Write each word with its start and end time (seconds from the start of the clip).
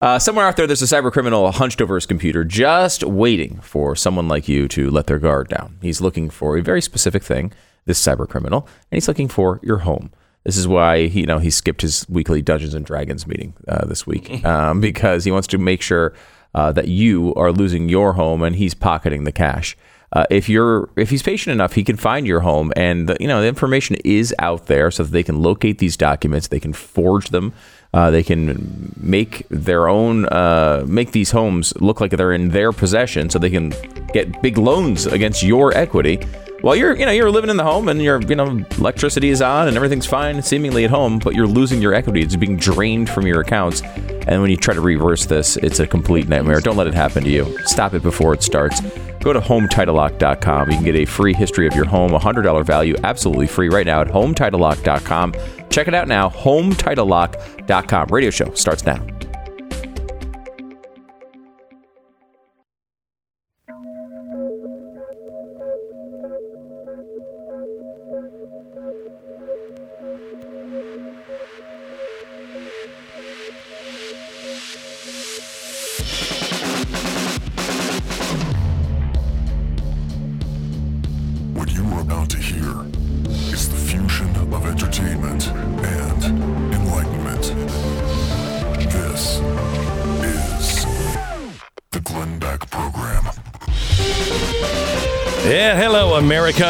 Uh, 0.00 0.16
somewhere 0.16 0.46
out 0.46 0.56
there, 0.56 0.66
there's 0.66 0.82
a 0.82 0.84
cyber 0.84 1.10
criminal 1.10 1.50
hunched 1.50 1.80
over 1.80 1.96
his 1.96 2.06
computer, 2.06 2.44
just 2.44 3.02
waiting 3.02 3.58
for 3.60 3.96
someone 3.96 4.28
like 4.28 4.46
you 4.46 4.68
to 4.68 4.88
let 4.90 5.08
their 5.08 5.18
guard 5.18 5.48
down. 5.48 5.76
He's 5.82 6.00
looking 6.00 6.30
for 6.30 6.56
a 6.56 6.62
very 6.62 6.80
specific 6.80 7.24
thing, 7.24 7.52
this 7.84 8.00
cyber 8.00 8.28
criminal, 8.28 8.68
and 8.90 8.96
he's 8.96 9.08
looking 9.08 9.26
for 9.26 9.58
your 9.60 9.78
home. 9.78 10.12
This 10.44 10.56
is 10.56 10.68
why 10.68 11.08
he, 11.08 11.20
you 11.20 11.26
know, 11.26 11.40
he 11.40 11.50
skipped 11.50 11.82
his 11.82 12.08
weekly 12.08 12.42
Dungeons 12.42 12.74
and 12.74 12.86
Dragons 12.86 13.26
meeting 13.26 13.54
uh, 13.66 13.86
this 13.86 14.06
week 14.06 14.44
um, 14.44 14.80
because 14.80 15.24
he 15.24 15.32
wants 15.32 15.48
to 15.48 15.58
make 15.58 15.82
sure 15.82 16.14
uh, 16.54 16.70
that 16.72 16.86
you 16.86 17.34
are 17.34 17.50
losing 17.50 17.88
your 17.88 18.12
home 18.12 18.42
and 18.42 18.54
he's 18.54 18.74
pocketing 18.74 19.24
the 19.24 19.32
cash. 19.32 19.76
Uh, 20.12 20.24
if 20.30 20.48
you're 20.48 20.88
if 20.96 21.10
he's 21.10 21.22
patient 21.22 21.52
enough, 21.52 21.74
he 21.74 21.84
can 21.84 21.96
find 21.96 22.26
your 22.26 22.40
home, 22.40 22.72
and 22.76 23.08
the, 23.08 23.16
you 23.20 23.28
know 23.28 23.42
the 23.42 23.48
information 23.48 23.94
is 24.06 24.34
out 24.38 24.66
there, 24.66 24.90
so 24.90 25.02
that 25.02 25.10
they 25.10 25.22
can 25.22 25.42
locate 25.42 25.78
these 25.78 25.98
documents, 25.98 26.48
they 26.48 26.58
can 26.58 26.72
forge 26.72 27.28
them, 27.28 27.52
uh, 27.94 28.10
they 28.10 28.22
can 28.22 28.92
make 28.98 29.46
their 29.48 29.88
own 29.88 30.26
uh, 30.26 30.84
make 30.86 31.12
these 31.12 31.30
homes 31.30 31.74
look 31.80 32.00
like 32.00 32.10
they're 32.10 32.32
in 32.32 32.50
their 32.50 32.72
possession, 32.72 33.30
so 33.30 33.38
they 33.38 33.50
can 33.50 33.72
get 34.12 34.42
big 34.42 34.58
loans 34.58 35.06
against 35.06 35.42
your 35.42 35.76
equity. 35.76 36.20
While 36.60 36.74
you're 36.74 36.96
you 36.96 37.06
know 37.06 37.12
you're 37.12 37.30
living 37.30 37.50
in 37.50 37.56
the 37.56 37.64
home 37.64 37.88
and 37.88 38.02
your 38.02 38.20
you 38.22 38.34
know 38.34 38.64
electricity 38.78 39.30
is 39.30 39.40
on 39.40 39.68
and 39.68 39.76
everything's 39.76 40.06
fine 40.06 40.42
seemingly 40.42 40.84
at 40.84 40.90
home, 40.90 41.18
but 41.18 41.34
you're 41.34 41.46
losing 41.46 41.80
your 41.80 41.94
equity. 41.94 42.20
It's 42.20 42.36
being 42.36 42.56
drained 42.56 43.08
from 43.08 43.26
your 43.26 43.40
accounts, 43.40 43.80
and 43.82 44.42
when 44.42 44.50
you 44.50 44.56
try 44.56 44.74
to 44.74 44.80
reverse 44.80 45.24
this, 45.24 45.56
it's 45.56 45.78
a 45.80 45.86
complete 45.86 46.28
nightmare. 46.28 46.60
Don't 46.60 46.76
let 46.76 46.88
it 46.88 46.94
happen 46.94 47.24
to 47.24 47.30
you. 47.30 47.56
Stop 47.64 47.94
it 47.94 48.02
before 48.02 48.34
it 48.34 48.42
starts. 48.42 48.80
Go 49.20 49.32
to 49.32 49.40
HomeTitleLock.com. 49.40 50.70
You 50.70 50.76
can 50.76 50.84
get 50.84 50.94
a 50.94 51.04
free 51.04 51.34
history 51.34 51.66
of 51.66 51.74
your 51.74 51.84
home, 51.84 52.12
a 52.12 52.18
$100 52.20 52.64
value, 52.64 52.94
absolutely 53.02 53.46
free 53.46 53.68
right 53.68 53.84
now 53.86 54.00
at 54.00 54.08
HomeTitleLock.com. 54.08 55.34
Check 55.70 55.88
it 55.88 55.94
out 55.94 56.08
now, 56.08 56.28
HomeTitleLock.com. 56.30 58.08
Radio 58.08 58.30
show 58.30 58.52
starts 58.54 58.84
now. 58.84 59.04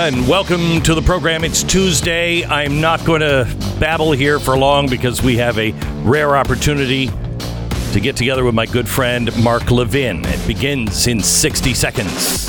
And 0.09 0.27
welcome 0.27 0.81
to 0.81 0.95
the 0.95 1.03
program. 1.03 1.45
It's 1.45 1.63
Tuesday. 1.63 2.43
I'm 2.43 2.81
not 2.81 3.05
going 3.05 3.21
to 3.21 3.47
babble 3.79 4.13
here 4.13 4.41
for 4.41 4.57
long 4.57 4.89
because 4.89 5.23
we 5.23 5.37
have 5.37 5.59
a 5.59 5.73
rare 6.03 6.35
opportunity 6.35 7.11
to 7.93 8.01
get 8.01 8.17
together 8.17 8.43
with 8.43 8.55
my 8.55 8.65
good 8.65 8.89
friend 8.89 9.31
Mark 9.45 9.71
Levin. 9.71 10.25
It 10.25 10.47
begins 10.47 11.07
in 11.09 11.21
60 11.21 11.75
seconds. 11.75 12.48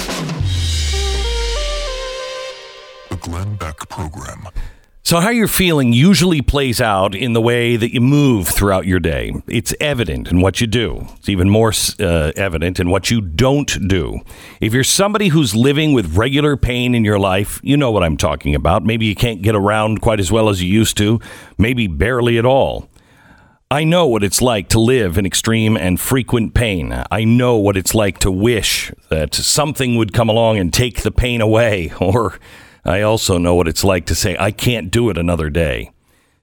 So, 5.10 5.20
how 5.20 5.32
you're 5.32 5.48
feeling 5.48 5.92
usually 5.92 6.44
plays 6.44 6.80
out 6.80 7.16
in 7.16 7.34
the 7.34 7.42
way 7.42 7.78
that 7.78 7.92
you 7.92 8.00
move 8.00 8.48
throughout 8.48 8.86
your 8.86 9.00
day. 9.00 9.34
It's 9.48 9.74
evident 9.80 10.30
in 10.30 10.40
what 10.40 10.62
you 10.62 10.68
do. 10.68 11.08
It's 11.18 11.30
even 11.30 11.50
more 11.50 11.74
uh, 12.00 12.32
evident 12.36 12.80
in 12.80 12.92
what 12.92 13.10
you 13.10 13.20
don't 13.20 13.88
do. 13.88 14.20
If 14.62 14.72
you're 14.72 14.84
somebody 14.84 15.30
who's 15.30 15.56
living 15.56 15.94
with 15.94 16.16
regular 16.16 16.56
pain 16.58 16.94
in 16.94 17.04
your 17.04 17.18
life, 17.18 17.60
you 17.64 17.76
know 17.76 17.90
what 17.90 18.04
I'm 18.04 18.18
talking 18.18 18.54
about. 18.54 18.86
Maybe 18.86 19.08
you 19.08 19.16
can't 19.16 19.42
get 19.42 19.56
around 19.56 20.00
quite 20.00 20.20
as 20.20 20.32
well 20.32 20.48
as 20.48 20.62
you 20.62 20.72
used 20.72 20.96
to, 20.98 21.20
maybe 21.58 21.88
barely 21.88 22.38
at 22.38 22.46
all. 22.46 22.88
I 23.72 23.86
know 23.86 24.06
what 24.06 24.24
it's 24.24 24.44
like 24.44 24.70
to 24.70 24.80
live 24.80 25.18
in 25.18 25.26
extreme 25.26 25.76
and 25.76 26.00
frequent 26.00 26.54
pain. 26.54 27.04
I 27.10 27.24
know 27.24 27.58
what 27.58 27.78
it's 27.78 27.96
like 27.96 28.20
to 28.20 28.30
wish 28.30 28.92
that 29.10 29.34
something 29.34 29.96
would 29.96 30.14
come 30.14 30.30
along 30.30 30.60
and 30.60 30.72
take 30.72 31.02
the 31.02 31.12
pain 31.12 31.42
away, 31.42 31.94
or 32.00 32.38
I 32.90 33.04
also 33.04 33.38
know 33.38 33.54
what 33.54 33.68
it's 33.68 33.84
like 33.84 34.08
to 34.08 34.16
say, 34.16 34.36
I 34.40 34.50
can't 34.50 34.90
do 34.90 35.12
it 35.12 35.18
another 35.18 35.52
day. 35.52 35.92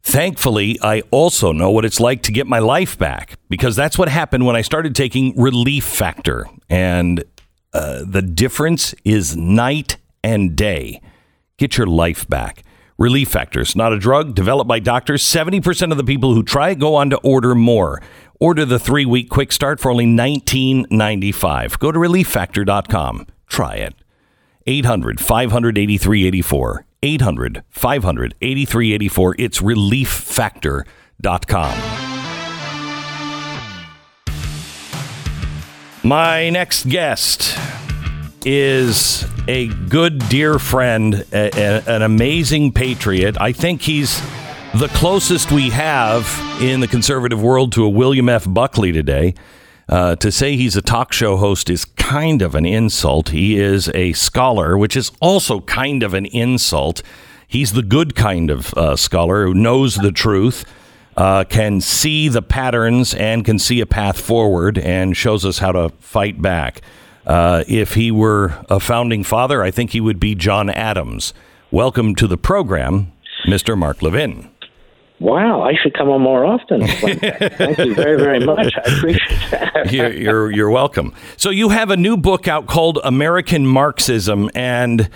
Thankfully, 0.05 0.79
I 0.81 1.01
also 1.11 1.51
know 1.51 1.73
what 1.73 1.85
it's 1.85 1.99
like 1.99 2.23
to 2.23 2.33
get 2.33 2.47
my 2.47 2.61
life 2.61 2.97
back 2.97 3.35
because 3.49 3.75
that's 3.75 3.99
what 3.99 4.09
happened 4.09 4.47
when 4.47 4.55
I 4.55 4.63
started 4.63 4.95
taking 4.95 5.37
Relief 5.37 5.83
Factor. 5.83 6.47
And 6.71 7.25
uh, 7.73 8.05
the 8.07 8.23
difference 8.23 8.95
is 9.05 9.37
night 9.37 9.97
and 10.23 10.55
day. 10.55 11.01
Get 11.57 11.77
your 11.77 11.89
life 11.89 12.29
back. 12.29 12.63
Relief 12.97 13.29
Factor 13.29 13.63
is 13.63 13.75
not 13.75 13.93
a 13.93 13.99
drug 13.99 14.37
developed 14.37 14.69
by 14.69 14.79
doctors. 14.79 15.25
70% 15.25 15.91
of 15.91 15.97
the 15.97 16.05
people 16.05 16.33
who 16.35 16.45
try 16.45 16.71
it 16.71 16.79
go 16.79 16.95
on 16.95 17.11
to 17.11 17.17
order 17.25 17.57
more. 17.57 18.01
Order 18.39 18.65
the 18.65 18.79
three 18.79 19.05
week 19.05 19.31
quick 19.31 19.51
start 19.51 19.81
for 19.81 19.91
only 19.91 20.07
$19.95. 20.07 21.79
Go 21.81 21.91
to 21.91 21.99
relieffactor.com. 21.99 23.27
Try 23.49 23.75
it. 23.75 23.97
800 24.67 25.21
583 25.21 26.27
84. 26.27 26.85
800 27.03 27.63
583 27.71 28.93
84. 28.95 29.35
It's 29.39 29.61
relieffactor.com. 29.61 31.79
My 36.03 36.51
next 36.51 36.89
guest 36.89 37.57
is 38.45 39.25
a 39.49 39.69
good, 39.89 40.19
dear 40.29 40.59
friend, 40.59 41.25
a, 41.33 41.51
a- 41.53 41.83
an 41.89 42.03
amazing 42.03 42.73
patriot. 42.73 43.37
I 43.41 43.53
think 43.53 43.83
he's 43.83 44.21
the 44.75 44.89
closest 44.95 45.51
we 45.51 45.71
have 45.71 46.29
in 46.61 46.81
the 46.81 46.87
conservative 46.87 47.43
world 47.43 47.73
to 47.73 47.85
a 47.85 47.89
William 47.89 48.29
F. 48.29 48.45
Buckley 48.49 48.93
today. 48.93 49.35
Uh, 49.89 50.17
to 50.17 50.33
say 50.33 50.57
he's 50.57 50.77
a 50.77 50.83
talk 50.83 51.13
show 51.13 51.37
host 51.37 51.71
is 51.71 51.85
kind 51.85 52.43
of 52.43 52.55
an 52.55 52.67
insult. 52.67 53.29
He 53.29 53.57
is 53.59 53.89
a 53.95 54.13
scholar, 54.15 54.77
which 54.77 54.97
is 54.97 55.13
also 55.21 55.61
kind 55.61 56.03
of 56.03 56.13
an 56.13 56.27
insult. 56.27 57.03
He's 57.47 57.73
the 57.73 57.83
good 57.83 58.17
kind 58.17 58.51
of 58.51 58.75
uh, 58.75 58.97
scholar 58.97 59.47
who 59.47 59.55
knows 59.55 59.95
the 59.95 60.11
truth, 60.11 60.65
uh, 61.17 61.45
can 61.45 61.81
see 61.81 62.29
the 62.29 62.43
patterns, 62.43 63.15
and 63.15 63.45
can 63.45 63.61
see 63.61 63.81
a 63.81 63.87
path 63.87 64.21
forward, 64.21 64.77
and 64.77 65.17
shows 65.17 65.45
us 65.45 65.59
how 65.59 65.71
to 65.71 65.91
fight 66.01 66.43
back. 66.43 66.81
Uh, 67.25 67.63
if 67.69 67.95
he 67.95 68.11
were 68.11 68.55
a 68.69 68.81
founding 68.81 69.23
father, 69.23 69.63
I 69.63 69.71
think 69.71 69.91
he 69.91 70.01
would 70.01 70.19
be 70.19 70.35
John 70.35 70.69
Adams. 70.69 71.33
Welcome 71.71 72.17
to 72.17 72.27
the 72.27 72.37
program, 72.37 73.13
Mr. 73.47 73.79
Mark 73.79 74.03
Levin. 74.03 74.51
Wow, 75.19 75.63
I 75.63 75.73
should 75.75 75.95
come 75.95 76.11
on 76.11 76.21
more 76.21 76.45
often. 76.45 76.87
Thank 76.87 77.79
you 77.79 77.95
very, 77.95 78.19
very 78.19 78.45
much. 78.45 78.75
I 78.77 78.81
appreciate 78.81 79.51
that. 79.51 79.93
you're, 79.93 80.13
you're 80.13 80.51
you're 80.51 80.71
welcome. 80.71 81.15
So 81.39 81.49
you 81.49 81.71
have 81.71 81.91
a 81.91 81.97
new 81.97 82.19
book 82.19 82.49
out 82.49 82.67
called 82.67 82.99
American 83.03 83.67
Marxism, 83.67 84.51
and 84.55 85.09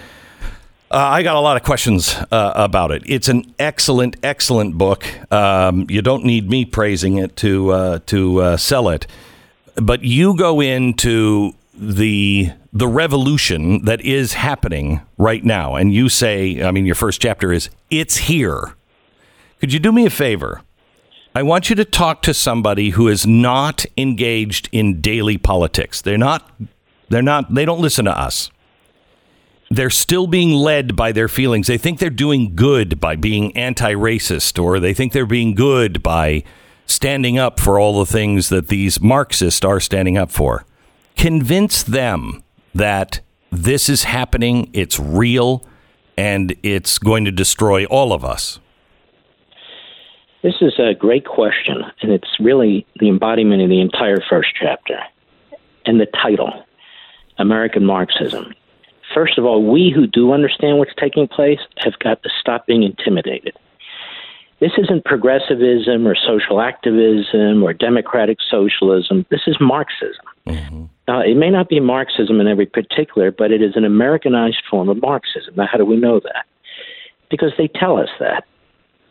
uh, 0.90 0.96
I 0.96 1.22
got 1.22 1.36
a 1.36 1.40
lot 1.40 1.58
of 1.58 1.64
questions 1.64 2.14
uh, 2.32 2.52
about 2.56 2.92
it. 2.92 3.02
It's 3.04 3.28
an 3.28 3.54
excellent, 3.58 4.16
excellent 4.22 4.78
book. 4.78 5.04
Um, 5.30 5.84
you 5.90 6.00
don't 6.00 6.24
need 6.24 6.48
me 6.48 6.64
praising 6.64 7.18
it 7.18 7.36
to 7.36 7.70
uh, 7.70 7.98
to 8.06 8.40
uh, 8.40 8.56
sell 8.56 8.88
it, 8.88 9.06
but 9.76 10.02
you 10.02 10.34
go 10.34 10.62
into 10.62 11.52
the 11.74 12.50
the 12.72 12.88
revolution 12.88 13.84
that 13.84 14.00
is 14.00 14.32
happening 14.32 15.02
right 15.18 15.44
now, 15.44 15.74
and 15.74 15.92
you 15.92 16.08
say, 16.08 16.62
I 16.62 16.70
mean, 16.70 16.86
your 16.86 16.94
first 16.94 17.20
chapter 17.20 17.52
is 17.52 17.68
"It's 17.90 18.16
here." 18.16 18.74
Could 19.60 19.72
you 19.72 19.78
do 19.78 19.92
me 19.92 20.06
a 20.06 20.10
favor? 20.10 20.62
I 21.34 21.42
want 21.42 21.70
you 21.70 21.76
to 21.76 21.84
talk 21.84 22.22
to 22.22 22.34
somebody 22.34 22.90
who 22.90 23.06
is 23.06 23.26
not 23.26 23.84
engaged 23.96 24.68
in 24.72 25.00
daily 25.00 25.38
politics. 25.38 26.00
They're 26.00 26.18
not 26.18 26.50
they're 27.08 27.22
not 27.22 27.54
they 27.54 27.64
don't 27.64 27.80
listen 27.80 28.06
to 28.06 28.18
us. 28.18 28.50
They're 29.70 29.90
still 29.90 30.26
being 30.26 30.50
led 30.50 30.96
by 30.96 31.12
their 31.12 31.28
feelings. 31.28 31.68
They 31.68 31.78
think 31.78 32.00
they're 32.00 32.10
doing 32.10 32.56
good 32.56 32.98
by 32.98 33.14
being 33.14 33.56
anti-racist 33.56 34.60
or 34.60 34.80
they 34.80 34.92
think 34.92 35.12
they're 35.12 35.26
being 35.26 35.54
good 35.54 36.02
by 36.02 36.42
standing 36.86 37.38
up 37.38 37.60
for 37.60 37.78
all 37.78 38.00
the 38.00 38.10
things 38.10 38.48
that 38.48 38.66
these 38.66 39.00
Marxists 39.00 39.64
are 39.64 39.78
standing 39.78 40.18
up 40.18 40.32
for. 40.32 40.64
Convince 41.16 41.84
them 41.84 42.42
that 42.74 43.20
this 43.52 43.88
is 43.88 44.04
happening, 44.04 44.70
it's 44.72 44.98
real, 44.98 45.64
and 46.16 46.56
it's 46.64 46.98
going 46.98 47.24
to 47.24 47.30
destroy 47.30 47.84
all 47.84 48.12
of 48.12 48.24
us. 48.24 48.58
This 50.42 50.54
is 50.60 50.78
a 50.78 50.94
great 50.94 51.26
question, 51.26 51.84
and 52.00 52.12
it's 52.12 52.40
really 52.40 52.86
the 52.98 53.08
embodiment 53.08 53.62
of 53.62 53.68
the 53.68 53.80
entire 53.80 54.18
first 54.28 54.50
chapter. 54.58 54.98
And 55.84 56.00
the 56.00 56.06
title, 56.06 56.64
American 57.38 57.84
Marxism. 57.84 58.54
First 59.14 59.38
of 59.38 59.44
all, 59.44 59.70
we 59.70 59.90
who 59.94 60.06
do 60.06 60.32
understand 60.32 60.78
what's 60.78 60.94
taking 60.98 61.26
place 61.26 61.58
have 61.78 61.98
got 61.98 62.22
to 62.22 62.30
stop 62.40 62.66
being 62.66 62.82
intimidated. 62.82 63.54
This 64.60 64.72
isn't 64.76 65.04
progressivism 65.04 66.06
or 66.06 66.14
social 66.14 66.60
activism 66.60 67.62
or 67.62 67.72
democratic 67.72 68.38
socialism. 68.48 69.24
This 69.30 69.40
is 69.46 69.56
Marxism. 69.58 70.24
Mm-hmm. 70.46 70.84
Now, 71.08 71.20
it 71.22 71.34
may 71.34 71.50
not 71.50 71.68
be 71.68 71.80
Marxism 71.80 72.40
in 72.40 72.46
every 72.46 72.66
particular, 72.66 73.30
but 73.30 73.50
it 73.50 73.62
is 73.62 73.74
an 73.74 73.84
Americanized 73.84 74.62
form 74.70 74.88
of 74.90 75.00
Marxism. 75.00 75.54
Now, 75.56 75.66
how 75.66 75.78
do 75.78 75.84
we 75.84 75.96
know 75.96 76.20
that? 76.20 76.44
Because 77.30 77.52
they 77.56 77.68
tell 77.68 77.96
us 77.96 78.10
that. 78.20 78.44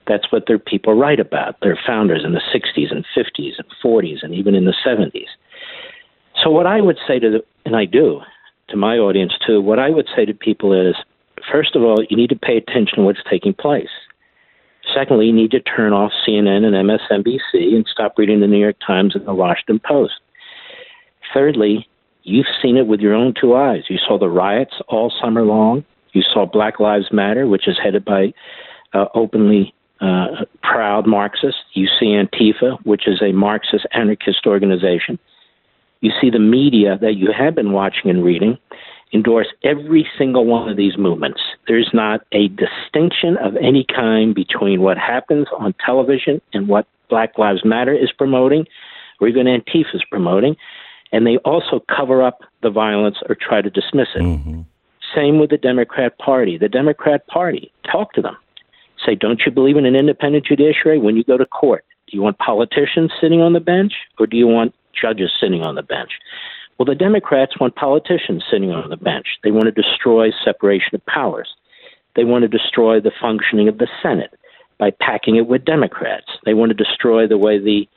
That's 0.10 0.32
what 0.32 0.48
their 0.48 0.58
people 0.60 0.96
write 0.96 1.20
about, 1.20 1.60
their 1.62 1.80
founders 1.88 2.24
in 2.26 2.34
the 2.34 2.42
60s 2.54 2.92
and 2.92 3.06
50s 3.16 3.54
and 3.60 3.68
40s 3.82 4.24
and 4.24 4.34
even 4.34 4.56
in 4.56 4.66
the 4.66 4.74
70s. 4.86 5.30
So, 6.44 6.50
what 6.50 6.66
I 6.66 6.82
would 6.82 6.98
say 7.08 7.20
to, 7.20 7.30
the, 7.30 7.44
and 7.64 7.76
I 7.76 7.86
do 7.86 8.22
to 8.70 8.76
my 8.76 8.98
audience 8.98 9.34
too, 9.46 9.62
what 9.62 9.78
I 9.78 9.90
would 9.90 10.08
say 10.16 10.26
to 10.26 10.34
people 10.34 10.74
is 10.74 10.96
first 11.52 11.76
of 11.76 11.84
all, 11.84 12.04
you 12.10 12.18
need 12.18 12.30
to 12.32 12.36
pay 12.36 12.58
attention 12.58 12.98
to 12.98 13.04
what's 13.04 13.20
taking 13.30 13.54
place. 13.54 13.90
Secondly, 14.94 15.28
you 15.28 15.34
need 15.34 15.52
to 15.52 15.60
turn 15.60 15.94
off 15.94 16.12
CNN 16.28 16.64
and 16.64 16.74
MSNBC 16.74 17.76
and 17.76 17.86
stop 17.92 18.18
reading 18.18 18.40
the 18.40 18.48
New 18.48 18.60
York 18.60 18.78
Times 18.86 19.16
and 19.16 19.28
the 19.28 19.34
Washington 19.34 19.80
Post. 19.80 20.14
Thirdly, 21.34 21.88
you've 22.24 22.48
seen 22.62 22.78
it 22.78 22.88
with 22.88 23.00
your 23.00 23.14
own 23.14 23.36
two 23.40 23.56
eyes. 23.56 23.84
You 23.90 23.98
saw 23.98 24.18
the 24.18 24.30
riots 24.30 24.74
all 24.88 25.14
summer 25.22 25.44
long. 25.44 25.86
You 26.14 26.24
saw 26.24 26.48
Black 26.48 26.80
Lives 26.80 27.12
Matter, 27.12 27.46
which 27.46 27.68
is 27.68 27.78
headed 27.82 28.04
by 28.04 28.34
uh, 28.94 29.06
openly 29.14 29.74
uh, 30.02 30.46
proud 30.62 31.08
Marxists. 31.08 31.62
You 31.74 31.88
see 32.00 32.08
Antifa, 32.08 32.78
which 32.84 33.08
is 33.08 33.22
a 33.22 33.32
Marxist 33.32 33.86
anarchist 33.94 34.46
organization. 34.46 35.20
You 36.02 36.12
see 36.22 36.30
the 36.30 36.40
media 36.40 36.98
that 37.02 37.16
you 37.16 37.32
have 37.38 37.56
been 37.56 37.74
watching 37.74 38.10
and 38.10 38.24
reading 38.24 38.58
endorse 39.14 39.48
every 39.64 40.08
single 40.18 40.46
one 40.46 40.70
of 40.70 40.78
these 40.78 40.98
movements. 40.98 41.42
There's 41.68 41.90
not 41.94 42.22
a 42.32 42.48
distinction 42.50 43.38
of 43.38 43.56
any 43.58 43.84
kind 43.84 44.36
between 44.36 44.82
what 44.82 44.98
happens 44.98 45.48
on 45.58 45.74
television 45.84 46.42
and 46.54 46.68
what 46.68 46.88
Black 47.10 47.38
Lives 47.38 47.66
Matter 47.66 47.94
is 47.94 48.12
promoting, 48.12 48.66
or 49.20 49.28
even 49.28 49.48
Antifa 49.48 49.96
is 49.96 50.04
promoting. 50.12 50.56
And 51.12 51.26
they 51.26 51.38
also 51.38 51.84
cover 51.96 52.22
up 52.22 52.42
the 52.62 52.70
violence 52.70 53.18
or 53.28 53.36
try 53.36 53.62
to 53.62 53.70
dismiss 53.70 54.10
it. 54.16 54.22
Mm-hmm. 54.22 54.62
Same 55.16 55.40
with 55.40 55.50
the 55.50 55.58
Democrat 55.58 56.20
Party. 56.20 56.58
The 56.58 56.70
Democrat 56.70 57.26
Party, 57.26 57.72
talk 57.92 58.14
to 58.14 58.22
them. 58.22 58.38
Say, 59.06 59.16
don't 59.16 59.42
you 59.46 59.52
believe 59.52 59.78
in 59.78 59.86
an 59.86 59.96
independent 59.96 60.46
judiciary 60.46 61.00
when 61.00 61.16
you 61.16 61.24
go 61.24 61.38
to 61.38 61.46
court? 61.46 61.86
Do 62.08 62.18
you 62.18 62.24
want 62.24 62.38
politicians 62.40 63.12
sitting 63.22 63.42
on 63.42 63.54
the 63.54 63.60
bench 63.60 63.94
or 64.18 64.28
do 64.28 64.36
you 64.36 64.48
want 64.48 64.74
judges 65.00 65.32
sitting 65.40 65.62
on 65.62 65.76
the 65.76 65.84
bench? 65.84 66.12
Well, 66.78 66.86
the 66.86 66.96
Democrats 66.96 67.60
want 67.60 67.76
politicians 67.76 68.44
sitting 68.50 68.72
on 68.72 68.90
the 68.90 68.98
bench. 68.98 69.28
They 69.44 69.52
want 69.52 69.66
to 69.66 69.72
destroy 69.72 70.30
separation 70.44 70.96
of 70.96 71.06
powers. 71.06 71.50
They 72.16 72.24
want 72.24 72.44
to 72.44 72.48
destroy 72.48 73.00
the 73.00 73.12
functioning 73.20 73.68
of 73.68 73.78
the 73.78 73.88
Senate 74.02 74.34
by 74.78 74.92
packing 74.92 75.36
it 75.36 75.48
with 75.48 75.66
Democrats. 75.66 76.28
They 76.46 76.54
want 76.54 76.70
to 76.70 76.84
destroy 76.84 77.28
the 77.28 77.38
way 77.38 77.60
the 77.60 77.88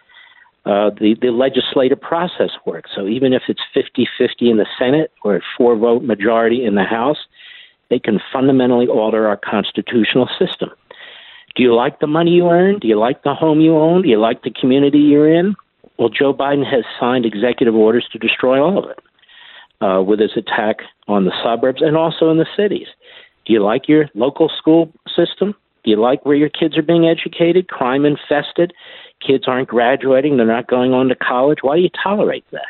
uh, 0.65 0.91
the, 0.91 1.17
the 1.21 1.33
legislative 1.33 2.01
process 2.01 2.51
works. 2.65 2.91
So 2.95 3.09
even 3.09 3.33
if 3.33 3.43
it's 3.49 3.63
50 3.75 4.07
50 4.17 4.51
in 4.51 4.57
the 4.59 4.67
Senate 4.79 5.11
or 5.25 5.37
a 5.37 5.41
four 5.57 5.75
vote 5.77 6.05
majority 6.05 6.65
in 6.65 6.77
the 6.77 6.85
House, 6.85 7.19
they 7.91 7.99
can 7.99 8.21
fundamentally 8.33 8.87
alter 8.87 9.27
our 9.27 9.37
constitutional 9.37 10.29
system. 10.39 10.71
Do 11.55 11.63
you 11.63 11.75
like 11.75 12.01
the 12.01 12.07
money 12.07 12.33
you 12.33 12.49
earn? 12.49 12.79
Do 12.79 12.89
you 12.89 12.99
like 12.99 13.23
the 13.23 13.35
home 13.35 13.61
you 13.61 13.77
own? 13.77 14.03
Do 14.03 14.09
you 14.09 14.19
like 14.19 14.43
the 14.43 14.51
community 14.51 14.99
you're 14.99 15.33
in? 15.33 15.55
Well, 15.99 16.09
Joe 16.09 16.33
Biden 16.33 16.65
has 16.65 16.85
signed 16.99 17.27
executive 17.27 17.75
orders 17.75 18.09
to 18.13 18.19
destroy 18.19 18.61
all 18.61 18.79
of 18.83 18.91
it 18.91 18.99
uh, 19.85 20.03
with 20.03 20.21
his 20.21 20.33
attack 20.37 20.79
on 21.09 21.25
the 21.25 21.33
suburbs 21.45 21.83
and 21.83 21.97
also 21.97 22.31
in 22.31 22.39
the 22.39 22.47
cities. 22.57 22.87
Do 23.45 23.53
you 23.53 23.63
like 23.63 23.89
your 23.89 24.07
local 24.15 24.51
school 24.57 24.93
system? 25.15 25.55
Do 25.85 25.91
you 25.91 26.01
like 26.01 26.25
where 26.25 26.37
your 26.37 26.49
kids 26.49 26.79
are 26.79 26.83
being 26.83 27.07
educated? 27.07 27.69
Crime 27.69 28.05
infested. 28.05 28.73
Kids 29.27 29.45
aren't 29.47 29.69
graduating. 29.69 30.37
They're 30.37 30.47
not 30.47 30.69
going 30.69 30.93
on 30.95 31.09
to 31.09 31.17
college. 31.17 31.59
Why 31.63 31.77
do 31.77 31.83
you 31.83 31.91
tolerate 32.03 32.45
that? 32.53 32.67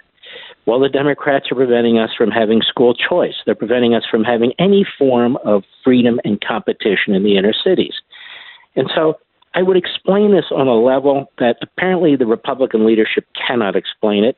Well, 0.64 0.80
the 0.80 0.88
Democrats 0.88 1.50
are 1.50 1.56
preventing 1.56 1.98
us 1.98 2.10
from 2.16 2.30
having 2.30 2.62
school 2.62 2.94
choice. 2.94 3.34
They're 3.44 3.54
preventing 3.54 3.94
us 3.94 4.04
from 4.10 4.24
having 4.24 4.52
any 4.58 4.86
form 4.98 5.36
of 5.44 5.64
freedom 5.84 6.20
and 6.24 6.40
competition 6.40 7.14
in 7.14 7.24
the 7.24 7.36
inner 7.36 7.52
cities. 7.52 7.94
And 8.76 8.90
so 8.94 9.18
I 9.54 9.62
would 9.62 9.76
explain 9.76 10.32
this 10.32 10.46
on 10.50 10.66
a 10.68 10.74
level 10.74 11.30
that 11.38 11.56
apparently 11.62 12.16
the 12.16 12.26
Republican 12.26 12.86
leadership 12.86 13.26
cannot 13.46 13.76
explain 13.76 14.24
it. 14.24 14.36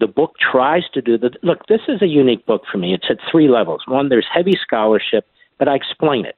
The 0.00 0.06
book 0.06 0.34
tries 0.38 0.82
to 0.92 1.00
do 1.00 1.16
that. 1.18 1.42
Look, 1.42 1.66
this 1.66 1.80
is 1.88 2.02
a 2.02 2.06
unique 2.06 2.44
book 2.46 2.62
for 2.70 2.78
me. 2.78 2.94
It's 2.94 3.06
at 3.08 3.18
three 3.30 3.48
levels. 3.48 3.82
One, 3.86 4.08
there's 4.08 4.26
heavy 4.32 4.58
scholarship, 4.60 5.26
but 5.58 5.68
I 5.68 5.76
explain 5.76 6.26
it. 6.26 6.36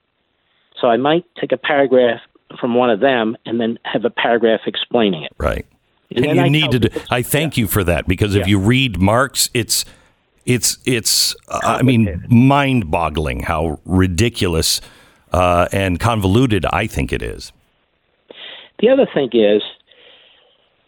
So 0.80 0.88
I 0.88 0.98
might 0.98 1.24
take 1.40 1.52
a 1.52 1.56
paragraph 1.56 2.20
from 2.60 2.74
one 2.74 2.90
of 2.90 3.00
them 3.00 3.36
and 3.46 3.60
then 3.60 3.78
have 3.84 4.04
a 4.04 4.10
paragraph 4.10 4.60
explaining 4.66 5.24
it. 5.24 5.32
Right. 5.38 5.66
And, 6.14 6.24
and 6.26 6.36
you 6.36 6.42
I 6.42 6.48
needed. 6.48 6.82
To, 6.82 7.02
I 7.10 7.22
thank 7.22 7.56
yeah. 7.56 7.62
you 7.62 7.66
for 7.66 7.82
that 7.84 8.06
because 8.06 8.34
if 8.34 8.42
yeah. 8.42 8.50
you 8.50 8.58
read 8.60 9.00
Marx, 9.00 9.50
it's 9.54 9.84
it's 10.44 10.78
it's 10.84 11.34
uh, 11.48 11.60
I 11.64 11.82
mean 11.82 12.24
mind-boggling 12.28 13.40
how 13.40 13.80
ridiculous 13.84 14.80
uh, 15.32 15.68
and 15.72 16.00
convoluted 16.00 16.64
I 16.72 16.86
think 16.86 17.12
it 17.12 17.22
is. 17.22 17.52
The 18.78 18.88
other 18.88 19.06
thing 19.12 19.30
is, 19.32 19.62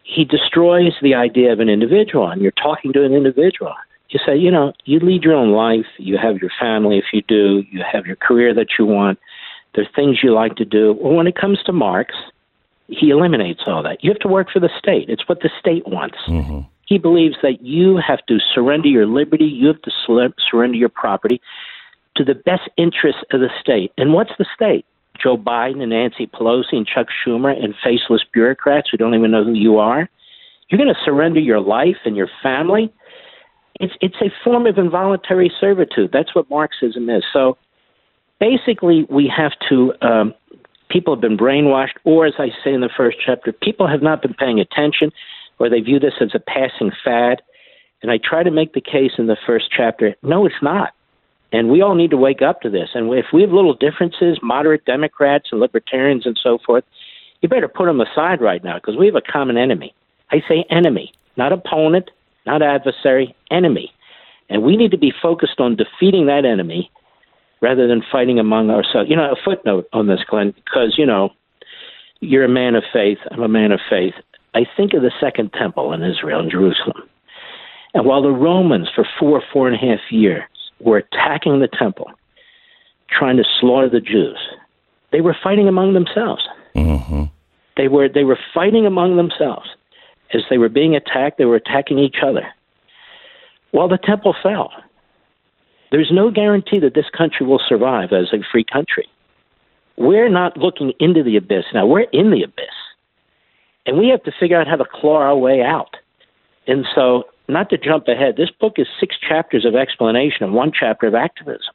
he 0.03 0.25
destroys 0.25 0.93
the 1.03 1.15
idea 1.15 1.53
of 1.53 1.61
an 1.61 1.69
individual, 1.69 2.29
and 2.29 2.41
you're 2.41 2.53
talking 2.53 2.93
to 2.95 3.05
an 3.05 3.13
individual. 3.13 3.75
You 4.09 4.19
say, 4.25 4.37
you 4.37 4.51
know, 4.51 4.73
you 4.85 5.01
lead 5.01 5.23
your 5.23 5.35
own 5.35 5.53
life, 5.53 5.87
you 5.99 6.17
have 6.17 6.39
your 6.39 6.51
family 6.59 6.97
if 6.97 7.05
you 7.13 7.23
do, 7.29 7.63
you 7.71 7.83
have 7.91 8.07
your 8.07 8.17
career 8.17 8.55
that 8.55 8.69
you 8.79 8.87
want, 8.87 9.19
there's 9.75 9.89
things 9.95 10.21
you 10.23 10.33
like 10.33 10.57
to 10.57 10.65
do. 10.65 10.97
Well, 10.99 11.15
when 11.15 11.27
it 11.27 11.37
comes 11.37 11.63
to 11.65 11.73
Marx, 11.73 12.15
he 12.89 13.11
eliminates 13.11 13.61
all 13.67 13.83
that. 13.83 14.03
You 14.03 14.11
have 14.11 14.21
to 14.21 14.29
work 14.29 14.49
for 14.51 14.61
the 14.61 14.71
state, 14.79 15.11
it's 15.11 15.29
what 15.29 15.41
the 15.41 15.51
state 15.61 15.87
wants. 15.87 16.17
Mm-hmm. 16.27 16.61
He 16.87 16.97
believes 16.97 17.37
that 17.43 17.61
you 17.61 17.99
have 17.99 18.25
to 18.27 18.39
surrender 18.55 18.89
your 18.89 19.07
liberty, 19.07 19.45
you 19.45 19.67
have 19.67 19.83
to 19.83 19.91
surrender 20.51 20.77
your 20.77 20.89
property 20.89 21.43
to 22.19 22.25
the 22.25 22.35
best 22.35 22.69
interests 22.77 23.23
of 23.33 23.41
the 23.41 23.49
state. 23.61 23.93
And 23.97 24.13
what's 24.13 24.33
the 24.39 24.47
state? 24.55 24.85
Joe 25.23 25.37
Biden 25.37 25.81
and 25.81 25.91
Nancy 25.91 26.27
Pelosi 26.27 26.73
and 26.75 26.87
Chuck 26.87 27.07
Schumer 27.11 27.53
and 27.53 27.75
faceless 27.83 28.23
bureaucrats 28.33 28.89
who 28.91 28.97
don't 28.97 29.15
even 29.15 29.31
know 29.31 29.45
who 29.45 29.55
you 29.55 29.79
are? 29.79 30.09
You're 30.69 30.79
going 30.79 30.95
to 30.95 31.01
surrender 31.05 31.41
your 31.41 31.61
life 31.61 31.97
and 32.05 32.17
your 32.17 32.29
family? 32.43 32.93
It's 33.81 33.95
it's 34.01 34.17
a 34.21 34.31
form 34.45 34.67
of 34.67 34.77
involuntary 34.77 35.51
servitude. 35.61 36.11
That's 36.13 36.35
what 36.35 36.51
Marxism 36.51 37.09
is. 37.09 37.25
So 37.33 37.57
basically, 38.41 39.07
we 39.09 39.33
have 39.35 39.53
to. 39.69 39.93
Um, 40.03 40.35
people 40.91 41.15
have 41.15 41.21
been 41.21 41.37
brainwashed, 41.37 41.97
or 42.05 42.27
as 42.27 42.35
I 42.39 42.49
say 42.65 42.73
in 42.73 42.81
the 42.81 42.91
first 42.95 43.19
chapter, 43.25 43.53
people 43.53 43.87
have 43.87 44.03
not 44.03 44.23
been 44.23 44.35
paying 44.35 44.59
attention, 44.59 45.13
or 45.59 45.69
they 45.69 45.81
view 45.81 46.01
this 46.01 46.15
as 46.21 46.31
a 46.35 46.41
passing 46.41 46.91
fad. 47.05 47.43
And 48.03 48.11
I 48.13 48.19
try 48.19 48.43
to 48.43 48.51
make 48.51 48.75
the 48.75 48.81
case 48.81 49.13
in 49.19 49.27
the 49.27 49.37
first 49.47 49.67
chapter. 49.77 50.15
No, 50.23 50.47
it's 50.47 50.63
not. 50.63 50.93
And 51.53 51.71
we 51.71 51.81
all 51.81 51.95
need 51.95 52.11
to 52.11 52.17
wake 52.17 52.43
up 52.43 52.61
to 52.61 52.71
this. 52.71 52.91
And 52.95 53.13
if 53.15 53.27
we 53.33 53.41
have 53.43 53.51
little 53.51 53.75
differences, 53.75 54.39
moderate 54.43 54.85
Democrats 54.85 55.49
and 55.51 55.61
libertarians 55.61 56.27
and 56.27 56.39
so 56.43 56.59
forth, 56.65 56.85
you 57.41 57.49
better 57.49 57.69
put 57.69 57.87
them 57.87 58.01
aside 58.01 58.41
right 58.41 58.63
now 58.63 58.77
because 58.77 58.97
we 58.97 59.07
have 59.07 59.15
a 59.15 59.23
common 59.23 59.57
enemy. 59.57 59.95
I 60.31 60.43
say 60.49 60.65
enemy, 60.71 61.13
not 61.37 61.53
opponent, 61.53 62.11
not 62.45 62.63
adversary, 62.63 63.35
enemy. 63.51 63.93
And 64.51 64.63
we 64.63 64.77
need 64.77 64.91
to 64.91 64.99
be 64.99 65.13
focused 65.23 65.61
on 65.61 65.77
defeating 65.77 66.27
that 66.27 66.45
enemy 66.45 66.91
rather 67.61 67.87
than 67.87 68.03
fighting 68.11 68.39
among 68.39 68.71
ourselves. 68.71 69.09
You 69.09 69.17
know, 69.17 69.31
a 69.31 69.37
footnote 69.43 69.89
on 69.93 70.07
this, 70.07 70.21
Glenn, 70.29 70.53
because, 70.53 70.95
you 70.99 71.07
know, 71.07 71.31
you're 72.21 72.45
a 72.45 72.49
man 72.49 72.75
of 72.75 72.85
faith, 72.93 73.19
I'm 73.31 73.43
a 73.43 73.49
man 73.49 73.73
of 73.73 73.81
faith. 73.89 74.15
I 74.55 74.67
think 74.77 74.93
of 74.95 75.03
the 75.03 75.13
Second 75.21 75.53
Temple 75.53 75.93
in 75.93 76.03
Israel, 76.03 76.41
in 76.41 76.51
Jerusalem. 76.51 77.09
And 77.95 78.05
while 78.05 78.23
the 78.23 78.31
Romans, 78.31 78.89
for 78.95 79.07
four, 79.19 79.43
four 79.53 79.69
and 79.69 79.77
a 79.77 79.79
half 79.79 80.01
years, 80.11 80.45
were 80.81 80.99
attacking 80.99 81.61
the 81.61 81.69
temple, 81.69 82.11
trying 83.11 83.37
to 83.37 83.45
slaughter 83.61 83.89
the 83.89 84.01
Jews. 84.01 84.39
They 85.13 85.21
were 85.21 85.37
fighting 85.43 85.69
among 85.69 85.95
themselves. 85.95 86.47
Mm-hmm. 86.75 87.25
They 87.77 87.89
were 87.89 88.09
they 88.09 88.25
were 88.25 88.39
fighting 88.55 88.87
among 88.87 89.17
themselves 89.17 89.69
as 90.35 90.43
they 90.51 90.59
were 90.59 90.69
being 90.69 90.95
attacked. 90.95 91.39
They 91.39 91.45
were 91.45 91.57
attacking 91.57 91.99
each 91.99 92.17
other. 92.23 92.47
While 93.71 93.89
the 93.89 93.99
temple 93.99 94.35
fell, 94.43 94.71
there's 95.91 96.11
no 96.13 96.31
guarantee 96.31 96.81
that 96.81 96.95
this 96.95 97.09
country 97.17 97.47
will 97.47 97.61
survive 97.67 98.13
as 98.13 98.33
a 98.33 98.39
free 98.51 98.65
country. 98.65 99.07
We're 99.97 100.29
not 100.29 100.57
looking 100.57 100.93
into 101.01 101.23
the 101.23 101.37
abyss 101.37 101.65
now. 101.75 101.87
We're 101.87 102.07
in 102.13 102.31
the 102.31 102.43
abyss, 102.43 102.67
and 103.87 103.99
we 103.99 104.09
have 104.09 104.23
to 104.25 104.33
figure 104.39 104.61
out 104.61 104.69
how 104.69 104.77
to 104.77 104.85
claw 104.85 105.19
our 105.19 105.37
way 105.37 105.63
out. 105.63 105.97
And 106.67 106.87
so 106.95 107.25
not 107.49 107.71
to 107.71 107.79
jump 107.79 108.09
ahead, 108.09 108.37
this 108.37 108.51
book 108.51 108.75
is 108.77 108.87
six 109.01 109.17
chapters 109.19 109.65
of 109.65 109.75
explanation 109.75 110.45
and 110.45 110.53
one 110.55 110.73
chapter 110.79 111.07
of 111.07 111.15
activism. 111.15 111.75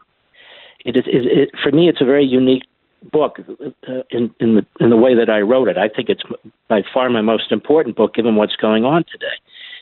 It 0.85 0.97
is, 0.97 1.03
it, 1.07 1.25
it, 1.25 1.49
for 1.61 1.71
me, 1.71 1.89
it's 1.89 2.01
a 2.01 2.05
very 2.05 2.25
unique 2.25 2.63
book 3.11 3.39
uh, 3.39 4.01
in, 4.11 4.33
in, 4.39 4.55
the, 4.55 4.65
in 4.79 4.89
the 4.89 4.97
way 4.97 5.15
that 5.15 5.29
I 5.29 5.41
wrote 5.41 5.67
it. 5.67 5.77
I 5.77 5.89
think 5.89 6.09
it's 6.09 6.23
by 6.67 6.83
far 6.93 7.09
my 7.09 7.21
most 7.21 7.51
important 7.51 7.95
book 7.95 8.13
given 8.13 8.35
what's 8.35 8.55
going 8.55 8.85
on 8.85 9.03
today. 9.11 9.35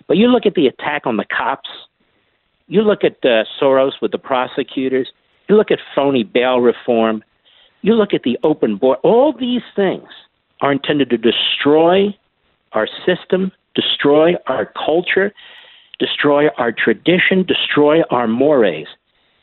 But 0.07 0.17
you 0.17 0.27
look 0.27 0.45
at 0.45 0.55
the 0.55 0.67
attack 0.67 1.05
on 1.05 1.17
the 1.17 1.25
cops, 1.25 1.69
you 2.67 2.81
look 2.81 3.03
at 3.03 3.17
uh, 3.24 3.43
Soros 3.60 3.93
with 4.01 4.12
the 4.12 4.17
prosecutors, 4.17 5.12
you 5.50 5.55
look 5.55 5.71
at 5.71 5.79
phony 5.93 6.24
bail 6.24 6.62
reform, 6.62 7.24
you 7.81 7.93
look 7.93 8.13
at 8.13 8.24
the 8.24 8.38
open 8.43 8.77
board, 8.77 9.00
all 9.03 9.33
these 9.38 9.63
things 9.75 10.07
are 10.62 10.71
intended 10.71 11.10
to 11.10 11.17
destroy 11.17 12.15
our 12.74 12.88
system, 13.05 13.51
destroy 13.75 14.33
our 14.48 14.65
culture, 14.65 15.33
destroy 16.01 16.48
our 16.58 16.72
tradition, 16.72 17.43
destroy 17.43 18.01
our 18.10 18.27
mores. 18.27 18.88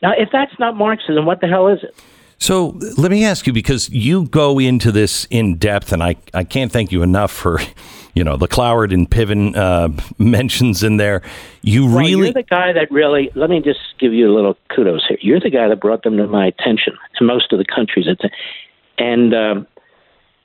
Now, 0.01 0.11
if 0.11 0.29
that's 0.31 0.51
not 0.59 0.75
Marxism, 0.75 1.25
what 1.25 1.39
the 1.39 1.47
hell 1.47 1.69
is 1.69 1.79
it? 1.81 1.95
So 2.37 2.77
let 2.97 3.11
me 3.11 3.25
ask 3.25 3.47
you 3.47 3.53
because 3.53 3.89
you 3.89 4.25
go 4.25 4.59
into 4.59 4.91
this 4.91 5.25
in 5.29 5.55
depth, 5.55 5.91
and 5.91 6.03
I, 6.03 6.15
I 6.33 6.43
can't 6.43 6.71
thank 6.71 6.91
you 6.91 7.01
enough 7.01 7.31
for, 7.31 7.59
you 8.13 8.23
know, 8.23 8.37
the 8.37 8.47
Cloward 8.47 8.93
and 8.93 9.09
Piven 9.09 9.55
uh, 9.55 9.89
mentions 10.17 10.83
in 10.83 10.97
there. 10.97 11.21
You 11.61 11.85
Well, 11.85 11.99
really, 11.99 12.25
you're 12.25 12.33
the 12.33 12.43
guy 12.43 12.73
that 12.73 12.91
really. 12.91 13.29
Let 13.35 13.49
me 13.49 13.61
just 13.61 13.79
give 13.99 14.13
you 14.13 14.29
a 14.31 14.33
little 14.33 14.57
kudos 14.73 15.05
here. 15.07 15.17
You're 15.21 15.39
the 15.39 15.49
guy 15.49 15.67
that 15.67 15.79
brought 15.79 16.03
them 16.03 16.17
to 16.17 16.27
my 16.27 16.47
attention. 16.47 16.97
Most 17.21 17.51
of 17.51 17.59
the 17.59 17.65
countries, 17.65 18.05
and 18.97 19.33
um, 19.33 19.67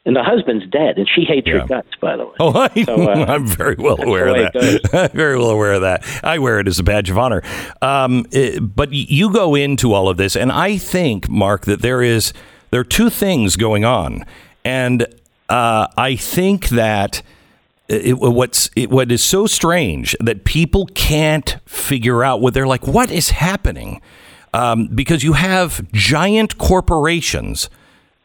and 0.06 0.14
the 0.14 0.23
husband's 0.23 0.66
dead, 0.66 0.99
and 0.99 1.08
she 1.08 1.25
hates 1.25 1.46
Yeah. 1.46 1.54
your 1.54 1.66
guts, 1.66 1.88
by 2.00 2.16
the 2.16 2.26
way. 2.26 2.32
Oh, 2.40 2.52
I, 2.75 2.84
So, 2.84 3.08
uh, 3.11 3.25
I'm 3.28 3.46
very 3.46 3.76
well 3.78 4.00
aware 4.02 4.28
of 4.28 4.52
that. 4.52 4.90
I'm 5.11 5.11
very 5.16 5.38
well 5.38 5.50
aware 5.50 5.73
of 5.75 5.80
that. 5.82 6.04
I 6.23 6.38
wear 6.38 6.58
it 6.61 6.68
as 6.68 6.78
a 6.78 6.82
badge 6.82 7.08
of 7.11 7.18
honor. 7.18 7.42
Um, 7.80 8.26
eh, 8.32 8.58
but 8.61 8.92
you 8.92 9.32
go 9.32 9.54
into 9.54 9.92
all 9.94 10.08
of 10.08 10.16
this, 10.16 10.37
and 10.37 10.52
I 10.52 10.76
think, 10.76 11.28
Mark, 11.28 11.64
that 11.66 11.80
there 11.82 12.02
is 12.02 12.32
there 12.70 12.80
are 12.80 12.84
two 12.84 13.08
things 13.08 13.56
going 13.56 13.84
on, 13.84 14.25
and 14.64 15.06
uh, 15.49 15.87
I 15.96 16.16
think 16.16 16.68
that 16.70 17.23
it, 17.88 18.18
what's 18.18 18.70
it, 18.75 18.90
what 18.90 19.12
is 19.12 19.23
so 19.23 19.46
strange 19.46 20.16
that 20.20 20.44
people 20.44 20.87
can't 20.94 21.56
figure 21.66 22.25
out 22.25 22.40
what 22.40 22.52
they're 22.54 22.66
like. 22.66 22.87
What 22.87 23.11
is 23.11 23.30
happening? 23.30 24.00
Um, 24.52 24.87
because 24.87 25.23
you 25.25 25.32
have 25.34 25.90
giant 25.92 26.58
corporations 26.58 27.68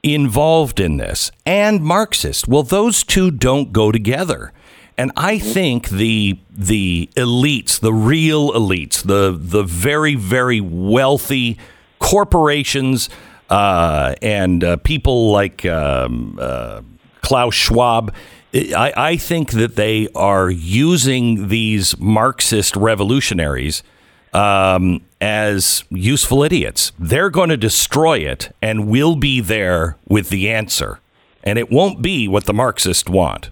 involved 0.03 0.79
in 0.79 0.97
this 0.97 1.31
and 1.45 1.81
Marxist. 1.81 2.47
Well, 2.47 2.63
those 2.63 3.03
two 3.03 3.31
don't 3.31 3.73
go 3.73 3.91
together. 3.91 4.53
And 4.97 5.11
I 5.15 5.39
think 5.39 5.89
the 5.89 6.37
the 6.51 7.09
elites, 7.15 7.79
the 7.79 7.93
real 7.93 8.51
elites, 8.51 9.01
the 9.01 9.37
the 9.37 9.63
very 9.63 10.15
very 10.15 10.59
wealthy 10.59 11.57
corporations 11.99 13.09
uh, 13.49 14.15
and 14.21 14.63
uh, 14.63 14.77
people 14.77 15.31
like 15.31 15.65
um, 15.65 16.37
uh, 16.39 16.81
Klaus 17.21 17.55
Schwab, 17.55 18.13
I, 18.53 18.93
I 18.95 19.17
think 19.17 19.51
that 19.51 19.75
they 19.75 20.07
are 20.15 20.49
using 20.49 21.47
these 21.47 21.97
Marxist 21.97 22.75
revolutionaries 22.75 23.83
um, 24.33 25.01
as 25.21 25.83
useful 25.89 26.43
idiots. 26.43 26.91
They're 26.97 27.29
going 27.29 27.49
to 27.49 27.57
destroy 27.57 28.19
it, 28.19 28.53
and 28.61 28.87
we'll 28.87 29.15
be 29.15 29.41
there 29.41 29.97
with 30.07 30.29
the 30.29 30.49
answer. 30.49 30.99
And 31.43 31.57
it 31.57 31.71
won't 31.71 32.01
be 32.01 32.27
what 32.27 32.45
the 32.45 32.53
Marxists 32.53 33.09
want. 33.09 33.49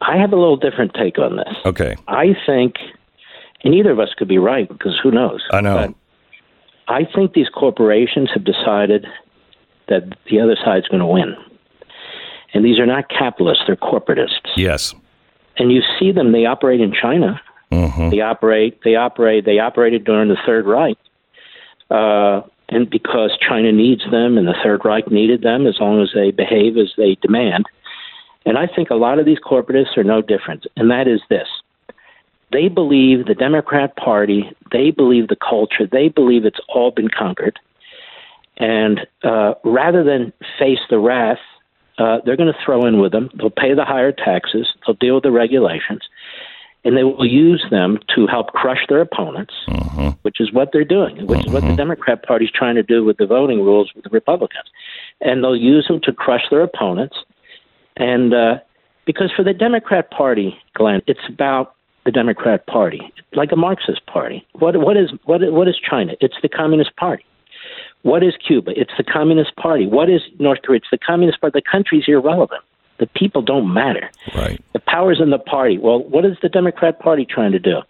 I 0.00 0.16
have 0.16 0.32
a 0.32 0.36
little 0.36 0.56
different 0.56 0.94
take 0.94 1.18
on 1.18 1.36
this. 1.36 1.54
Okay. 1.64 1.96
I 2.08 2.36
think, 2.46 2.74
and 3.62 3.74
either 3.74 3.90
of 3.90 4.00
us 4.00 4.10
could 4.16 4.28
be 4.28 4.38
right 4.38 4.68
because 4.68 4.98
who 5.02 5.10
knows? 5.10 5.42
I 5.50 5.60
know. 5.60 5.76
But 5.76 5.94
I 6.94 7.04
think 7.14 7.32
these 7.32 7.48
corporations 7.48 8.30
have 8.34 8.44
decided 8.44 9.06
that 9.88 10.16
the 10.30 10.40
other 10.40 10.56
side's 10.62 10.88
going 10.88 11.00
to 11.00 11.06
win. 11.06 11.34
And 12.52 12.64
these 12.64 12.78
are 12.78 12.86
not 12.86 13.08
capitalists, 13.08 13.64
they're 13.66 13.76
corporatists. 13.76 14.52
Yes. 14.56 14.94
And 15.56 15.72
you 15.72 15.82
see 15.98 16.12
them, 16.12 16.32
they 16.32 16.46
operate 16.46 16.80
in 16.80 16.92
China. 16.92 17.40
Mm-hmm. 17.74 18.10
They 18.10 18.20
operate, 18.20 18.80
they 18.84 18.94
operate, 18.94 19.44
they 19.44 19.58
operated 19.58 20.04
during 20.04 20.28
the 20.28 20.38
Third 20.46 20.66
Reich. 20.66 20.98
Uh, 21.90 22.42
and 22.68 22.88
because 22.88 23.36
China 23.46 23.72
needs 23.72 24.02
them 24.10 24.38
and 24.38 24.46
the 24.46 24.56
Third 24.62 24.84
Reich 24.84 25.10
needed 25.10 25.42
them 25.42 25.66
as 25.66 25.76
long 25.80 26.02
as 26.02 26.10
they 26.14 26.30
behave 26.30 26.76
as 26.76 26.92
they 26.96 27.16
demand. 27.20 27.66
And 28.46 28.58
I 28.58 28.66
think 28.66 28.90
a 28.90 28.94
lot 28.94 29.18
of 29.18 29.26
these 29.26 29.38
corporatists 29.38 29.96
are 29.96 30.04
no 30.04 30.22
different. 30.22 30.66
And 30.76 30.90
that 30.90 31.08
is 31.08 31.20
this 31.28 31.48
they 32.52 32.68
believe 32.68 33.26
the 33.26 33.34
Democrat 33.34 33.96
Party, 33.96 34.48
they 34.70 34.92
believe 34.92 35.26
the 35.26 35.36
culture, 35.36 35.88
they 35.90 36.08
believe 36.08 36.44
it's 36.44 36.60
all 36.68 36.92
been 36.92 37.08
conquered. 37.08 37.58
And 38.58 39.00
uh, 39.24 39.54
rather 39.64 40.04
than 40.04 40.32
face 40.56 40.78
the 40.88 41.00
wrath, 41.00 41.40
uh, 41.98 42.18
they're 42.24 42.36
going 42.36 42.52
to 42.52 42.64
throw 42.64 42.86
in 42.86 43.00
with 43.00 43.10
them. 43.10 43.30
They'll 43.36 43.50
pay 43.50 43.74
the 43.74 43.84
higher 43.84 44.12
taxes, 44.12 44.68
they'll 44.86 44.94
deal 44.94 45.14
with 45.14 45.24
the 45.24 45.32
regulations, 45.32 46.02
and 46.84 46.96
they 46.96 47.04
will 47.04 47.26
use 47.26 47.64
them 47.70 47.98
to 48.14 48.26
help 48.26 48.48
crush 48.48 48.86
their 48.88 49.00
opponents, 49.00 49.54
which 50.22 50.40
is 50.40 50.52
what 50.52 50.70
they're 50.72 50.84
doing, 50.84 51.26
which 51.26 51.46
is 51.46 51.52
what 51.52 51.62
the 51.62 51.74
Democrat 51.76 52.22
Party's 52.22 52.50
trying 52.50 52.74
to 52.74 52.82
do 52.82 53.04
with 53.04 53.16
the 53.16 53.26
voting 53.26 53.62
rules 53.62 53.90
with 53.94 54.04
the 54.04 54.10
Republicans. 54.10 54.68
And 55.20 55.42
they'll 55.42 55.56
use 55.56 55.86
them 55.88 56.00
to 56.02 56.12
crush 56.12 56.42
their 56.50 56.62
opponents. 56.62 57.16
And 57.96 58.34
uh, 58.34 58.58
because 59.06 59.32
for 59.34 59.42
the 59.42 59.54
Democrat 59.54 60.10
Party, 60.10 60.56
Glenn, 60.74 61.00
it's 61.06 61.26
about 61.28 61.74
the 62.04 62.10
Democrat 62.10 62.66
Party, 62.66 63.00
like 63.32 63.50
a 63.52 63.56
Marxist 63.56 64.04
party. 64.06 64.46
What 64.52 64.76
what 64.76 64.96
is 64.96 65.10
what 65.24 65.40
what 65.52 65.68
is 65.68 65.76
China? 65.78 66.12
It's 66.20 66.36
the 66.42 66.48
Communist 66.48 66.94
Party. 66.96 67.24
What 68.02 68.22
is 68.22 68.34
Cuba? 68.46 68.72
It's 68.76 68.92
the 68.98 69.04
Communist 69.04 69.56
Party. 69.56 69.86
What 69.86 70.10
is 70.10 70.20
North 70.38 70.60
Korea? 70.62 70.78
It's 70.78 70.90
the 70.90 70.98
Communist 70.98 71.40
Party. 71.40 71.58
The 71.58 71.70
country's 71.70 72.04
irrelevant. 72.06 72.60
The 72.98 73.06
people 73.06 73.42
don't 73.42 73.72
matter. 73.72 74.10
Right. 74.34 74.62
The 74.72 74.80
power's 74.80 75.20
in 75.20 75.30
the 75.30 75.38
party. 75.38 75.78
Well, 75.78 76.02
what 76.02 76.24
is 76.24 76.36
the 76.42 76.48
Democrat 76.48 77.00
Party 77.00 77.24
trying 77.24 77.52
to 77.52 77.58
do? 77.58 77.82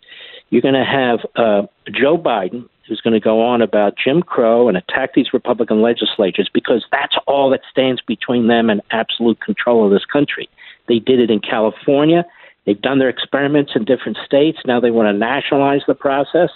You're 0.51 0.63
going 0.63 0.75
to 0.75 0.85
have 0.85 1.21
uh, 1.37 1.67
Joe 1.91 2.17
Biden, 2.17 2.69
who's 2.87 3.01
going 3.01 3.15
to 3.15 3.21
go 3.21 3.43
on 3.43 3.63
about 3.63 3.95
Jim 4.03 4.23
Crow 4.23 4.69
and 4.69 4.77
attack 4.77 5.15
these 5.15 5.33
Republican 5.33 5.83
legislatures 5.83 6.49
because 6.53 6.85
that's 6.91 7.17
all 7.27 7.51
that 7.51 7.61
stands 7.71 8.01
between 8.03 8.47
them 8.47 8.71
and 8.71 8.81
absolute 8.91 9.41
control 9.41 9.85
of 9.85 9.91
this 9.91 10.05
country. 10.05 10.49
They 10.89 10.99
did 10.99 11.19
it 11.19 11.31
in 11.31 11.41
California. 11.41 12.25
They've 12.67 12.81
done 12.81 12.99
their 12.99 13.09
experiments 13.09 13.73
in 13.75 13.85
different 13.85 14.19
states. 14.25 14.59
Now 14.67 14.81
they 14.81 14.91
want 14.91 15.13
to 15.13 15.19
nationalize 15.19 15.83
the 15.87 15.95
process. 15.95 16.51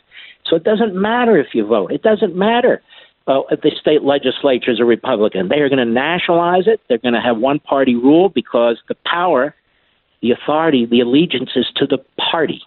So 0.47 0.57
it 0.57 0.65
doesn't 0.65 0.95
matter 0.95 1.37
if 1.37 1.49
you 1.55 1.67
vote. 1.67 1.93
It 1.93 2.03
doesn't 2.03 2.35
matter 2.35 2.83
uh, 3.29 3.43
the 3.51 3.71
state 3.81 4.03
legislature 4.03 4.71
is 4.71 4.81
a 4.81 4.85
Republican. 4.85 5.49
They 5.49 5.61
are 5.61 5.69
going 5.69 5.87
to 5.87 5.93
nationalize 5.93 6.67
it. 6.67 6.81
They're 6.89 6.99
going 6.99 7.15
to 7.15 7.21
have 7.21 7.37
one 7.37 7.61
party 7.61 7.95
rule 7.95 8.29
because 8.31 8.79
the 8.89 8.97
power, 9.05 9.55
the 10.23 10.33
authority, 10.33 10.87
the 10.87 11.01
allegiance 11.01 11.51
is 11.55 11.67
to 11.77 11.87
the 11.87 11.99
party. 12.31 12.63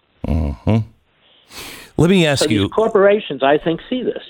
Let 1.98 2.10
me 2.10 2.26
ask 2.26 2.46
So 2.46 2.50
you. 2.50 2.70
corporations, 2.70 3.44
I 3.44 3.58
think, 3.60 3.82
see 3.90 4.02
this. 4.02 4.24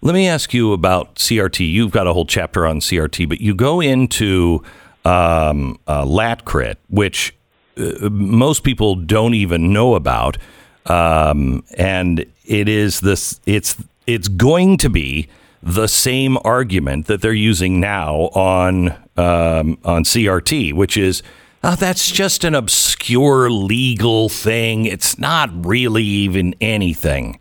Let 0.00 0.14
me 0.14 0.26
ask 0.28 0.54
you 0.54 0.72
about 0.72 1.16
CRT. 1.16 1.70
You've 1.70 1.90
got 1.90 2.06
a 2.06 2.12
whole 2.12 2.24
chapter 2.24 2.66
on 2.66 2.80
CRT, 2.80 3.28
but 3.28 3.40
you 3.40 3.54
go 3.54 3.80
into 3.80 4.62
um, 5.04 5.78
uh, 5.86 6.04
LatCrit, 6.04 6.76
which 6.88 7.34
uh, 7.76 8.08
most 8.10 8.62
people 8.64 8.94
don't 8.94 9.34
even 9.34 9.72
know 9.72 9.94
about, 9.94 10.38
um, 10.86 11.64
and 11.76 12.24
it 12.46 12.68
is 12.68 13.00
this. 13.00 13.40
It's 13.44 13.76
it's 14.06 14.28
going 14.28 14.78
to 14.78 14.88
be 14.88 15.28
the 15.62 15.86
same 15.86 16.38
argument 16.44 17.06
that 17.06 17.20
they're 17.20 17.32
using 17.32 17.80
now 17.80 18.30
on 18.34 18.90
um, 19.16 19.78
on 19.84 20.04
CRT, 20.04 20.72
which 20.74 20.96
is. 20.96 21.22
Oh, 21.64 21.74
that's 21.74 22.12
just 22.12 22.44
an 22.44 22.54
obscure 22.54 23.50
legal 23.50 24.28
thing. 24.28 24.84
It's 24.86 25.18
not 25.18 25.50
really 25.66 26.04
even 26.04 26.54
anything. 26.60 27.40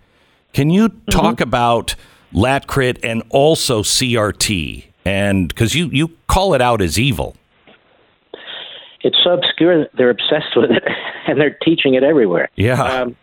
Can 0.54 0.72
you 0.72 0.90
talk 1.12 1.40
about 1.40 1.94
LatCrit 2.34 2.98
and 3.04 3.22
also 3.30 3.84
CRT? 3.84 4.86
And 5.06 5.48
because 5.48 5.76
you, 5.76 5.86
you 5.92 6.10
call 6.28 6.56
it 6.56 6.62
out 6.62 6.82
as 6.82 7.00
evil. 7.00 7.36
It's 9.02 9.18
so 9.24 9.34
obscure 9.34 9.88
they're 9.94 10.10
obsessed 10.10 10.56
with 10.56 10.72
it, 10.72 10.84
and 11.28 11.40
they're 11.40 11.58
teaching 11.64 11.94
it 11.94 12.04
everywhere. 12.04 12.50
Yeah. 12.56 12.82
Um, 12.82 13.16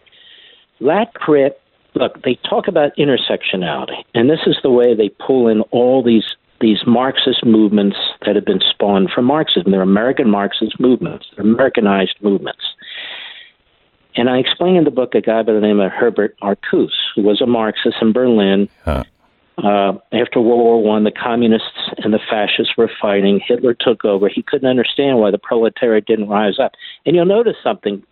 LatCrit, 0.81 1.55
look, 1.95 2.23
they 2.23 2.39
talk 2.49 2.69
about 2.69 2.97
intersectionality, 2.97 4.05
and 4.15 4.29
this 4.29 4.41
is 4.47 4.57
the 4.63 4.71
way 4.71 4.95
they 4.95 5.09
pull 5.09 5.49
in 5.49 5.63
all 5.71 6.03
these 6.03 6.37
these 6.61 6.87
Marxist 6.87 7.45
movements 7.45 7.97
that 8.25 8.37
have 8.37 8.45
been 8.45 8.61
spawned 8.61 9.11
from 9.11 9.25
Marxism. 9.25 9.73
They're 9.73 9.83
American 9.83 10.31
Marxist 10.31 10.79
movements, 10.79 11.27
they're 11.37 11.45
Americanized 11.45 12.17
movements. 12.21 12.63
And 14.17 14.31
I 14.31 14.39
explain 14.39 14.77
in 14.77 14.85
the 14.85 14.93
book 14.93 15.15
a 15.15 15.21
guy 15.21 15.43
by 15.43 15.53
the 15.53 15.61
name 15.61 15.81
of 15.81 15.91
Herbert 15.91 16.37
Marcuse, 16.41 16.93
who 17.15 17.23
was 17.23 17.41
a 17.41 17.47
Marxist 17.47 17.97
in 18.01 18.13
Berlin. 18.13 18.69
Huh. 18.85 19.05
Uh, 19.59 19.93
after 20.13 20.41
World 20.41 20.61
War 20.61 20.83
One, 20.83 21.05
the 21.05 21.13
communists 21.13 21.91
and 21.99 22.13
the 22.13 22.19
fascists 22.19 22.77
were 22.77 22.91
fighting. 23.01 23.41
Hitler 23.47 23.75
took 23.75 24.05
over. 24.05 24.29
He 24.29 24.43
couldn't 24.43 24.69
understand 24.69 25.19
why 25.19 25.31
the 25.31 25.39
proletariat 25.39 26.07
didn't 26.07 26.29
rise 26.29 26.59
up. 26.59 26.73
And 27.07 27.15
you'll 27.15 27.25
notice 27.25 27.57
something: 27.63 28.03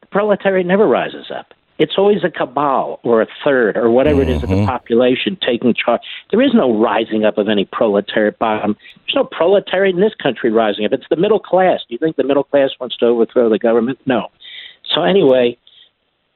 the 0.00 0.06
proletariat 0.08 0.66
never 0.66 0.86
rises 0.86 1.30
up. 1.30 1.54
It's 1.78 1.94
always 1.98 2.22
a 2.22 2.30
cabal 2.30 3.00
or 3.02 3.20
a 3.20 3.26
third 3.42 3.76
or 3.76 3.90
whatever 3.90 4.22
it 4.22 4.28
is 4.28 4.42
of 4.44 4.48
the 4.48 4.54
mm-hmm. 4.54 4.66
population 4.66 5.36
taking 5.44 5.74
charge. 5.74 6.02
There 6.30 6.40
is 6.40 6.54
no 6.54 6.78
rising 6.78 7.24
up 7.24 7.36
of 7.36 7.48
any 7.48 7.64
proletariat 7.64 8.38
bottom. 8.38 8.76
There's 9.06 9.16
no 9.16 9.24
proletariat 9.24 9.96
in 9.96 10.00
this 10.00 10.14
country 10.14 10.52
rising 10.52 10.84
up. 10.84 10.92
It's 10.92 11.08
the 11.10 11.16
middle 11.16 11.40
class. 11.40 11.80
Do 11.88 11.94
you 11.94 11.98
think 11.98 12.14
the 12.14 12.22
middle 12.22 12.44
class 12.44 12.70
wants 12.78 12.96
to 12.98 13.06
overthrow 13.06 13.48
the 13.48 13.58
government? 13.58 13.98
No. 14.06 14.28
So 14.94 15.02
anyway, 15.02 15.58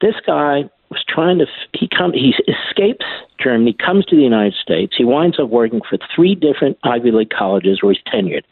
this 0.01 0.15
guy 0.27 0.69
was 0.89 1.05
trying 1.07 1.37
to 1.37 1.45
he 1.73 1.87
come 1.87 2.11
he 2.11 2.33
escapes 2.47 3.05
Germany, 3.41 3.73
comes 3.73 4.05
to 4.07 4.17
the 4.17 4.23
United 4.23 4.55
States. 4.61 4.95
He 4.97 5.05
winds 5.05 5.39
up 5.39 5.49
working 5.49 5.81
for 5.87 5.97
three 6.13 6.35
different 6.35 6.77
Ivy 6.83 7.11
League 7.11 7.29
colleges 7.29 7.81
where 7.81 7.93
he's 7.93 8.03
tenured. 8.13 8.43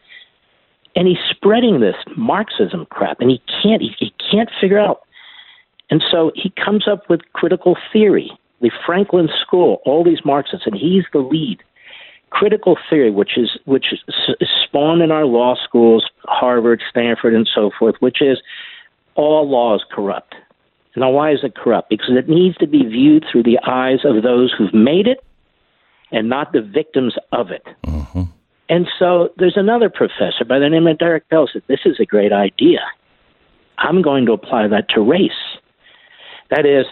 and 0.98 1.08
he's 1.08 1.18
spreading 1.30 1.80
this 1.80 1.96
Marxism 2.18 2.86
crap, 2.90 3.22
and 3.22 3.30
he 3.30 3.42
can't 3.62 3.82
he, 3.82 3.94
he 4.00 4.14
can't 4.32 4.50
figure 4.60 4.80
out. 4.80 5.02
And 5.90 6.04
so 6.12 6.32
he 6.36 6.52
comes 6.64 6.88
up 6.88 7.10
with 7.10 7.22
critical 7.34 7.78
theory, 7.94 8.32
the 8.62 8.72
Frankfurt 8.86 9.30
School, 9.42 9.82
all 9.86 10.04
these 10.04 10.24
Marxists, 10.26 10.66
and 10.66 10.76
he's 10.76 11.04
the 11.14 11.20
lead. 11.20 11.60
Critical 12.30 12.78
theory, 12.90 13.10
which 13.10 13.38
is 13.38 13.58
which 13.64 13.94
is 13.94 14.50
spawned 14.66 15.02
in 15.02 15.12
our 15.12 15.26
law 15.26 15.56
schools, 15.64 16.10
Harvard, 16.26 16.82
Stanford, 16.90 17.34
and 17.34 17.48
so 17.54 17.72
forth, 17.80 17.96
which 18.00 18.22
is 18.22 18.40
all 19.16 19.50
law 19.50 19.76
is 19.76 19.84
corrupt. 19.90 20.36
Now, 20.98 21.12
why 21.12 21.32
is 21.32 21.40
it 21.44 21.56
corrupt? 21.56 21.90
Because 21.90 22.18
it 22.18 22.28
needs 22.28 22.58
to 22.58 22.68
be 22.68 22.84
viewed 22.84 23.24
through 23.32 23.44
the 23.44 23.60
eyes 23.66 24.00
of 24.04 24.24
those 24.24 24.52
who've 24.52 24.74
made 24.74 25.08
it 25.08 25.24
and 26.12 26.28
not 26.28 26.54
the 26.54 26.62
victims 26.62 27.16
of 27.32 27.52
it. 27.52 27.64
Mm-hmm. 27.86 28.24
And 28.70 28.88
so 28.98 29.30
there's 29.38 29.58
another 29.58 29.90
professor 29.90 30.44
by 30.48 30.60
the 30.60 30.70
name 30.70 30.88
of 30.88 30.98
Derek 30.98 31.30
Bell 31.30 31.48
said, 31.52 31.62
This 31.68 31.82
is 31.86 32.00
a 32.00 32.06
great 32.06 32.34
idea. 32.34 32.80
I'm 33.78 34.02
going 34.02 34.26
to 34.26 34.34
apply 34.34 34.68
that 34.68 34.90
to 34.90 35.02
race. 35.02 35.32
That 36.50 36.66
is, 36.66 36.86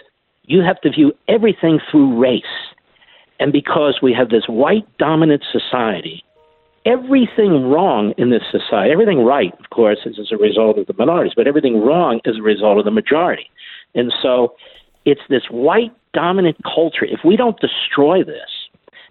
you 0.44 0.62
have 0.62 0.80
to 0.82 0.90
view 0.90 1.12
everything 1.28 1.80
through 1.90 2.18
race. 2.18 2.42
And 3.38 3.52
because 3.52 3.98
we 4.02 4.12
have 4.14 4.30
this 4.30 4.44
white 4.48 4.86
dominant 4.98 5.44
society, 5.50 6.24
everything 6.84 7.68
wrong 7.68 8.14
in 8.16 8.30
this 8.30 8.42
society, 8.50 8.92
everything 8.92 9.24
right, 9.24 9.52
of 9.58 9.70
course, 9.70 9.98
is 10.06 10.18
as 10.18 10.32
a 10.32 10.36
result 10.36 10.78
of 10.78 10.86
the 10.86 10.94
minorities, 10.96 11.34
but 11.36 11.46
everything 11.46 11.84
wrong 11.84 12.20
is 12.24 12.38
a 12.38 12.42
result 12.42 12.78
of 12.78 12.84
the 12.84 12.90
majority. 12.90 13.50
And 13.94 14.12
so 14.22 14.54
it's 15.04 15.20
this 15.28 15.42
white 15.50 15.92
dominant 16.14 16.56
culture. 16.64 17.04
If 17.04 17.20
we 17.24 17.36
don't 17.36 17.58
destroy 17.60 18.24
this, 18.24 18.50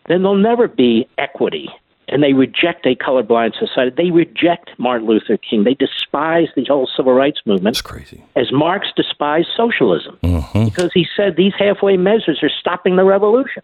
then 0.08 0.24
there'll 0.24 0.38
never 0.38 0.68
be 0.68 1.08
equity. 1.18 1.70
And 2.08 2.22
they 2.22 2.34
reject 2.34 2.86
a 2.86 2.96
colorblind 2.96 3.58
society. 3.58 3.92
They 3.98 4.12
reject 4.12 4.70
Martin 4.78 5.08
Luther 5.08 5.38
King. 5.38 5.64
They 5.64 5.74
despise 5.74 6.48
the 6.56 6.64
whole 6.66 6.88
civil 6.96 7.14
rights 7.14 7.40
movement. 7.46 7.76
That's 7.76 7.82
crazy. 7.82 8.24
As 8.36 8.52
Marx 8.52 8.88
despised 8.96 9.48
socialism 9.58 10.20
Mhm. 10.22 10.66
because 10.66 10.92
he 10.94 11.08
said 11.18 11.36
these 11.36 11.54
halfway 11.58 11.98
measures 11.98 12.44
are 12.44 12.50
stopping 12.60 12.96
the 12.96 13.04
revolution. 13.04 13.64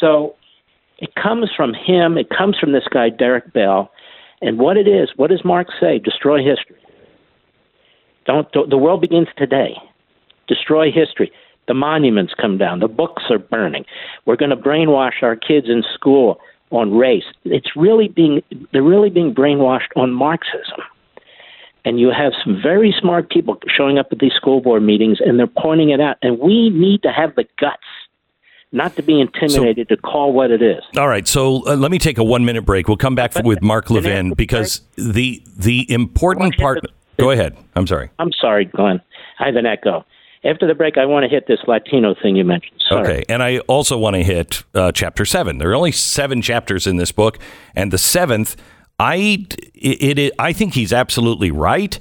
So 0.00 0.34
it 0.98 1.14
comes 1.14 1.50
from 1.56 1.74
him. 1.74 2.18
It 2.18 2.28
comes 2.28 2.58
from 2.58 2.72
this 2.72 2.88
guy, 2.90 3.08
Derek 3.08 3.52
Bell. 3.52 3.90
And 4.42 4.58
what 4.58 4.76
it 4.76 4.88
is, 4.88 5.10
what 5.16 5.30
does 5.30 5.44
Marx 5.44 5.72
say? 5.78 5.98
Destroy 6.00 6.42
history. 6.42 6.76
Don't, 8.26 8.50
don't 8.52 8.68
the 8.70 8.78
world 8.78 9.00
begins 9.00 9.28
today. 9.36 9.76
Destroy 10.48 10.90
history. 10.90 11.30
The 11.68 11.74
monuments 11.74 12.34
come 12.34 12.58
down. 12.58 12.80
The 12.80 12.88
books 12.88 13.22
are 13.30 13.38
burning. 13.38 13.84
We're 14.26 14.36
going 14.36 14.50
to 14.50 14.56
brainwash 14.56 15.22
our 15.22 15.36
kids 15.36 15.68
in 15.68 15.82
school 15.94 16.40
on 16.74 16.94
race. 16.94 17.24
It's 17.44 17.76
really 17.76 18.08
being 18.08 18.42
they're 18.72 18.82
really 18.82 19.10
being 19.10 19.34
brainwashed 19.34 19.90
on 19.96 20.12
Marxism. 20.12 20.80
And 21.86 22.00
you 22.00 22.10
have 22.10 22.32
some 22.42 22.60
very 22.62 22.94
smart 22.98 23.28
people 23.28 23.58
showing 23.68 23.98
up 23.98 24.06
at 24.10 24.18
these 24.18 24.32
school 24.32 24.62
board 24.62 24.82
meetings 24.82 25.18
and 25.20 25.38
they're 25.38 25.46
pointing 25.46 25.90
it 25.90 26.00
out. 26.00 26.16
And 26.22 26.38
we 26.38 26.70
need 26.70 27.02
to 27.02 27.12
have 27.12 27.34
the 27.34 27.44
guts 27.60 27.82
not 28.72 28.96
to 28.96 29.02
be 29.02 29.20
intimidated 29.20 29.88
to 29.88 29.96
call 29.96 30.32
what 30.32 30.50
it 30.50 30.60
is. 30.60 30.82
All 30.96 31.08
right, 31.08 31.28
so 31.28 31.66
uh, 31.66 31.76
let 31.76 31.90
me 31.90 31.98
take 31.98 32.18
a 32.18 32.24
one 32.24 32.44
minute 32.44 32.62
break. 32.62 32.88
We'll 32.88 32.96
come 32.96 33.14
back 33.14 33.32
with 33.44 33.62
Mark 33.62 33.88
Levin 33.90 34.34
because 34.34 34.80
the 34.96 35.42
the 35.56 35.90
important 35.90 36.56
part. 36.56 36.84
Go 37.18 37.30
ahead. 37.30 37.56
I'm 37.76 37.86
sorry. 37.86 38.10
I'm 38.18 38.32
sorry, 38.32 38.64
Glenn. 38.64 39.00
I 39.38 39.46
have 39.46 39.54
an 39.54 39.66
echo. 39.66 40.04
After 40.44 40.66
the 40.66 40.74
break, 40.74 40.98
I 40.98 41.06
want 41.06 41.24
to 41.24 41.28
hit 41.28 41.46
this 41.46 41.60
Latino 41.66 42.14
thing 42.14 42.36
you 42.36 42.44
mentioned. 42.44 42.82
Sorry. 42.88 43.02
Okay, 43.02 43.24
and 43.30 43.42
I 43.42 43.60
also 43.60 43.96
want 43.96 44.14
to 44.16 44.22
hit 44.22 44.62
uh, 44.74 44.92
chapter 44.92 45.24
seven. 45.24 45.58
There 45.58 45.70
are 45.70 45.74
only 45.74 45.92
seven 45.92 46.42
chapters 46.42 46.86
in 46.86 46.98
this 46.98 47.12
book, 47.12 47.38
and 47.74 47.90
the 47.90 47.98
seventh, 47.98 48.54
I 48.98 49.46
it, 49.74 50.18
it 50.18 50.32
I 50.38 50.52
think 50.52 50.74
he's 50.74 50.92
absolutely 50.92 51.50
right. 51.50 51.98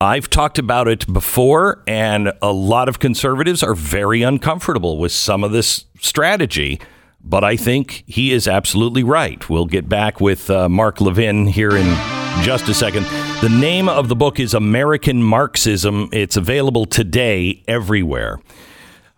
I've 0.00 0.30
talked 0.30 0.58
about 0.58 0.88
it 0.88 1.12
before, 1.12 1.82
and 1.86 2.32
a 2.40 2.52
lot 2.52 2.88
of 2.88 3.00
conservatives 3.00 3.62
are 3.62 3.74
very 3.74 4.22
uncomfortable 4.22 4.96
with 4.96 5.12
some 5.12 5.44
of 5.44 5.52
this 5.52 5.84
strategy. 5.98 6.80
But 7.22 7.44
I 7.44 7.56
think 7.56 8.04
he 8.06 8.32
is 8.32 8.48
absolutely 8.48 9.02
right. 9.02 9.46
We'll 9.50 9.66
get 9.66 9.90
back 9.90 10.20
with 10.20 10.48
uh, 10.48 10.70
Mark 10.70 11.02
Levin 11.02 11.48
here 11.48 11.76
in 11.76 12.19
just 12.42 12.68
a 12.68 12.74
second. 12.74 13.04
The 13.42 13.48
name 13.48 13.88
of 13.88 14.08
the 14.08 14.16
book 14.16 14.40
is 14.40 14.54
American 14.54 15.22
Marxism. 15.22 16.08
It's 16.12 16.36
available 16.36 16.86
today 16.86 17.62
everywhere. 17.68 18.40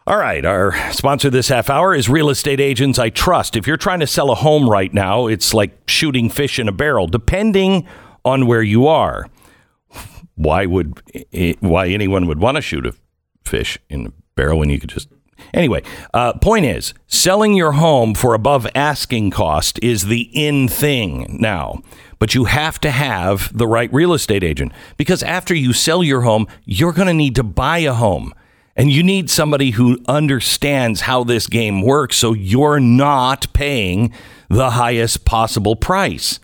All 0.07 0.17
right, 0.17 0.45
our 0.45 0.75
sponsor 0.93 1.31
this 1.31 1.49
half 1.49 1.71
hour 1.71 1.95
is 1.95 2.09
Real 2.09 2.29
Estate 2.29 2.59
Agents 2.59 2.99
I 2.99 3.11
Trust. 3.11 3.55
If 3.55 3.69
you're 3.69 3.77
trying 3.77 4.01
to 4.01 4.07
sell 4.07 4.33
a 4.33 4.35
home 4.35 4.69
right 4.69 4.93
now, 4.93 5.29
it's 5.29 5.55
like 5.55 5.89
shooting 5.89 6.29
fish 6.29 6.59
in 6.59 6.67
a 6.67 6.73
barrel, 6.73 7.07
depending 7.07 7.87
on 8.25 8.47
where 8.47 8.63
you 8.63 8.89
are. 8.89 9.29
Why 10.35 10.67
would 10.67 11.01
why 11.61 11.89
anyone 11.89 12.27
would 12.27 12.41
want 12.41 12.57
to 12.57 12.63
shoot 12.63 12.85
a 12.85 12.95
fish 13.45 13.79
in 13.89 14.07
a 14.07 14.13
barrel 14.35 14.59
when 14.59 14.71
you 14.71 14.81
could 14.81 14.91
just 14.91 15.09
Anyway, 15.55 15.83
uh, 16.15 16.33
point 16.35 16.65
is, 16.65 16.95
selling 17.07 17.55
your 17.55 17.73
home 17.73 18.15
for 18.15 18.35
above 18.35 18.67
asking 18.75 19.31
cost 19.31 19.79
is 19.83 20.07
the 20.07 20.23
in 20.33 20.69
thing 20.69 21.37
now. 21.41 21.83
But 22.23 22.37
you 22.37 22.45
have 22.45 22.79
to 22.83 22.93
have 22.93 23.51
the 23.53 23.67
right 23.67 23.93
real 23.93 24.13
estate 24.13 24.45
agent 24.45 24.71
because 24.97 25.25
after 25.25 25.57
you 25.57 25.73
sell 25.73 26.05
your 26.05 26.21
home, 26.21 26.47
you're 26.65 26.93
going 26.93 27.09
to 27.09 27.13
need 27.13 27.35
to 27.35 27.43
buy 27.43 27.79
a 27.79 27.95
home. 27.95 28.33
And 28.77 28.93
you 28.93 29.03
need 29.03 29.29
somebody 29.29 29.73
who 29.73 29.99
understands 30.07 31.01
how 31.01 31.25
this 31.25 31.49
game 31.49 31.83
works 31.83 32.17
so 32.17 32.33
you're 32.33 32.79
not 32.79 33.53
paying 33.55 34.15
the 34.49 34.71
highest 34.71 35.25
possible 35.25 35.75
price. 35.75 36.39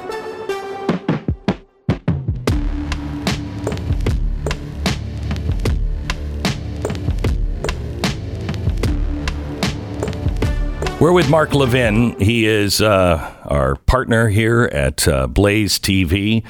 We're 10.99 11.13
with 11.13 11.29
Mark 11.29 11.53
Levin. 11.55 12.19
He 12.21 12.47
is 12.47 12.81
uh, 12.81 13.35
our 13.45 13.77
partner 13.77 14.31
here 14.31 14.71
at 14.73 15.07
uh, 15.07 15.27
Blaze 15.27 15.79
TV. 15.79 16.43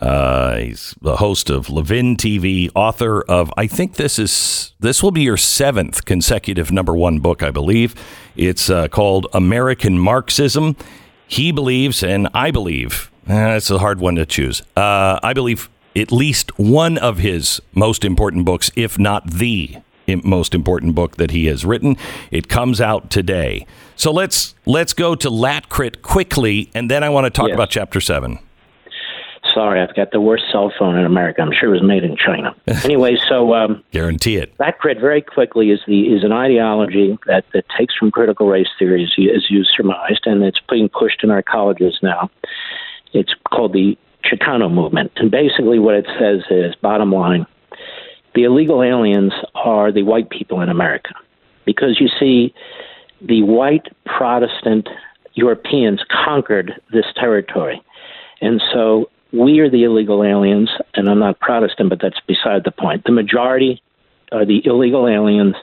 Uh, 0.00 0.56
he's 0.56 0.94
the 1.00 1.16
host 1.16 1.48
of 1.48 1.70
Levin 1.70 2.16
TV, 2.16 2.70
author 2.74 3.22
of 3.22 3.52
I 3.56 3.66
think 3.66 3.94
this 3.94 4.18
is 4.18 4.72
this 4.78 5.02
will 5.02 5.10
be 5.10 5.22
your 5.22 5.38
seventh 5.38 6.04
consecutive 6.04 6.70
number 6.70 6.94
one 6.94 7.18
book, 7.18 7.42
I 7.42 7.50
believe. 7.50 7.94
It's 8.36 8.68
uh, 8.68 8.88
called 8.88 9.26
American 9.32 9.98
Marxism. 9.98 10.76
He 11.26 11.50
believes, 11.50 12.02
and 12.02 12.28
I 12.34 12.50
believe, 12.50 13.10
eh, 13.26 13.56
it's 13.56 13.70
a 13.70 13.78
hard 13.78 13.98
one 14.00 14.16
to 14.16 14.26
choose. 14.26 14.62
Uh, 14.76 15.18
I 15.22 15.32
believe 15.32 15.70
at 15.96 16.12
least 16.12 16.58
one 16.58 16.98
of 16.98 17.18
his 17.18 17.60
most 17.74 18.04
important 18.04 18.44
books, 18.44 18.70
if 18.76 18.98
not 18.98 19.30
the 19.30 19.76
most 20.22 20.54
important 20.54 20.94
book 20.94 21.16
that 21.16 21.30
he 21.32 21.46
has 21.46 21.64
written. 21.64 21.96
It 22.30 22.48
comes 22.48 22.80
out 22.80 23.10
today. 23.10 23.66
So 23.96 24.12
let's 24.12 24.54
let's 24.66 24.92
go 24.92 25.14
to 25.14 25.30
Latcrit 25.30 26.02
quickly, 26.02 26.70
and 26.74 26.90
then 26.90 27.02
I 27.02 27.08
want 27.08 27.24
to 27.24 27.30
talk 27.30 27.48
Yes. 27.48 27.54
about 27.54 27.70
chapter 27.70 28.00
seven. 28.00 28.38
Sorry, 29.56 29.80
I've 29.80 29.96
got 29.96 30.10
the 30.10 30.20
worst 30.20 30.44
cell 30.52 30.70
phone 30.78 30.98
in 30.98 31.06
America. 31.06 31.40
I'm 31.40 31.50
sure 31.50 31.70
it 31.70 31.80
was 31.80 31.82
made 31.82 32.04
in 32.04 32.14
China. 32.14 32.54
anyway, 32.84 33.16
so 33.26 33.54
um, 33.54 33.82
Guarantee 33.90 34.36
it. 34.36 34.54
LatCrit 34.58 35.00
very 35.00 35.22
quickly 35.22 35.70
is 35.70 35.80
the 35.86 36.14
is 36.14 36.24
an 36.24 36.32
ideology 36.32 37.16
that, 37.26 37.46
that 37.54 37.64
takes 37.78 37.94
from 37.96 38.10
critical 38.10 38.48
race 38.48 38.68
theory, 38.78 39.02
as 39.02 39.14
you, 39.16 39.34
as 39.34 39.44
you 39.48 39.64
surmised, 39.64 40.26
and 40.26 40.42
it's 40.42 40.60
being 40.68 40.90
pushed 40.90 41.24
in 41.24 41.30
our 41.30 41.42
colleges 41.42 41.98
now. 42.02 42.30
It's 43.14 43.32
called 43.50 43.72
the 43.72 43.96
Chicano 44.26 44.70
movement, 44.70 45.12
and 45.16 45.30
basically 45.30 45.78
what 45.78 45.94
it 45.94 46.06
says 46.18 46.40
is, 46.50 46.74
bottom 46.82 47.10
line, 47.10 47.46
the 48.34 48.44
illegal 48.44 48.82
aliens 48.82 49.32
are 49.54 49.90
the 49.90 50.02
white 50.02 50.28
people 50.28 50.60
in 50.60 50.68
America, 50.68 51.14
because 51.64 51.98
you 51.98 52.08
see, 52.20 52.52
the 53.22 53.42
white 53.42 53.86
Protestant 54.04 54.86
Europeans 55.32 56.02
conquered 56.26 56.78
this 56.92 57.06
territory, 57.16 57.82
and 58.42 58.60
so 58.70 59.08
we 59.36 59.60
are 59.60 59.70
the 59.70 59.84
illegal 59.84 60.24
aliens, 60.24 60.70
and 60.94 61.08
I'm 61.08 61.18
not 61.18 61.38
Protestant, 61.40 61.90
but 61.90 62.00
that's 62.00 62.20
beside 62.26 62.64
the 62.64 62.70
point. 62.70 63.04
The 63.04 63.12
majority 63.12 63.82
are 64.32 64.44
the 64.44 64.62
illegal 64.64 65.08
aliens. 65.08 65.54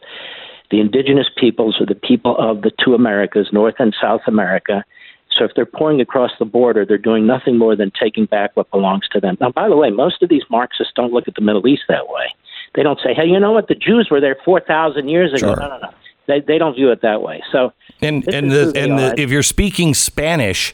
The 0.72 0.80
indigenous 0.80 1.28
peoples 1.38 1.80
are 1.80 1.86
the 1.86 1.96
people 1.96 2.36
of 2.38 2.62
the 2.62 2.72
two 2.84 2.94
Americas, 2.96 3.50
North 3.52 3.76
and 3.80 3.96
South 4.02 4.22
America. 4.28 4.84
So 5.38 5.46
if 5.46 5.52
they're 5.56 5.66
pouring 5.66 6.02
across 6.02 6.32
the 6.40 6.46
border, 6.46 6.86
they're 6.86 6.98
doing 6.98 7.26
nothing 7.26 7.58
more 7.58 7.76
than 7.76 7.92
taking 8.00 8.26
back 8.26 8.56
what 8.56 8.70
belongs 8.72 9.08
to 9.12 9.20
them. 9.20 9.38
Now, 9.42 9.52
by 9.52 9.68
the 9.68 9.76
way, 9.76 9.90
most 9.90 10.22
of 10.22 10.30
these 10.30 10.44
Marxists 10.50 10.94
don't 10.96 11.12
look 11.12 11.28
at 11.28 11.36
the 11.36 11.42
Middle 11.42 11.68
East 11.68 11.84
that 11.90 12.08
way. 12.08 12.34
They 12.76 12.84
don't 12.84 13.00
say, 13.04 13.14
hey, 13.14 13.26
you 13.26 13.40
know 13.40 13.52
what? 13.52 13.68
The 13.68 13.76
Jews 13.76 14.10
were 14.10 14.22
there 14.22 14.38
4,000 14.46 15.10
years 15.10 15.32
ago. 15.34 15.54
Sure. 15.54 15.56
No, 15.56 15.68
no, 15.68 15.78
no. 15.80 15.90
They 16.26 16.40
they 16.40 16.58
don't 16.58 16.74
view 16.76 16.90
it 16.92 17.02
that 17.02 17.22
way. 17.22 17.44
So 17.52 17.74
And 18.02 18.28
and 18.34 18.50
the, 18.50 18.72
and 18.76 18.98
the, 18.98 19.14
if 19.20 19.30
you're 19.30 19.44
speaking 19.44 19.94
Spanish, 19.94 20.74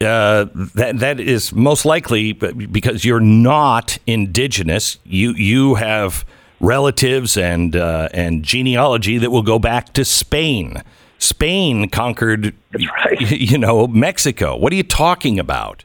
uh, 0.00 0.46
that 0.74 0.98
that 0.98 1.20
is 1.20 1.52
most 1.52 1.84
likely 1.84 2.32
because 2.32 3.04
you're 3.04 3.20
not 3.20 3.98
indigenous. 4.06 4.98
You 5.04 5.32
you 5.32 5.74
have 5.76 6.24
relatives 6.60 7.36
and 7.36 7.74
uh, 7.74 8.08
and 8.12 8.44
genealogy 8.44 9.18
that 9.18 9.30
will 9.30 9.42
go 9.42 9.58
back 9.58 9.92
to 9.94 10.04
Spain. 10.04 10.82
Spain 11.20 11.88
conquered, 11.88 12.54
right. 12.72 13.20
you 13.30 13.58
know, 13.58 13.88
Mexico. 13.88 14.56
What 14.56 14.72
are 14.72 14.76
you 14.76 14.84
talking 14.84 15.38
about? 15.38 15.84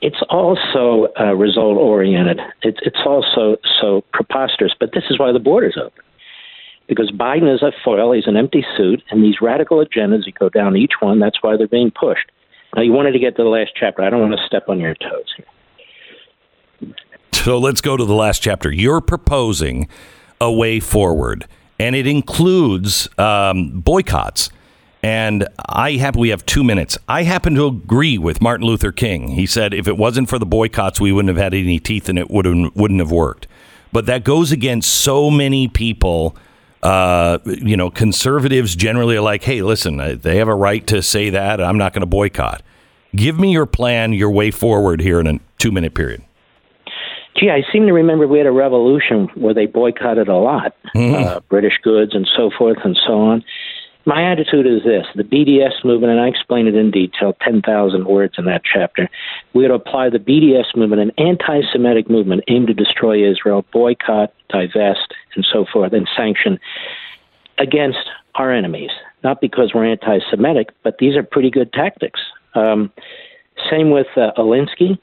it's 0.00 0.22
also 0.30 1.08
uh, 1.18 1.34
result 1.34 1.76
oriented. 1.76 2.40
It's 2.62 2.78
it's 2.82 3.00
also 3.04 3.56
so 3.80 4.02
preposterous. 4.12 4.72
But 4.78 4.90
this 4.92 5.04
is 5.10 5.18
why 5.18 5.32
the 5.32 5.38
border's 5.38 5.76
open. 5.76 6.04
Because 6.88 7.12
Biden 7.12 7.52
is 7.54 7.62
a 7.62 7.70
foil, 7.84 8.12
he's 8.12 8.26
an 8.26 8.36
empty 8.36 8.64
suit, 8.76 9.02
and 9.10 9.22
these 9.22 9.36
radical 9.40 9.84
agendas, 9.84 10.26
you 10.26 10.32
go 10.32 10.48
down 10.48 10.76
each 10.76 10.94
one, 10.98 11.20
that's 11.20 11.40
why 11.40 11.56
they're 11.56 11.68
being 11.68 11.92
pushed. 11.92 12.32
Now, 12.74 12.82
you 12.82 12.92
wanted 12.92 13.12
to 13.12 13.18
get 13.18 13.36
to 13.36 13.42
the 13.42 13.48
last 13.48 13.72
chapter. 13.74 14.02
I 14.02 14.10
don't 14.10 14.20
want 14.20 14.38
to 14.38 14.46
step 14.46 14.68
on 14.68 14.78
your 14.78 14.94
toes 14.94 15.34
here. 15.36 15.46
So 17.32 17.58
let's 17.58 17.80
go 17.80 17.96
to 17.96 18.04
the 18.04 18.14
last 18.14 18.42
chapter. 18.42 18.70
You're 18.70 19.00
proposing 19.00 19.88
a 20.40 20.52
way 20.52 20.78
forward, 20.78 21.46
and 21.78 21.96
it 21.96 22.06
includes 22.06 23.08
um, 23.18 23.80
boycotts. 23.80 24.50
And 25.02 25.48
I 25.66 25.92
have 25.92 26.14
we 26.16 26.28
have 26.28 26.44
two 26.44 26.62
minutes. 26.62 26.98
I 27.08 27.22
happen 27.22 27.54
to 27.54 27.66
agree 27.66 28.18
with 28.18 28.42
Martin 28.42 28.66
Luther 28.66 28.92
King. 28.92 29.28
He 29.28 29.46
said 29.46 29.72
if 29.72 29.88
it 29.88 29.96
wasn't 29.96 30.28
for 30.28 30.38
the 30.38 30.44
boycotts, 30.44 31.00
we 31.00 31.10
wouldn't 31.10 31.34
have 31.34 31.42
had 31.42 31.54
any 31.54 31.80
teeth, 31.80 32.08
and 32.08 32.18
it 32.18 32.30
wouldn't 32.30 32.76
wouldn't 32.76 33.00
have 33.00 33.10
worked. 33.10 33.46
But 33.92 34.06
that 34.06 34.24
goes 34.24 34.52
against 34.52 34.92
so 34.92 35.30
many 35.30 35.66
people. 35.66 36.36
Uh, 36.82 37.38
you 37.44 37.76
know, 37.76 37.90
conservatives 37.90 38.74
generally 38.74 39.16
are 39.16 39.20
like, 39.20 39.44
"Hey, 39.44 39.62
listen, 39.62 40.00
uh, 40.00 40.16
they 40.20 40.38
have 40.38 40.48
a 40.48 40.54
right 40.54 40.86
to 40.86 41.02
say 41.02 41.30
that. 41.30 41.60
I'm 41.60 41.76
not 41.76 41.92
going 41.92 42.00
to 42.00 42.06
boycott." 42.06 42.62
Give 43.14 43.38
me 43.38 43.52
your 43.52 43.66
plan, 43.66 44.12
your 44.12 44.30
way 44.30 44.50
forward 44.50 45.00
here 45.00 45.20
in 45.20 45.26
a 45.26 45.40
two 45.58 45.72
minute 45.72 45.94
period. 45.94 46.22
Gee, 47.36 47.50
I 47.50 47.62
seem 47.72 47.86
to 47.86 47.92
remember 47.92 48.26
we 48.26 48.38
had 48.38 48.46
a 48.46 48.52
revolution 48.52 49.28
where 49.34 49.54
they 49.54 49.66
boycotted 49.66 50.28
a 50.28 50.36
lot, 50.36 50.74
uh, 50.94 51.40
British 51.48 51.74
goods 51.82 52.14
and 52.14 52.28
so 52.36 52.50
forth 52.56 52.78
and 52.84 52.98
so 53.06 53.20
on. 53.20 53.44
My 54.06 54.30
attitude 54.30 54.66
is 54.66 54.82
this 54.82 55.06
the 55.14 55.22
BDS 55.22 55.84
movement, 55.84 56.12
and 56.12 56.20
I 56.20 56.28
explain 56.28 56.66
it 56.66 56.74
in 56.74 56.90
detail, 56.90 57.36
10,000 57.42 58.06
words 58.06 58.34
in 58.38 58.46
that 58.46 58.62
chapter. 58.64 59.08
We 59.52 59.62
would 59.62 59.70
apply 59.70 60.08
the 60.08 60.18
BDS 60.18 60.74
movement, 60.74 61.02
an 61.02 61.12
anti 61.18 61.60
Semitic 61.70 62.08
movement 62.08 62.44
aimed 62.48 62.68
to 62.68 62.74
destroy 62.74 63.30
Israel, 63.30 63.64
boycott, 63.72 64.32
divest, 64.48 65.14
and 65.36 65.46
so 65.50 65.66
forth, 65.70 65.92
and 65.92 66.08
sanction 66.16 66.58
against 67.58 68.08
our 68.36 68.52
enemies. 68.52 68.90
Not 69.22 69.40
because 69.40 69.72
we're 69.74 69.90
anti 69.90 70.18
Semitic, 70.30 70.70
but 70.82 70.96
these 70.98 71.14
are 71.16 71.22
pretty 71.22 71.50
good 71.50 71.72
tactics. 71.72 72.20
Um, 72.54 72.90
same 73.70 73.90
with 73.90 74.06
uh, 74.16 74.30
Alinsky. 74.38 74.98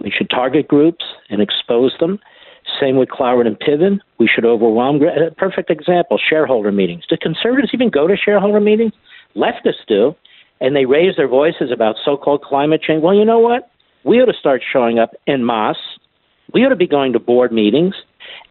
We 0.00 0.10
should 0.10 0.30
target 0.30 0.66
groups 0.66 1.04
and 1.30 1.40
expose 1.40 1.92
them. 2.00 2.18
Same 2.82 2.96
with 2.96 3.10
Cloward 3.10 3.46
and 3.46 3.56
Piven. 3.60 4.00
We 4.18 4.26
should 4.26 4.44
overwhelm. 4.44 5.00
A 5.02 5.30
perfect 5.30 5.70
example 5.70 6.18
shareholder 6.18 6.72
meetings. 6.72 7.04
Do 7.08 7.16
conservatives 7.16 7.70
even 7.72 7.90
go 7.90 8.08
to 8.08 8.16
shareholder 8.16 8.58
meetings? 8.58 8.92
Leftists 9.36 9.86
do. 9.86 10.16
And 10.60 10.74
they 10.74 10.84
raise 10.84 11.14
their 11.16 11.28
voices 11.28 11.70
about 11.70 11.94
so 12.04 12.16
called 12.16 12.42
climate 12.42 12.82
change. 12.82 13.02
Well, 13.02 13.14
you 13.14 13.24
know 13.24 13.38
what? 13.38 13.70
We 14.02 14.20
ought 14.20 14.26
to 14.26 14.38
start 14.38 14.62
showing 14.72 14.98
up 14.98 15.14
en 15.28 15.46
masse. 15.46 15.76
We 16.52 16.64
ought 16.64 16.70
to 16.70 16.76
be 16.76 16.88
going 16.88 17.12
to 17.12 17.20
board 17.20 17.52
meetings. 17.52 17.94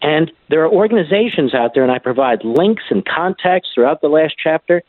And 0.01 0.31
there 0.49 0.63
are 0.63 0.71
organizations 0.71 1.53
out 1.53 1.73
there, 1.73 1.83
and 1.83 1.91
I 1.91 1.99
provide 1.99 2.45
links 2.45 2.83
and 2.89 3.05
contacts 3.05 3.69
throughout 3.75 3.99
the 3.99 4.07
last 4.07 4.35
chapter. 4.41 4.81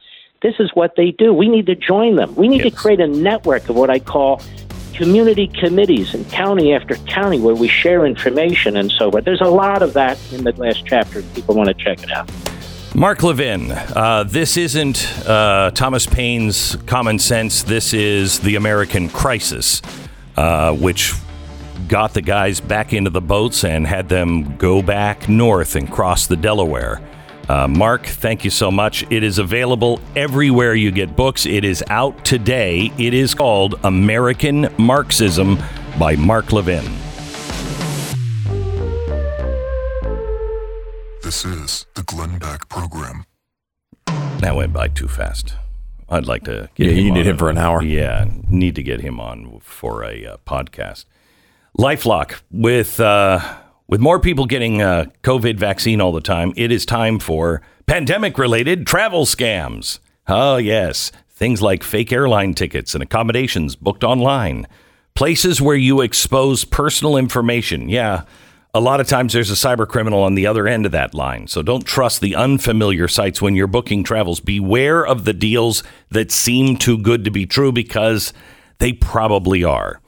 This 0.42 0.54
is 0.60 0.70
what 0.74 0.94
they 0.96 1.10
do. 1.10 1.32
We 1.32 1.48
need 1.48 1.66
to 1.66 1.74
join 1.74 2.14
them. 2.14 2.34
We 2.36 2.46
need 2.46 2.62
to 2.62 2.70
create 2.70 3.00
a 3.00 3.08
network 3.08 3.68
of 3.68 3.76
what 3.76 3.90
I 3.90 3.98
call 3.98 4.40
community 5.02 5.48
committees 5.48 6.14
in 6.14 6.24
county 6.26 6.72
after 6.72 6.94
county 6.94 7.40
where 7.40 7.56
we 7.56 7.66
share 7.66 8.06
information 8.06 8.76
and 8.76 8.88
so 8.92 9.10
forth. 9.10 9.24
There's 9.24 9.40
a 9.40 9.46
lot 9.46 9.82
of 9.82 9.94
that 9.94 10.16
in 10.32 10.44
the 10.44 10.52
last 10.52 10.86
chapter. 10.86 11.18
if 11.18 11.34
People 11.34 11.56
want 11.56 11.68
to 11.68 11.74
check 11.74 12.04
it 12.04 12.10
out. 12.12 12.30
Mark 12.94 13.24
Levin, 13.24 13.72
uh, 13.72 14.22
this 14.28 14.56
isn't 14.56 15.26
uh, 15.26 15.72
Thomas 15.74 16.06
Paine's 16.06 16.76
common 16.86 17.18
sense. 17.18 17.64
This 17.64 17.92
is 17.92 18.38
the 18.38 18.54
American 18.54 19.08
crisis, 19.08 19.82
uh, 20.36 20.72
which 20.76 21.14
got 21.88 22.14
the 22.14 22.22
guys 22.22 22.60
back 22.60 22.92
into 22.92 23.10
the 23.10 23.20
boats 23.20 23.64
and 23.64 23.88
had 23.88 24.08
them 24.08 24.56
go 24.56 24.82
back 24.82 25.28
north 25.28 25.74
and 25.74 25.90
cross 25.90 26.28
the 26.28 26.36
Delaware. 26.36 27.00
Uh, 27.48 27.66
Mark, 27.68 28.06
thank 28.06 28.44
you 28.44 28.50
so 28.50 28.70
much. 28.70 29.04
It 29.10 29.22
is 29.22 29.38
available 29.38 30.00
everywhere 30.16 30.74
you 30.74 30.90
get 30.90 31.16
books. 31.16 31.44
It 31.44 31.64
is 31.64 31.84
out 31.88 32.24
today. 32.24 32.92
It 32.98 33.14
is 33.14 33.34
called 33.34 33.78
American 33.84 34.68
Marxism 34.78 35.58
by 35.98 36.16
Mark 36.16 36.52
Levin. 36.52 36.84
This 41.22 41.44
is 41.44 41.86
the 41.94 42.02
Glenn 42.02 42.38
Beck 42.38 42.68
Program. 42.68 43.26
That 44.06 44.54
went 44.54 44.72
by 44.72 44.88
too 44.88 45.08
fast. 45.08 45.54
I'd 46.08 46.26
like 46.26 46.44
to 46.44 46.68
get 46.74 46.88
Yeah, 46.88 46.92
you 46.92 47.10
need 47.10 47.20
on 47.20 47.26
him 47.26 47.38
for 47.38 47.48
an 47.48 47.58
hour. 47.58 47.82
Yeah, 47.82 48.26
need 48.48 48.74
to 48.74 48.82
get 48.82 49.00
him 49.00 49.18
on 49.18 49.60
for 49.60 50.04
a 50.04 50.26
uh, 50.26 50.36
podcast. 50.46 51.06
LifeLock 51.78 52.42
with 52.50 53.00
uh, 53.00 53.40
with 53.92 54.00
more 54.00 54.18
people 54.18 54.46
getting 54.46 54.80
uh, 54.80 55.04
COVID 55.22 55.58
vaccine 55.58 56.00
all 56.00 56.12
the 56.12 56.22
time. 56.22 56.54
It 56.56 56.72
is 56.72 56.86
time 56.86 57.18
for 57.18 57.60
pandemic 57.84 58.38
related 58.38 58.86
travel 58.86 59.26
scams. 59.26 59.98
Oh 60.26 60.56
yes, 60.56 61.12
things 61.28 61.60
like 61.60 61.82
fake 61.82 62.10
airline 62.10 62.54
tickets 62.54 62.94
and 62.94 63.02
accommodations 63.02 63.76
booked 63.76 64.02
online, 64.02 64.66
places 65.14 65.60
where 65.60 65.76
you 65.76 66.00
expose 66.00 66.64
personal 66.64 67.18
information. 67.18 67.90
Yeah. 67.90 68.22
A 68.72 68.80
lot 68.80 69.00
of 69.00 69.08
times 69.08 69.34
there's 69.34 69.50
a 69.50 69.54
cyber 69.68 69.86
criminal 69.86 70.22
on 70.22 70.36
the 70.36 70.46
other 70.46 70.66
end 70.66 70.86
of 70.86 70.92
that 70.92 71.12
line. 71.12 71.46
So 71.46 71.60
don't 71.60 71.84
trust 71.84 72.22
the 72.22 72.34
unfamiliar 72.34 73.08
sites 73.08 73.42
when 73.42 73.54
you're 73.54 73.66
booking 73.66 74.04
travels. 74.04 74.40
Beware 74.40 75.04
of 75.06 75.26
the 75.26 75.34
deals 75.34 75.82
that 76.08 76.32
seem 76.32 76.78
too 76.78 76.96
good 76.96 77.26
to 77.26 77.30
be 77.30 77.44
true 77.44 77.72
because 77.72 78.32
they 78.78 78.94
probably 78.94 79.62
are. 79.62 80.00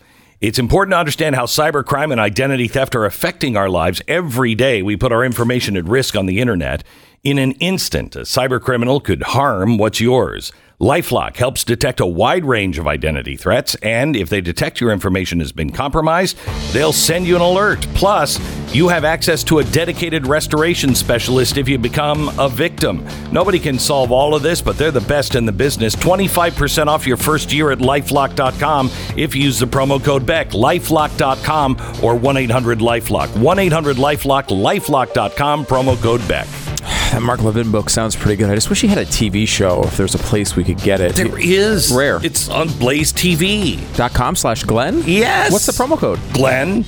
It's 0.47 0.59
important 0.59 0.93
to 0.93 0.99
understand 0.99 1.37
how 1.37 1.47
cybercrime 1.47 2.13
and 2.13 2.21
identity 2.21 2.69
theft 2.69 2.95
are 2.95 3.07
affecting 3.07 3.57
our 3.57 3.71
lives 3.71 4.03
every 4.07 4.55
day. 4.55 4.83
We 4.83 4.95
put 4.95 5.11
our 5.11 5.25
information 5.25 5.75
at 5.75 5.87
risk 5.87 6.17
on 6.17 6.27
the 6.27 6.39
internet. 6.39 6.85
In 7.23 7.39
an 7.39 7.53
instant, 7.53 8.15
a 8.15 8.27
cybercriminal 8.27 9.03
could 9.03 9.23
harm 9.23 9.79
what's 9.79 10.03
yours. 10.03 10.53
Lifelock 10.81 11.37
helps 11.37 11.63
detect 11.63 12.01
a 12.01 12.07
wide 12.07 12.45
range 12.45 12.79
of 12.79 12.89
identity 12.89 13.37
threats, 13.37 13.77
and 13.77 14.17
if 14.17 14.29
they 14.29 14.41
detect 14.41 14.81
your 14.81 14.91
information 14.91 15.39
has 15.39 15.53
been 15.53 15.71
compromised, 15.71 16.37
they'll 16.73 16.93
send 16.93 17.29
you 17.29 17.37
an 17.37 17.43
alert. 17.43 17.81
Plus, 17.95 18.41
you 18.75 18.89
have 18.89 19.05
access 19.05 19.45
to 19.45 19.61
a 19.61 19.65
dedicated 19.65 20.27
restoration 20.27 20.97
specialist 20.97 21.59
if 21.59 21.69
you 21.69 21.79
become 21.79 22.37
a 22.41 22.49
victim. 22.49 23.07
Nobody 23.31 23.61
can 23.61 23.79
solve 23.79 24.11
all 24.11 24.35
of 24.35 24.43
this, 24.43 24.61
but 24.61 24.77
they're 24.77 24.91
the 24.91 25.01
best 25.03 25.37
in 25.37 25.47
the 25.47 25.53
business. 25.53 25.95
25% 25.95 26.89
off 26.89 27.07
your 27.07 27.17
first 27.17 27.53
year 27.53 27.71
at 27.71 27.79
lifelock.com 27.79 28.91
if 29.17 29.37
you 29.37 29.43
use 29.43 29.61
the 29.61 29.67
promo 29.67 30.03
code 30.03 30.27
BECK. 30.27 30.51
Lifelock.com 30.51 32.01
or 32.03 32.17
1 32.17 32.37
800 32.37 32.81
Lifelock. 32.81 33.37
1 33.39 33.59
800 33.61 33.97
Lifelock, 33.97 34.49
lifelock.com, 34.49 35.67
promo 35.67 36.03
code 36.03 36.27
BECK. 36.27 36.64
That 37.13 37.23
Mark 37.23 37.43
Levin 37.43 37.71
book 37.71 37.91
sounds 37.91 38.17
pretty 38.17 38.37
good. 38.37 38.51
I 38.51 38.55
just 38.55 38.69
wish 38.71 38.81
he 38.81 38.89
had 38.89 38.99
a 38.99 39.05
TV 39.07 39.47
show. 39.47 39.83
If 39.85 39.97
there's 39.97 40.15
a 40.15 40.19
place 40.19 40.57
we 40.57 40.65
could 40.65 40.79
get 40.79 41.01
it. 41.01 41.15
There 41.17 41.39
is. 41.39 41.93
Rare. 41.93 42.21
It's 42.25 42.49
on 42.49 42.69
Blaze 42.79 43.13
TV. 43.13 43.79
dot 43.97 44.13
com 44.15 44.37
slash 44.37 44.63
Glenn. 44.65 45.03
Yes. 45.07 45.53
What's 45.53 45.67
the 45.67 45.73
promo 45.73 45.99
code? 45.99 46.19
Glenn. 46.33 46.85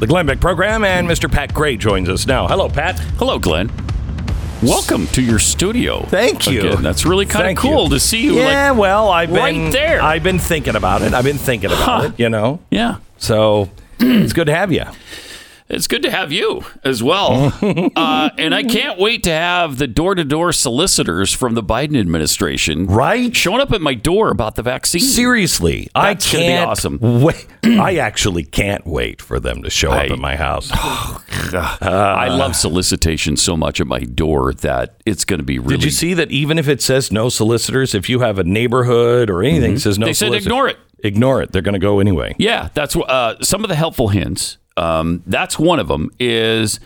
The 0.00 0.06
Glenn 0.06 0.26
Beck 0.26 0.38
program, 0.40 0.84
and 0.84 1.08
Mr. 1.08 1.30
Pat 1.30 1.52
Gray 1.52 1.76
joins 1.76 2.08
us 2.08 2.24
now. 2.26 2.46
Hello, 2.46 2.68
Pat. 2.68 2.98
Hello, 3.18 3.38
Glenn. 3.40 3.68
Welcome 4.62 5.08
to 5.08 5.22
your 5.22 5.40
studio. 5.40 6.02
Thank 6.06 6.46
you. 6.48 6.60
Again. 6.60 6.82
That's 6.84 7.04
really 7.04 7.26
kind 7.26 7.42
of 7.42 7.46
Thank 7.48 7.58
cool 7.58 7.84
you. 7.84 7.90
to 7.90 8.00
see 8.00 8.22
you. 8.22 8.34
Yeah, 8.38 8.70
like, 8.70 8.78
well, 8.80 9.08
I've 9.08 9.28
been 9.32 9.36
right 9.64 9.72
there. 9.72 10.00
I've 10.00 10.22
been 10.22 10.38
thinking 10.38 10.76
about 10.76 11.02
it. 11.02 11.14
I've 11.14 11.24
been 11.24 11.36
thinking 11.38 11.70
about 11.70 11.82
Huh. 12.02 12.08
it. 12.08 12.20
You 12.20 12.28
know, 12.28 12.60
yeah, 12.70 12.96
so 13.18 13.70
it's 13.98 14.32
good 14.32 14.46
to 14.46 14.54
have 14.54 14.70
you. 14.72 14.84
It's 15.68 15.86
good 15.86 16.02
to 16.02 16.10
have 16.10 16.32
you 16.32 16.62
as 16.84 17.02
well. 17.02 17.52
uh, 17.96 18.30
and 18.38 18.54
I 18.54 18.62
can't 18.62 18.98
wait 18.98 19.22
to 19.24 19.30
have 19.30 19.78
the 19.78 19.86
door-to-door 19.86 20.52
solicitors 20.52 21.32
from 21.32 21.54
the 21.54 21.62
Biden 21.62 21.98
administration 21.98 22.86
Right? 22.86 23.34
showing 23.34 23.60
up 23.60 23.72
at 23.72 23.80
my 23.80 23.94
door 23.94 24.30
about 24.30 24.56
the 24.56 24.62
vaccine. 24.62 25.00
Seriously, 25.00 25.88
That's 25.94 26.28
I 26.28 26.32
gonna 26.32 26.46
be 26.46 26.56
awesome. 26.56 26.98
Wait. 27.22 27.46
I 27.64 27.96
actually 27.96 28.44
can't 28.44 28.86
wait 28.86 29.20
for 29.20 29.38
them 29.40 29.62
to 29.62 29.70
show 29.70 29.90
up 29.90 30.10
at 30.10 30.18
my 30.18 30.36
house. 30.36 30.70
I 30.72 32.28
love 32.28 32.56
solicitation 32.56 33.36
so 33.36 33.56
much 33.56 33.80
at 33.80 33.86
my 33.86 34.00
door 34.00 34.52
that 34.54 35.00
it's 35.04 35.24
going 35.24 35.40
to 35.40 35.44
be 35.44 35.58
really. 35.58 35.76
Did 35.76 35.84
you 35.84 35.90
see 35.90 36.14
that? 36.14 36.30
Even 36.30 36.58
if 36.58 36.68
it 36.68 36.80
says 36.82 37.12
no 37.12 37.28
solicitors, 37.28 37.94
if 37.94 38.08
you 38.08 38.20
have 38.20 38.38
a 38.38 38.44
neighborhood 38.44 39.30
or 39.30 39.42
anything 39.42 39.74
that 39.74 39.80
says 39.80 39.98
no, 39.98 40.08
Mm-hmm. 40.08 40.10
They 40.10 40.14
said 40.14 40.32
ignore 40.34 40.68
it. 40.68 40.78
Ignore 41.04 41.42
it. 41.42 41.52
They're 41.52 41.60
going 41.62 41.74
to 41.74 41.78
go 41.78 42.00
anyway. 42.00 42.34
Yeah, 42.38 42.70
that's 42.74 42.96
uh, 42.96 43.36
some 43.42 43.62
of 43.62 43.68
the 43.68 43.76
helpful 43.76 44.08
hints. 44.08 44.56
Um, 44.78 45.22
that's 45.26 45.58
one 45.58 45.78
of 45.80 45.88
them. 45.88 46.10
Is 46.18 46.80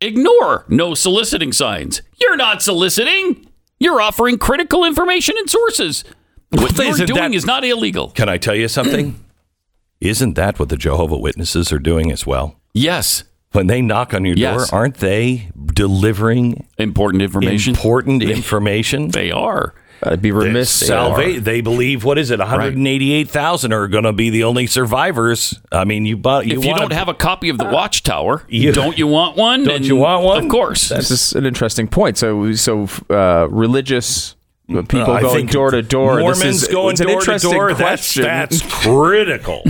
ignore 0.00 0.64
no 0.68 0.94
soliciting 0.94 1.52
signs. 1.52 2.02
You're 2.20 2.36
not 2.36 2.62
soliciting. 2.62 3.46
You're 3.80 4.00
offering 4.00 4.38
critical 4.38 4.84
information 4.84 5.36
and 5.38 5.48
sources. 5.48 6.04
What 6.50 6.76
you're 6.76 7.06
doing 7.06 7.20
that- 7.20 7.34
is 7.34 7.46
not 7.46 7.64
illegal. 7.64 8.10
Can 8.10 8.28
I 8.28 8.38
tell 8.38 8.54
you 8.54 8.68
something? 8.68 9.24
Isn't 10.00 10.34
that 10.34 10.58
what 10.58 10.68
the 10.68 10.76
Jehovah 10.76 11.16
Witnesses 11.18 11.72
are 11.72 11.78
doing 11.78 12.10
as 12.12 12.26
well? 12.26 12.56
Yes, 12.74 13.24
When 13.52 13.66
they 13.66 13.80
knock 13.82 14.12
on 14.14 14.24
your 14.24 14.36
Yes. 14.36 14.70
door, 14.70 14.78
aren't 14.80 14.96
they 14.98 15.50
delivering 15.74 16.66
important 16.78 17.22
information. 17.22 17.74
important 17.74 18.22
information? 18.38 19.08
they 19.08 19.30
are. 19.30 19.74
I'd 20.02 20.22
be 20.22 20.30
remiss. 20.32 20.80
they. 20.80 20.86
Salva- 20.86 21.40
they 21.40 21.60
believe 21.60 22.04
what 22.04 22.18
is 22.18 22.30
it? 22.30 22.38
One 22.38 22.48
hundred 22.48 22.78
eighty-eight 22.78 23.28
thousand 23.28 23.72
are 23.72 23.88
going 23.88 24.04
to 24.04 24.12
be 24.12 24.30
the 24.30 24.44
only 24.44 24.66
survivors. 24.66 25.58
I 25.72 25.84
mean, 25.84 26.04
you 26.06 26.16
bought. 26.16 26.46
You 26.46 26.58
if 26.58 26.64
you 26.64 26.74
don't 26.74 26.92
have 26.92 27.08
a 27.08 27.14
copy 27.14 27.48
of 27.48 27.58
the 27.58 27.64
Watchtower, 27.64 28.44
You- 28.48 28.72
don't 28.72 28.96
you 28.96 29.06
want 29.06 29.36
one? 29.36 29.64
Don't 29.64 29.84
you 29.84 29.96
want 29.96 30.24
one? 30.24 30.44
Of 30.44 30.50
course. 30.50 30.88
This 30.88 31.10
is 31.10 31.32
an 31.34 31.46
interesting 31.46 31.88
point. 31.88 32.18
So, 32.18 32.52
so 32.54 32.88
uh, 33.10 33.48
religious 33.50 34.36
mm, 34.68 34.78
uh, 34.78 34.82
people 34.82 35.12
I 35.12 35.20
going 35.20 35.46
door 35.46 35.70
to 35.72 35.82
door. 35.82 36.16
this 36.16 36.22
Mormons 36.22 36.62
is, 36.62 36.68
going 36.68 36.92
it's 36.92 37.00
an 37.00 37.06
door 37.08 37.20
to 37.22 37.38
door. 37.38 37.74
That's 37.74 38.14
that's 38.14 38.62
critical. 38.82 39.62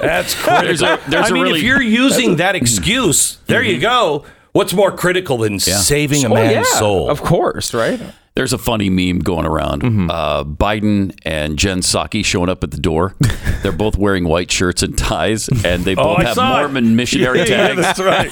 That's 0.00 0.34
critical. 0.34 0.62
There's 0.66 0.82
a- 0.82 1.00
there's 1.08 1.26
I 1.26 1.28
a 1.28 1.32
mean, 1.32 1.42
really- 1.44 1.58
if 1.60 1.64
you're 1.64 1.82
using 1.82 2.36
that 2.36 2.54
mm-hmm. 2.54 2.62
excuse, 2.62 3.38
there 3.46 3.62
you 3.62 3.74
mm-hmm. 3.74 3.82
go. 3.82 4.24
What's 4.52 4.72
more 4.72 4.90
critical 4.90 5.36
than 5.38 5.60
saving 5.60 6.24
a 6.24 6.30
Oh, 6.30 6.34
man's 6.34 6.66
yeah, 6.72 6.78
soul? 6.78 7.10
Of 7.10 7.22
course, 7.22 7.74
right? 7.74 8.00
There's 8.36 8.52
a 8.52 8.58
funny 8.58 8.90
meme 8.90 9.20
going 9.20 9.46
around. 9.46 9.82
Mm-hmm. 9.82 10.10
Uh, 10.10 10.44
Biden 10.44 11.18
and 11.24 11.58
Jen 11.58 11.80
Psaki 11.80 12.22
showing 12.24 12.48
up 12.50 12.62
at 12.62 12.70
the 12.70 12.76
door. 12.76 13.14
They're 13.62 13.72
both 13.72 13.96
wearing 13.96 14.24
white 14.28 14.52
shirts 14.52 14.82
and 14.82 14.96
ties, 14.96 15.48
and 15.64 15.84
they 15.84 15.94
both 15.96 16.18
Oh, 16.20 16.22
have 16.22 16.34
saw 16.34 16.58
it. 16.58 16.60
Mormon 16.60 16.94
missionary 16.96 17.38
Yeah, 17.48 17.74
tags. 17.74 17.80
that's 17.80 17.98
right. 17.98 18.30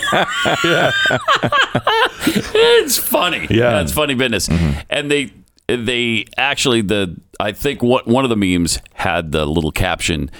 it's 2.54 2.98
funny. 2.98 3.46
Yeah. 3.50 3.72
Mm-hmm. 3.72 3.82
it's 3.84 3.92
funny 3.92 4.14
business. 4.14 4.48
And 4.90 5.10
they 5.10 5.32
they 5.66 6.26
actually 6.36 6.82
the 6.82 7.16
I 7.40 7.52
think 7.52 7.82
what 7.82 8.06
one 8.06 8.24
of 8.24 8.30
the 8.30 8.36
memes 8.36 8.78
had 8.94 9.32
the 9.32 9.46
little 9.46 9.72
caption. 9.72 10.30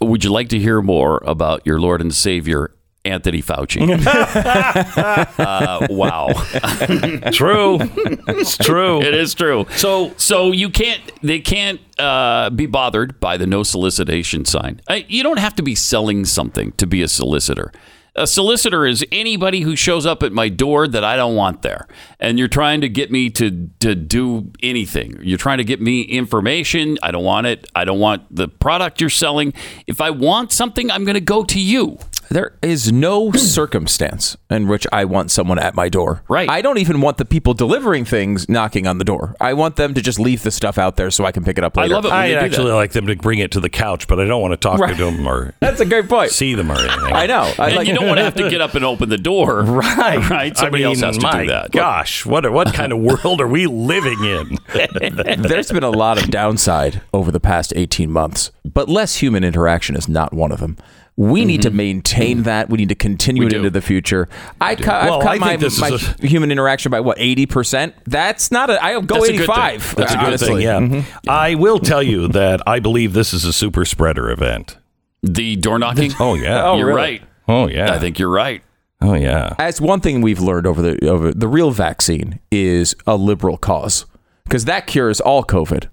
Would 0.00 0.24
you 0.24 0.30
like 0.30 0.48
to 0.50 0.58
hear 0.58 0.80
more 0.80 1.20
about 1.26 1.66
your 1.66 1.80
Lord 1.80 2.00
and 2.00 2.14
Savior 2.14 2.74
Anthony 3.04 3.42
Fauci? 3.42 3.80
uh, 5.38 5.86
wow, 5.90 6.28
True. 7.32 7.78
It's 7.80 8.56
true. 8.56 9.02
it 9.02 9.14
is 9.14 9.34
true. 9.34 9.66
So 9.76 10.14
So 10.16 10.52
you 10.52 10.70
can't, 10.70 11.00
they 11.22 11.40
can't 11.40 11.80
uh, 11.98 12.50
be 12.50 12.66
bothered 12.66 13.20
by 13.20 13.36
the 13.36 13.46
no 13.46 13.62
solicitation 13.62 14.44
sign. 14.44 14.80
Uh, 14.88 15.00
you 15.08 15.22
don't 15.22 15.38
have 15.38 15.54
to 15.56 15.62
be 15.62 15.74
selling 15.74 16.24
something 16.24 16.72
to 16.72 16.86
be 16.86 17.02
a 17.02 17.08
solicitor. 17.08 17.72
A 18.16 18.28
solicitor 18.28 18.86
is 18.86 19.04
anybody 19.10 19.62
who 19.62 19.74
shows 19.74 20.06
up 20.06 20.22
at 20.22 20.32
my 20.32 20.48
door 20.48 20.86
that 20.86 21.02
I 21.02 21.16
don't 21.16 21.34
want 21.34 21.62
there, 21.62 21.88
and 22.20 22.38
you're 22.38 22.46
trying 22.46 22.80
to 22.82 22.88
get 22.88 23.10
me 23.10 23.28
to 23.30 23.68
to 23.80 23.96
do 23.96 24.52
anything. 24.62 25.18
You're 25.20 25.36
trying 25.36 25.58
to 25.58 25.64
get 25.64 25.80
me 25.80 26.02
information. 26.02 26.96
I 27.02 27.10
don't 27.10 27.24
want 27.24 27.48
it. 27.48 27.66
I 27.74 27.84
don't 27.84 27.98
want 27.98 28.22
the 28.32 28.46
product 28.46 29.00
you're 29.00 29.10
selling. 29.10 29.52
If 29.88 30.00
I 30.00 30.10
want 30.10 30.52
something, 30.52 30.92
I'm 30.92 31.04
going 31.04 31.14
to 31.16 31.20
go 31.20 31.42
to 31.42 31.60
you. 31.60 31.98
There 32.30 32.56
is 32.62 32.90
no 32.92 33.30
circumstance 33.32 34.36
in 34.50 34.68
which 34.68 34.86
I 34.92 35.04
want 35.04 35.30
someone 35.30 35.58
at 35.58 35.74
my 35.74 35.88
door. 35.88 36.22
Right. 36.28 36.48
I 36.48 36.62
don't 36.62 36.78
even 36.78 37.00
want 37.00 37.18
the 37.18 37.24
people 37.24 37.54
delivering 37.54 38.04
things 38.04 38.48
knocking 38.48 38.86
on 38.86 38.98
the 38.98 39.04
door. 39.04 39.34
I 39.40 39.54
want 39.54 39.76
them 39.76 39.94
to 39.94 40.00
just 40.00 40.18
leave 40.18 40.42
the 40.42 40.50
stuff 40.50 40.78
out 40.78 40.96
there 40.96 41.10
so 41.10 41.24
I 41.24 41.32
can 41.32 41.44
pick 41.44 41.58
it 41.58 41.64
up 41.64 41.76
I 41.78 41.82
later. 41.82 41.94
love 41.94 42.04
it 42.06 42.08
when 42.08 42.16
I 42.16 42.28
they 42.28 42.34
do 42.34 42.40
actually 42.40 42.70
that. 42.70 42.76
like 42.76 42.92
them 42.92 43.06
to 43.06 43.16
bring 43.16 43.38
it 43.38 43.50
to 43.52 43.60
the 43.60 43.68
couch, 43.70 44.08
but 44.08 44.18
I 44.20 44.24
don't 44.24 44.42
want 44.42 44.52
to 44.52 44.56
talk 44.56 44.78
Right. 44.80 44.96
to 44.96 45.04
them 45.04 45.26
or 45.26 45.54
That's 45.60 45.80
a 45.80 45.84
great 45.86 46.08
point. 46.08 46.30
see 46.30 46.54
them 46.54 46.70
or 46.70 46.76
anything. 46.78 47.12
I 47.12 47.26
know. 47.26 47.52
I 47.58 47.66
And 47.68 47.76
like 47.76 47.88
you 47.88 47.94
don't 47.94 48.06
want 48.06 48.18
to 48.18 48.24
have 48.24 48.34
to 48.36 48.50
get 48.50 48.60
up 48.60 48.74
and 48.74 48.84
open 48.84 49.08
the 49.08 49.18
door, 49.18 49.62
Right. 49.62 50.28
Right. 50.30 50.56
Somebody 50.56 50.84
I 50.84 50.88
else 50.88 51.00
has 51.00 51.16
to 51.18 51.22
my 51.22 51.42
do 51.42 51.48
that. 51.50 51.70
Gosh, 51.72 52.24
what 52.26 52.50
what 52.52 52.72
kind 52.74 52.92
of 52.92 52.98
world 52.98 53.40
are 53.40 53.48
we 53.48 53.66
living 53.66 54.22
in? 54.24 54.58
There's 55.42 55.70
been 55.70 55.82
a 55.84 55.90
lot 55.90 56.22
of 56.22 56.30
downside 56.30 57.02
over 57.12 57.30
the 57.30 57.40
past 57.40 57.72
18 57.76 58.10
months, 58.10 58.50
but 58.64 58.88
less 58.88 59.16
human 59.16 59.44
interaction 59.44 59.96
is 59.96 60.08
not 60.08 60.32
one 60.32 60.52
of 60.52 60.60
them. 60.60 60.76
We 61.16 61.44
need 61.44 61.62
to 61.62 61.68
mm-hmm. 61.68 61.76
maintain 61.76 62.36
mm-hmm. 62.38 62.44
that. 62.44 62.70
We 62.70 62.78
need 62.78 62.88
to 62.88 62.96
continue 62.96 63.42
We 63.42 63.46
it 63.46 63.50
do. 63.50 63.56
into 63.58 63.70
the 63.70 63.80
future. 63.80 64.28
I 64.60 64.74
cut, 64.74 65.02
I've 65.02 65.10
Well, 65.10 65.20
cut 65.20 65.30
I 65.30 65.38
my, 65.38 65.48
think 65.50 65.60
this 65.60 65.74
is 65.74 65.80
my 65.80 65.88
a- 65.90 66.26
human 66.26 66.50
interaction 66.50 66.90
by 66.90 67.00
what 67.00 67.18
80%. 67.18 67.92
That's 68.04 68.50
not 68.50 68.68
a. 68.68 68.82
I'll 68.82 69.00
go 69.00 69.14
That's 69.16 69.28
a 69.28 69.32
good 69.36 69.46
thing. 69.46 69.64
85. 69.64 69.94
That's 69.94 70.12
a 70.12 70.16
good 70.16 70.24
honestly. 70.26 70.48
thing, 70.48 70.60
yeah. 70.60 70.78
Mm-hmm. 70.80 71.30
I 71.30 71.54
will 71.54 71.78
tell 71.78 72.02
you 72.02 72.26
that 72.28 72.66
I 72.66 72.80
believe 72.80 73.12
this 73.12 73.32
is 73.32 73.44
a 73.44 73.52
super 73.52 73.84
spreader 73.84 74.28
event. 74.30 74.76
The 75.22 75.56
door 75.56 75.78
knocking. 75.78 76.12
Oh 76.20 76.34
yeah. 76.34 76.64
Oh, 76.64 76.76
you're 76.76 76.88
really? 76.88 76.96
right. 76.98 77.22
Oh 77.48 77.68
yeah. 77.68 77.92
I 77.92 77.98
think 77.98 78.18
you're 78.18 78.30
right. 78.30 78.62
Oh 79.00 79.14
yeah. 79.14 79.54
As 79.58 79.80
one 79.80 80.00
thing 80.00 80.20
we've 80.20 80.40
learned 80.40 80.66
over 80.66 80.82
the 80.82 81.08
over 81.08 81.32
the 81.32 81.48
real 81.48 81.70
vaccine 81.70 82.40
is 82.50 82.94
a 83.06 83.16
liberal 83.16 83.56
cause 83.56 84.06
because 84.44 84.64
that 84.66 84.86
cures 84.86 85.20
all 85.20 85.44
COVID. 85.44 85.88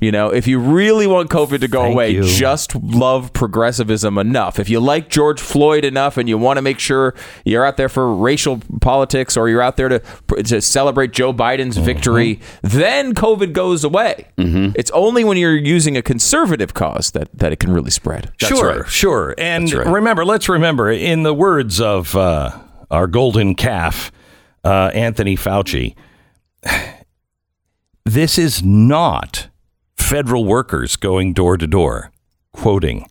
You 0.00 0.12
know, 0.12 0.30
if 0.30 0.46
you 0.46 0.58
really 0.58 1.06
want 1.06 1.30
COVID 1.30 1.60
to 1.60 1.68
go 1.68 1.82
Thank 1.82 1.94
away, 1.94 2.10
you. 2.10 2.24
just 2.24 2.74
love 2.74 3.32
progressivism 3.32 4.18
enough. 4.18 4.58
If 4.58 4.68
you 4.68 4.80
like 4.80 5.08
George 5.08 5.40
Floyd 5.40 5.84
enough, 5.84 6.16
and 6.16 6.28
you 6.28 6.38
want 6.38 6.58
to 6.58 6.62
make 6.62 6.78
sure 6.78 7.14
you're 7.44 7.64
out 7.64 7.76
there 7.76 7.88
for 7.88 8.14
racial 8.14 8.60
politics, 8.80 9.36
or 9.36 9.48
you're 9.48 9.62
out 9.62 9.76
there 9.76 9.88
to 9.88 9.98
to 10.44 10.60
celebrate 10.60 11.12
Joe 11.12 11.32
Biden's 11.32 11.76
victory, 11.76 12.40
then 12.62 13.14
COVID 13.14 13.52
goes 13.52 13.84
away. 13.84 14.28
It's 14.76 14.90
only 14.92 15.24
when 15.24 15.36
you're 15.36 15.56
using 15.56 15.96
a 15.96 16.02
conservative 16.02 16.74
cause 16.74 17.10
that 17.12 17.28
that 17.34 17.52
it 17.52 17.56
can 17.56 17.72
really 17.72 17.90
spread. 17.90 18.32
sure, 18.38 18.80
right. 18.80 18.88
sure. 18.88 19.34
And 19.38 19.72
right. 19.72 19.86
remember, 19.86 20.24
let's 20.24 20.48
remember, 20.48 20.90
in 20.90 21.22
the 21.22 21.34
words 21.34 21.80
of 21.80 22.14
uh, 22.14 22.58
our 22.90 23.06
golden 23.06 23.54
calf, 23.54 24.12
uh, 24.64 24.90
Anthony 24.94 25.36
Fauci, 25.36 25.94
this 28.04 28.38
is 28.38 28.62
not 28.62 29.48
federal 30.08 30.44
workers 30.44 30.96
going 30.96 31.32
door 31.32 31.56
to 31.56 31.66
door. 31.66 32.10
Quoting, 32.52 33.06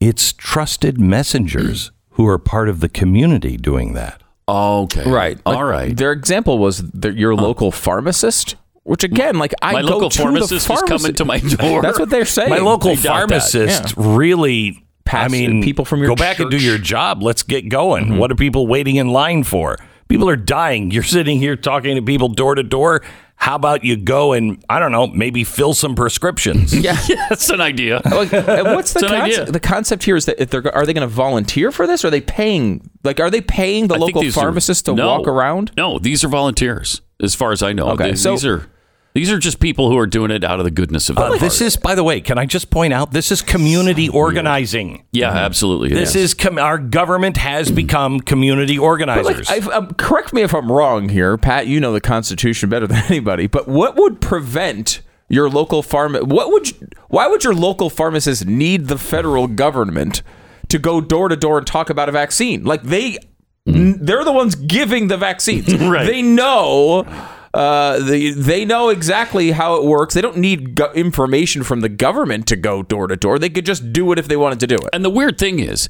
it's 0.00 0.32
trusted 0.32 0.98
messengers 0.98 1.90
who 2.10 2.26
are 2.26 2.38
part 2.38 2.68
of 2.68 2.80
the 2.80 2.88
community 2.88 3.56
doing 3.56 3.94
that. 3.94 4.22
Okay. 4.48 5.08
Right. 5.08 5.38
All 5.46 5.54
Like, 5.54 5.62
right. 5.64 5.96
Their 5.96 6.12
example 6.12 6.58
was 6.58 6.78
the, 6.90 7.12
your 7.12 7.34
local 7.34 7.70
pharmacist, 7.70 8.56
which 8.82 9.04
again, 9.04 9.38
like 9.38 9.54
I 9.62 9.72
My 9.72 9.82
go 9.82 9.88
local 9.88 10.10
to 10.10 10.18
the 10.18 10.22
pharmacist 10.22 10.68
was 10.68 10.82
coming 10.82 11.14
to 11.14 11.24
my 11.24 11.38
door. 11.58 11.82
That's 11.82 11.98
what 11.98 12.10
they're 12.10 12.24
saying. 12.26 12.50
My 12.50 12.58
local 12.58 12.90
I 12.90 12.94
doubt 12.96 13.02
that. 13.02 13.08
pharmacist 13.50 13.94
really. 13.96 14.80
Pass- 15.04 15.30
I 15.30 15.32
mean, 15.32 15.62
people 15.62 15.84
from 15.84 16.00
your 16.00 16.08
go 16.08 16.16
back 16.16 16.38
and 16.40 16.50
do 16.50 16.56
your 16.56 16.78
job. 16.78 17.22
Let's 17.22 17.42
get 17.42 17.68
going. 17.68 18.04
Mm-hmm. 18.06 18.16
What 18.16 18.32
are 18.32 18.36
people 18.36 18.66
waiting 18.66 18.96
in 18.96 19.08
line 19.08 19.44
for? 19.44 19.76
People 20.08 20.28
are 20.30 20.36
dying. 20.36 20.90
You're 20.90 21.02
sitting 21.02 21.38
here 21.38 21.56
talking 21.56 21.96
to 21.96 22.02
people 22.02 22.28
door 22.28 22.54
to 22.54 22.62
door. 22.62 23.02
How 23.44 23.56
about 23.56 23.84
you 23.84 23.98
go 23.98 24.32
and 24.32 24.64
I 24.70 24.78
don't 24.78 24.90
know, 24.90 25.06
maybe 25.06 25.44
fill 25.44 25.74
some 25.74 25.94
prescriptions? 25.94 26.72
Yeah. 26.84 26.96
That's 27.28 27.50
an 27.50 27.60
idea. 27.60 28.00
Like, 28.04 28.32
what's 28.32 28.94
the 28.94 29.00
It's 29.00 29.02
an 29.02 29.04
idea. 29.10 29.36
concept? 29.36 29.52
The 29.52 29.60
concept 29.60 30.02
here 30.04 30.16
is 30.16 30.24
that 30.24 30.40
if 30.40 30.48
they're 30.48 30.74
are 30.74 30.86
they 30.86 30.94
going 30.94 31.06
to 31.06 31.14
volunteer 31.14 31.70
for 31.70 31.86
this? 31.86 32.04
Or 32.04 32.08
are 32.08 32.10
they 32.10 32.22
paying? 32.22 32.88
Like, 33.02 33.20
are 33.20 33.28
they 33.30 33.42
paying 33.42 33.88
the 33.88 33.96
I 33.96 33.98
local 33.98 34.22
these 34.22 34.34
are- 34.38 34.40
pharmacist 34.40 34.86
to 34.86 34.94
No. 34.94 35.06
walk 35.08 35.28
around? 35.28 35.72
No, 35.76 35.98
these 35.98 36.24
are 36.24 36.28
volunteers, 36.28 37.02
as 37.22 37.34
far 37.34 37.52
as 37.52 37.62
I 37.62 37.74
know. 37.74 37.88
Okay, 37.90 38.12
These, 38.12 38.22
so- 38.22 38.30
these 38.30 38.46
are 38.46 38.66
these 39.14 39.30
are 39.30 39.38
just 39.38 39.60
people 39.60 39.88
who 39.90 39.96
are 39.96 40.06
doing 40.06 40.30
it 40.32 40.42
out 40.42 40.58
of 40.58 40.64
the 40.64 40.70
goodness 40.70 41.08
of 41.08 41.16
their 41.16 41.24
Uh, 41.26 41.28
heart. 41.28 41.40
this 41.40 41.60
is, 41.60 41.76
by 41.76 41.94
the 41.94 42.02
way, 42.02 42.20
can 42.20 42.36
I 42.36 42.46
just 42.46 42.68
point 42.70 42.92
out 42.92 43.12
this 43.12 43.30
is 43.30 43.42
community 43.42 44.08
organizing. 44.08 45.04
yeah, 45.12 45.30
absolutely. 45.30 45.92
it 45.92 45.94
This 45.94 46.16
is 46.16 46.34
com- 46.34 46.58
our 46.58 46.78
government 46.78 47.36
has 47.36 47.70
become 47.70 48.20
community 48.20 48.76
But 48.76 48.82
organizers. 48.84 49.48
like, 49.48 49.50
I've, 49.50 49.68
um, 49.68 49.94
correct 49.94 50.32
me 50.32 50.42
if 50.42 50.52
I'm 50.54 50.70
wrong 50.70 51.08
here, 51.08 51.36
Pat. 51.36 51.66
You 51.68 51.78
know 51.80 51.92
the 51.92 52.00
Constitution 52.00 52.68
better 52.68 52.86
than 52.88 53.02
anybody. 53.08 53.46
But 53.46 53.68
what 53.68 53.96
would 53.96 54.20
prevent 54.20 55.00
your 55.28 55.48
local 55.48 55.82
farm? 55.82 56.14
What 56.16 56.50
would? 56.52 56.70
You, 56.70 56.88
why 57.08 57.26
would 57.28 57.44
your 57.44 57.54
local 57.54 57.90
pharmacist 57.90 58.46
need 58.46 58.88
the 58.88 58.98
federal 58.98 59.46
government 59.46 60.22
to 60.68 60.78
go 60.78 61.00
door 61.00 61.28
to 61.28 61.36
door 61.36 61.58
and 61.58 61.66
talk 61.66 61.88
about 61.88 62.08
a 62.08 62.12
vaccine? 62.12 62.64
Like 62.64 62.82
they, 62.82 63.18
n- 63.66 63.98
they're 64.04 64.24
the 64.24 64.32
ones 64.32 64.54
giving 64.56 65.06
the 65.08 65.16
vaccines. 65.16 65.72
Right. 65.80 66.04
They 66.06 66.20
know. 66.20 67.06
Uh, 67.54 67.98
they 68.00 68.30
they 68.30 68.64
know 68.64 68.88
exactly 68.88 69.52
how 69.52 69.76
it 69.76 69.84
works. 69.84 70.14
They 70.14 70.20
don't 70.20 70.38
need 70.38 70.74
go- 70.74 70.92
information 70.92 71.62
from 71.62 71.80
the 71.80 71.88
government 71.88 72.46
to 72.48 72.56
go 72.56 72.82
door 72.82 73.06
to 73.06 73.16
door. 73.16 73.38
They 73.38 73.48
could 73.50 73.64
just 73.66 73.92
do 73.92 74.10
it 74.12 74.18
if 74.18 74.26
they 74.28 74.36
wanted 74.36 74.60
to 74.60 74.66
do 74.66 74.74
it. 74.76 74.88
And 74.92 75.04
the 75.04 75.10
weird 75.10 75.38
thing 75.38 75.60
is, 75.60 75.88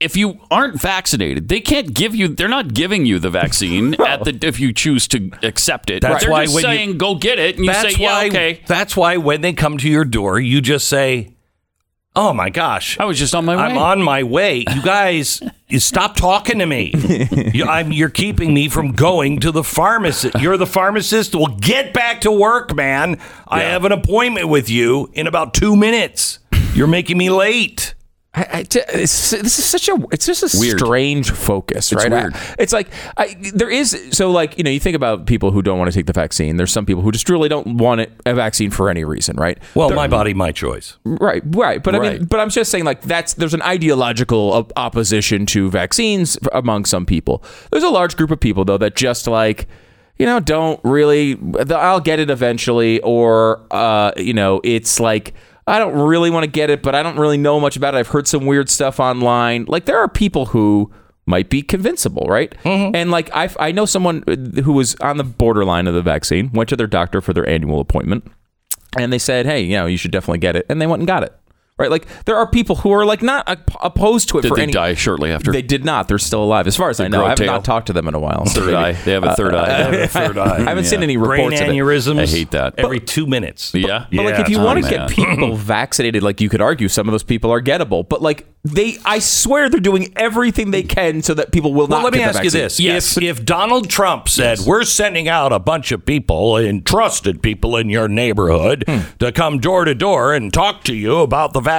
if 0.00 0.16
you 0.16 0.40
aren't 0.50 0.80
vaccinated, 0.80 1.48
they 1.48 1.60
can't 1.60 1.92
give 1.94 2.14
you. 2.14 2.28
They're 2.28 2.48
not 2.48 2.72
giving 2.74 3.04
you 3.06 3.18
the 3.18 3.30
vaccine 3.30 3.94
at 4.00 4.24
the 4.24 4.38
if 4.42 4.58
you 4.58 4.72
choose 4.72 5.06
to 5.08 5.30
accept 5.42 5.90
it. 5.90 6.00
That's 6.02 6.22
they're 6.24 6.30
why 6.32 6.44
just 6.46 6.54
when 6.56 6.62
you- 6.64 6.68
saying 6.78 6.98
go 6.98 7.14
get 7.14 7.38
it, 7.38 7.56
and 7.56 7.66
you 7.66 7.72
say 7.74 7.92
why. 8.02 8.22
yeah, 8.24 8.28
okay. 8.28 8.62
That's 8.66 8.96
why 8.96 9.18
when 9.18 9.42
they 9.42 9.52
come 9.52 9.78
to 9.78 9.88
your 9.88 10.04
door, 10.06 10.40
you 10.40 10.60
just 10.60 10.88
say, 10.88 11.34
"Oh 12.14 12.32
my 12.32 12.50
gosh, 12.50 12.98
I 13.00 13.04
was 13.04 13.18
just 13.18 13.34
on 13.34 13.44
my 13.44 13.56
way. 13.56 13.62
I'm 13.62 13.78
on 13.78 14.02
my 14.02 14.22
way. 14.22 14.64
You 14.72 14.82
guys, 14.82 15.42
you 15.68 15.78
stop 15.80 16.16
talking 16.16 16.58
to 16.58 16.66
me. 16.66 16.92
You, 17.52 17.66
I'm, 17.66 17.92
you're 17.92 18.08
keeping 18.08 18.54
me 18.54 18.68
from 18.70 18.92
going 18.92 19.38
to 19.40 19.50
the 19.52 19.62
pharmacist. 19.62 20.40
You're 20.40 20.56
the 20.56 20.66
pharmacist. 20.66 21.34
Well, 21.34 21.48
get 21.60 21.92
back 21.92 22.22
to 22.22 22.30
work, 22.32 22.74
man. 22.74 23.18
I 23.46 23.60
Yeah. 23.62 23.70
have 23.72 23.84
an 23.84 23.92
appointment 23.92 24.48
with 24.48 24.70
you 24.70 25.10
in 25.12 25.26
about 25.26 25.52
two 25.52 25.76
minutes. 25.76 26.38
You're 26.74 26.86
making 26.86 27.18
me 27.18 27.28
late. 27.28 27.94
I, 28.34 28.40
I, 28.44 28.58
it's, 28.60 29.30
this 29.30 29.58
is 29.58 29.64
such 29.66 29.90
a 29.90 29.96
it's 30.10 30.24
just 30.24 30.42
a 30.54 30.58
Weird. 30.58 30.78
strange 30.78 31.30
focus, 31.30 31.92
right? 31.92 32.10
weird. 32.10 32.34
I- 32.34 32.54
it's 32.58 32.72
like 32.72 32.88
I, 33.18 33.36
there 33.52 33.68
is 33.68 34.08
so 34.12 34.30
like 34.30 34.56
you 34.56 34.64
know 34.64 34.70
you 34.70 34.80
think 34.80 34.96
about 34.96 35.26
people 35.26 35.50
who 35.50 35.60
don't 35.60 35.78
want 35.78 35.90
to 35.90 35.94
take 35.94 36.06
the 36.06 36.14
vaccine. 36.14 36.56
There's 36.56 36.72
some 36.72 36.86
people 36.86 37.02
who 37.02 37.12
just 37.12 37.28
really 37.28 37.50
don't 37.50 37.76
want 37.76 38.00
it, 38.00 38.12
a 38.24 38.32
vaccine 38.32 38.70
for 38.70 38.88
any 38.88 39.04
reason, 39.04 39.36
right? 39.36 39.58
Well, 39.74 39.90
my 39.90 40.08
body, 40.08 40.32
my 40.32 40.50
choice. 40.50 40.96
Right, 41.04 41.42
right. 41.48 41.82
But 41.82 41.94
I 41.94 41.98
mean, 41.98 42.24
but 42.24 42.40
I'm 42.40 42.48
just 42.48 42.70
saying, 42.70 42.84
like 42.84 43.02
that's 43.02 43.34
there's 43.34 43.52
an 43.52 43.60
ideological 43.62 44.66
opposition 44.76 45.44
to 45.46 45.70
vaccines 45.70 46.38
among 46.54 46.86
some 46.86 47.04
people. 47.04 47.44
There's 47.70 47.84
a 47.84 47.90
large 47.90 48.16
group 48.16 48.30
of 48.30 48.40
people 48.40 48.64
though 48.64 48.78
that 48.78 48.96
just 48.96 49.26
like, 49.26 49.68
you 50.18 50.24
know, 50.24 50.40
don't 50.40 50.80
really. 50.84 51.38
I'll 51.70 52.00
get 52.00 52.18
it 52.18 52.30
eventually, 52.30 52.98
or 53.00 53.60
uh, 53.70 54.12
you 54.16 54.32
know, 54.32 54.62
it's 54.64 54.98
like 55.00 55.34
I 55.66 55.78
don't 55.78 55.94
really 55.94 56.30
want 56.30 56.44
to 56.44 56.50
get 56.50 56.70
it, 56.70 56.82
but 56.82 56.94
I 56.94 57.02
don't 57.02 57.18
really 57.18 57.38
know 57.38 57.60
much 57.60 57.76
about 57.76 57.94
it. 57.94 57.98
I've 57.98 58.08
heard 58.08 58.26
some 58.26 58.46
weird 58.46 58.68
stuff 58.68 58.98
online. 58.98 59.64
Like 59.68 59.84
there 59.84 59.98
are 59.98 60.08
people 60.08 60.46
who 60.46 60.92
might 61.26 61.48
be 61.48 61.62
convincible, 61.62 62.26
right? 62.28 62.52
Mm-hmm. 62.64 62.96
And 62.96 63.10
like 63.10 63.30
I 63.34 63.48
I 63.60 63.72
know 63.72 63.86
someone 63.86 64.24
uh, 64.26 64.62
who 64.62 64.72
was 64.72 64.96
on 64.96 65.18
the 65.18 65.24
borderline 65.24 65.86
of 65.86 65.94
the 65.94 66.02
vaccine, 66.02 66.50
went 66.52 66.68
to 66.70 66.76
their 66.76 66.86
doctor 66.86 67.20
for 67.20 67.32
their 67.32 67.48
annual 67.48 67.80
appointment 67.80 68.24
and 68.98 69.12
they 69.12 69.18
said, 69.18 69.46
"Hey, 69.46 69.60
you 69.62 69.76
know, 69.76 69.86
you 69.86 69.96
should 69.96 70.10
definitely 70.10 70.38
get 70.38 70.56
it," 70.56 70.66
and 70.68 70.80
they 70.80 70.86
went 70.86 71.00
and 71.00 71.06
got 71.06 71.22
it. 71.22 71.34
Right? 71.82 71.90
Like 71.90 72.06
there 72.24 72.36
are 72.36 72.46
people 72.46 72.76
who 72.76 72.92
are 72.92 73.04
like 73.04 73.22
not 73.22 73.48
op- 73.48 73.70
opposed 73.82 74.28
to 74.30 74.38
it 74.38 74.42
Did 74.42 74.48
for 74.48 74.56
they 74.56 74.62
any. 74.62 74.72
die 74.72 74.94
shortly 74.94 75.30
after? 75.32 75.50
They 75.52 75.62
did 75.62 75.84
not. 75.84 76.08
They're 76.08 76.18
still 76.18 76.42
alive, 76.44 76.66
as 76.66 76.76
far 76.76 76.90
as 76.90 77.00
I 77.00 77.08
know. 77.08 77.24
I 77.24 77.30
have 77.30 77.40
not 77.40 77.64
talked 77.64 77.88
to 77.88 77.92
them 77.92 78.06
in 78.08 78.14
a 78.14 78.20
while. 78.20 78.46
so 78.46 78.60
third 78.60 78.66
maybe- 78.66 78.76
eye. 78.76 78.92
They 78.92 79.12
have 79.12 79.24
a 79.24 79.34
third 79.34 79.54
eye. 79.54 80.06
third 80.06 80.38
eye. 80.38 80.58
I 80.58 80.68
haven't 80.68 80.84
seen 80.84 81.02
any 81.02 81.16
Brain 81.16 81.44
reports 81.46 81.60
of 81.60 81.66
it. 81.68 81.72
aneurysms. 81.72 82.20
I 82.20 82.26
hate 82.26 82.50
that. 82.52 82.74
Every 82.78 83.00
two 83.00 83.26
minutes. 83.26 83.74
Yeah. 83.74 84.06
But 84.12 84.24
like, 84.24 84.38
if 84.38 84.48
you 84.48 84.58
Yeah, 84.58 84.64
want 84.64 84.80
to 84.84 84.86
oh, 84.86 84.90
get 84.90 85.10
people 85.10 85.56
vaccinated, 85.56 86.22
like 86.22 86.40
you 86.40 86.48
could 86.48 86.60
argue 86.62 86.88
some 86.88 87.08
of 87.08 87.12
those 87.12 87.24
people 87.24 87.50
are 87.52 87.60
gettable. 87.60 88.08
But 88.08 88.22
like 88.22 88.46
they, 88.64 88.96
I 89.04 89.18
swear 89.18 89.68
they're 89.68 89.80
doing 89.80 90.12
everything 90.14 90.70
they 90.70 90.84
can 90.84 91.20
so 91.22 91.34
that 91.34 91.50
people 91.50 91.74
will 91.74 91.88
Well, 91.88 91.98
not. 91.98 92.04
let 92.04 92.12
me 92.12 92.20
the 92.20 92.26
ask 92.26 92.44
you 92.44 92.50
this: 92.50 92.78
Yes. 92.78 93.16
if 93.16 93.22
if 93.22 93.44
Donald 93.44 93.90
Trump 93.90 94.28
said 94.28 94.60
we're 94.64 94.84
sending 94.84 95.26
out 95.28 95.52
a 95.52 95.58
bunch 95.58 95.90
of 95.90 96.04
people 96.06 96.56
and 96.58 96.86
trusted 96.86 97.42
people 97.42 97.76
in 97.76 97.88
your 97.88 98.06
neighborhood 98.06 98.84
Hmm. 98.86 99.00
to 99.18 99.32
come 99.32 99.58
door 99.58 99.84
to 99.84 99.94
door 99.96 100.32
and 100.32 100.52
talk 100.52 100.84
to 100.84 100.94
you 100.94 101.18
about 101.18 101.54
the 101.54 101.60
vaccine, 101.60 101.71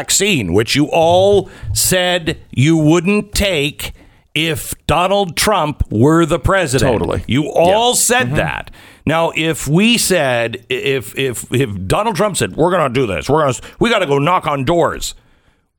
which 0.53 0.75
you 0.75 0.85
all 0.91 1.49
said 1.73 2.37
you 2.51 2.77
wouldn't 2.77 3.33
take 3.33 3.93
if 4.35 4.73
Donald 4.87 5.37
Trump 5.37 5.83
were 5.91 6.25
the 6.25 6.39
president, 6.39 6.91
Totally. 6.91 7.23
you 7.27 7.49
all 7.51 7.91
Mm-hmm. 7.93 7.97
said 7.97 8.35
that. 8.35 8.71
Now, 9.05 9.31
if 9.35 9.67
we 9.67 9.97
said 9.97 10.65
if 10.69 11.15
if 11.17 11.51
if 11.53 11.85
Donald 11.87 12.15
Trump 12.15 12.37
said 12.37 12.55
we're 12.55 12.71
going 12.71 12.91
to 12.91 12.99
do 12.99 13.05
this, 13.05 13.29
we're 13.29 13.41
going 13.43 13.53
to 13.53 13.61
we 13.79 13.89
got 13.89 13.99
to 13.99 14.05
go 14.07 14.17
knock 14.17 14.47
on 14.47 14.63
doors. 14.63 15.13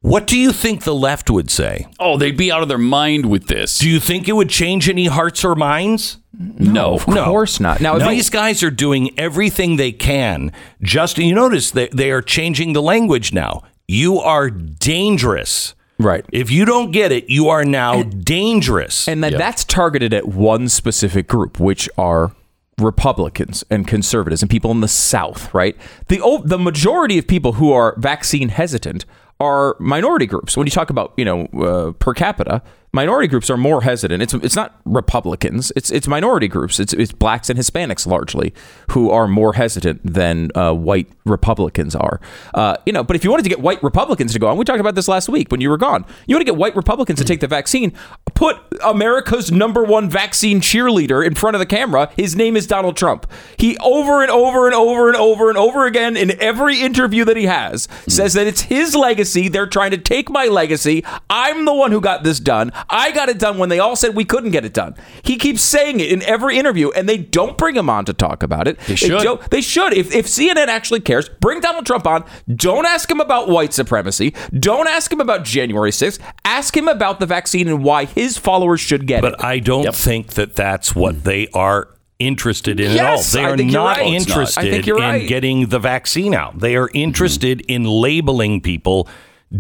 What 0.03 0.27
do 0.27 0.39
you 0.39 0.53
think 0.53 0.85
the 0.85 0.95
left 0.95 1.31
would 1.31 1.51
say? 1.51 1.87
oh, 1.99 2.19
they'd 2.19 2.37
be 2.37 2.53
out 2.53 2.61
of 2.63 2.69
their 2.69 2.77
mind 2.77 3.25
with 3.27 3.47
this. 3.47 3.79
Do 3.79 3.89
you 3.89 3.99
think 3.99 4.29
it 4.29 4.33
would 4.35 4.51
change 4.51 4.89
any 4.89 5.07
hearts 5.07 5.43
or 5.45 5.55
minds? 5.55 6.19
no. 6.39 6.95
Of 6.97 7.07
course 7.07 7.59
not. 7.59 7.81
Now, 7.81 7.95
if 7.97 8.01
Now, 8.01 8.09
they- 8.11 8.17
these 8.17 8.29
guys 8.29 8.63
are 8.63 8.71
doing 8.71 9.19
everything 9.19 9.77
they 9.77 9.93
can. 9.93 10.53
Just 10.83 11.17
you 11.17 11.35
notice 11.35 11.71
that 11.71 11.93
they 11.93 12.11
are 12.11 12.21
changing 12.21 12.73
the 12.75 12.83
language 12.83 13.33
now. 13.33 13.63
You 13.89 14.19
are 14.19 14.51
dangerous. 14.51 15.75
Right. 15.99 16.25
If 16.33 16.51
you 16.51 16.65
don't 16.65 16.91
get 16.91 17.13
it, 17.13 17.31
you 17.31 17.49
are 17.49 17.65
now 17.65 18.03
dangerous. 18.03 19.07
And 19.09 19.23
then 19.23 19.33
that's 19.39 19.65
targeted 19.65 20.13
at 20.13 20.27
one 20.29 20.69
specific 20.69 21.29
group, 21.29 21.61
which 21.61 21.89
are 21.97 22.33
Republicans 22.79 23.63
and 23.71 23.87
conservatives 23.87 24.43
and 24.43 24.51
people 24.51 24.71
in 24.73 24.81
the 24.81 24.89
South, 24.89 25.53
right? 25.55 25.77
The 26.09 26.21
o- 26.21 26.43
the 26.43 26.59
majority 26.59 27.19
of 27.19 27.27
people 27.29 27.53
who 27.55 27.73
are 27.73 27.95
vaccine 27.99 28.49
hesitant 28.49 29.05
are 29.39 29.77
minority 29.79 30.27
groups. 30.27 30.57
When 30.57 30.67
you 30.67 30.73
talk 30.73 30.91
about 30.91 31.13
you 31.17 31.25
know 31.25 31.45
uh, 31.47 31.93
per 31.93 32.15
capita, 32.15 32.63
minority 32.95 33.27
groups 33.27 33.51
are 33.51 33.57
more 33.57 33.83
hesitant. 33.83 34.23
It's 34.23 34.33
it's 34.33 34.57
not 34.57 34.81
Republicans. 34.85 35.73
It's 35.77 35.91
it's 35.91 36.07
minority 36.07 36.49
groups. 36.49 36.79
It's 36.79 36.93
it's 36.93 37.13
blacks 37.13 37.51
and 37.51 37.59
Hispanics 37.59 38.07
largely 38.07 38.55
who 38.93 39.11
are 39.11 39.27
more 39.27 39.55
hesitant 39.55 40.01
than 40.05 40.51
uh, 40.55 40.73
white 40.73 41.09
Republicans 41.27 41.97
are. 41.97 42.21
Uh, 42.55 42.77
you 42.87 42.93
know, 42.93 43.03
but 43.03 43.17
if 43.17 43.25
you 43.25 43.31
wanted 43.31 43.43
to 43.43 43.49
get 43.49 43.61
white 43.61 43.83
Republicans 43.83 44.33
to 44.33 44.39
go 44.39 44.47
on, 44.47 44.57
we 44.57 44.65
talked 44.65 44.81
about 44.81 44.95
this 44.95 45.09
last 45.09 45.29
week 45.29 45.51
when 45.51 45.61
you 45.61 45.69
were 45.69 45.77
gone. 45.77 46.07
You 46.27 46.37
want 46.37 46.47
to 46.47 46.51
get 46.53 46.57
white 46.57 46.77
Republicans 46.77 47.19
to 47.19 47.25
take 47.25 47.41
the 47.41 47.49
vaccine. 47.49 47.93
Put 48.35 48.59
America's 48.85 49.51
number 49.51 49.83
one 49.83 50.09
vaccine 50.09 50.61
cheerleader 50.61 51.27
in 51.27 51.35
front 51.35 51.57
of 51.57 51.61
the 51.61 51.67
camera. 51.67 52.11
His 52.17 52.37
name 52.37 52.57
is 52.57 52.67
Donald 52.67 52.97
Trump. 52.97 53.31
He 53.59 53.77
over 53.79 54.23
and 54.23 54.31
over 54.31 54.67
and 54.67 54.75
over 54.75 55.09
and 55.09 55.17
over 55.17 55.49
and 55.49 55.59
over 55.59 55.87
again 55.87 56.17
in 56.17 56.41
every 56.41 56.81
interview 56.81 57.25
that 57.25 57.37
he 57.37 57.47
has 57.47 57.89
says 58.07 58.35
that 58.35 58.47
it's 58.47 58.63
his 58.63 58.95
legacy. 58.95 59.49
They're 59.49 59.67
trying 59.67 59.91
to 59.91 59.99
take 59.99 60.31
my 60.31 60.47
legacy. 60.47 61.05
I'm 61.29 61.65
the 61.65 61.75
one 61.75 61.91
who 61.91 62.01
got 62.01 62.23
this 62.23 62.39
done. 62.39 62.71
I 62.89 63.13
got 63.13 63.29
it 63.29 63.39
done 63.39 63.59
when 63.59 63.69
they 63.69 63.79
all 63.79 63.97
said 63.97 64.15
we 64.15 64.25
couldn't 64.25 64.51
get 64.51 64.65
it 64.65 64.73
done. 64.73 64.95
He 65.23 65.37
keeps 65.37 65.63
saying 65.63 66.01
it 66.01 66.11
in 66.11 66.23
every 66.23 66.59
interview, 66.59 66.91
and 66.91 67.09
they 67.09 67.19
don't 67.19 67.57
bring 67.57 67.77
him 67.77 67.91
on 67.91 68.05
to 68.07 68.13
talk 68.13 68.43
about 68.43 68.69
it. 68.69 68.79
They 68.81 68.97
should. 68.97 69.23
don't- 69.23 69.51
they 69.51 69.61
should. 69.61 69.95
If, 69.95 70.15
if 70.15 70.27
CNN 70.27 70.69
actually 70.69 71.01
cares, 71.01 71.29
bring 71.29 71.61
Donald 71.61 71.87
Trump 71.87 72.07
on. 72.07 72.25
Don't 72.55 72.87
ask 72.87 73.11
him 73.11 73.21
about 73.21 73.49
white 73.49 73.73
supremacy. 73.73 74.35
Don't 74.59 74.89
ask 74.89 75.13
him 75.13 75.21
about 75.21 75.45
January 75.45 75.91
6th. 75.91 76.21
Ask 76.45 76.77
him 76.77 76.89
about 76.89 77.21
the 77.21 77.27
vaccine 77.27 77.69
and 77.69 77.83
why 77.85 78.05
his 78.07 78.39
followers 78.39 78.81
should 78.81 79.07
get 79.07 79.19
it. 79.19 79.23
but 79.23 79.45
I 79.45 79.59
don't 79.59 79.95
think 79.95 80.35
that 80.35 80.55
that's 80.55 80.95
what 80.95 81.25
they 81.25 81.49
are 81.49 81.89
interested 82.19 82.81
in 82.81 82.93
Yes, 82.93 83.35
at 83.35 83.45
all. 83.45 83.57
They 83.57 83.65
are 83.65 83.67
not 83.67 83.97
right. 83.99 84.15
It's 84.15 84.29
not. 84.29 84.39
Interested 84.39 84.89
in 84.89 84.95
right. 84.95 85.29
getting 85.29 85.67
the 85.69 85.79
vaccine 85.79 86.35
out. 86.35 86.59
They 86.59 86.77
are 86.77 86.89
mm-hmm. 86.89 86.97
interested 86.97 87.61
in 87.63 87.85
labeling 87.85 88.61
people 88.61 89.09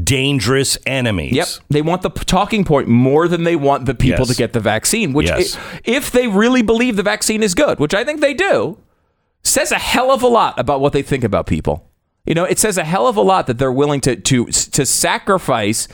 dangerous 0.02 0.76
enemies. 0.86 1.32
Yep. 1.32 1.48
They 1.70 1.82
want 1.82 2.02
the 2.02 2.10
talking 2.10 2.64
point 2.64 2.88
more 2.88 3.28
than 3.28 3.44
they 3.44 3.56
want 3.56 3.86
the 3.86 3.94
people 3.94 4.20
Yes. 4.26 4.28
to 4.28 4.34
get 4.34 4.52
the 4.52 4.60
vaccine, 4.60 5.12
which, 5.12 5.28
Yes. 5.28 5.56
if 5.84 6.10
they 6.10 6.26
really 6.28 6.62
believe 6.62 6.96
the 6.96 7.02
vaccine 7.02 7.42
is 7.42 7.54
good, 7.54 7.78
which 7.78 7.94
I 7.94 8.04
think 8.04 8.20
they 8.20 8.34
do, 8.34 8.78
says 9.42 9.70
a 9.72 9.78
hell 9.78 10.10
of 10.10 10.22
a 10.22 10.26
lot 10.26 10.58
about 10.58 10.80
what 10.80 10.92
they 10.92 11.02
think 11.02 11.22
about 11.22 11.46
people. 11.46 11.88
You 12.26 12.34
know, 12.34 12.44
it 12.44 12.58
says 12.58 12.78
a 12.78 12.84
hell 12.84 13.06
of 13.06 13.16
a 13.16 13.20
lot 13.20 13.46
that 13.46 13.58
they're 13.58 13.70
willing 13.72 14.00
to 14.02 14.16
to 14.16 14.46
to 14.46 14.86
sacrifice, 14.86 15.86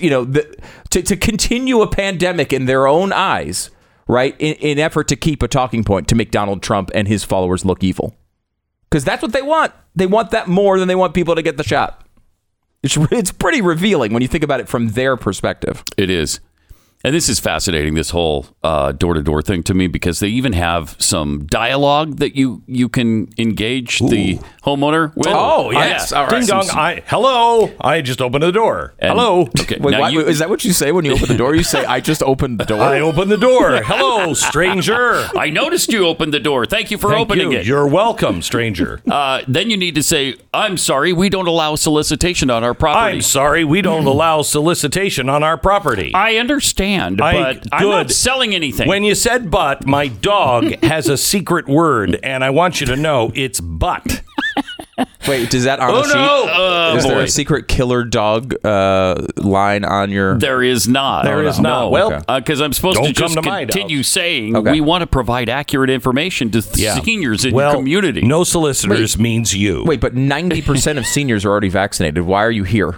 you 0.00 0.08
know, 0.08 0.24
the, 0.24 0.54
to 0.90 1.02
to 1.02 1.16
continue 1.16 1.80
a 1.82 1.88
pandemic 1.88 2.52
in 2.52 2.66
their 2.66 2.86
own 2.86 3.12
eyes, 3.12 3.70
right? 4.06 4.36
In, 4.38 4.54
in 4.54 4.78
effort 4.78 5.08
to 5.08 5.16
keep 5.16 5.42
a 5.42 5.48
talking 5.48 5.82
point 5.82 6.06
to 6.08 6.14
make 6.14 6.30
Donald 6.30 6.62
Trump 6.62 6.92
and 6.94 7.08
his 7.08 7.24
followers 7.24 7.64
look 7.64 7.82
evil, 7.82 8.14
because 8.88 9.04
that's 9.04 9.20
what 9.20 9.32
they 9.32 9.42
want. 9.42 9.72
They 9.96 10.06
want 10.06 10.30
that 10.30 10.46
more 10.46 10.78
than 10.78 10.86
they 10.86 10.94
want 10.94 11.12
people 11.12 11.34
to 11.34 11.42
get 11.42 11.56
the 11.56 11.64
shot. 11.64 12.03
It's, 12.84 12.98
it's 13.10 13.32
pretty 13.32 13.62
revealing 13.62 14.12
when 14.12 14.20
you 14.20 14.28
think 14.28 14.44
about 14.44 14.60
it 14.60 14.68
from 14.68 14.90
their 14.90 15.16
perspective. 15.16 15.82
It 15.96 16.10
is. 16.10 16.40
And 17.04 17.14
this 17.14 17.28
is 17.28 17.38
fascinating, 17.38 17.94
this 17.94 18.10
whole 18.10 18.46
door 18.62 19.14
to 19.14 19.22
door 19.22 19.42
thing 19.42 19.62
to 19.64 19.74
me, 19.74 19.86
because 19.88 20.20
they 20.20 20.28
even 20.28 20.54
have 20.54 20.96
some 20.98 21.44
dialogue 21.46 22.16
that 22.16 22.34
you 22.34 22.62
you 22.66 22.88
can 22.88 23.28
engage 23.38 23.98
the 24.00 24.38
homeowner 24.64 25.14
with. 25.14 25.26
Oh, 25.28 25.70
yes. 25.70 26.10
Yeah. 26.12 26.18
All 26.20 26.26
right. 26.28 26.38
Ding 26.40 26.46
dong. 26.48 26.68
I, 26.70 27.02
hello. 27.06 27.70
I 27.80 28.00
just 28.00 28.22
opened 28.22 28.42
the 28.42 28.52
door. 28.52 28.94
And- 28.98 29.10
hello. 29.12 29.42
Okay. 29.60 29.76
Wait, 29.78 29.98
why- 29.98 30.08
you- 30.08 30.20
is 30.26 30.38
that 30.38 30.48
what 30.48 30.64
you 30.64 30.72
say 30.72 30.92
when 30.92 31.04
you 31.04 31.12
open 31.12 31.28
the 31.28 31.36
door? 31.36 31.54
You 31.54 31.62
say, 31.62 31.84
"I 31.84 32.00
just 32.00 32.22
opened 32.22 32.58
the 32.58 32.64
door." 32.64 32.80
I 32.80 33.00
opened 33.00 33.30
the 33.30 33.36
door. 33.36 33.82
Hello, 33.84 34.32
stranger. 34.32 35.28
I 35.36 35.50
noticed 35.50 35.92
you 35.92 36.06
opened 36.06 36.32
the 36.32 36.40
door. 36.40 36.64
Thank 36.64 36.90
you 36.90 36.96
for 36.96 37.10
Thank 37.10 37.20
opening 37.20 37.52
you. 37.52 37.58
it. 37.58 37.66
You're 37.66 37.86
welcome, 37.86 38.40
stranger. 38.42 39.02
Uh, 39.14 39.42
then 39.46 39.70
you 39.70 39.76
need 39.76 39.94
to 39.94 40.02
say, 40.02 40.34
"I'm 40.52 40.76
sorry, 40.76 41.12
we 41.12 41.28
don't 41.28 41.46
allow 41.46 41.76
solicitation 41.76 42.50
on 42.50 42.64
our 42.64 42.74
property." 42.74 43.16
I'm 43.16 43.20
sorry, 43.22 43.62
we 43.64 43.80
don't 43.82 44.06
allow 44.06 44.42
solicitation 44.42 45.28
on 45.28 45.42
our 45.44 45.56
property. 45.56 46.12
I 46.14 46.36
understand, 46.36 46.93
I- 47.00 47.54
but 47.54 47.66
I'm 47.72 47.88
not 47.88 48.06
good. 48.08 48.14
selling 48.14 48.54
anything. 48.54 48.88
When 48.88 49.02
you 49.04 49.14
said 49.14 49.50
but, 49.50 49.86
my 49.86 50.08
dog 50.08 50.64
has 50.84 51.08
a 51.08 51.16
secret 51.16 51.66
word, 51.68 52.18
and 52.22 52.42
I 52.44 52.50
want 52.50 52.80
you 52.80 52.86
to 52.88 52.96
know 52.96 53.30
it's 53.34 53.60
but. 53.60 54.22
Wait, 55.26 55.50
does 55.50 55.64
that 55.64 55.80
on 55.80 55.90
Oh, 55.90 56.02
the 56.02 56.08
sheet? 56.08 56.14
no. 56.14 56.46
Oh, 56.52 56.96
is 56.96 57.04
there 57.04 57.14
boy. 57.16 57.22
a 57.22 57.28
secret 57.28 57.66
killer 57.66 58.04
dog 58.04 58.54
uh, 58.64 59.26
line 59.38 59.84
on 59.84 60.10
your? 60.10 60.38
There 60.38 60.62
is 60.62 60.86
not. 60.86 61.24
There 61.24 61.42
is 61.42 61.58
not. 61.58 61.84
No. 61.86 61.88
Well, 61.90 62.22
because 62.36 62.60
I'm 62.60 62.72
supposed 62.74 62.98
don't 62.98 63.06
to 63.06 63.12
just 63.12 63.34
to 63.34 63.42
my 63.42 63.64
continue 63.64 64.02
saying 64.04 64.54
Okay. 64.54 64.70
we 64.70 64.80
want 64.82 65.00
to 65.00 65.06
provide 65.06 65.48
accurate 65.48 65.88
information 65.90 66.50
to 66.52 66.62
Yeah. 66.76 67.00
seniors 67.00 67.44
in 67.44 67.54
well, 67.54 67.70
your 67.72 67.80
community. 67.80 68.20
No 68.20 68.44
solicitors 68.44 69.18
means 69.18 69.54
you. 69.56 69.82
Wait, 69.84 70.00
but 70.00 70.14
ninety 70.14 70.60
percent 70.62 70.98
of 70.98 71.06
seniors 71.06 71.44
are 71.44 71.50
already 71.50 71.70
vaccinated. 71.70 72.22
Why 72.24 72.44
are 72.44 72.50
you 72.52 72.64
here? 72.64 72.96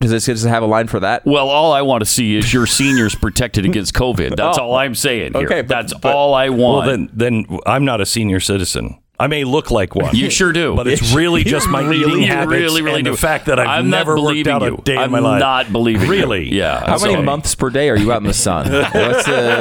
Does 0.00 0.10
this 0.10 0.24
does 0.24 0.44
it 0.46 0.48
have 0.48 0.62
a 0.62 0.66
line 0.66 0.86
for 0.86 1.00
that? 1.00 1.26
Well, 1.26 1.50
all 1.50 1.72
I 1.72 1.82
want 1.82 2.00
to 2.00 2.06
see 2.06 2.34
is 2.34 2.54
your 2.54 2.66
seniors 2.66 3.14
protected 3.14 3.66
against 3.66 3.92
COVID. 3.92 4.34
That's 4.34 4.56
Oh. 4.56 4.62
all 4.68 4.74
I'm 4.76 4.94
saying 4.94 5.34
here. 5.34 5.44
Okay, 5.44 5.60
but- 5.60 5.68
That's 5.68 5.92
but- 5.92 6.14
all 6.14 6.32
I 6.32 6.48
Well, 6.48 6.76
want. 6.76 6.86
then, 6.86 7.10
then 7.12 7.58
I'm 7.66 7.84
not 7.84 8.00
a 8.00 8.06
senior 8.06 8.40
citizen. 8.40 8.96
I 9.20 9.26
may 9.26 9.44
look 9.44 9.70
like 9.70 9.94
one. 9.94 10.14
You 10.14 10.30
sure 10.30 10.52
do. 10.52 10.74
But 10.74 10.88
it's 10.88 11.12
really 11.14 11.44
just 11.44 11.68
my 11.68 11.80
really, 11.88 11.98
eating 12.12 12.22
you 12.22 12.26
habits 12.28 12.50
really, 12.52 12.82
really 12.82 12.96
and 13.00 13.04
do. 13.04 13.10
the 13.12 13.16
fact 13.16 13.46
that 13.46 13.58
I've 13.58 13.68
I'm 13.68 13.90
never 13.90 14.14
worked 14.14 14.22
believing 14.28 14.52
out 14.52 14.62
a 14.62 14.76
day 14.82 14.96
I'm 14.96 15.04
in 15.04 15.10
my 15.10 15.18
life. 15.20 15.34
I'm 15.34 15.38
not 15.40 15.72
believing 15.72 16.02
you. 16.02 16.10
Really? 16.10 16.52
Yeah. 16.54 16.80
How 16.86 16.98
many 16.98 17.14
so- 17.14 17.22
months 17.22 17.54
per 17.54 17.70
day 17.70 17.88
are 17.90 17.96
you 17.96 18.12
out 18.12 18.20
in 18.22 18.26
the 18.26 18.32
sun? 18.34 18.70
What's 18.72 19.24
the, 19.26 19.60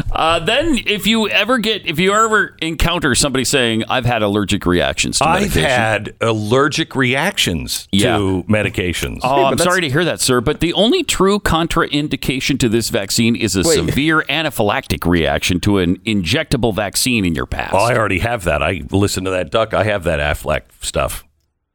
Uh, 0.12 0.38
then, 0.40 0.78
if 0.86 1.06
you 1.06 1.28
ever 1.28 1.58
get, 1.58 1.86
if 1.86 1.98
you 1.98 2.12
ever 2.12 2.54
encounter 2.60 3.14
somebody 3.14 3.44
saying, 3.44 3.84
"I've 3.88 4.04
had 4.04 4.22
allergic 4.22 4.66
reactions 4.66 5.18
to 5.18 5.26
I've 5.26 5.40
medication," 5.42 5.70
had 5.70 6.14
allergic 6.20 6.94
reactions 6.94 7.88
Yeah. 7.92 8.18
to 8.18 8.44
medications. 8.48 9.20
Oh, 9.22 9.44
I'm 9.44 9.56
that's- 9.56 9.64
sorry 9.64 9.80
to 9.82 9.88
hear 9.88 10.04
that, 10.04 10.20
sir. 10.20 10.40
But 10.40 10.60
the 10.60 10.72
only 10.74 11.04
true 11.04 11.38
contraindication 11.38 12.58
to 12.60 12.68
this 12.68 12.90
vaccine 12.90 13.34
is 13.36 13.56
a 13.56 13.62
Wait. 13.62 13.74
severe 13.76 14.22
anaphylactic 14.28 15.08
reaction 15.08 15.58
to 15.60 15.78
an 15.78 15.98
injectable 16.14 16.74
vaccine 16.74 17.24
in 17.24 17.34
your 17.34 17.46
past. 17.46 17.74
Oh, 17.74 17.78
I 17.78 17.96
already 17.96 18.18
have 18.20 18.44
that. 18.44 18.62
I 18.62 18.82
listen 18.90 19.24
to 19.24 19.30
that 19.30 19.50
duck. 19.50 19.74
I 19.74 19.84
have 19.84 20.04
that 20.04 20.20
Aflac 20.20 20.62
stuff. 20.80 21.24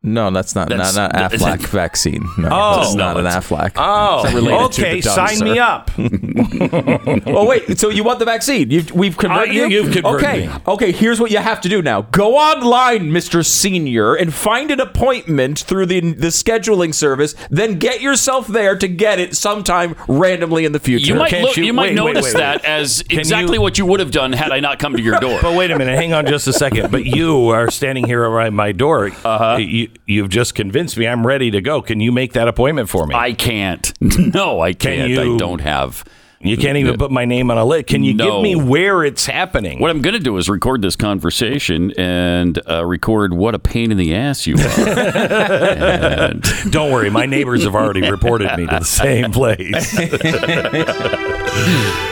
no, 0.04 0.30
that's 0.32 0.54
not 0.54 0.70
That's- 0.70 0.96
not, 0.96 1.14
not 1.14 1.32
Aflac 1.32 1.60
vaccine. 1.70 2.22
No, 2.38 2.50
Oh. 2.52 2.80
that's 2.82 2.94
not 2.96 3.14
No, 3.16 3.20
an 3.22 3.26
it's- 3.28 3.48
Aflac. 3.50 3.72
Oh, 3.76 4.24
It's 4.24 4.26
not 4.26 4.34
related 4.34 4.72
to 4.74 4.82
okay. 4.84 4.96
the 4.96 5.02
dumb, 5.02 5.16
sign 5.28 5.38
sir. 5.38 5.46
me 5.46 5.58
up. 5.60 5.90
Oh 7.28 7.46
wait, 7.46 7.78
so 7.80 7.90
you 7.90 8.04
want 8.04 8.20
the 8.20 8.26
vaccine? 8.26 8.70
You've, 8.70 8.92
we've 8.92 9.18
converted 9.18 9.50
Uh, 9.50 9.54
you- 9.54 9.62
you. 9.68 9.84
you've 9.84 9.94
converted 9.94 10.26
okay, 10.28 10.48
me. 10.48 10.54
okay. 10.68 10.92
Here's 10.92 11.20
what 11.20 11.32
you 11.32 11.38
have 11.38 11.62
to 11.62 11.70
do 11.70 11.82
now: 11.82 12.02
go 12.04 12.36
online, 12.38 13.12
Mister 13.12 13.44
Senior, 13.44 14.16
and 14.16 14.34
find 14.34 14.72
an 14.72 14.80
appointment 14.80 15.60
through 15.60 15.86
the 15.88 16.00
the 16.00 16.28
scheduling 16.28 16.94
service. 16.94 17.36
Then 17.50 17.76
get 17.80 18.02
yourself 18.02 18.48
there 18.48 18.76
to 18.78 18.88
get 18.88 19.20
it 19.20 19.36
sometime 19.36 19.96
randomly 20.08 20.66
in 20.66 20.72
the 20.72 20.80
future. 20.80 21.08
you 21.08 21.16
might 21.16 21.30
Can't 21.30 21.44
look, 21.46 21.58
you- 21.58 21.66
you, 21.66 21.74
might 21.74 21.84
wait, 21.84 21.90
wait, 21.90 22.14
notice 22.14 22.26
wait, 22.26 22.34
wait. 22.36 22.40
that 22.42 22.66
as 22.66 23.02
exactly 23.10 23.56
you- 23.56 23.62
what 23.62 23.78
you 23.78 23.86
would 23.86 24.00
have 24.00 24.12
done 24.12 24.32
had 24.34 24.52
I 24.52 24.60
not 24.60 24.80
come 24.80 24.96
to 24.96 25.02
your 25.02 25.20
door. 25.20 25.40
But 25.42 25.56
wait 25.56 25.72
a 25.72 25.78
minute. 25.78 25.96
Hang 25.98 26.14
on 26.14 26.26
just 26.26 26.48
a 26.48 26.54
second. 26.54 26.92
But 26.92 27.06
you 27.06 27.50
are 27.50 27.70
standing 27.72 28.06
here 28.06 28.22
around 28.22 28.56
my 28.56 28.72
door. 28.72 29.08
Uh-huh. 29.24 29.58
You, 29.58 29.90
you've 30.06 30.30
just 30.30 30.56
convinced 30.56 30.98
me 30.98 31.08
I'm 31.08 31.26
ready 31.26 31.52
to 31.52 31.62
go. 31.62 31.82
Can 31.82 32.00
you 32.00 32.12
make 32.12 32.34
that 32.34 32.48
appointment 32.48 32.90
for 32.90 33.06
me? 33.08 33.16
I 33.16 33.34
can't. 33.34 33.92
No, 34.36 34.60
I 34.60 34.74
can't. 34.74 35.10
you- 35.10 35.36
I 35.36 35.38
don't 35.38 35.62
have. 35.62 36.04
You 36.40 36.58
can't 36.58 36.78
even 36.78 36.98
put 36.98 37.12
my 37.12 37.26
name 37.26 37.50
on 37.52 37.58
a 37.58 37.66
list. 37.66 37.88
Can 37.88 38.04
you 38.04 38.14
No. 38.14 38.36
give 38.36 38.44
me 38.44 38.56
where 38.56 39.04
it's 39.04 39.26
happening? 39.26 39.80
What 39.80 39.92
I'm 39.92 40.02
going 40.02 40.14
to 40.16 40.20
do 40.20 40.38
is 40.38 40.50
record 40.50 40.82
this 40.82 40.96
conversation 40.96 41.92
and 41.98 42.60
uh, 42.70 42.86
record 42.86 43.34
what 43.34 43.56
a 43.56 43.60
pain 43.60 43.92
in 43.92 43.98
the 43.98 44.16
ass 44.16 44.46
you 44.46 44.56
are. 44.56 44.60
and 44.90 46.44
Don't 46.72 46.92
worry. 46.92 47.10
My 47.10 47.26
neighbors 47.26 47.64
have 47.64 47.76
already 47.76 48.10
reported 48.10 48.56
me 48.58 48.66
to 48.68 48.80
the 48.80 48.86
same 48.86 49.32
place. 49.32 49.96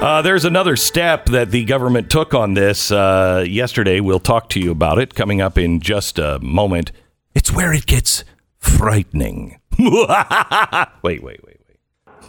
Uh, 0.00 0.22
there's 0.22 0.46
another 0.46 0.76
step 0.76 1.26
that 1.26 1.50
the 1.50 1.62
government 1.66 2.08
took 2.10 2.32
on 2.32 2.54
this 2.54 2.90
uh, 2.90 3.44
yesterday. 3.46 4.00
We'll 4.00 4.18
talk 4.18 4.48
to 4.50 4.60
you 4.60 4.70
about 4.70 4.98
it 4.98 5.14
coming 5.14 5.42
up 5.42 5.58
in 5.58 5.80
just 5.80 6.18
a 6.18 6.38
moment. 6.40 6.90
It's 7.34 7.52
where 7.52 7.74
it 7.74 7.84
gets 7.84 8.24
frightening. 8.58 9.60
wait, 9.78 10.08
wait, 11.02 11.22
wait, 11.22 11.40
wait. 11.44 11.49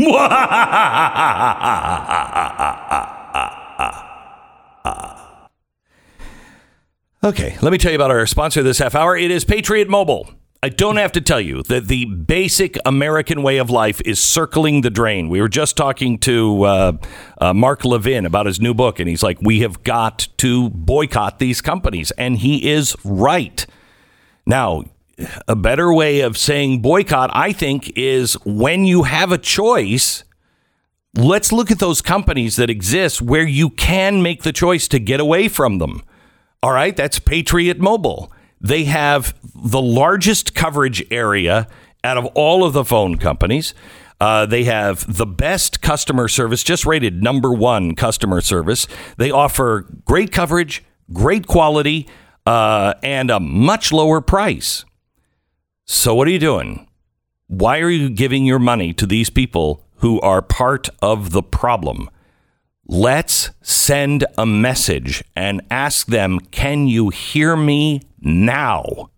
okay, 7.23 7.57
let 7.61 7.71
me 7.71 7.77
tell 7.77 7.91
you 7.91 7.97
about 7.97 8.11
our 8.11 8.25
sponsor 8.25 8.63
this 8.63 8.79
half 8.79 8.95
hour. 8.95 9.17
It 9.17 9.31
is 9.31 9.43
Patriot 9.43 9.89
Mobile. 9.89 10.29
I 10.63 10.69
don't 10.69 10.97
have 10.97 11.11
to 11.13 11.21
tell 11.21 11.41
you 11.41 11.63
that 11.63 11.87
the 11.87 12.05
basic 12.05 12.77
American 12.85 13.41
way 13.41 13.57
of 13.57 13.71
life 13.71 13.99
is 14.05 14.21
circling 14.21 14.81
the 14.81 14.91
drain. 14.91 15.27
We 15.27 15.41
were 15.41 15.49
just 15.49 15.75
talking 15.75 16.19
to 16.19 16.63
uh, 16.63 16.91
uh, 17.39 17.53
Mark 17.53 17.83
Levin 17.83 18.27
about 18.27 18.45
his 18.45 18.61
new 18.61 18.75
book, 18.75 18.99
and 18.99 19.09
he's 19.09 19.23
like, 19.23 19.41
We 19.41 19.61
have 19.61 19.83
got 19.83 20.27
to 20.37 20.69
boycott 20.69 21.39
these 21.39 21.61
companies. 21.61 22.11
And 22.11 22.37
he 22.37 22.69
is 22.69 22.95
right. 23.03 23.65
Now, 24.45 24.83
a 25.47 25.55
better 25.55 25.93
way 25.93 26.21
of 26.21 26.37
saying 26.37 26.81
boycott, 26.81 27.29
I 27.33 27.53
think, 27.53 27.91
is 27.97 28.33
when 28.45 28.85
you 28.85 29.03
have 29.03 29.31
a 29.31 29.37
choice, 29.37 30.23
let's 31.15 31.51
look 31.51 31.71
at 31.71 31.79
those 31.79 32.01
companies 32.01 32.55
that 32.55 32.69
exist 32.69 33.21
where 33.21 33.45
you 33.45 33.69
can 33.69 34.21
make 34.21 34.43
the 34.43 34.53
choice 34.53 34.87
to 34.89 34.99
get 34.99 35.19
away 35.19 35.47
from 35.47 35.77
them. 35.77 36.03
All 36.63 36.71
right, 36.71 36.95
that's 36.95 37.19
Patriot 37.19 37.79
Mobile. 37.79 38.31
They 38.59 38.83
have 38.83 39.35
the 39.55 39.81
largest 39.81 40.53
coverage 40.53 41.03
area 41.11 41.67
out 42.03 42.17
of 42.17 42.25
all 42.27 42.63
of 42.63 42.73
the 42.73 42.85
phone 42.85 43.17
companies. 43.17 43.73
Uh, 44.19 44.45
they 44.45 44.65
have 44.65 45.17
the 45.17 45.25
best 45.25 45.81
customer 45.81 46.27
service, 46.27 46.63
just 46.63 46.85
rated 46.85 47.23
number 47.23 47.51
one 47.51 47.95
customer 47.95 48.39
service. 48.39 48.85
They 49.17 49.31
offer 49.31 49.87
great 50.05 50.31
coverage, 50.31 50.83
great 51.11 51.47
quality, 51.47 52.07
uh, 52.45 52.93
and 53.01 53.31
a 53.31 53.39
much 53.39 53.91
lower 53.91 54.21
price. 54.21 54.85
So, 55.93 56.15
what 56.15 56.25
are 56.29 56.31
you 56.31 56.39
doing? 56.39 56.87
Why 57.47 57.79
are 57.79 57.89
you 57.89 58.09
giving 58.09 58.45
your 58.45 58.59
money 58.59 58.93
to 58.93 59.05
these 59.05 59.29
people 59.29 59.85
who 59.95 60.21
are 60.21 60.41
part 60.41 60.87
of 61.01 61.31
the 61.31 61.43
problem? 61.43 62.09
Let's 62.85 63.49
send 63.61 64.25
a 64.37 64.45
message 64.45 65.21
and 65.35 65.61
ask 65.69 66.07
them, 66.07 66.39
can 66.39 66.87
you 66.87 67.09
hear 67.09 67.57
me 67.57 68.03
now? 68.21 69.09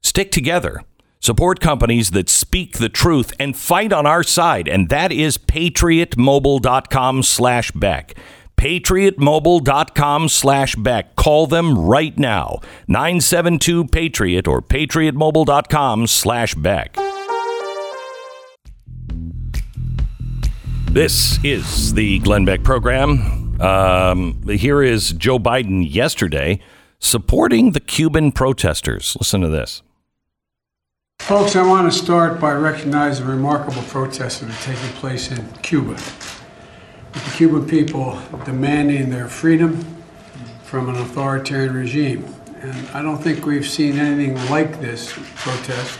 Stick 0.00 0.30
together. 0.30 0.82
Support 1.20 1.60
companies 1.60 2.12
that 2.12 2.30
speak 2.30 2.78
the 2.78 2.88
truth 2.88 3.34
and 3.38 3.54
fight 3.54 3.92
on 3.92 4.06
our 4.06 4.22
side. 4.22 4.68
And 4.68 4.88
that 4.88 5.12
is 5.12 5.36
patriotmobile.com 5.36 7.22
slash 7.22 7.70
Beck. 7.72 8.14
Patriotmobile.com 8.56 10.28
slash 10.28 10.74
Beck. 10.76 11.16
Call 11.16 11.46
them 11.46 11.78
right 11.78 12.16
now. 12.18 12.60
972 12.88 13.86
Patriot 13.86 14.48
or 14.48 14.62
patriotmobile.com 14.62 16.06
slash 16.06 16.54
Beck. 16.54 16.96
This 20.90 21.38
is 21.44 21.92
the 21.92 22.20
Glenn 22.20 22.46
Beck 22.46 22.62
program. 22.62 23.60
Um, 23.60 24.42
here 24.48 24.82
is 24.82 25.12
Joe 25.12 25.38
Biden 25.38 25.86
yesterday 25.86 26.60
supporting 26.98 27.72
the 27.72 27.80
Cuban 27.80 28.32
protesters. 28.32 29.16
Listen 29.20 29.42
to 29.42 29.48
this. 29.48 29.82
Folks, 31.20 31.56
I 31.56 31.66
want 31.66 31.90
to 31.92 31.98
start 31.98 32.40
by 32.40 32.52
recognizing 32.52 33.26
the 33.26 33.32
remarkable 33.32 33.82
protests 33.82 34.38
that 34.38 34.50
are 34.50 34.62
taking 34.62 34.90
place 34.96 35.30
in 35.30 35.46
Cuba. 35.62 35.96
The 37.24 37.32
Cuban 37.34 37.66
people 37.66 38.20
demanding 38.44 39.10
their 39.10 39.26
freedom 39.26 39.84
from 40.64 40.88
an 40.88 40.96
authoritarian 40.96 41.74
regime. 41.74 42.24
And 42.60 42.88
I 42.88 43.00
don't 43.00 43.18
think 43.18 43.46
we've 43.46 43.66
seen 43.66 43.98
anything 43.98 44.34
like 44.50 44.80
this 44.80 45.12
protest 45.34 45.98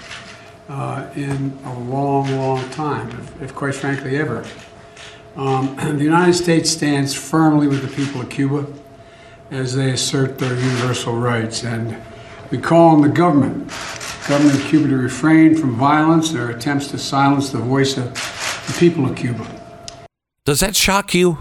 uh, 0.69 1.09
in 1.15 1.57
a 1.65 1.79
long, 1.79 2.31
long 2.37 2.69
time, 2.71 3.09
if, 3.11 3.43
if 3.43 3.55
quite 3.55 3.75
frankly 3.75 4.17
ever. 4.17 4.45
Um, 5.37 5.77
the 5.99 6.05
United 6.05 6.35
States 6.35 6.71
stands 6.71 7.15
firmly 7.15 7.67
with 7.67 7.83
the 7.83 7.89
people 7.89 8.21
of 8.21 8.29
Cuba 8.29 8.67
as 9.51 9.75
they 9.75 9.91
assert 9.91 10.39
their 10.39 10.55
universal 10.55 11.15
rights. 11.15 11.65
And 11.65 11.97
we 12.51 12.59
call 12.59 12.91
on 12.91 13.01
the 13.01 13.09
government, 13.09 13.69
government 14.29 14.59
of 14.59 14.67
Cuba, 14.67 14.89
to 14.89 14.97
refrain 14.97 15.57
from 15.57 15.77
violence 15.77 16.35
or 16.35 16.51
attempts 16.51 16.89
to 16.89 16.99
silence 16.99 17.51
the 17.51 17.59
voice 17.59 17.97
of 17.97 18.13
the 18.67 18.77
people 18.79 19.07
of 19.07 19.17
Cuba. 19.17 19.56
Does 20.47 20.61
that 20.61 20.75
shock 20.75 21.13
you? 21.13 21.37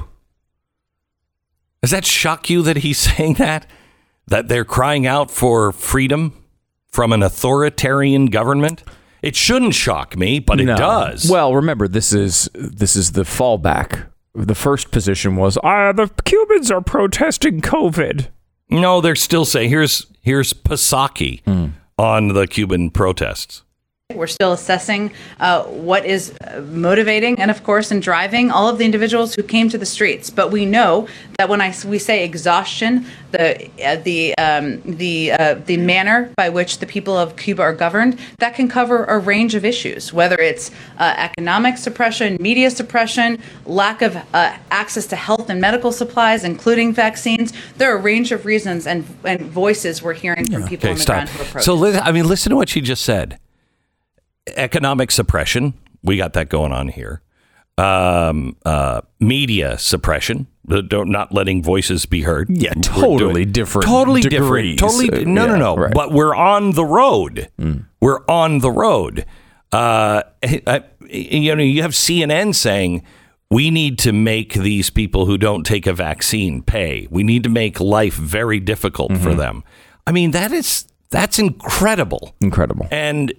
Does 1.82 1.91
that 1.91 2.03
shock 2.06 2.49
you 2.49 2.62
that 2.64 2.78
he's 2.78 2.97
saying 3.16 3.36
that? 3.36 3.66
That 4.28 4.47
they're 4.47 4.66
crying 4.66 5.06
out 5.06 5.30
for 5.32 5.72
freedom 5.72 6.43
from 6.91 7.14
an 7.14 7.22
authoritarian 7.24 8.26
government? 8.26 8.84
It 9.22 9.36
shouldn't 9.36 9.74
shock 9.76 10.18
me, 10.18 10.39
but 10.39 10.60
it 10.60 10.66
No. 10.66 10.76
does. 10.76 11.30
Well, 11.30 11.53
remember 11.56 11.88
this 11.88 12.12
is 12.12 12.49
this 12.53 12.95
is 12.95 13.14
the 13.14 13.24
fallback. 13.24 14.08
The 14.34 14.56
first 14.56 14.91
position 14.91 15.36
was 15.36 15.58
ah, 15.64 15.91
the 15.93 16.10
Cubans 16.26 16.70
are 16.72 16.82
protesting 16.82 17.62
COVID. 17.62 18.28
no, 18.70 18.99
they're 19.01 19.16
still 19.16 19.45
saying 19.45 19.70
here's 19.70 20.08
here's 20.22 20.53
Psaki 20.53 21.41
on 21.97 22.28
the 22.30 22.47
Cuban 22.47 22.89
protests. 22.89 23.62
We're 24.14 24.28
still 24.28 24.53
assessing 24.53 25.12
uh, 25.39 25.64
what 25.64 26.06
is 26.06 26.32
uh, 26.39 26.62
motivating 26.72 27.39
and, 27.39 27.49
of 27.49 27.64
course, 27.64 27.89
and 27.89 28.03
driving 28.03 28.51
all 28.51 28.70
of 28.70 28.78
the 28.78 28.86
individuals 28.86 29.34
who 29.34 29.41
came 29.41 29.68
to 29.70 29.80
the 29.80 29.86
streets. 29.86 30.30
But 30.30 30.51
we 30.51 30.64
know 30.68 31.08
that 31.39 31.49
when 31.49 31.60
I 31.60 31.70
s- 31.70 31.84
we 31.84 31.97
say 31.97 32.24
exhaustion, 32.24 33.08
the 33.32 33.68
uh, 33.84 33.95
the 33.95 34.38
um, 34.38 34.80
the 34.86 35.32
uh, 35.32 35.56
the 35.56 35.78
manner 35.78 36.32
by 36.38 36.49
which 36.49 36.78
the 36.78 36.86
people 36.86 37.18
of 37.18 37.36
Cuba 37.36 37.64
are 37.64 37.74
governed, 37.74 38.20
that 38.38 38.53
can 38.53 38.68
cover 38.68 39.06
a 39.06 39.18
range 39.18 39.56
of 39.56 39.66
issues, 39.66 40.14
whether 40.14 40.36
it's 40.39 40.70
uh, 40.99 41.16
economic 41.18 41.76
suppression, 41.80 42.38
media 42.39 42.70
suppression, 42.70 43.41
lack 43.66 44.03
of 44.03 44.16
uh, 44.36 44.56
access 44.70 45.08
to 45.08 45.16
health 45.16 45.49
and 45.49 45.60
medical 45.60 45.91
supplies, 45.91 46.43
including 46.43 46.93
vaccines. 46.93 47.53
There 47.78 47.91
are 47.91 47.97
a 47.97 48.01
range 48.01 48.32
of 48.32 48.45
reasons 48.45 48.86
and 48.86 49.03
and 49.24 49.41
voices 49.41 50.03
we're 50.03 50.14
hearing 50.14 50.45
from 50.45 50.68
people 50.68 50.89
on 50.89 50.93
Okay, 50.93 50.97
the 50.97 51.01
stop. 51.01 51.16
ground 51.16 51.30
who 51.30 51.41
approach. 51.43 51.64
So, 51.64 51.74
li- 51.74 51.97
I 51.97 52.12
mean, 52.12 52.28
listen 52.28 52.51
to 52.51 52.56
what 52.56 52.70
she 52.70 52.82
just 52.82 53.03
said. 53.03 53.39
Economic 54.55 55.11
suppression, 55.11 55.73
we 56.03 56.17
got 56.17 56.33
that 56.33 56.49
going 56.49 56.71
on 56.71 56.87
here. 56.89 57.21
um, 57.77 58.55
uh, 58.65 59.01
media 59.19 59.77
suppression, 59.77 60.47
the, 60.65 60.81
don't, 60.81 61.09
not 61.09 61.33
letting 61.33 61.61
voices 61.61 62.05
be 62.05 62.21
heard. 62.21 62.49
Yeah, 62.49 62.73
totally 62.81 63.43
different 63.45 63.85
Totally 63.85 64.21
degrees. 64.21 64.77
different. 64.77 64.79
Totally. 64.79 65.23
Uh, 65.25 65.27
no, 65.27 65.45
no, 65.47 65.53
yeah, 65.53 65.57
no. 65.57 65.75
right. 65.75 65.93
But 65.93 66.11
we're 66.11 66.33
on 66.35 66.71
the 66.71 66.85
road. 66.85 67.49
We're 67.99 68.21
on 68.29 68.59
the 68.59 68.71
road. 68.71 69.25
Uh, 69.73 70.23
I, 70.43 70.83
you 71.09 71.53
know, 71.55 71.63
you 71.63 71.81
have 71.81 71.91
CNN 71.91 72.55
saying 72.55 73.03
we 73.51 73.69
need 73.71 73.99
to 73.99 74.13
make 74.13 74.53
these 74.53 74.89
people 74.89 75.25
who 75.25 75.37
don't 75.37 75.65
take 75.65 75.85
a 75.85 75.93
vaccine 75.93 76.61
pay. 76.63 77.07
We 77.11 77.23
need 77.23 77.43
to 77.43 77.49
make 77.49 77.79
life 77.79 78.15
very 78.15 78.59
difficult 78.59 79.17
for 79.17 79.33
them. 79.35 79.63
I 80.07 80.11
mean, 80.13 80.31
that 80.31 80.51
is 80.53 80.87
that's 81.09 81.39
incredible. 81.39 82.35
Incredible. 82.41 82.87
And 82.89 83.33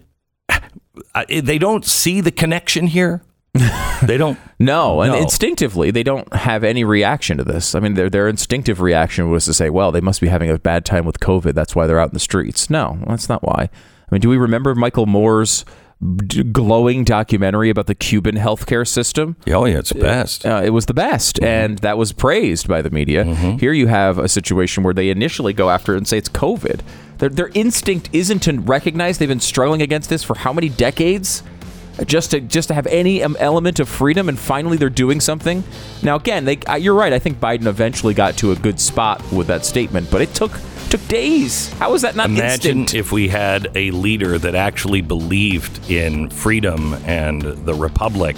they 1.28 1.59
don't 1.59 1.84
see 1.84 2.20
the 2.20 2.30
connection 2.30 2.86
here. 2.86 3.22
they 4.03 4.18
don't. 4.18 4.38
No, 4.59 5.01
and 5.01 5.12
No. 5.12 5.18
instinctively 5.18 5.90
they 5.90 6.03
don't 6.03 6.30
have 6.34 6.62
any 6.62 6.84
reaction 6.84 7.38
to 7.38 7.44
this. 7.44 7.74
I 7.74 7.80
mean, 7.80 7.94
their 7.94 8.11
their 8.11 8.28
instinctive 8.28 8.80
reaction 8.82 9.30
was 9.30 9.47
to 9.47 9.55
say, 9.55 9.70
"Well, 9.70 9.92
they 9.92 10.01
must 10.03 10.20
be 10.20 10.28
having 10.28 10.51
a 10.51 10.59
bad 10.59 10.84
time 10.84 11.07
with 11.07 11.20
COVID. 11.20 11.55
That's 11.55 11.74
why 11.74 11.86
they're 11.86 11.99
out 12.01 12.09
in 12.11 12.14
the 12.14 12.20
streets." 12.20 12.68
No, 12.68 12.99
that's 13.07 13.28
not 13.30 13.42
why. 13.42 13.70
I 13.70 14.09
mean, 14.14 14.20
do 14.20 14.28
we 14.28 14.36
remember 14.36 14.74
Michael 14.74 15.07
Moore's 15.07 15.64
d- 16.26 16.42
glowing 16.44 17.03
documentary 17.03 17.70
about 17.70 17.86
the 17.86 17.94
Cuban 17.94 18.36
healthcare 18.36 18.86
system? 18.86 19.36
Oh 19.49 19.64
yeah, 19.64 19.78
it's 19.78 19.88
the 19.90 20.01
best. 20.01 20.44
Uh, 20.44 20.61
it 20.62 20.70
was 20.70 20.84
the 20.84 20.94
best, 20.94 21.42
and 21.42 21.78
that 21.78 21.97
was 21.97 22.12
praised 22.12 22.68
by 22.68 22.82
the 22.82 22.90
media. 22.90 23.24
Here 23.24 23.72
you 23.72 23.86
have 23.86 24.18
a 24.18 24.28
situation 24.28 24.82
where 24.82 24.92
they 24.94 25.09
initially 25.09 25.55
go 25.55 25.70
after 25.70 25.94
it 25.94 25.97
and 25.99 26.07
say 26.07 26.18
it's 26.18 26.28
COVID. 26.28 26.80
Their, 27.19 27.29
their 27.31 27.51
instinct 27.55 28.11
isn't 28.12 28.41
to 28.41 28.59
recognize 28.61 29.19
they've 29.19 29.29
been 29.29 29.41
struggling 29.41 29.83
against 29.83 30.11
this 30.11 30.23
for 30.23 30.37
how 30.37 30.53
many 30.53 30.69
decades, 30.69 31.43
just 32.05 32.33
to 32.33 32.41
just 32.41 32.69
to 32.69 32.75
have 32.75 32.87
any 32.89 33.23
um, 33.23 33.37
element 33.41 33.81
of 33.81 33.89
freedom, 33.89 34.29
and 34.29 34.39
finally 34.39 34.77
they're 34.77 34.91
doing 34.91 35.19
something. 35.21 35.64
Now 36.03 36.17
again, 36.17 36.45
they, 36.45 36.59
you're 36.79 36.95
right. 36.95 37.12
I 37.12 37.19
think 37.19 37.41
Biden 37.41 37.67
eventually 37.67 38.12
got 38.12 38.37
to 38.39 38.53
a 38.53 38.57
good 38.57 38.79
spot 38.79 39.23
with 39.33 39.47
that 39.47 39.64
statement, 39.64 40.11
but 40.11 40.21
it 40.21 40.35
took 40.35 40.53
took 40.91 41.07
days. 41.09 41.73
How 41.75 41.95
is 41.95 42.03
that 42.03 42.14
not 42.14 42.29
Imagine 42.29 42.81
instant? 42.81 42.95
if 42.95 43.12
we 43.12 43.29
had 43.29 43.69
a 43.75 43.91
leader 43.93 44.39
that 44.39 44.55
actually 44.55 45.01
believed 45.01 45.91
in 45.91 46.29
freedom 46.29 46.95
and 47.07 47.41
the 47.43 47.75
republic, 47.75 48.37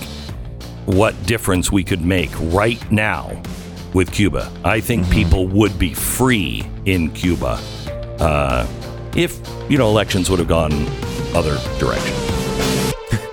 what 0.86 1.20
difference 1.26 1.72
we 1.72 1.82
could 1.82 2.00
make 2.02 2.30
right 2.40 2.80
now 2.92 3.42
with 3.92 4.12
Cuba. 4.12 4.52
I 4.64 4.80
think 4.80 5.02
Mm-hmm. 5.04 5.12
people 5.12 5.48
would 5.48 5.78
be 5.78 5.94
free 5.94 6.64
in 6.84 7.10
Cuba 7.10 7.58
uh, 8.20 8.66
if, 9.16 9.40
you 9.68 9.78
know, 9.78 9.88
elections 9.88 10.30
would 10.30 10.38
have 10.38 10.48
gone 10.48 10.72
other 11.34 11.56
direction. 11.78 12.14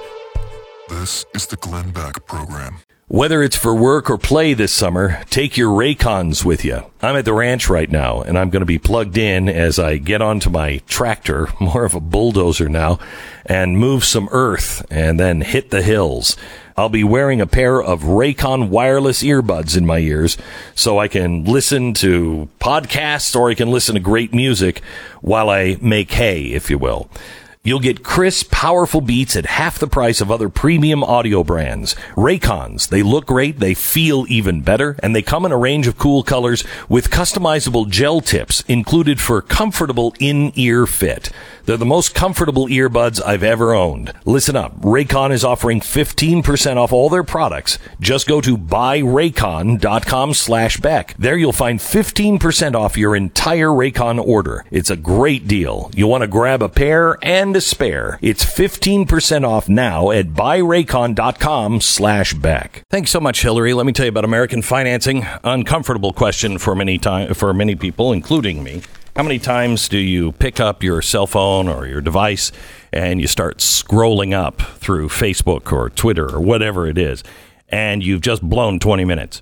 This 0.87 1.23
is 1.35 1.45
the 1.45 1.57
Glenn 1.57 1.91
Beck 1.91 2.25
Program. 2.25 2.79
Whether 3.07 3.43
it's 3.43 3.55
for 3.55 3.75
work 3.75 4.09
or 4.09 4.17
play 4.17 4.55
this 4.55 4.71
summer, 4.71 5.21
take 5.29 5.55
your 5.55 5.69
Raycons 5.69 6.43
with 6.43 6.65
you. 6.65 6.91
I'm 7.03 7.15
at 7.15 7.25
the 7.25 7.33
ranch 7.33 7.69
right 7.69 7.91
now, 7.91 8.21
and 8.23 8.35
I'm 8.35 8.49
going 8.49 8.61
to 8.61 8.65
be 8.65 8.79
plugged 8.79 9.15
in 9.15 9.47
as 9.47 9.77
I 9.77 9.97
get 9.97 10.23
onto 10.23 10.49
my 10.49 10.81
tractor, 10.87 11.47
more 11.59 11.85
of 11.85 11.93
a 11.93 11.99
bulldozer 11.99 12.67
now, 12.67 12.97
and 13.45 13.77
move 13.77 14.03
some 14.03 14.27
earth 14.31 14.83
and 14.89 15.19
then 15.19 15.41
hit 15.41 15.69
the 15.69 15.83
hills. 15.83 16.35
I'll 16.77 16.89
be 16.89 17.05
wearing 17.05 17.39
a 17.39 17.47
pair 17.47 17.81
of 17.81 18.01
Raycon 18.01 18.67
wireless 18.67 19.23
earbuds 19.23 19.77
in 19.77 19.85
my 19.85 19.99
ears 19.99 20.37
so 20.75 20.99
I 20.99 21.07
can 21.07 21.45
listen 21.45 21.93
to 21.95 22.49
podcasts 22.59 23.33
or 23.33 23.49
I 23.49 23.53
can 23.53 23.71
listen 23.71 23.95
to 23.95 24.01
great 24.01 24.33
music 24.33 24.81
while 25.21 25.49
I 25.49 25.77
make 25.79 26.11
hay, 26.11 26.47
if 26.47 26.69
you 26.69 26.77
will. 26.77 27.09
You'll 27.65 27.79
get 27.79 28.03
crisp, 28.03 28.51
powerful 28.51 29.01
beats 29.01 29.35
at 29.35 29.47
half 29.47 29.79
the 29.79 29.87
price 29.87 30.21
of 30.21 30.29
other 30.29 30.49
premium 30.49 31.03
audio 31.03 31.43
brands. 31.43 31.95
Raycons, 32.15 32.89
they 32.89 33.01
look 33.01 33.25
great, 33.25 33.59
they 33.59 33.73
feel 33.73 34.27
even 34.29 34.61
better, 34.61 34.97
and 35.01 35.15
they 35.15 35.23
come 35.23 35.47
in 35.47 35.51
a 35.51 35.57
range 35.57 35.87
of 35.87 35.97
cool 35.97 36.21
colors 36.21 36.63
with 36.87 37.09
customizable 37.09 37.89
gel 37.89 38.21
tips 38.21 38.63
included 38.67 39.19
for 39.19 39.41
comfortable 39.41 40.13
in-ear 40.19 40.85
fit. 40.85 41.31
They're 41.65 41.75
the 41.75 41.85
most 41.85 42.13
comfortable 42.13 42.67
earbuds 42.67 43.19
I've 43.25 43.41
ever 43.41 43.73
owned. 43.73 44.13
Listen 44.25 44.55
up. 44.55 44.79
Raycon 44.81 45.31
is 45.31 45.43
offering 45.43 45.79
15% 45.79 46.77
off 46.77 46.93
all 46.93 47.09
their 47.09 47.23
products. 47.23 47.79
Just 47.99 48.27
go 48.27 48.41
to 48.41 48.55
buyraycon.com 48.55 50.35
slash 50.35 50.77
Beck. 50.77 51.15
There 51.17 51.35
you'll 51.35 51.51
find 51.51 51.79
15% 51.79 52.75
off 52.75 52.95
your 52.95 53.15
entire 53.15 53.69
Raycon 53.69 54.23
order. 54.23 54.63
It's 54.69 54.91
a 54.91 54.95
great 54.95 55.47
deal. 55.47 55.89
You'll 55.95 56.11
want 56.11 56.21
to 56.21 56.27
grab 56.27 56.61
a 56.61 56.69
pair 56.69 57.17
and 57.23 57.54
a 57.55 57.61
spare. 57.61 58.19
It's 58.21 58.45
15% 58.45 59.47
off 59.47 59.67
now 59.69 60.11
at 60.11 60.27
buyraycon.com 60.27 61.81
slash 61.81 62.33
Beck. 62.33 62.83
Thanks 62.91 63.11
so 63.11 63.19
much, 63.19 63.41
Hillary. 63.41 63.73
Let 63.73 63.85
me 63.85 63.93
tell 63.93 64.05
you 64.05 64.09
about 64.09 64.25
American 64.25 64.61
financing. 64.61 65.25
Uncomfortable 65.43 66.13
question 66.13 66.57
for 66.57 66.75
many 66.75 66.97
time, 66.97 67.33
for 67.33 67.53
many 67.53 67.75
people, 67.75 68.11
including 68.11 68.63
me. 68.63 68.81
How 69.15 69.23
many 69.23 69.39
times 69.39 69.87
do 69.87 69.97
you 69.97 70.33
pick 70.33 70.59
up 70.59 70.83
your 70.83 71.01
cell 71.01 71.25
phone 71.25 71.69
or 71.69 71.87
your 71.87 72.01
device 72.01 72.51
and 72.91 73.21
you 73.21 73.27
start 73.27 73.59
scrolling 73.59 74.33
up 74.33 74.61
through 74.61 75.07
Facebook 75.07 75.71
or 75.71 75.89
Twitter 75.89 76.29
or 76.35 76.41
whatever 76.41 76.85
it 76.85 76.97
is, 76.97 77.23
and 77.69 78.03
you've 78.03 78.21
just 78.21 78.41
blown 78.41 78.77
20 78.77 79.05
minutes? 79.05 79.41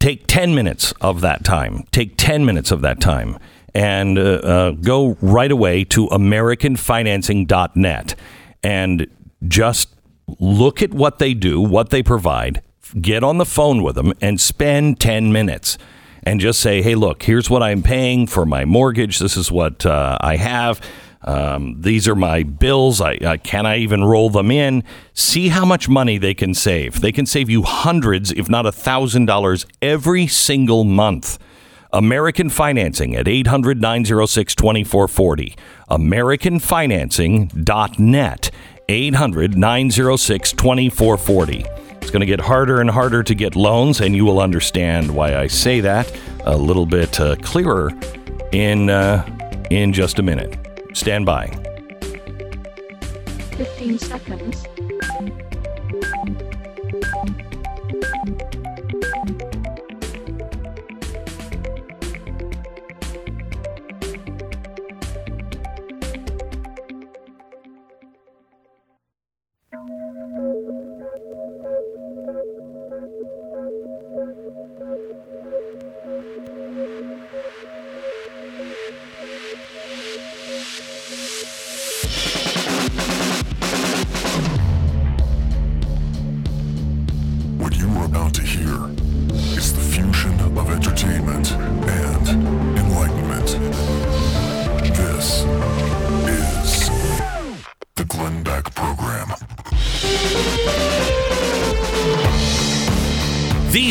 Take 0.00 0.26
10 0.26 0.54
minutes 0.54 0.92
of 1.00 1.20
that 1.20 1.44
time. 1.44 1.84
Take 1.92 2.16
10 2.16 2.44
minutes 2.44 2.72
of 2.72 2.80
that 2.80 3.00
time 3.00 3.38
and 3.74 4.18
uh, 4.18 4.22
uh, 4.22 4.70
go 4.72 5.16
right 5.20 5.50
away 5.50 5.84
to 5.84 6.08
AmericanFinancing.net 6.08 8.14
and 8.62 9.06
just 9.46 9.94
look 10.38 10.82
at 10.82 10.92
what 10.92 11.18
they 11.18 11.34
do, 11.34 11.60
what 11.60 11.90
they 11.90 12.02
provide, 12.02 12.62
get 13.00 13.22
on 13.22 13.38
the 13.38 13.44
phone 13.44 13.82
with 13.82 13.94
them, 13.94 14.12
and 14.20 14.40
spend 14.40 15.00
10 15.00 15.32
minutes 15.32 15.78
and 16.24 16.40
just 16.40 16.60
say, 16.60 16.82
hey, 16.82 16.94
look, 16.94 17.22
here's 17.22 17.48
what 17.48 17.62
I'm 17.62 17.82
paying 17.82 18.26
for 18.26 18.44
my 18.44 18.64
mortgage. 18.64 19.18
This 19.18 19.36
is 19.36 19.50
what 19.50 19.86
uh, 19.86 20.18
I 20.20 20.36
have. 20.36 20.80
Um, 21.22 21.80
these 21.80 22.06
are 22.06 22.14
my 22.14 22.42
bills. 22.42 23.00
I, 23.00 23.16
uh, 23.16 23.36
can 23.42 23.66
I 23.66 23.78
even 23.78 24.04
roll 24.04 24.30
them 24.30 24.50
in? 24.50 24.84
See 25.14 25.48
how 25.48 25.64
much 25.64 25.88
money 25.88 26.18
they 26.18 26.34
can 26.34 26.54
save. 26.54 27.00
They 27.00 27.12
can 27.12 27.26
save 27.26 27.50
you 27.50 27.62
hundreds, 27.62 28.32
if 28.32 28.48
not 28.48 28.66
a 28.66 28.72
thousand 28.72 29.26
dollars 29.26 29.66
every 29.82 30.26
single 30.26 30.84
month. 30.84 31.38
American 31.92 32.50
Financing 32.50 33.16
at 33.16 33.26
800 33.26 33.80
906 33.80 34.54
2440. 34.54 35.56
AmericanFinancing.net. 35.90 38.50
800 38.90 39.56
906 39.56 40.52
2440. 40.52 41.64
It's 42.00 42.10
going 42.10 42.20
to 42.20 42.26
get 42.26 42.40
harder 42.40 42.80
and 42.80 42.90
harder 42.90 43.22
to 43.22 43.34
get 43.34 43.56
loans, 43.56 44.00
and 44.00 44.16
you 44.16 44.24
will 44.24 44.40
understand 44.40 45.14
why 45.14 45.36
I 45.36 45.46
say 45.46 45.80
that 45.80 46.10
a 46.44 46.56
little 46.56 46.86
bit 46.86 47.20
uh, 47.20 47.36
clearer 47.36 47.90
in, 48.52 48.88
uh, 48.88 49.26
in 49.70 49.92
just 49.92 50.18
a 50.18 50.22
minute. 50.22 50.56
Stand 50.94 51.26
by. 51.26 51.48
15 53.56 53.98
seconds. 53.98 54.64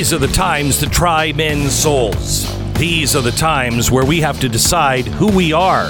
These 0.08 0.14
are 0.14 0.26
the 0.26 0.34
times 0.34 0.78
to 0.78 0.90
try 0.90 1.34
men's 1.34 1.74
souls. 1.74 2.48
These 2.76 3.14
are 3.18 3.22
the 3.22 3.32
times 3.32 3.92
where 3.92 4.06
we 4.06 4.22
have 4.22 4.40
to 4.40 4.48
decide 4.48 5.06
who 5.06 5.28
we 5.28 5.52
are, 5.52 5.90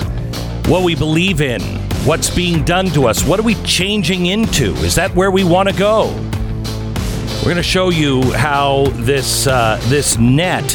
what 0.66 0.82
we 0.82 0.96
believe 0.96 1.40
in, 1.40 1.62
what's 2.04 2.32
being 2.32 2.64
done 2.66 2.88
to 2.88 3.06
us, 3.06 3.24
what 3.24 3.40
are 3.40 3.44
we 3.44 3.54
changing 3.64 4.26
into? 4.26 4.74
Is 4.78 4.96
that 4.96 5.14
where 5.14 5.30
we 5.30 5.44
want 5.44 5.70
to 5.70 5.76
go? 5.76 6.08
We're 7.42 7.44
going 7.44 7.58
to 7.58 7.62
show 7.62 7.90
you 7.90 8.34
how 8.34 8.88
this 8.94 9.46
uh, 9.46 9.80
this 9.84 10.18
net 10.18 10.66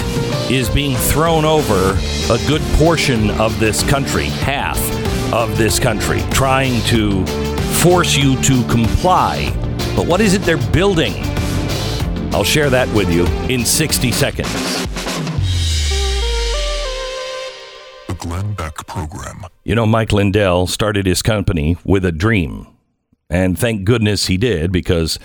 is 0.48 0.70
being 0.70 0.96
thrown 0.96 1.44
over 1.44 1.98
a 2.32 2.38
good 2.46 2.62
portion 2.78 3.28
of 3.40 3.58
this 3.58 3.82
country, 3.90 4.26
half 4.26 4.78
of 5.32 5.58
this 5.58 5.80
country, 5.80 6.22
trying 6.30 6.80
to 6.82 7.26
force 7.82 8.14
you 8.14 8.40
to 8.42 8.64
comply. 8.68 9.50
But 9.96 10.06
what 10.06 10.20
is 10.20 10.34
it 10.34 10.42
they're 10.42 10.70
building? 10.70 11.31
I'll 12.34 12.44
share 12.44 12.70
that 12.70 12.88
with 12.94 13.12
you 13.12 13.26
in 13.48 13.64
60 13.64 14.10
seconds. 14.10 14.52
The 18.08 18.14
Glenn 18.18 18.54
Beck 18.54 18.86
Program. 18.86 19.44
You 19.64 19.74
know, 19.74 19.84
Mike 19.86 20.12
Lindell 20.12 20.66
started 20.66 21.06
his 21.06 21.20
company 21.20 21.76
with 21.84 22.04
a 22.04 22.12
dream. 22.12 22.66
And 23.28 23.58
thank 23.58 23.84
goodness 23.84 24.26
he 24.26 24.36
did 24.36 24.72
because 24.72 25.18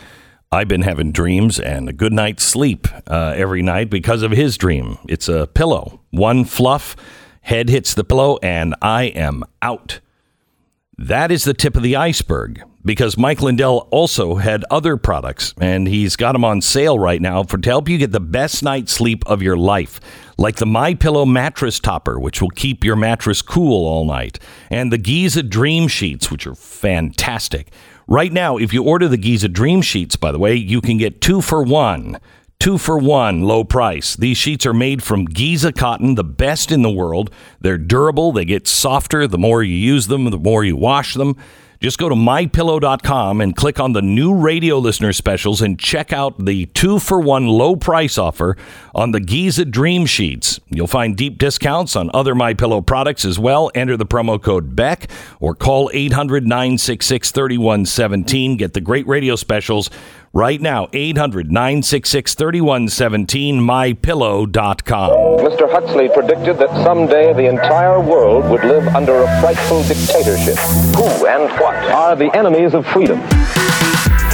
I've 0.52 0.68
been 0.68 0.82
having 0.82 1.12
dreams 1.12 1.60
and 1.60 1.90
a 1.90 1.94
good 1.94 2.14
night's 2.14 2.44
sleep 2.44 2.88
uh, 3.08 3.34
every 3.36 3.62
night 3.62 3.90
because 3.90 4.22
of 4.22 4.32
his 4.32 4.58
dream. 4.58 4.98
It's 5.08 5.28
a 5.28 5.48
pillow, 5.48 6.02
one 6.12 6.46
fluff, 6.46 6.96
head 7.42 7.70
hits 7.70 7.94
the 7.94 8.04
pillow, 8.04 8.38
and 8.44 8.76
I 8.82 9.06
am 9.06 9.44
out. 9.62 10.00
That 10.98 11.32
is 11.32 11.44
the 11.44 11.54
tip 11.54 11.76
of 11.76 11.84
the 11.84 11.96
iceberg 11.96 12.64
because 12.88 13.18
Mike 13.18 13.42
Lindell 13.42 13.88
also 13.92 14.36
had 14.36 14.64
other 14.72 14.96
products 14.96 15.54
and 15.60 15.88
he's 15.88 16.16
got 16.16 16.32
them 16.32 16.46
on 16.46 16.62
sale 16.62 16.98
right 16.98 17.22
now 17.22 17.44
for 17.44 17.58
to 17.58 17.70
help 17.70 17.90
you 17.90 17.98
get 17.98 18.14
the 18.14 18.20
best 18.20 18.64
night's 18.64 18.94
sleep 18.94 19.24
of 19.28 19.42
your 19.42 19.58
life. 19.58 20.00
Like 20.38 20.56
the 20.56 20.66
My 20.66 20.94
Pillow 20.94 21.26
mattress 21.26 21.80
topper, 21.80 22.18
which 22.18 22.42
will 22.42 22.50
keep 22.50 22.84
your 22.84 22.96
mattress 22.96 23.42
cool 23.42 23.86
all 23.86 24.06
night, 24.06 24.40
and 24.72 24.92
the 24.92 24.98
Giza 24.98 25.44
Dream 25.44 25.88
Sheets, 25.88 26.32
which 26.32 26.48
are 26.48 26.56
fantastic. 26.56 27.72
Right 28.08 28.32
now, 28.32 28.58
if 28.58 28.74
you 28.74 28.84
order 28.84 29.08
the 29.08 29.18
Giza 29.18 29.50
Dream 29.50 29.82
Sheets, 29.82 30.16
by 30.16 30.32
the 30.32 30.40
way, 30.40 30.56
you 30.56 30.80
can 30.80 30.98
get 30.98 31.20
two 31.20 31.42
for 31.42 31.64
one. 31.64 32.20
Two 32.60 32.78
for 32.78 32.98
one, 32.98 33.44
low 33.44 33.64
price. 33.64 34.16
These 34.16 34.38
sheets 34.38 34.66
are 34.66 34.74
made 34.74 35.04
from 35.04 35.26
Giza 35.26 35.72
cotton, 35.72 36.16
the 36.16 36.24
best 36.24 36.72
in 36.72 36.82
the 36.82 36.90
world. 36.90 37.30
They're 37.62 37.78
durable, 37.78 38.32
they 38.32 38.46
get 38.46 38.68
softer 38.68 39.28
the 39.28 39.38
more 39.38 39.62
you 39.62 39.76
use 39.76 40.08
them, 40.08 40.30
the 40.30 40.40
more 40.40 40.64
you 40.64 40.76
wash 40.76 41.14
them. 41.14 41.36
Just 41.80 42.00
go 42.00 42.10
to 42.10 42.16
mypillow.com 42.16 43.40
and 43.40 43.56
click 43.56 43.80
on 43.80 43.94
the 43.94 44.02
new 44.02 44.34
radio 44.34 44.80
listener 44.80 45.14
specials 45.14 45.62
and 45.62 45.80
check 45.80 46.12
out 46.12 46.44
the 46.44 46.66
two 46.68 46.98
for 46.98 47.20
one 47.20 47.48
low 47.48 47.76
price 47.76 48.18
offer 48.18 48.58
on 48.98 49.12
the 49.12 49.20
Giza 49.20 49.64
Dream 49.64 50.08
Sheets. 50.08 50.60
You'll 50.70 50.88
find 50.88 51.16
deep 51.16 51.38
discounts 51.38 51.96
on 51.96 52.10
other 52.16 52.34
My 52.34 52.56
Pillow 52.56 52.82
products 52.82 53.24
as 53.24 53.38
well. 53.38 53.70
Enter 53.76 53.96
the 53.96 54.08
promo 54.08 54.42
code 54.42 54.76
BECK 54.76 55.10
or 55.40 55.54
call 55.54 55.92
800 55.94 56.48
966 56.48 57.32
3117. 57.32 58.58
Get 58.58 58.74
the 58.74 58.82
great 58.82 59.06
radio 59.08 59.36
specials 59.36 59.92
right 60.34 60.60
now. 60.60 60.90
800 60.94 61.52
966 61.52 62.34
3117, 62.34 63.60
mypillow.com. 63.60 65.12
Mr. 65.46 65.72
Huxley 65.72 66.10
predicted 66.10 66.58
that 66.58 66.70
someday 66.84 67.34
the 67.34 67.48
entire 67.48 68.02
world 68.02 68.50
would 68.50 68.64
live 68.64 68.88
under 68.90 69.22
a 69.22 69.42
frightful 69.42 69.84
dictatorship. 69.84 70.58
Who 70.96 71.28
and 71.28 71.52
what 71.60 71.76
are 71.92 72.16
the 72.16 72.36
enemies 72.36 72.74
of 72.74 72.88
freedom? 72.88 73.22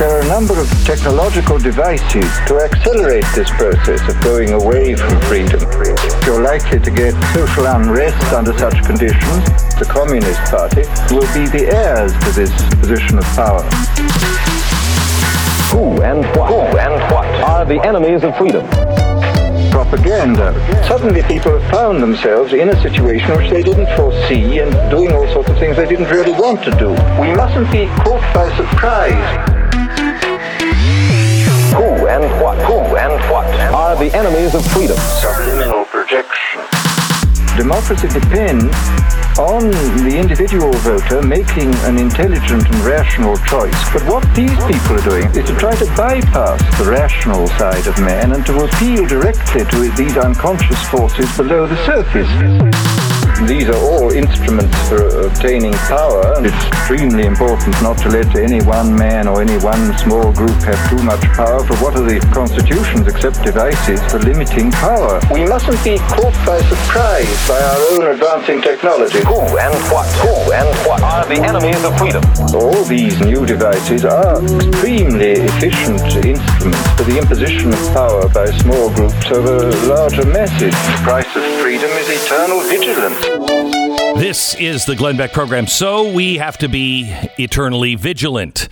There 0.04 0.18
are 0.18 0.20
a 0.20 0.28
number 0.28 0.60
of 0.60 0.70
technological 0.84 1.58
devices 1.58 2.28
to 2.48 2.60
accelerate 2.60 3.24
this 3.34 3.50
process 3.52 4.02
of 4.10 4.22
going 4.22 4.52
away 4.52 4.96
from 4.96 5.18
freedom. 5.22 5.62
You're 6.26 6.42
likely 6.44 6.82
to 6.82 6.92
get 6.92 7.14
social 7.34 7.68
unrest 7.68 8.34
under 8.34 8.52
such 8.60 8.84
conditions. 8.84 9.46
The 9.80 9.88
Communist 9.90 10.42
Party 10.52 10.82
will 11.08 11.24
be 11.32 11.48
the 11.48 11.72
heirs 11.74 12.12
to 12.12 12.32
this 12.36 12.52
position 12.82 13.18
of 13.18 13.24
power. 13.32 13.64
Who 15.72 16.02
and 16.04 16.26
what? 16.36 16.52
Who 16.52 16.78
and 16.78 17.00
what 17.10 17.26
are 17.48 17.64
the 17.64 17.80
enemies 17.88 18.26
of 18.26 18.36
freedom? 18.36 18.68
Propaganda. 19.72 20.52
Suddenly 20.86 21.24
people 21.24 21.58
have 21.58 21.72
found 21.72 22.04
themselves 22.04 22.52
in 22.52 22.68
a 22.68 22.82
situation 22.82 23.38
which 23.38 23.50
they 23.50 23.64
didn't 23.64 23.88
foresee 23.96 24.60
and 24.60 24.70
doing 24.92 25.14
all 25.14 25.32
sorts 25.32 25.50
of 25.50 25.58
things 25.60 25.78
they 25.78 25.88
didn't 25.88 26.10
really 26.10 26.34
want 26.34 26.62
to 26.66 26.72
do. 26.72 26.90
We 27.22 27.34
mustn't 27.34 27.72
be 27.72 27.86
caught 28.04 28.34
by 28.36 28.54
surprise. 28.58 29.63
And 32.14 32.30
what? 32.40 32.60
Who 32.68 32.78
and 32.96 33.14
what 33.32 33.48
are 33.74 33.96
the 33.96 34.16
enemies 34.16 34.54
of 34.54 34.64
freedom? 34.68 34.96
Subliminal 35.18 35.84
projection. 35.86 36.62
Democracy 37.58 38.08
depends 38.08 38.70
on 39.40 39.72
the 40.06 40.16
individual 40.16 40.72
voter 40.86 41.24
making 41.24 41.74
an 41.90 41.98
intelligent 41.98 42.70
and 42.70 42.76
rational 42.86 43.36
choice. 43.50 43.74
But 43.92 44.06
what 44.06 44.22
these 44.36 44.54
people 44.70 44.94
are 44.94 45.10
doing 45.10 45.26
is 45.34 45.50
to 45.50 45.58
try 45.58 45.74
to 45.74 45.86
bypass 45.98 46.62
the 46.78 46.86
rational 46.86 47.48
side 47.58 47.88
of 47.88 47.98
man 47.98 48.34
and 48.34 48.46
to 48.46 48.60
appeal 48.64 49.08
directly 49.08 49.66
to 49.66 49.92
these 49.98 50.16
unconscious 50.16 50.84
forces 50.90 51.36
below 51.36 51.66
the 51.66 51.84
surface. 51.84 53.03
These 54.14 54.22
are 54.22 54.28
all 54.28 54.30
instruments 54.30 54.90
for 54.90 55.02
uh, 55.02 55.28
obtaining 55.28 55.74
power, 55.90 56.34
and 56.38 56.46
it's 56.46 56.66
extremely 56.68 57.26
important 57.26 57.74
not 57.82 57.98
to 58.00 58.10
let 58.10 58.36
any 58.36 58.62
one 58.62 58.94
man 58.96 59.28
or 59.28 59.42
any 59.42 59.58
one 59.58 59.98
small 59.98 60.32
group 60.34 60.58
have 60.64 60.78
too 60.90 61.02
much 61.04 61.22
power, 61.34 61.64
for 61.66 61.76
what 61.78 61.96
are 61.96 62.06
the 62.06 62.20
constitutions 62.34 63.08
except 63.08 63.44
devices 63.44 64.00
for 64.12 64.20
limiting 64.20 64.72
power? 64.72 65.20
We 65.32 65.46
mustn't 65.46 65.84
be 65.84 65.98
caught 65.98 66.34
by 66.46 66.62
surprise 66.62 67.48
by 67.48 67.60
our 67.60 67.80
own 67.94 68.14
advancing 68.14 68.62
technology. 68.62 69.20
Who 69.26 69.40
and 69.58 69.74
what? 69.90 70.08
Who 70.22 70.52
and 70.54 70.70
what 70.86 71.02
are 71.02 71.26
the 71.26 71.42
enemies 71.42 71.84
of 71.84 71.98
freedom? 71.98 72.24
All 72.54 72.84
these 72.86 73.20
new 73.22 73.46
devices 73.46 74.06
are 74.06 74.44
extremely 74.44 75.42
efficient 75.42 76.02
instruments 76.22 76.88
for 76.98 77.04
the 77.04 77.18
imposition 77.18 77.74
of 77.74 77.82
power 77.94 78.30
by 78.30 78.46
small 78.62 78.94
groups 78.94 79.32
over 79.32 79.72
larger 79.88 80.26
masses. 80.26 80.74
The 80.74 81.00
price 81.02 81.36
of 81.36 81.44
freedom 81.62 81.90
is 81.92 82.10
eternal 82.10 82.62
vigilance. 82.62 83.83
This 84.18 84.56
is 84.56 84.86
the 84.86 84.96
Glenn 84.96 85.18
Beck 85.18 85.34
program, 85.34 85.66
so 85.66 86.12
we 86.14 86.38
have 86.38 86.58
to 86.60 86.70
be 86.70 87.06
eternally 87.40 87.96
vigilant. 87.96 88.70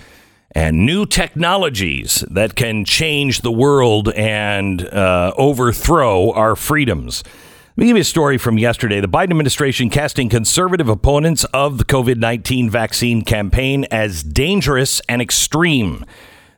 And 0.52 0.86
new 0.86 1.06
technologies 1.06 2.24
that 2.30 2.56
can 2.56 2.86
change 2.86 3.42
the 3.42 3.52
world 3.52 4.10
and 4.14 4.82
uh, 4.82 5.34
overthrow 5.36 6.32
our 6.32 6.56
freedoms. 6.56 7.24
Let 7.26 7.78
me 7.78 7.88
give 7.88 7.98
you 7.98 8.02
a 8.02 8.06
story 8.06 8.38
from 8.38 8.60
yesterday. 8.60 9.02
The 9.02 9.08
Biden 9.08 9.32
administration 9.32 9.90
casting 9.90 10.30
conservative 10.30 10.88
opponents 10.88 11.44
of 11.46 11.80
the 11.80 11.86
COVID 11.86 12.18
19 12.18 12.70
vaccine 12.70 13.24
campaign 13.24 13.86
as 13.92 14.24
dangerous 14.24 15.02
and 15.10 15.22
extreme. 15.22 16.06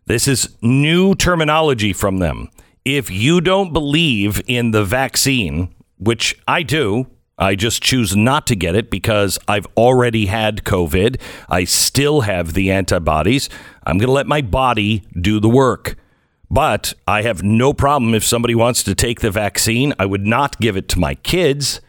This 0.06 0.28
is 0.28 0.58
new 0.62 1.16
terminology 1.16 1.94
from 1.94 2.18
them. 2.18 2.50
If 2.84 3.10
you 3.10 3.40
don't 3.40 3.72
believe 3.72 4.42
in 4.46 4.72
the 4.72 4.84
vaccine, 4.84 5.74
which 5.98 6.38
I 6.48 6.64
do, 6.64 7.08
I 7.38 7.56
just 7.56 7.82
choose 7.82 8.16
not 8.16 8.46
to 8.48 8.56
get 8.56 8.76
it 8.76 8.92
because 8.92 9.40
I've 9.48 9.68
already 9.76 10.28
had 10.28 10.64
COVID. 10.64 11.20
I 11.50 11.64
still 11.64 12.22
have 12.22 12.54
the 12.54 12.72
antibodies. 12.72 13.50
I'm 13.86 13.98
going 13.98 14.08
to 14.08 14.14
let 14.14 14.28
my 14.28 14.42
body 14.42 15.04
do 15.20 15.40
the 15.40 15.50
work. 15.50 15.96
But 16.52 16.94
I 17.08 17.24
have 17.24 17.42
no 17.42 17.74
problem 17.74 18.14
if 18.14 18.24
somebody 18.24 18.54
wants 18.54 18.84
to 18.84 18.94
take 18.94 19.22
the 19.22 19.32
vaccine. 19.32 19.94
I 19.98 20.06
would 20.06 20.26
not 20.26 20.60
give 20.60 20.78
it 20.78 20.88
to 20.90 21.00
my 21.00 21.16
kids, 21.16 21.82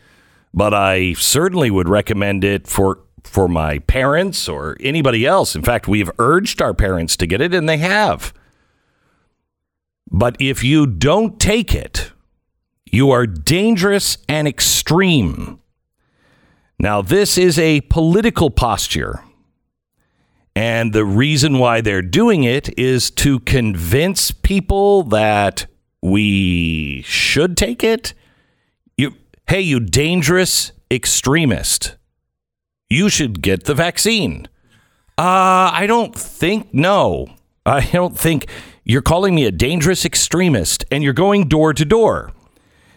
but 0.55 0.73
I 0.73 1.13
certainly 1.15 1.71
would 1.71 1.89
recommend 1.89 2.45
it 2.45 2.67
for 2.67 3.01
for 3.25 3.49
my 3.49 3.79
parents 3.81 4.49
or 4.49 4.77
anybody 4.81 5.27
else. 5.27 5.55
In 5.57 5.63
fact, 5.63 5.89
we've 5.89 6.11
urged 6.19 6.63
our 6.63 6.75
parents 6.75 7.17
to 7.17 7.27
get 7.27 7.41
it 7.41 7.55
and 7.55 7.69
they 7.69 7.79
have. 7.79 8.33
But 10.11 10.37
if 10.41 10.63
you 10.63 10.87
don't 10.87 11.41
take 11.41 11.75
it, 11.75 12.13
you 12.87 13.11
are 13.11 13.26
dangerous 13.26 14.18
and 14.28 14.47
extreme. 14.47 15.61
Now, 16.78 17.03
this 17.03 17.39
is 17.39 17.59
a 17.59 17.80
political 17.82 18.51
posture. 18.51 19.22
And 20.57 20.93
the 20.93 21.05
reason 21.05 21.59
why 21.59 21.80
they're 21.80 22.03
doing 22.03 22.45
it 22.45 22.78
is 22.78 23.11
to 23.12 23.41
convince 23.41 24.30
people 24.30 25.03
that 25.05 25.66
we 26.01 27.03
should 27.03 27.57
take 27.57 27.82
it. 27.82 28.14
You, 28.97 29.16
hey, 29.49 29.62
you 29.62 29.80
dangerous 29.80 30.72
extremist, 30.91 31.97
you 32.89 33.09
should 33.09 33.43
get 33.43 33.64
the 33.64 33.74
vaccine. 33.74 34.47
Uh, 35.18 35.70
I 35.72 35.87
don't 35.89 36.14
think, 36.14 36.72
no. 36.72 37.28
I 37.66 37.80
don't 37.93 38.16
think 38.18 38.47
you're 38.85 39.03
calling 39.03 39.35
me 39.35 39.47
a 39.47 39.51
dangerous 39.51 40.05
extremist 40.05 40.85
and 40.91 41.03
you're 41.03 41.12
going 41.12 41.49
door 41.49 41.72
to 41.72 41.85
door. 41.85 42.32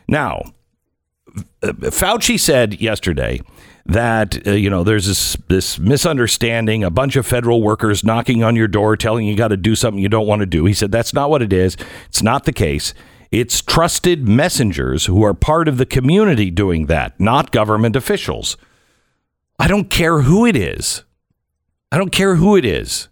Now, 0.07 0.53
Fauci 1.61 2.39
said 2.39 2.79
yesterday 2.79 3.41
that 3.85 4.45
uh, 4.45 4.51
you 4.51 4.69
know 4.69 4.83
there's 4.83 5.07
this 5.07 5.37
this 5.47 5.79
misunderstanding, 5.79 6.83
a 6.83 6.89
bunch 6.89 7.15
of 7.15 7.25
federal 7.25 7.61
workers 7.61 8.03
knocking 8.03 8.43
on 8.43 8.55
your 8.55 8.67
door 8.67 8.97
telling 8.97 9.25
you 9.25 9.35
got 9.35 9.49
to 9.49 9.57
do 9.57 9.75
something 9.75 10.01
you 10.01 10.09
don't 10.09 10.27
want 10.27 10.41
to 10.41 10.45
do. 10.45 10.65
He 10.65 10.73
said 10.73 10.91
that's 10.91 11.13
not 11.13 11.29
what 11.29 11.41
it 11.41 11.53
is. 11.53 11.77
It's 12.07 12.21
not 12.21 12.45
the 12.45 12.53
case. 12.53 12.93
It's 13.31 13.61
trusted 13.61 14.27
messengers 14.27 15.05
who 15.05 15.23
are 15.23 15.33
part 15.33 15.67
of 15.67 15.77
the 15.77 15.85
community 15.85 16.49
doing 16.49 16.85
that, 16.85 17.19
not 17.19 17.51
government 17.51 17.95
officials. 17.95 18.55
I 19.59 19.67
don't 19.67 19.89
care 19.89 20.21
who 20.21 20.45
it 20.45 20.55
is. 20.55 21.03
I 21.91 21.97
don't 21.97 22.11
care 22.11 22.35
who 22.35 22.55
it 22.55 22.63
is. 22.63 23.09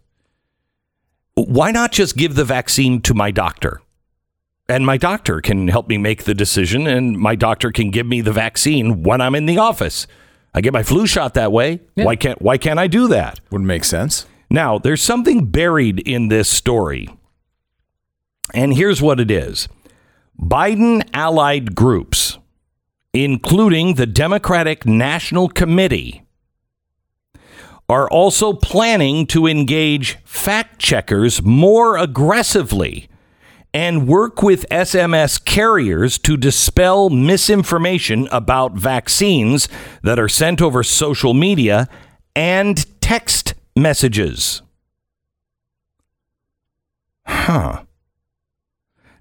Why 1.36 1.72
not 1.72 1.91
just 1.91 2.16
give 2.16 2.36
the 2.36 2.46
vaccine 2.46 3.02
to 3.02 3.14
my 3.14 3.32
doctor? 3.32 3.82
And 4.68 4.86
my 4.86 4.97
doctor 4.97 5.41
can 5.41 5.68
help 5.68 5.88
me 5.88 5.97
make 5.97 6.24
the 6.24 6.34
decision, 6.34 6.88
and 6.88 7.18
my 7.18 7.36
doctor 7.36 7.72
can 7.72 7.91
give 7.91 8.07
me 8.07 8.22
the 8.22 8.32
vaccine 8.32 9.03
when 9.03 9.22
I'm 9.22 9.36
in 9.36 9.45
the 9.45 9.59
office. 9.59 10.07
I 10.55 10.61
get 10.61 10.74
my 10.74 10.84
flu 10.84 11.05
shot 11.05 11.36
that 11.36 11.51
way. 11.51 11.82
Yeah. 11.95 12.05
Why 12.05 12.16
can't 12.16 12.41
Why 12.41 12.57
can't 12.57 12.80
I 12.80 12.88
do 12.88 13.07
that? 13.09 13.39
Wouldn't 13.51 13.68
make 13.68 13.84
sense. 13.84 14.26
Now, 14.49 14.78
there's 14.78 15.01
something 15.01 15.45
buried 15.45 15.99
in 15.99 16.30
this 16.30 16.49
story. 16.49 17.09
And 18.53 18.74
here's 18.74 19.01
what 19.01 19.20
it 19.20 19.30
is 19.30 19.68
Biden 20.39 21.07
allied 21.13 21.76
groups, 21.76 22.39
including 23.13 23.95
the 23.95 24.05
Democratic 24.05 24.86
National 24.86 25.49
Committee, 25.49 26.24
are 27.88 28.09
also 28.09 28.53
planning 28.53 29.28
to 29.28 29.45
engage 29.45 30.18
fact 30.24 30.80
checkers 30.80 31.43
more 31.43 31.97
aggressively 31.97 33.09
and 33.76 34.07
work 34.07 34.41
with 34.41 34.65
SMS 34.69 35.43
carriers 35.43 36.17
to 36.19 36.38
dispel 36.38 37.09
misinformation 37.09 38.26
about 38.32 38.71
vaccines 38.71 39.67
that 40.01 40.17
are 40.17 40.30
sent 40.30 40.61
over 40.61 40.82
social 40.82 41.34
media 41.34 41.89
and 42.38 42.86
text 43.01 43.53
messages. 43.76 44.61
Huh. 47.26 47.84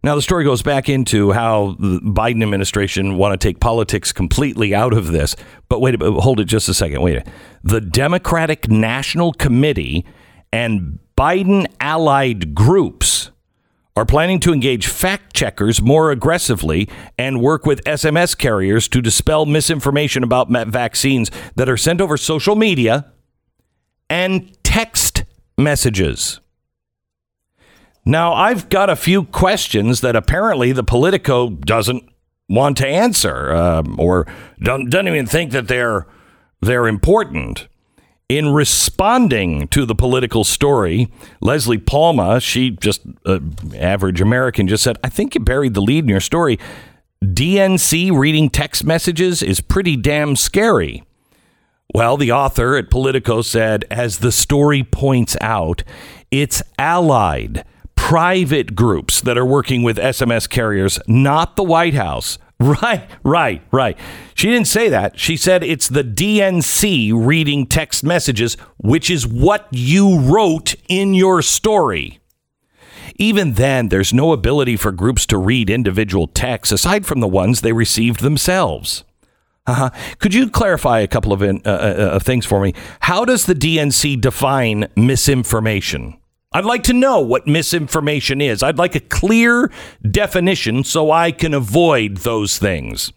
Now 0.05 0.15
the 0.15 0.23
story 0.23 0.45
goes 0.45 0.63
back 0.63 0.89
into 0.89 1.33
how 1.33 1.75
the 1.81 1.99
Biden 1.99 2.41
administration 2.41 3.17
want 3.17 3.33
to 3.33 3.45
take 3.45 3.59
politics 3.59 4.13
completely 4.13 4.73
out 4.73 4.93
of 4.93 5.11
this. 5.11 5.35
But 5.69 5.81
wait, 5.81 6.01
hold 6.01 6.39
it 6.39 6.45
just 6.45 6.69
a 6.69 6.75
second. 6.75 7.03
Wait, 7.03 7.27
the 7.65 7.81
Democratic 7.81 8.71
National 8.71 9.33
Committee 9.33 10.07
and 10.53 11.01
Biden 11.17 11.67
allied 11.81 12.55
groups 12.55 13.33
are 13.97 14.05
planning 14.05 14.41
to 14.41 14.53
engage 14.53 14.87
fact 14.89 15.35
checkers 15.35 15.81
more 15.81 16.11
aggressively 16.11 16.89
and 17.17 17.41
work 17.41 17.65
with 17.65 17.85
SMS 17.85 18.37
carriers 18.37 18.89
to 18.89 19.01
dispel 19.01 19.47
misinformation 19.47 20.25
about 20.25 20.51
vaccines 20.69 21.31
that 21.55 21.69
are 21.69 21.77
sent 21.77 22.01
over 22.01 22.17
social 22.17 22.57
media 22.57 23.13
and 24.11 24.57
text 24.65 25.25
messages. 25.57 26.41
Now, 28.05 28.35
I've 28.35 28.69
got 28.69 28.91
a 28.91 28.97
few 28.97 29.25
questions 29.25 30.01
that 30.03 30.17
apparently 30.17 30.73
the 30.73 30.85
Politico 30.85 31.51
doesn't 31.51 32.05
want 32.49 32.77
to 32.79 32.87
answer 32.87 33.55
um, 33.55 33.99
or 33.99 34.27
don't, 34.61 34.91
doesn't 34.91 35.09
even 35.09 35.27
think 35.27 35.53
that 35.53 35.69
they're, 35.69 36.07
they're 36.61 36.87
important. 36.87 37.69
In 38.35 38.53
responding 38.53 39.69
to 39.69 39.87
the 39.87 39.95
Politico 39.95 40.43
story, 40.43 41.07
Leslie 41.41 41.79
Palma, 41.79 42.41
she 42.41 42.71
just, 42.71 43.03
uh, 43.25 43.39
average 43.79 44.21
American, 44.21 44.67
just 44.67 44.83
said, 44.83 44.99
I 45.05 45.09
think 45.09 45.37
you 45.37 45.41
buried 45.41 45.75
the 45.75 45.81
lead 45.81 46.03
in 46.03 46.09
your 46.09 46.19
story. 46.19 46.59
DNC 47.23 48.11
reading 48.11 48.51
text 48.51 48.83
messages 48.83 49.41
is 49.41 49.61
pretty 49.61 49.95
damn 49.95 50.35
scary. 50.35 51.05
Well, 51.95 52.17
the 52.17 52.33
author 52.33 52.77
at 52.77 52.91
Politico 52.91 53.41
said, 53.41 53.85
as 53.89 54.19
the 54.19 54.33
story 54.33 54.83
points 54.83 55.37
out, 55.41 55.85
it's 56.33 56.61
allied 56.77 57.65
private 57.95 58.75
groups 58.75 59.21
that 59.21 59.39
are 59.39 59.47
working 59.47 59.85
with 59.85 59.97
SMS 59.97 60.51
carriers, 60.51 60.99
not 61.07 61.55
the 61.55 61.63
White 61.63 61.95
House. 61.95 62.39
Right, 62.61 63.09
right, 63.25 63.63
right. 63.73 63.99
She 64.35 64.49
didn't 64.49 64.69
say 64.69 64.89
that. 64.89 65.19
She 65.19 65.37
said 65.37 65.65
it's 65.65 65.89
the 65.89 66.05
DNC 66.05 67.13
reading 67.15 67.67
text 67.67 68.05
messages, 68.05 68.57
which 68.79 69.11
is 69.11 69.27
what 69.27 69.67
you 69.73 70.21
wrote 70.21 70.75
in 70.89 71.15
your 71.15 71.43
story. 71.43 72.21
Even 73.17 73.55
then, 73.55 73.89
there's 73.89 74.15
no 74.15 74.33
ability 74.33 74.77
for 74.77 74.93
groups 74.93 75.27
to 75.27 75.39
read 75.39 75.69
individual 75.69 76.27
texts 76.27 76.73
aside 76.73 77.07
from 77.07 77.21
the 77.21 77.29
ones 77.29 77.61
they 77.61 77.73
received 77.73 78.21
themselves. 78.21 79.05
Uh-huh. 79.67 79.91
Could 80.19 80.35
you 80.35 80.51
clarify 80.51 81.01
a 81.01 81.09
couple 81.09 81.33
of 81.33 81.43
uh, 81.43 81.59
uh, 81.65 81.69
uh, 81.69 82.19
things 82.19 82.45
for 82.45 82.61
me? 82.61 82.75
How 83.01 83.25
does 83.25 83.47
the 83.47 83.55
DNC 83.55 84.21
define 84.21 84.89
misinformation? 84.97 86.19
I'd 86.55 86.65
like 86.65 86.85
to 86.85 86.93
know 86.93 87.19
what 87.19 87.49
misinformation 87.49 88.41
is. 88.41 88.63
I'd 88.63 88.79
like 88.79 88.95
a 88.95 89.01
clear 89.01 89.73
definition 90.09 90.85
so 90.85 91.11
I 91.11 91.33
can 91.33 91.53
avoid 91.53 92.19
those 92.19 92.59
things. 92.59 93.13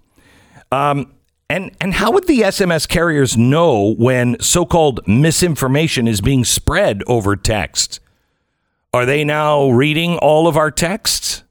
Um, 0.71 1.13
and 1.47 1.71
and 1.79 1.93
how 1.93 2.11
would 2.11 2.25
the 2.25 2.41
SMS 2.41 2.89
carriers 2.89 3.38
know 3.38 3.93
when 3.97 4.38
so-called 4.41 5.07
misinformation 5.07 6.07
is 6.07 6.19
being 6.19 6.43
spread 6.43 7.03
over 7.05 7.35
text? 7.35 7.99
Are 8.91 9.05
they 9.05 9.23
now 9.23 9.69
reading 9.69 10.17
all 10.17 10.47
of 10.47 10.57
our 10.57 10.71
texts? 10.71 11.43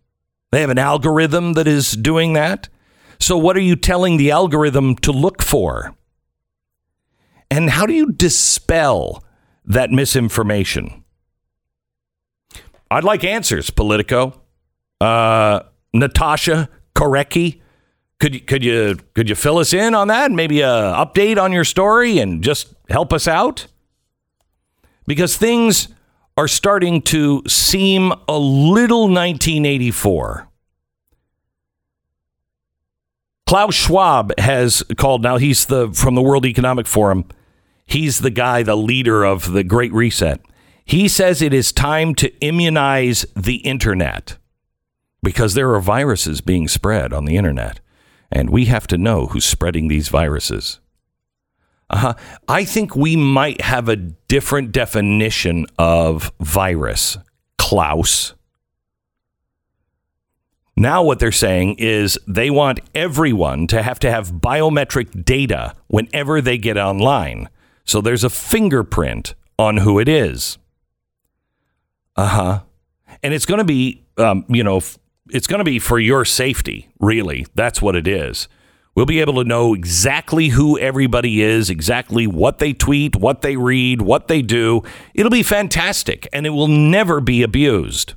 They 0.50 0.62
have 0.62 0.70
an 0.70 0.78
algorithm 0.78 1.52
that 1.52 1.68
is 1.68 1.92
doing 1.92 2.32
that. 2.32 2.68
So 3.20 3.38
what 3.38 3.56
are 3.56 3.60
you 3.60 3.76
telling 3.76 4.16
the 4.16 4.32
algorithm 4.32 4.96
to 4.96 5.12
look 5.12 5.40
for? 5.40 5.94
And 7.48 7.70
how 7.70 7.86
do 7.86 7.94
you 7.94 8.10
dispel 8.10 9.24
that 9.64 9.92
misinformation? 9.92 11.04
I'd 12.90 13.04
like 13.04 13.24
answers, 13.24 13.70
Politico. 13.70 14.40
Uh, 15.00 15.60
Natasha 15.92 16.68
Korecki, 16.94 17.60
could 18.18 18.34
you 18.34 18.40
could 18.40 18.64
you 18.64 18.96
could 19.14 19.28
you 19.28 19.34
fill 19.34 19.58
us 19.58 19.72
in 19.72 19.94
on 19.94 20.08
that? 20.08 20.30
Maybe 20.30 20.62
a 20.62 20.66
update 20.66 21.40
on 21.40 21.52
your 21.52 21.64
story 21.64 22.18
and 22.18 22.42
just 22.42 22.74
help 22.88 23.12
us 23.12 23.28
out 23.28 23.66
because 25.06 25.36
things 25.36 25.88
are 26.36 26.48
starting 26.48 27.02
to 27.02 27.42
seem 27.46 28.12
a 28.28 28.38
little 28.38 29.02
1984. 29.02 30.48
Klaus 33.46 33.74
Schwab 33.74 34.32
has 34.38 34.82
called 34.96 35.22
now. 35.22 35.36
He's 35.36 35.66
the 35.66 35.90
from 35.92 36.14
the 36.14 36.22
World 36.22 36.44
Economic 36.46 36.86
Forum. 36.86 37.26
He's 37.86 38.20
the 38.20 38.30
guy, 38.30 38.62
the 38.62 38.76
leader 38.76 39.24
of 39.24 39.52
the 39.52 39.62
Great 39.62 39.92
Reset. 39.92 40.40
He 40.86 41.08
says 41.08 41.42
it 41.42 41.52
is 41.52 41.72
time 41.72 42.14
to 42.14 42.32
immunize 42.38 43.26
the 43.34 43.56
internet 43.56 44.38
because 45.20 45.54
there 45.54 45.74
are 45.74 45.80
viruses 45.80 46.40
being 46.40 46.68
spread 46.68 47.12
on 47.12 47.24
the 47.24 47.36
internet, 47.36 47.80
and 48.30 48.50
we 48.50 48.66
have 48.66 48.86
to 48.86 48.96
know 48.96 49.26
who's 49.26 49.44
spreading 49.44 49.88
these 49.88 50.08
viruses. 50.08 50.78
Uh-huh. 51.90 52.14
I 52.46 52.64
think 52.64 52.94
we 52.94 53.16
might 53.16 53.62
have 53.62 53.88
a 53.88 53.96
different 53.96 54.70
definition 54.70 55.66
of 55.76 56.30
virus, 56.38 57.18
Klaus. 57.58 58.34
Now, 60.76 61.02
what 61.02 61.18
they're 61.18 61.32
saying 61.32 61.76
is 61.78 62.16
they 62.28 62.48
want 62.48 62.78
everyone 62.94 63.66
to 63.68 63.82
have 63.82 63.98
to 64.00 64.10
have 64.10 64.34
biometric 64.34 65.24
data 65.24 65.74
whenever 65.88 66.40
they 66.40 66.58
get 66.58 66.76
online. 66.76 67.48
So 67.84 68.00
there's 68.00 68.24
a 68.24 68.30
fingerprint 68.30 69.34
on 69.58 69.78
who 69.78 69.98
it 69.98 70.08
is. 70.08 70.58
Uh 72.16 72.26
huh. 72.26 72.60
And 73.22 73.34
it's 73.34 73.46
going 73.46 73.58
to 73.58 73.64
be, 73.64 74.04
um, 74.16 74.44
you 74.48 74.64
know, 74.64 74.80
it's 75.30 75.46
going 75.46 75.58
to 75.58 75.64
be 75.64 75.78
for 75.78 75.98
your 75.98 76.24
safety, 76.24 76.88
really. 77.00 77.46
That's 77.54 77.82
what 77.82 77.96
it 77.96 78.06
is. 78.06 78.48
We'll 78.94 79.06
be 79.06 79.20
able 79.20 79.34
to 79.34 79.44
know 79.44 79.74
exactly 79.74 80.48
who 80.48 80.78
everybody 80.78 81.42
is, 81.42 81.68
exactly 81.68 82.26
what 82.26 82.58
they 82.58 82.72
tweet, 82.72 83.14
what 83.14 83.42
they 83.42 83.56
read, 83.56 84.00
what 84.00 84.28
they 84.28 84.40
do. 84.40 84.82
It'll 85.14 85.30
be 85.30 85.42
fantastic 85.42 86.26
and 86.32 86.46
it 86.46 86.50
will 86.50 86.68
never 86.68 87.20
be 87.20 87.42
abused. 87.42 88.14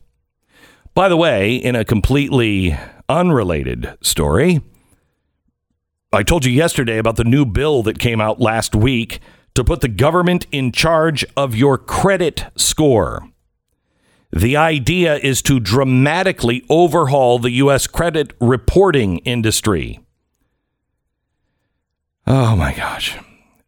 By 0.93 1.09
the 1.09 1.17
way, 1.17 1.55
in 1.55 1.75
a 1.75 1.83
completely 1.83 2.77
unrelated 3.09 3.97
story, 4.01 4.61
I 6.13 6.23
told 6.23 6.45
you 6.45 6.51
yesterday 6.51 6.97
about 6.97 7.17
the 7.17 7.25
new 7.25 7.45
bill 7.45 7.83
that 7.83 7.99
came 7.99 8.21
out 8.21 8.39
last 8.39 8.73
week 8.73 9.19
to 9.55 9.65
put 9.65 9.81
the 9.81 9.89
government 9.89 10.47
in 10.49 10.71
charge 10.71 11.25
of 11.35 11.55
your 11.55 11.77
credit 11.77 12.45
score. 12.55 13.27
The 14.31 14.55
idea 14.57 15.17
is 15.17 15.41
to 15.43 15.59
dramatically 15.59 16.63
overhaul 16.69 17.39
the 17.39 17.51
U.S. 17.51 17.87
credit 17.87 18.33
reporting 18.39 19.17
industry. 19.19 19.99
Oh 22.27 22.55
my 22.55 22.73
gosh. 22.73 23.17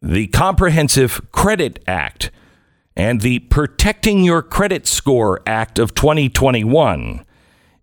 The 0.00 0.28
Comprehensive 0.28 1.32
Credit 1.32 1.82
Act 1.88 2.30
and 2.96 3.20
the 3.20 3.40
Protecting 3.40 4.22
Your 4.22 4.42
Credit 4.42 4.86
Score 4.86 5.40
Act 5.46 5.80
of 5.80 5.94
2021 5.94 7.24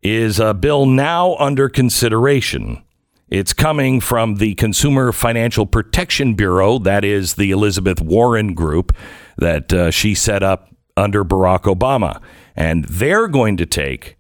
is 0.02 0.40
a 0.40 0.54
bill 0.54 0.86
now 0.86 1.36
under 1.36 1.68
consideration. 1.68 2.82
It's 3.28 3.52
coming 3.52 4.00
from 4.00 4.36
the 4.36 4.56
Consumer 4.56 5.12
Financial 5.12 5.66
Protection 5.66 6.34
Bureau, 6.34 6.80
that 6.80 7.04
is 7.04 7.36
the 7.36 7.52
Elizabeth 7.52 8.02
Warren 8.02 8.54
group 8.54 8.96
that 9.38 9.74
uh, 9.74 9.92
she 9.92 10.16
set 10.16 10.44
up 10.44 10.74
under 10.96 11.26
Barack 11.26 11.64
Obama 11.64 12.22
and 12.56 12.86
they're 12.86 13.28
going 13.28 13.58
to 13.58 13.66
take 13.66 14.18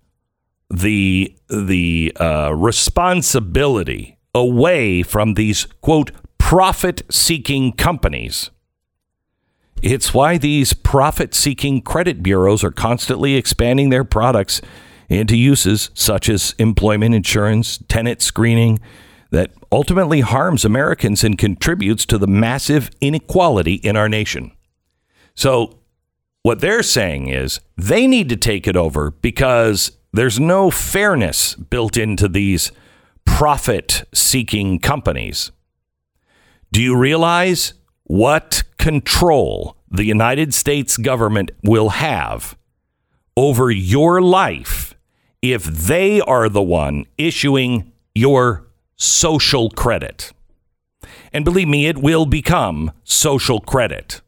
the 0.69 1.35
the 1.49 2.13
uh, 2.19 2.53
responsibility 2.55 4.17
away 4.35 5.03
from 5.03 5.33
these 5.33 5.65
quote 5.81 6.11
profit 6.37 7.01
seeking 7.09 7.71
companies. 7.73 8.51
It's 9.81 10.13
why 10.13 10.37
these 10.37 10.73
profit 10.73 11.33
seeking 11.33 11.81
credit 11.81 12.21
bureaus 12.21 12.63
are 12.63 12.71
constantly 12.71 13.35
expanding 13.35 13.89
their 13.89 14.03
products 14.03 14.61
into 15.07 15.35
uses 15.37 15.89
such 15.93 16.29
as 16.29 16.53
employment 16.59 17.15
insurance, 17.15 17.79
tenant 17.87 18.21
screening, 18.21 18.79
that 19.31 19.51
ultimately 19.71 20.21
harms 20.21 20.65
Americans 20.65 21.23
and 21.23 21.37
contributes 21.37 22.05
to 22.07 22.17
the 22.17 22.27
massive 22.27 22.89
inequality 22.99 23.75
in 23.75 23.95
our 23.95 24.09
nation. 24.09 24.51
So 25.35 25.78
what 26.43 26.59
they're 26.61 26.83
saying 26.83 27.27
is 27.27 27.59
they 27.77 28.07
need 28.07 28.29
to 28.29 28.37
take 28.37 28.67
it 28.67 28.75
over 28.75 29.11
because 29.11 29.91
There's 30.11 30.39
no 30.39 30.71
fairness 30.71 31.53
built 31.55 31.95
into 31.95 32.27
these 32.27 32.71
profit 33.25 34.07
seeking 34.13 34.79
companies. 34.79 35.51
Do 36.71 36.81
you 36.81 36.97
realize 36.97 37.73
what 38.03 38.63
control 38.77 39.77
the 39.89 40.05
United 40.05 40.53
States 40.53 40.97
government 40.97 41.51
will 41.63 41.89
have 41.89 42.57
over 43.37 43.69
your 43.69 44.19
life 44.21 44.95
if 45.41 45.63
they 45.63 46.21
are 46.21 46.49
the 46.49 46.61
one 46.61 47.05
issuing 47.17 47.91
your 48.15 48.67
social 48.95 49.69
credit? 49.69 50.33
And 51.31 51.45
believe 51.45 51.67
me, 51.67 51.85
it 51.85 51.99
will 51.99 52.25
become 52.25 52.91
social 53.03 53.59
credit. 53.59 54.21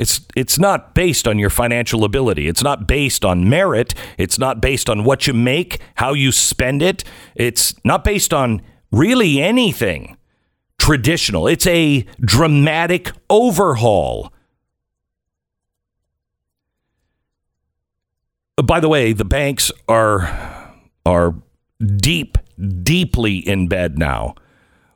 It's 0.00 0.22
it's 0.34 0.58
not 0.58 0.94
based 0.94 1.28
on 1.28 1.38
your 1.38 1.50
financial 1.50 2.04
ability. 2.04 2.48
It's 2.48 2.62
not 2.62 2.88
based 2.88 3.22
on 3.22 3.50
merit. 3.50 3.92
It's 4.16 4.38
not 4.38 4.62
based 4.62 4.88
on 4.88 5.04
what 5.04 5.26
you 5.26 5.34
make, 5.34 5.78
how 5.96 6.14
you 6.14 6.32
spend 6.32 6.80
it. 6.80 7.04
It's 7.34 7.74
not 7.84 8.02
based 8.02 8.32
on 8.32 8.62
really 8.90 9.42
anything 9.42 10.16
traditional. 10.78 11.46
It's 11.46 11.66
a 11.66 12.06
dramatic 12.18 13.12
overhaul. 13.28 14.32
By 18.64 18.80
the 18.80 18.88
way, 18.88 19.12
the 19.12 19.26
banks 19.26 19.70
are 19.86 20.72
are 21.04 21.34
deep 21.78 22.38
deeply 22.82 23.36
in 23.36 23.68
bed 23.68 23.98
now 23.98 24.34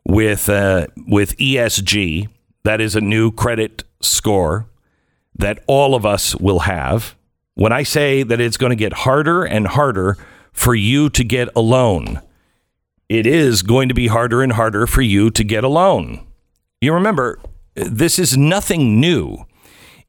with 0.06 0.48
uh, 0.48 0.86
with 1.06 1.36
ESG. 1.36 2.28
That 2.62 2.80
is 2.80 2.96
a 2.96 3.02
new 3.02 3.30
credit 3.30 3.84
score 4.00 4.66
that 5.34 5.62
all 5.66 5.94
of 5.94 6.06
us 6.06 6.34
will 6.36 6.60
have. 6.60 7.16
When 7.54 7.72
I 7.72 7.82
say 7.82 8.22
that 8.22 8.40
it's 8.40 8.56
going 8.56 8.70
to 8.70 8.76
get 8.76 8.92
harder 8.92 9.44
and 9.44 9.66
harder 9.66 10.16
for 10.52 10.74
you 10.74 11.10
to 11.10 11.24
get 11.24 11.48
a 11.54 11.60
loan, 11.60 12.20
it 13.08 13.26
is 13.26 13.62
going 13.62 13.88
to 13.88 13.94
be 13.94 14.08
harder 14.08 14.42
and 14.42 14.52
harder 14.52 14.86
for 14.86 15.02
you 15.02 15.30
to 15.30 15.44
get 15.44 15.64
a 15.64 15.68
loan. 15.68 16.26
You 16.80 16.92
remember, 16.92 17.40
this 17.74 18.18
is 18.18 18.36
nothing 18.36 19.00
new. 19.00 19.46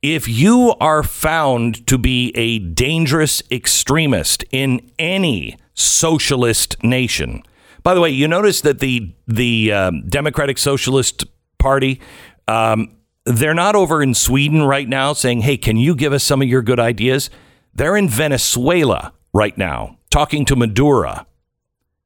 If 0.01 0.27
you 0.27 0.75
are 0.79 1.03
found 1.03 1.85
to 1.87 1.97
be 1.97 2.31
a 2.35 2.59
dangerous 2.59 3.41
extremist 3.51 4.43
in 4.51 4.91
any 4.99 5.57
socialist 5.73 6.83
nation, 6.83 7.43
by 7.81 7.93
the 7.93 8.01
way, 8.01 8.09
you 8.09 8.27
notice 8.27 8.61
that 8.61 8.79
the 8.79 9.13
the 9.27 9.71
um, 9.71 10.07
Democratic 10.07 10.57
Socialist 10.57 11.23
Party 11.59 12.01
um, 12.47 12.95
they're 13.25 13.53
not 13.53 13.75
over 13.75 14.01
in 14.01 14.13
Sweden 14.13 14.63
right 14.63 14.87
now 14.87 15.13
saying, 15.13 15.41
"Hey, 15.41 15.57
can 15.57 15.77
you 15.77 15.95
give 15.95 16.13
us 16.13 16.23
some 16.23 16.41
of 16.41 16.47
your 16.47 16.61
good 16.61 16.79
ideas?" 16.79 17.29
They're 17.73 17.97
in 17.97 18.07
Venezuela 18.07 19.13
right 19.33 19.57
now 19.57 19.97
talking 20.09 20.45
to 20.45 20.55
Maduro. 20.55 21.25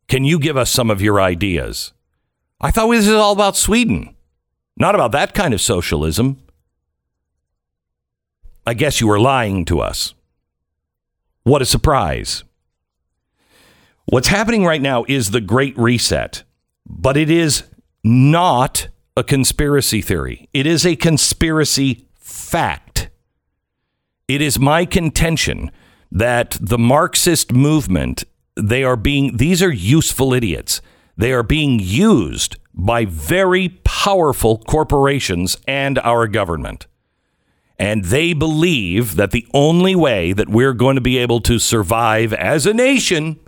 Can 0.08 0.24
you 0.24 0.40
give 0.40 0.58
us 0.58 0.72
some 0.72 0.90
of 0.90 1.02
your 1.02 1.22
ideas? 1.22 1.94
I 2.60 2.72
thought 2.72 2.90
this 2.90 3.06
was 3.06 3.16
all 3.16 3.34
about 3.34 3.56
Sweden, 3.56 4.16
not 4.76 4.96
about 4.96 5.12
that 5.12 5.36
kind 5.36 5.54
of 5.54 5.62
socialism. 5.62 6.42
I 8.66 8.74
guess 8.74 9.00
you 9.00 9.08
were 9.08 9.20
lying 9.20 9.66
to 9.66 9.80
us. 9.80 10.14
What 11.44 11.62
a 11.62 11.66
surprise. 11.66 12.44
What's 14.06 14.28
happening 14.28 14.66
right 14.66 14.82
now 14.82 15.06
is 15.08 15.30
the 15.30 15.42
Great 15.42 15.78
Reset, 15.78 16.44
but 16.88 17.16
it 17.16 17.30
is 17.30 17.64
not 18.04 18.88
a 19.16 19.24
conspiracy 19.24 20.02
theory. 20.02 20.50
It 20.54 20.66
is 20.66 20.86
a 20.86 20.96
conspiracy 20.96 22.08
fact. 22.20 23.10
It 24.28 24.42
is 24.42 24.60
my 24.60 24.86
contention 24.86 25.72
that 26.12 26.58
the 26.62 26.78
Marxist 26.78 27.52
movement, 27.52 28.24
they 28.56 28.84
are 28.84 28.96
being, 28.96 29.38
these 29.38 29.62
are 29.62 29.72
useful 29.72 30.34
idiots. 30.34 30.82
They 31.18 31.34
are 31.34 31.44
being 31.44 31.80
used 31.80 32.56
by 32.74 33.06
very 33.06 33.70
powerful 33.84 34.60
corporations 34.60 35.58
and 35.68 36.00
our 36.00 36.28
government. 36.28 36.88
And 37.78 38.06
they 38.06 38.34
believe 38.34 39.16
that 39.16 39.32
the 39.32 39.48
only 39.54 39.96
way 39.96 40.34
that 40.34 40.50
we're 40.50 40.74
going 40.74 40.96
to 40.96 41.02
be 41.02 41.18
able 41.18 41.42
to 41.42 41.60
survive 41.60 42.34
as 42.34 42.66
a 42.66 42.74
nation 42.74 43.40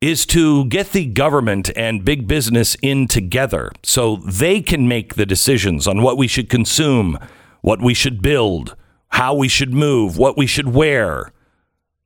is 0.00 0.24
to 0.26 0.64
get 0.66 0.92
the 0.92 1.06
government 1.06 1.70
and 1.76 2.04
big 2.04 2.28
business 2.28 2.76
in 2.82 3.08
together 3.08 3.72
so 3.82 4.16
they 4.16 4.60
can 4.60 4.86
make 4.86 5.14
the 5.14 5.26
decisions 5.26 5.88
on 5.88 6.02
what 6.02 6.16
we 6.16 6.28
should 6.28 6.48
consume, 6.48 7.18
what 7.62 7.80
we 7.80 7.94
should 7.94 8.22
build, 8.22 8.76
how 9.08 9.34
we 9.34 9.48
should 9.48 9.72
move, 9.72 10.16
what 10.16 10.36
we 10.36 10.46
should 10.46 10.68
wear, 10.68 11.32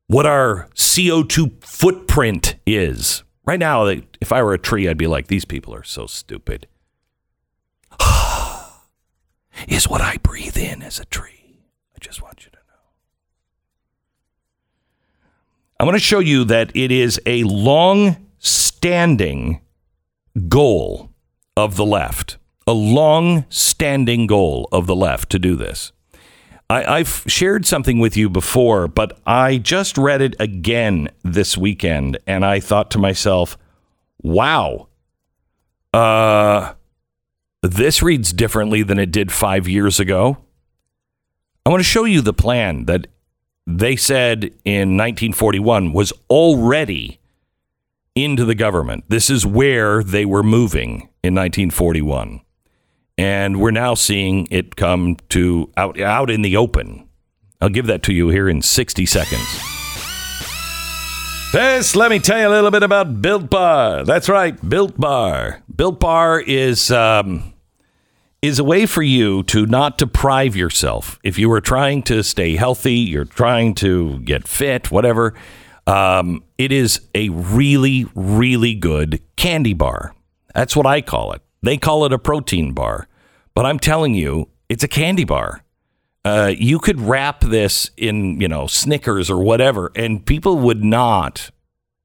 what 0.07 0.24
our 0.26 0.68
CO2 0.74 1.62
footprint 1.64 2.57
is. 2.66 3.22
Right 3.45 3.59
now, 3.59 3.86
if 3.86 4.32
I 4.32 4.43
were 4.43 4.55
a 4.55 4.59
tree, 4.59 4.88
I'd 4.88 4.97
be 4.97 5.07
like, 5.07 5.26
these 5.26 5.45
people 5.45 5.74
are 5.74 5.84
so 5.84 6.07
stupid. 6.07 6.66
is 9.68 9.88
what 9.88 10.01
I 10.01 10.16
breathe 10.18 10.57
in 10.57 10.82
as 10.82 10.99
a 10.99 11.05
tree. 11.07 11.61
I 11.95 11.99
just 12.01 12.22
want 12.22 12.45
you 12.45 12.51
to 12.51 12.57
know. 12.57 12.62
I'm 15.82 15.86
going 15.86 15.98
to 15.98 16.04
show 16.04 16.20
you 16.20 16.44
that 16.44 16.70
it 16.76 16.92
is 16.92 17.20
a 17.26 17.42
long 17.42 18.28
standing 18.38 19.62
goal 20.48 21.10
of 21.56 21.74
the 21.74 21.84
left, 21.84 22.38
a 22.68 22.72
long 22.72 23.46
standing 23.48 24.28
goal 24.28 24.68
of 24.70 24.86
the 24.86 24.94
left 24.94 25.28
to 25.30 25.40
do 25.40 25.56
this. 25.56 25.90
I, 26.70 26.98
have 26.98 27.24
shared 27.26 27.66
something 27.66 27.98
with 27.98 28.16
you 28.16 28.30
before, 28.30 28.86
but 28.86 29.18
I 29.26 29.58
just 29.58 29.98
read 29.98 30.22
it 30.22 30.36
again 30.38 31.08
this 31.24 31.58
weekend 31.58 32.16
and 32.28 32.44
I 32.44 32.60
thought 32.60 32.92
to 32.92 33.00
myself, 33.00 33.58
wow, 34.22 34.86
uh, 35.92 36.74
this 37.60 38.04
reads 38.04 38.32
differently 38.32 38.84
than 38.84 39.00
it 39.00 39.10
did 39.10 39.32
five 39.32 39.66
years 39.66 39.98
ago. 39.98 40.38
I 41.66 41.70
want 41.70 41.80
to 41.80 41.84
show 41.84 42.04
you 42.04 42.20
the 42.20 42.32
plan 42.32 42.84
that 42.84 43.08
they 43.66 43.96
said 43.96 44.44
in 44.64 44.96
1941 44.96 45.92
was 45.92 46.12
already 46.28 47.20
into 48.14 48.44
the 48.44 48.54
government. 48.54 49.04
This 49.08 49.30
is 49.30 49.46
where 49.46 50.02
they 50.02 50.24
were 50.24 50.42
moving 50.42 51.08
in 51.22 51.34
1941. 51.34 52.40
And 53.18 53.60
we're 53.60 53.70
now 53.70 53.94
seeing 53.94 54.48
it 54.50 54.76
come 54.76 55.16
to 55.30 55.70
out 55.76 56.00
out 56.00 56.30
in 56.30 56.42
the 56.42 56.56
open. 56.56 57.08
I'll 57.60 57.68
give 57.68 57.86
that 57.86 58.02
to 58.04 58.12
you 58.12 58.30
here 58.30 58.48
in 58.48 58.62
60 58.62 59.06
seconds. 59.06 59.72
First, 61.52 61.94
let 61.96 62.10
me 62.10 62.18
tell 62.18 62.40
you 62.40 62.48
a 62.48 62.50
little 62.50 62.70
bit 62.70 62.82
about 62.82 63.20
Built 63.20 63.50
Bar. 63.50 64.04
That's 64.04 64.28
right, 64.28 64.56
Built 64.68 64.98
Bar. 64.98 65.62
Built 65.74 66.00
Bar 66.00 66.40
is 66.40 66.90
um, 66.90 67.51
is 68.43 68.59
a 68.59 68.64
way 68.64 68.86
for 68.86 69.03
you 69.03 69.45
to 69.45 69.66
not 69.66 69.97
deprive 69.97 70.57
yourself. 70.57 71.18
If 71.22 71.38
you 71.38 71.51
are 71.53 71.61
trying 71.61 72.03
to 72.05 72.24
stay 72.24 72.57
healthy, 72.57 72.97
you're 72.97 73.24
trying 73.24 73.74
to 73.76 74.18
get 74.18 74.49
fit, 74.49 74.90
whatever, 74.90 75.34
um, 75.86 76.43
it 76.59 76.72
is 76.72 77.01
a 77.14 77.28
really, 77.28 78.07
really 78.16 78.74
good 78.74 79.22
candy 79.36 79.74
bar. 79.74 80.14
That's 80.55 80.74
what 80.74 80.86
I 80.86 81.01
call 81.01 81.32
it. 81.32 81.43
They 81.62 81.76
call 81.76 82.05
it 82.05 82.12
a 82.12 82.18
protein 82.18 82.72
bar, 82.72 83.07
but 83.55 83.64
I'm 83.64 83.78
telling 83.78 84.14
you, 84.14 84.49
it's 84.68 84.82
a 84.82 84.88
candy 84.88 85.24
bar. 85.24 85.62
Uh, 86.24 86.53
you 86.57 86.80
could 86.80 87.01
wrap 87.01 87.40
this 87.40 87.90
in, 87.97 88.40
you 88.40 88.49
know, 88.49 88.66
Snickers 88.66 89.30
or 89.30 89.43
whatever, 89.43 89.93
and 89.95 90.24
people 90.26 90.59
would 90.59 90.82
not, 90.82 91.51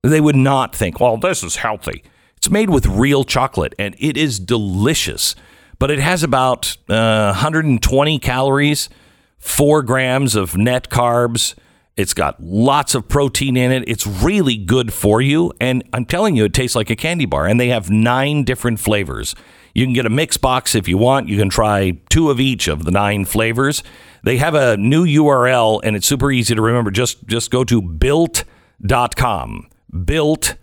they 0.03 0.21
would 0.21 0.35
not 0.35 0.75
think, 0.75 0.99
well, 0.99 1.17
this 1.17 1.43
is 1.43 1.57
healthy. 1.57 2.03
It's 2.35 2.49
made 2.49 2.69
with 2.69 2.85
real 2.85 3.23
chocolate, 3.23 3.73
and 3.79 3.95
it 3.97 4.17
is 4.17 4.39
delicious 4.39 5.35
but 5.79 5.91
it 5.91 5.99
has 5.99 6.23
about 6.23 6.77
uh, 6.89 7.31
120 7.31 8.19
calories, 8.19 8.89
four 9.37 9.83
grams 9.83 10.35
of 10.35 10.57
net 10.57 10.89
carbs. 10.89 11.55
It's 11.95 12.13
got 12.13 12.41
lots 12.41 12.93
of 12.93 13.07
protein 13.07 13.57
in 13.57 13.71
it. 13.71 13.83
It's 13.87 14.05
really 14.05 14.55
good 14.55 14.93
for 14.93 15.19
you. 15.19 15.51
And 15.59 15.83
I'm 15.93 16.05
telling 16.05 16.35
you, 16.35 16.45
it 16.45 16.53
tastes 16.53 16.75
like 16.75 16.89
a 16.89 16.95
candy 16.95 17.25
bar. 17.25 17.47
And 17.47 17.59
they 17.59 17.69
have 17.69 17.89
nine 17.89 18.43
different 18.43 18.79
flavors. 18.79 19.35
You 19.73 19.85
can 19.85 19.93
get 19.93 20.05
a 20.05 20.09
mix 20.09 20.37
box 20.37 20.75
if 20.75 20.87
you 20.87 20.97
want. 20.97 21.27
You 21.27 21.37
can 21.37 21.49
try 21.49 21.99
two 22.09 22.29
of 22.29 22.39
each 22.39 22.67
of 22.67 22.83
the 22.83 22.91
nine 22.91 23.25
flavors. 23.25 23.83
They 24.23 24.37
have 24.37 24.55
a 24.55 24.75
new 24.77 25.05
URL 25.05 25.81
and 25.83 25.95
it's 25.95 26.07
super 26.07 26.31
easy 26.31 26.55
to 26.55 26.61
remember. 26.61 26.91
Just 26.91 27.25
just 27.27 27.51
go 27.51 27.63
to 27.63 27.81
built.com. 27.81 29.69
Built 30.03 30.55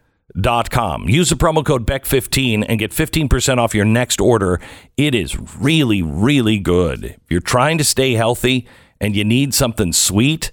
com. 0.70 1.08
Use 1.08 1.30
the 1.30 1.36
promo 1.36 1.64
code 1.64 1.86
BECK15 1.86 2.64
and 2.68 2.78
get 2.78 2.90
15% 2.90 3.58
off 3.58 3.74
your 3.74 3.84
next 3.84 4.20
order. 4.20 4.60
It 4.96 5.14
is 5.14 5.38
really, 5.58 6.02
really 6.02 6.58
good. 6.58 7.04
If 7.04 7.30
you're 7.30 7.40
trying 7.40 7.78
to 7.78 7.84
stay 7.84 8.14
healthy 8.14 8.66
and 9.00 9.14
you 9.14 9.24
need 9.24 9.54
something 9.54 9.92
sweet, 9.92 10.50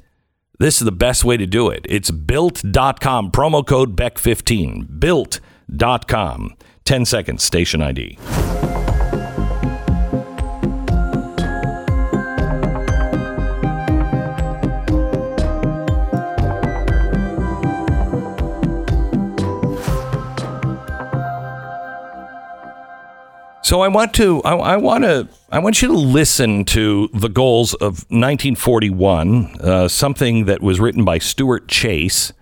this 0.60 0.80
is 0.80 0.86
the 0.86 0.92
best 0.92 1.24
way 1.24 1.38
to 1.38 1.48
do 1.48 1.70
it. 1.70 1.86
It's 1.90 2.12
built.com, 2.12 3.32
promo 3.32 3.66
code 3.66 3.96
BECK15. 3.96 5.00
Built.com. 5.00 6.56
10 6.86 7.06
seconds, 7.06 7.44
station 7.44 7.82
ID. 7.82 8.18
So 23.64 23.82
I 23.82 23.89
want 23.89 24.14
to, 24.16 24.41
I, 24.41 24.55
I 24.55 24.78
want 24.78 25.03
to, 25.03 25.30
I 25.51 25.59
want 25.59 25.82
you 25.84 25.88
to 25.89 25.93
listen 25.93 26.66
to 26.66 27.09
the 27.14 27.30
goals 27.30 27.76
of 27.76 27.99
1941, 28.09 29.55
uh, 29.62 29.88
something 29.88 30.45
that 30.45 30.62
was 30.62 30.80
written 30.80 31.05
by 31.05 31.20
Stuart 31.20 31.68
Chase. 31.68 32.34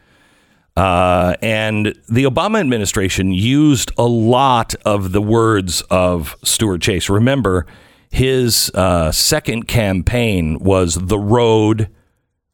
Uh, 0.77 1.35
and 1.41 1.87
the 2.07 2.23
Obama 2.23 2.61
administration 2.61 3.33
used 3.33 3.91
a 3.97 4.05
lot 4.05 4.75
of 4.85 5.11
the 5.11 5.21
words 5.21 5.81
of 5.89 6.37
Stuart 6.43 6.81
Chase. 6.81 7.09
Remember, 7.09 7.65
his 8.09 8.71
uh, 8.73 9.11
second 9.11 9.67
campaign 9.67 10.57
was 10.59 10.95
The 10.95 11.19
Road 11.19 11.89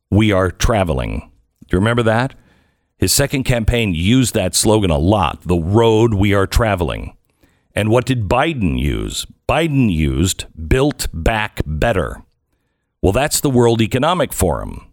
We 0.09 0.31
Are 0.31 0.49
Traveling. 0.49 1.31
Do 1.67 1.77
you 1.77 1.79
remember 1.79 2.03
that? 2.03 2.33
His 2.97 3.13
second 3.13 3.43
campaign 3.43 3.93
used 3.93 4.33
that 4.33 4.55
slogan 4.55 4.89
a 4.89 4.97
lot 4.97 5.41
The 5.43 5.57
Road 5.57 6.15
We 6.15 6.33
Are 6.33 6.47
Traveling. 6.47 7.15
And 7.75 7.89
what 7.89 8.05
did 8.05 8.29
Biden 8.29 8.79
use? 8.79 9.25
Biden 9.49 9.93
used 9.93 10.45
Build 10.67 11.07
Back 11.13 11.61
Better. 11.65 12.23
Well, 13.01 13.11
that's 13.11 13.41
the 13.41 13.49
World 13.49 13.81
Economic 13.81 14.31
Forum. 14.31 14.87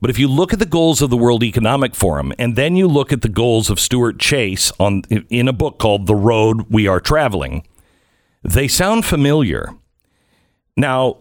But 0.00 0.10
if 0.10 0.18
you 0.18 0.28
look 0.28 0.52
at 0.52 0.58
the 0.58 0.66
goals 0.66 1.00
of 1.00 1.08
the 1.08 1.16
World 1.16 1.42
Economic 1.42 1.94
Forum 1.94 2.32
and 2.38 2.54
then 2.54 2.76
you 2.76 2.86
look 2.86 3.12
at 3.12 3.22
the 3.22 3.28
goals 3.30 3.70
of 3.70 3.80
Stuart 3.80 4.18
Chase 4.18 4.70
on 4.78 5.02
in 5.30 5.48
a 5.48 5.52
book 5.52 5.78
called 5.78 6.06
The 6.06 6.14
Road 6.14 6.66
We 6.68 6.86
Are 6.86 7.00
Traveling, 7.00 7.66
they 8.42 8.68
sound 8.68 9.06
familiar. 9.06 9.74
Now, 10.76 11.18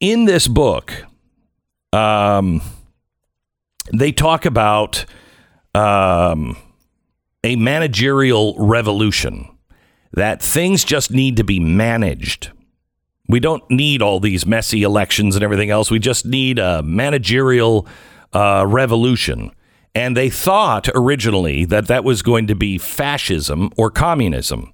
in 0.00 0.24
this 0.24 0.48
book, 0.48 1.04
um, 1.92 2.62
they 3.92 4.12
talk 4.12 4.46
about 4.46 5.04
um, 5.74 6.56
a 7.44 7.56
managerial 7.56 8.56
revolution 8.58 9.55
that 10.16 10.42
things 10.42 10.82
just 10.82 11.10
need 11.10 11.36
to 11.36 11.44
be 11.44 11.60
managed. 11.60 12.50
We 13.28 13.38
don't 13.38 13.68
need 13.70 14.02
all 14.02 14.18
these 14.18 14.46
messy 14.46 14.82
elections 14.82 15.36
and 15.36 15.44
everything 15.44 15.70
else. 15.70 15.90
We 15.90 15.98
just 15.98 16.26
need 16.26 16.58
a 16.58 16.82
managerial 16.82 17.86
uh, 18.32 18.64
revolution. 18.66 19.52
And 19.94 20.16
they 20.16 20.30
thought 20.30 20.88
originally 20.94 21.64
that 21.66 21.86
that 21.86 22.04
was 22.04 22.22
going 22.22 22.46
to 22.48 22.54
be 22.54 22.78
fascism 22.78 23.70
or 23.76 23.90
communism. 23.90 24.72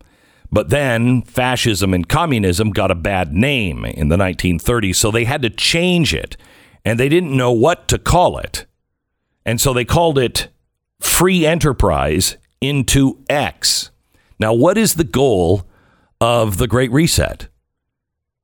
But 0.50 0.68
then 0.68 1.22
fascism 1.22 1.94
and 1.94 2.08
communism 2.08 2.70
got 2.70 2.90
a 2.90 2.96
bad 2.96 3.32
name 3.32 3.84
in 3.84 4.08
the 4.08 4.16
1930s, 4.16 4.96
so 4.96 5.10
they 5.10 5.24
had 5.24 5.42
to 5.42 5.50
change 5.50 6.14
it. 6.14 6.36
And 6.84 7.00
they 7.00 7.08
didn't 7.08 7.36
know 7.36 7.52
what 7.52 7.88
to 7.88 7.98
call 7.98 8.38
it. 8.38 8.66
And 9.46 9.60
so 9.60 9.72
they 9.72 9.84
called 9.84 10.18
it 10.18 10.48
free 11.00 11.46
enterprise 11.46 12.36
into 12.60 13.24
X. 13.30 13.91
Now, 14.42 14.52
what 14.52 14.76
is 14.76 14.94
the 14.94 15.04
goal 15.04 15.68
of 16.20 16.58
the 16.58 16.66
Great 16.66 16.90
Reset? 16.90 17.46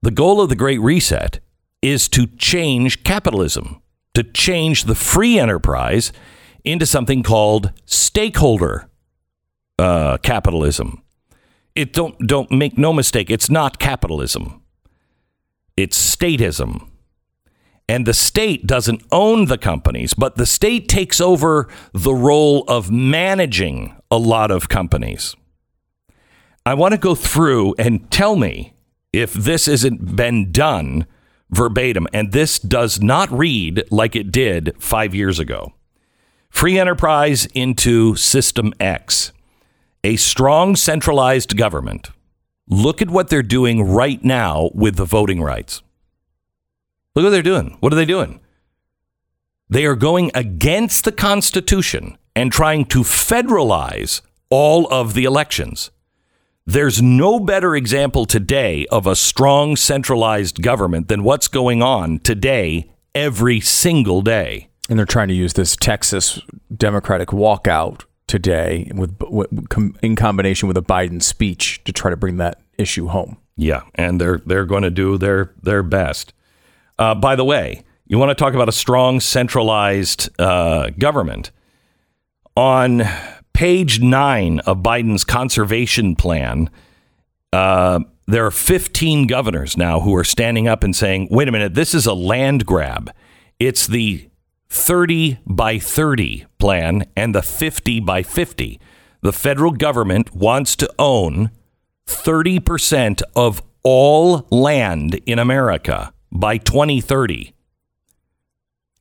The 0.00 0.12
goal 0.12 0.40
of 0.40 0.48
the 0.48 0.54
Great 0.54 0.80
Reset 0.80 1.40
is 1.82 2.08
to 2.10 2.28
change 2.28 3.02
capitalism, 3.02 3.82
to 4.14 4.22
change 4.22 4.84
the 4.84 4.94
free 4.94 5.40
enterprise 5.40 6.12
into 6.62 6.86
something 6.86 7.24
called 7.24 7.72
stakeholder 7.84 8.88
uh, 9.76 10.18
capitalism. 10.18 11.02
It 11.74 11.92
don't 11.92 12.16
don't 12.24 12.52
make 12.52 12.78
no 12.78 12.92
mistake. 12.92 13.28
It's 13.28 13.50
not 13.50 13.80
capitalism. 13.80 14.62
It's 15.76 15.98
statism. 15.98 16.90
And 17.88 18.06
the 18.06 18.14
state 18.14 18.68
doesn't 18.68 19.02
own 19.10 19.46
the 19.46 19.58
companies, 19.58 20.14
but 20.14 20.36
the 20.36 20.46
state 20.46 20.88
takes 20.88 21.20
over 21.20 21.68
the 21.92 22.14
role 22.14 22.62
of 22.68 22.88
managing 22.88 23.96
a 24.12 24.18
lot 24.18 24.52
of 24.52 24.68
companies. 24.68 25.34
I 26.68 26.74
want 26.74 26.92
to 26.92 26.98
go 26.98 27.14
through 27.14 27.76
and 27.78 28.10
tell 28.10 28.36
me 28.36 28.74
if 29.10 29.32
this 29.32 29.64
hasn't 29.64 30.14
been 30.16 30.52
done 30.52 31.06
verbatim. 31.48 32.06
And 32.12 32.32
this 32.32 32.58
does 32.58 33.00
not 33.00 33.32
read 33.32 33.84
like 33.90 34.14
it 34.14 34.30
did 34.30 34.76
five 34.78 35.14
years 35.14 35.38
ago. 35.38 35.72
Free 36.50 36.78
enterprise 36.78 37.46
into 37.54 38.16
System 38.16 38.74
X, 38.78 39.32
a 40.04 40.16
strong 40.16 40.76
centralized 40.76 41.56
government. 41.56 42.10
Look 42.68 43.00
at 43.00 43.08
what 43.08 43.30
they're 43.30 43.42
doing 43.42 43.82
right 43.82 44.22
now 44.22 44.68
with 44.74 44.96
the 44.96 45.06
voting 45.06 45.40
rights. 45.40 45.80
Look 47.14 47.24
what 47.24 47.30
they're 47.30 47.40
doing. 47.40 47.78
What 47.80 47.94
are 47.94 47.96
they 47.96 48.04
doing? 48.04 48.40
They 49.70 49.86
are 49.86 49.96
going 49.96 50.30
against 50.34 51.04
the 51.04 51.12
Constitution 51.12 52.18
and 52.36 52.52
trying 52.52 52.84
to 52.86 52.98
federalize 53.04 54.20
all 54.50 54.86
of 54.92 55.14
the 55.14 55.24
elections. 55.24 55.90
There's 56.68 57.00
no 57.00 57.40
better 57.40 57.74
example 57.74 58.26
today 58.26 58.86
of 58.90 59.06
a 59.06 59.16
strong 59.16 59.74
centralized 59.74 60.60
government 60.60 61.08
than 61.08 61.22
what's 61.22 61.48
going 61.48 61.82
on 61.82 62.18
today 62.18 62.90
every 63.14 63.58
single 63.58 64.20
day. 64.20 64.68
And 64.90 64.98
they're 64.98 65.06
trying 65.06 65.28
to 65.28 65.34
use 65.34 65.54
this 65.54 65.76
Texas 65.76 66.42
Democratic 66.76 67.28
walkout 67.28 68.04
today 68.26 68.92
with, 68.94 69.18
in 70.02 70.14
combination 70.14 70.68
with 70.68 70.76
a 70.76 70.82
Biden 70.82 71.22
speech 71.22 71.82
to 71.84 71.92
try 71.94 72.10
to 72.10 72.18
bring 72.18 72.36
that 72.36 72.60
issue 72.76 73.06
home. 73.06 73.38
Yeah, 73.56 73.84
and 73.94 74.20
they're 74.20 74.42
they're 74.44 74.66
going 74.66 74.82
to 74.82 74.90
do 74.90 75.16
their 75.16 75.54
their 75.62 75.82
best. 75.82 76.34
Uh, 76.98 77.14
by 77.14 77.34
the 77.34 77.46
way, 77.46 77.82
you 78.04 78.18
want 78.18 78.28
to 78.28 78.34
talk 78.34 78.52
about 78.52 78.68
a 78.68 78.72
strong 78.72 79.20
centralized 79.20 80.28
uh, 80.38 80.90
government 80.98 81.50
on 82.54 83.04
page 83.58 84.00
nine 84.00 84.60
of 84.60 84.76
Biden's 84.84 85.24
conservation 85.24 86.14
plan, 86.14 86.70
uh, 87.52 87.98
there 88.28 88.46
are 88.46 88.52
15 88.52 89.26
governors 89.26 89.76
now 89.76 89.98
who 89.98 90.14
are 90.14 90.22
standing 90.22 90.68
up 90.68 90.84
and 90.84 90.94
saying, 90.94 91.26
wait 91.28 91.48
a 91.48 91.50
minute, 91.50 91.74
this 91.74 91.92
is 91.92 92.06
a 92.06 92.14
land 92.14 92.64
grab. 92.64 93.10
It's 93.58 93.88
the 93.88 94.30
30 94.68 95.40
by 95.44 95.80
30 95.80 96.46
plan 96.60 97.04
and 97.16 97.34
the 97.34 97.42
50 97.42 97.98
by 97.98 98.22
50. 98.22 98.80
The 99.22 99.32
federal 99.32 99.72
government 99.72 100.36
wants 100.36 100.76
to 100.76 100.88
own 100.96 101.50
30% 102.06 103.22
of 103.34 103.60
all 103.82 104.46
land 104.52 105.20
in 105.26 105.40
America 105.40 106.14
by 106.30 106.58
2030. 106.58 107.54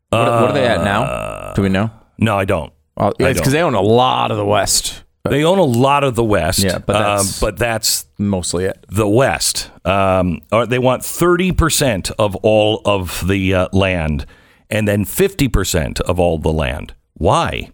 What, 0.09 0.19
what 0.19 0.27
are 0.27 0.53
they 0.53 0.65
at 0.65 0.83
now? 0.83 1.53
Do 1.53 1.61
we 1.61 1.69
know? 1.69 1.91
No, 2.17 2.39
I 2.39 2.45
don't. 2.45 2.73
Well, 2.97 3.13
it's 3.19 3.39
because 3.39 3.53
they 3.53 3.61
own 3.61 3.75
a 3.75 3.81
lot 3.81 4.31
of 4.31 4.37
the 4.37 4.45
West. 4.45 5.03
They 5.29 5.43
own 5.43 5.59
a 5.59 5.63
lot 5.63 6.03
of 6.03 6.15
the 6.15 6.23
West. 6.23 6.59
Yeah, 6.59 6.79
but 6.79 6.93
that's, 6.93 7.43
um, 7.43 7.47
but 7.47 7.57
that's 7.57 8.05
mostly 8.17 8.65
it. 8.65 8.85
The 8.89 9.07
West. 9.07 9.69
Um, 9.85 10.41
or 10.51 10.65
they 10.65 10.79
want 10.79 11.03
30% 11.03 12.11
of 12.17 12.35
all 12.37 12.81
of 12.85 13.27
the 13.27 13.53
uh, 13.53 13.67
land 13.73 14.25
and 14.69 14.87
then 14.87 15.05
50% 15.05 16.01
of 16.01 16.19
all 16.19 16.37
the 16.37 16.51
land. 16.51 16.93
Why? 17.13 17.71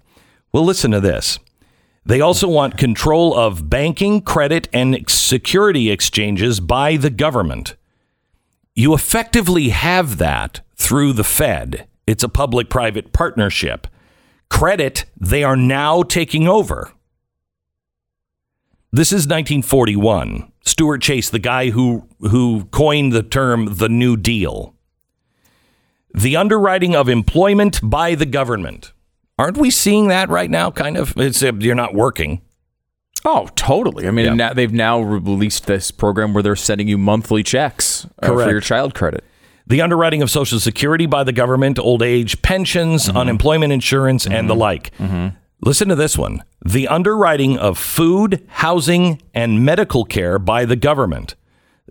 Well, 0.51 0.63
listen 0.63 0.91
to 0.91 0.99
this. 0.99 1.39
They 2.05 2.21
also 2.21 2.47
want 2.47 2.78
control 2.78 3.38
of 3.38 3.69
banking, 3.69 4.21
credit, 4.21 4.67
and 4.74 5.09
security 5.09 5.89
exchanges 5.89 6.59
by 6.59 6.97
the 6.97 7.09
government. 7.09 7.76
You 8.76 8.93
effectively 8.93 9.69
have 9.69 10.17
that 10.17 10.61
through 10.76 11.13
the 11.13 11.24
Fed. 11.24 11.88
It's 12.05 12.24
a 12.24 12.30
public 12.30 12.69
private 12.69 13.13
partnership 13.13 13.88
credit 14.53 15.05
they 15.19 15.43
are 15.43 15.57
now 15.57 16.03
taking 16.03 16.47
over. 16.47 16.91
This 18.91 19.07
is 19.07 19.25
1941. 19.25 20.51
Stuart 20.63 21.01
Chase, 21.01 21.31
the 21.31 21.39
guy 21.39 21.71
who, 21.71 22.07
who 22.19 22.65
coined 22.65 23.13
the 23.13 23.23
term 23.23 23.77
the 23.77 23.89
New 23.89 24.15
Deal. 24.15 24.75
The 26.13 26.37
underwriting 26.37 26.95
of 26.95 27.09
employment 27.09 27.79
by 27.81 28.13
the 28.13 28.27
government. 28.27 28.93
Aren't 29.39 29.57
we 29.57 29.71
seeing 29.71 30.09
that 30.09 30.29
right 30.29 30.51
now? 30.51 30.69
Kind 30.69 30.97
of. 30.97 31.17
It's, 31.17 31.41
uh, 31.41 31.53
you're 31.57 31.73
not 31.73 31.95
working. 31.95 32.43
Oh, 33.25 33.49
totally. 33.55 34.07
I 34.07 34.11
mean, 34.11 34.25
yeah. 34.25 34.33
now, 34.35 34.53
they've 34.53 34.71
now 34.71 35.01
released 35.01 35.65
this 35.65 35.89
program 35.89 36.35
where 36.35 36.43
they're 36.43 36.55
sending 36.55 36.87
you 36.87 36.99
monthly 36.99 37.41
checks 37.41 38.05
uh, 38.21 38.27
for 38.27 38.47
your 38.47 38.61
child 38.61 38.93
credit 38.93 39.23
the 39.74 39.82
underwriting 39.82 40.21
of 40.21 40.30
Social 40.30 40.59
Security 40.59 41.07
by 41.07 41.24
the 41.24 41.32
government, 41.32 41.80
old 41.80 42.03
age 42.03 42.43
pensions, 42.43 43.07
mm-hmm. 43.07 43.17
unemployment 43.17 43.74
insurance, 43.74 44.24
mm-hmm. 44.24 44.36
and 44.36 44.47
the 44.47 44.53
mm-hmm. 44.53 44.61
like. 44.61 44.95
Mm-hmm. 44.97 45.36
Listen 45.61 45.89
to 45.89 45.95
this 45.95 46.15
one 46.15 46.43
the 46.63 46.88
underwriting 46.88 47.57
of 47.57 47.80
food, 47.80 48.45
housing, 48.49 49.19
and 49.34 49.65
medical 49.65 50.05
care 50.05 50.38
by 50.38 50.65
the 50.65 50.76
government. 50.76 51.34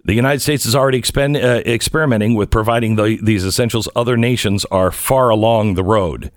The 0.04 0.14
United 0.14 0.38
States 0.38 0.64
is 0.64 0.76
already 0.76 0.96
expend, 0.96 1.36
uh, 1.36 1.62
experimenting 1.66 2.36
with 2.36 2.50
providing 2.50 2.94
the, 2.94 3.18
these 3.20 3.44
essentials. 3.44 3.88
Other 3.96 4.16
nations 4.16 4.64
are 4.66 4.92
far 4.92 5.30
along 5.30 5.74
the 5.74 5.82
road. 5.82 6.30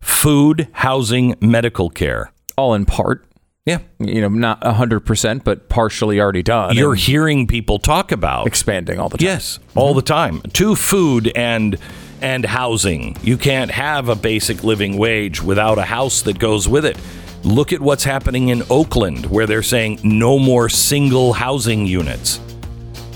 Food, 0.00 0.66
housing, 0.72 1.36
medical 1.40 1.90
care. 1.90 2.32
All 2.56 2.74
in 2.74 2.86
part 2.86 3.24
yeah. 3.68 3.78
You 3.98 4.22
know, 4.22 4.28
not 4.28 4.60
100%, 4.62 5.44
but 5.44 5.68
partially 5.68 6.20
already 6.20 6.42
done. 6.42 6.74
You're 6.74 6.94
hearing 6.94 7.46
people 7.46 7.78
talk 7.78 8.12
about 8.12 8.46
expanding 8.46 8.98
all 8.98 9.08
the 9.08 9.18
time. 9.18 9.26
Yes, 9.26 9.58
all 9.74 9.92
the 9.92 10.02
time. 10.02 10.40
To 10.40 10.74
food 10.74 11.30
and 11.34 11.76
and 12.20 12.44
housing. 12.44 13.16
You 13.22 13.36
can't 13.36 13.70
have 13.70 14.08
a 14.08 14.16
basic 14.16 14.64
living 14.64 14.96
wage 14.96 15.40
without 15.40 15.78
a 15.78 15.84
house 15.84 16.22
that 16.22 16.38
goes 16.38 16.68
with 16.68 16.84
it. 16.84 16.98
Look 17.44 17.72
at 17.72 17.80
what's 17.80 18.02
happening 18.02 18.48
in 18.48 18.62
Oakland 18.70 19.26
where 19.26 19.46
they're 19.46 19.62
saying 19.62 20.00
no 20.02 20.38
more 20.38 20.68
single 20.68 21.32
housing 21.32 21.86
units. 21.86 22.40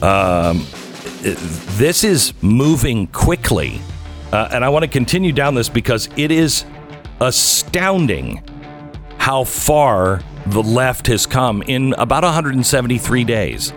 Um, 0.03 0.67
this 1.23 2.05
is 2.05 2.33
moving 2.43 3.09
quickly. 3.09 3.81
Uh, 4.33 4.49
and 4.53 4.65
I 4.65 4.69
want 4.69 4.85
to 4.85 4.89
continue 4.89 5.33
down 5.33 5.55
this 5.55 5.69
because 5.69 6.09
it 6.17 6.31
is 6.31 6.65
astounding 7.21 8.43
how 9.19 9.45
far 9.45 10.21
the 10.47 10.63
left 10.63 11.07
has 11.07 11.27
come 11.27 11.63
in 11.63 11.95
about 11.95 12.25
173 12.25 13.25
days. 13.25 13.73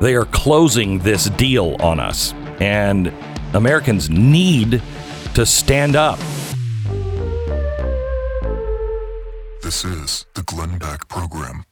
They 0.00 0.14
are 0.14 0.24
closing 0.24 0.98
this 1.00 1.28
deal 1.30 1.76
on 1.80 2.00
us, 2.00 2.32
and 2.58 3.12
Americans 3.52 4.08
need 4.08 4.82
to 5.34 5.44
stand 5.44 5.96
up. 5.96 6.18
This 9.62 9.84
is 9.84 10.26
the 10.34 10.42
Glenn 10.42 10.78
Beck 10.78 11.06
Program. 11.08 11.64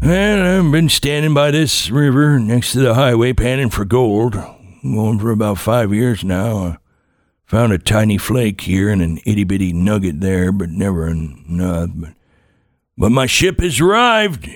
Well, 0.00 0.64
I've 0.64 0.70
been 0.70 0.88
standing 0.88 1.34
by 1.34 1.50
this 1.50 1.90
river 1.90 2.38
next 2.38 2.72
to 2.72 2.80
the 2.80 2.94
highway 2.94 3.32
panning 3.32 3.70
for 3.70 3.84
gold. 3.84 4.34
Going 4.82 5.18
for 5.18 5.30
about 5.32 5.58
five 5.58 5.92
years 5.92 6.22
now. 6.22 6.58
I 6.58 6.76
found 7.46 7.72
a 7.72 7.78
tiny 7.78 8.18
flake 8.18 8.60
here 8.60 8.88
and 8.88 9.02
an 9.02 9.18
itty 9.26 9.42
bitty 9.42 9.72
nugget 9.72 10.20
there, 10.20 10.52
but 10.52 10.70
never 10.70 11.08
enough. 11.08 11.90
But, 11.94 12.10
but 12.96 13.12
my 13.12 13.26
ship 13.26 13.60
has 13.60 13.80
arrived. 13.80 14.48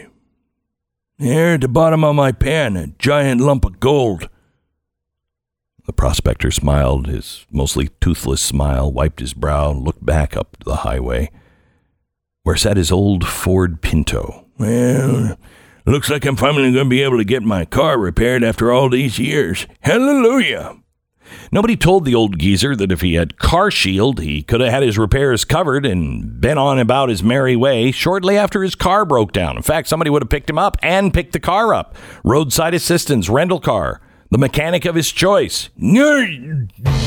There 1.18 1.54
at 1.54 1.60
the 1.60 1.68
bottom 1.68 2.02
of 2.02 2.14
my 2.14 2.32
pan, 2.32 2.76
a 2.76 2.88
giant 2.98 3.40
lump 3.40 3.64
of 3.64 3.78
gold. 3.78 4.28
The 5.84 5.92
prospector 5.92 6.50
smiled, 6.50 7.06
his 7.06 7.46
mostly 7.50 7.90
toothless 8.00 8.40
smile, 8.40 8.90
wiped 8.90 9.20
his 9.20 9.34
brow, 9.34 9.70
and 9.70 9.82
looked 9.82 10.04
back 10.04 10.36
up 10.36 10.56
the 10.64 10.76
highway, 10.76 11.30
where 12.42 12.56
sat 12.56 12.76
his 12.76 12.92
old 12.92 13.26
Ford 13.26 13.82
Pinto. 13.82 14.46
Well, 14.58 15.36
looks 15.84 16.08
like 16.08 16.24
I'm 16.24 16.36
finally 16.36 16.72
going 16.72 16.84
to 16.84 16.88
be 16.88 17.02
able 17.02 17.18
to 17.18 17.24
get 17.24 17.42
my 17.42 17.64
car 17.64 17.98
repaired 17.98 18.44
after 18.44 18.72
all 18.72 18.88
these 18.88 19.18
years. 19.18 19.66
Hallelujah! 19.80 20.79
Nobody 21.52 21.76
told 21.76 22.04
the 22.04 22.14
old 22.14 22.38
geezer 22.38 22.76
that 22.76 22.92
if 22.92 23.00
he 23.00 23.14
had 23.14 23.36
CarShield, 23.36 24.20
he 24.20 24.42
could 24.42 24.60
have 24.60 24.70
had 24.70 24.82
his 24.82 24.98
repairs 24.98 25.44
covered 25.44 25.84
and 25.84 26.40
been 26.40 26.58
on 26.58 26.78
about 26.78 27.08
his 27.08 27.22
merry 27.22 27.56
way 27.56 27.90
shortly 27.90 28.36
after 28.36 28.62
his 28.62 28.74
car 28.74 29.04
broke 29.04 29.32
down. 29.32 29.56
In 29.56 29.62
fact, 29.62 29.88
somebody 29.88 30.10
would 30.10 30.22
have 30.22 30.30
picked 30.30 30.50
him 30.50 30.58
up 30.58 30.76
and 30.82 31.14
picked 31.14 31.32
the 31.32 31.40
car 31.40 31.74
up. 31.74 31.96
Roadside 32.24 32.74
assistance, 32.74 33.28
rental 33.28 33.60
car, 33.60 34.00
the 34.30 34.38
mechanic 34.38 34.84
of 34.84 34.94
his 34.94 35.10
choice. 35.10 35.70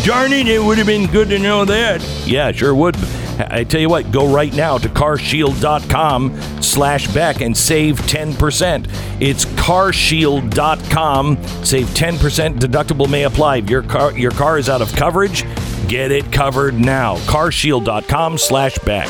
Darn 0.04 0.34
it, 0.34 0.48
it 0.48 0.62
would 0.62 0.78
have 0.78 0.88
been 0.88 1.10
good 1.10 1.30
to 1.30 1.40
know 1.40 1.64
that. 1.64 2.04
Yeah, 2.26 2.52
sure 2.52 2.76
would. 2.76 2.98
I 3.40 3.64
tell 3.64 3.80
you 3.80 3.90
what, 3.90 4.12
go 4.12 4.32
right 4.32 4.54
now 4.54 4.78
to 4.78 4.90
carshield.com 4.90 6.62
slash 6.62 7.08
Beck 7.14 7.42
and 7.42 7.56
save 7.56 8.00
10%. 8.02 8.88
It's 9.22 9.46
carshield.com. 9.46 11.44
Save 11.64 11.88
10%. 11.88 12.60
Deductible 12.60 13.10
may 13.10 13.24
apply. 13.24 13.58
If 13.58 13.70
your 13.70 13.82
car, 13.84 14.12
your 14.18 14.32
car 14.32 14.58
is 14.58 14.70
out 14.70 14.82
of 14.82 14.92
coverage, 14.94 15.44
get 15.88 16.12
it 16.12 16.32
covered 16.32 16.76
now. 16.76 17.16
carshield.com 17.20 18.38
slash 18.38 18.78
Beck. 18.80 19.08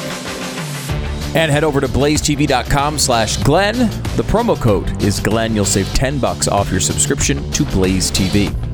And 1.36 1.52
head 1.52 1.64
over 1.64 1.82
to 1.82 1.88
blazetv.com 1.88 3.00
slash 3.00 3.38
Glenn. 3.38 3.76
The 4.16 4.24
promo 4.24 4.56
code 4.62 5.02
is 5.04 5.20
Glenn. 5.20 5.56
You'll 5.56 5.66
save 5.66 5.88
10 5.96 6.20
bucks 6.20 6.48
off 6.48 6.70
your 6.70 6.80
subscription 6.80 7.52
to 7.52 7.66
Blaze 7.66 8.12
TV. 8.12 8.73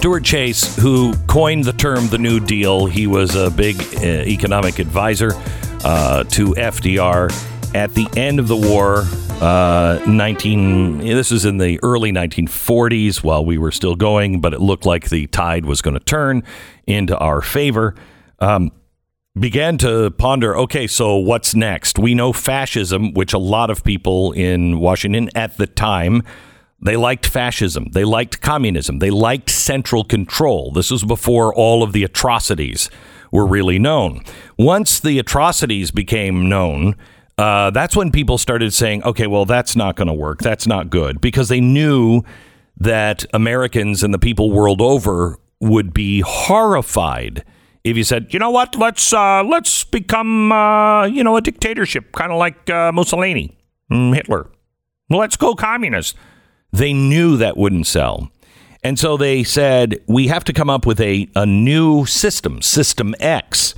Stuart 0.00 0.24
Chase, 0.24 0.78
who 0.78 1.12
coined 1.26 1.64
the 1.64 1.74
term 1.74 2.08
the 2.08 2.16
New 2.16 2.40
Deal, 2.40 2.86
he 2.86 3.06
was 3.06 3.36
a 3.36 3.50
big 3.50 3.76
uh, 3.96 4.06
economic 4.06 4.78
advisor 4.78 5.32
uh, 5.84 6.24
to 6.24 6.54
FDR 6.54 7.30
at 7.74 7.92
the 7.92 8.08
end 8.16 8.40
of 8.40 8.48
the 8.48 8.56
war. 8.56 9.04
Uh, 9.42 10.02
19. 10.06 11.00
This 11.00 11.30
was 11.30 11.44
in 11.44 11.58
the 11.58 11.78
early 11.82 12.12
1940s 12.12 13.22
while 13.22 13.44
we 13.44 13.58
were 13.58 13.70
still 13.70 13.94
going, 13.94 14.40
but 14.40 14.54
it 14.54 14.62
looked 14.62 14.86
like 14.86 15.10
the 15.10 15.26
tide 15.26 15.66
was 15.66 15.82
going 15.82 15.92
to 15.92 16.00
turn 16.00 16.44
into 16.86 17.14
our 17.18 17.42
favor. 17.42 17.94
Um, 18.38 18.72
began 19.38 19.76
to 19.78 20.12
ponder 20.12 20.56
okay, 20.56 20.86
so 20.86 21.16
what's 21.16 21.54
next? 21.54 21.98
We 21.98 22.14
know 22.14 22.32
fascism, 22.32 23.12
which 23.12 23.34
a 23.34 23.38
lot 23.38 23.68
of 23.68 23.84
people 23.84 24.32
in 24.32 24.78
Washington 24.78 25.28
at 25.34 25.58
the 25.58 25.66
time 25.66 26.22
they 26.82 26.96
liked 26.96 27.26
fascism. 27.26 27.90
They 27.92 28.04
liked 28.04 28.40
communism. 28.40 28.98
They 28.98 29.10
liked 29.10 29.50
central 29.50 30.04
control. 30.04 30.72
This 30.72 30.90
was 30.90 31.04
before 31.04 31.54
all 31.54 31.82
of 31.82 31.92
the 31.92 32.04
atrocities 32.04 32.90
were 33.30 33.46
really 33.46 33.78
known. 33.78 34.22
Once 34.58 34.98
the 34.98 35.18
atrocities 35.18 35.90
became 35.90 36.48
known, 36.48 36.96
uh, 37.38 37.70
that's 37.70 37.96
when 37.96 38.10
people 38.10 38.38
started 38.38 38.72
saying, 38.72 39.02
okay, 39.04 39.26
well, 39.26 39.44
that's 39.44 39.76
not 39.76 39.96
going 39.96 40.08
to 40.08 40.14
work. 40.14 40.40
That's 40.40 40.66
not 40.66 40.90
good 40.90 41.20
because 41.20 41.48
they 41.48 41.60
knew 41.60 42.22
that 42.76 43.24
Americans 43.34 44.02
and 44.02 44.12
the 44.12 44.18
people 44.18 44.50
world 44.50 44.80
over 44.80 45.38
would 45.60 45.92
be 45.92 46.20
horrified 46.20 47.44
if 47.82 47.96
you 47.96 48.04
said, 48.04 48.32
you 48.32 48.38
know 48.38 48.50
what, 48.50 48.76
let's 48.76 49.12
uh, 49.12 49.42
let's 49.42 49.84
become 49.84 50.52
uh, 50.52 51.06
you 51.06 51.24
know 51.24 51.36
a 51.36 51.40
dictatorship, 51.40 52.12
kind 52.12 52.30
of 52.30 52.38
like 52.38 52.68
uh, 52.68 52.92
Mussolini, 52.92 53.56
mm, 53.90 54.14
Hitler. 54.14 54.50
Let's 55.08 55.36
go 55.36 55.54
communist. 55.54 56.14
They 56.72 56.92
knew 56.92 57.36
that 57.36 57.56
wouldn't 57.56 57.86
sell. 57.86 58.30
And 58.82 58.98
so 58.98 59.16
they 59.16 59.44
said, 59.44 60.00
we 60.06 60.28
have 60.28 60.44
to 60.44 60.52
come 60.52 60.70
up 60.70 60.86
with 60.86 61.00
a, 61.00 61.28
a 61.36 61.44
new 61.44 62.06
system, 62.06 62.62
System 62.62 63.14
X. 63.20 63.74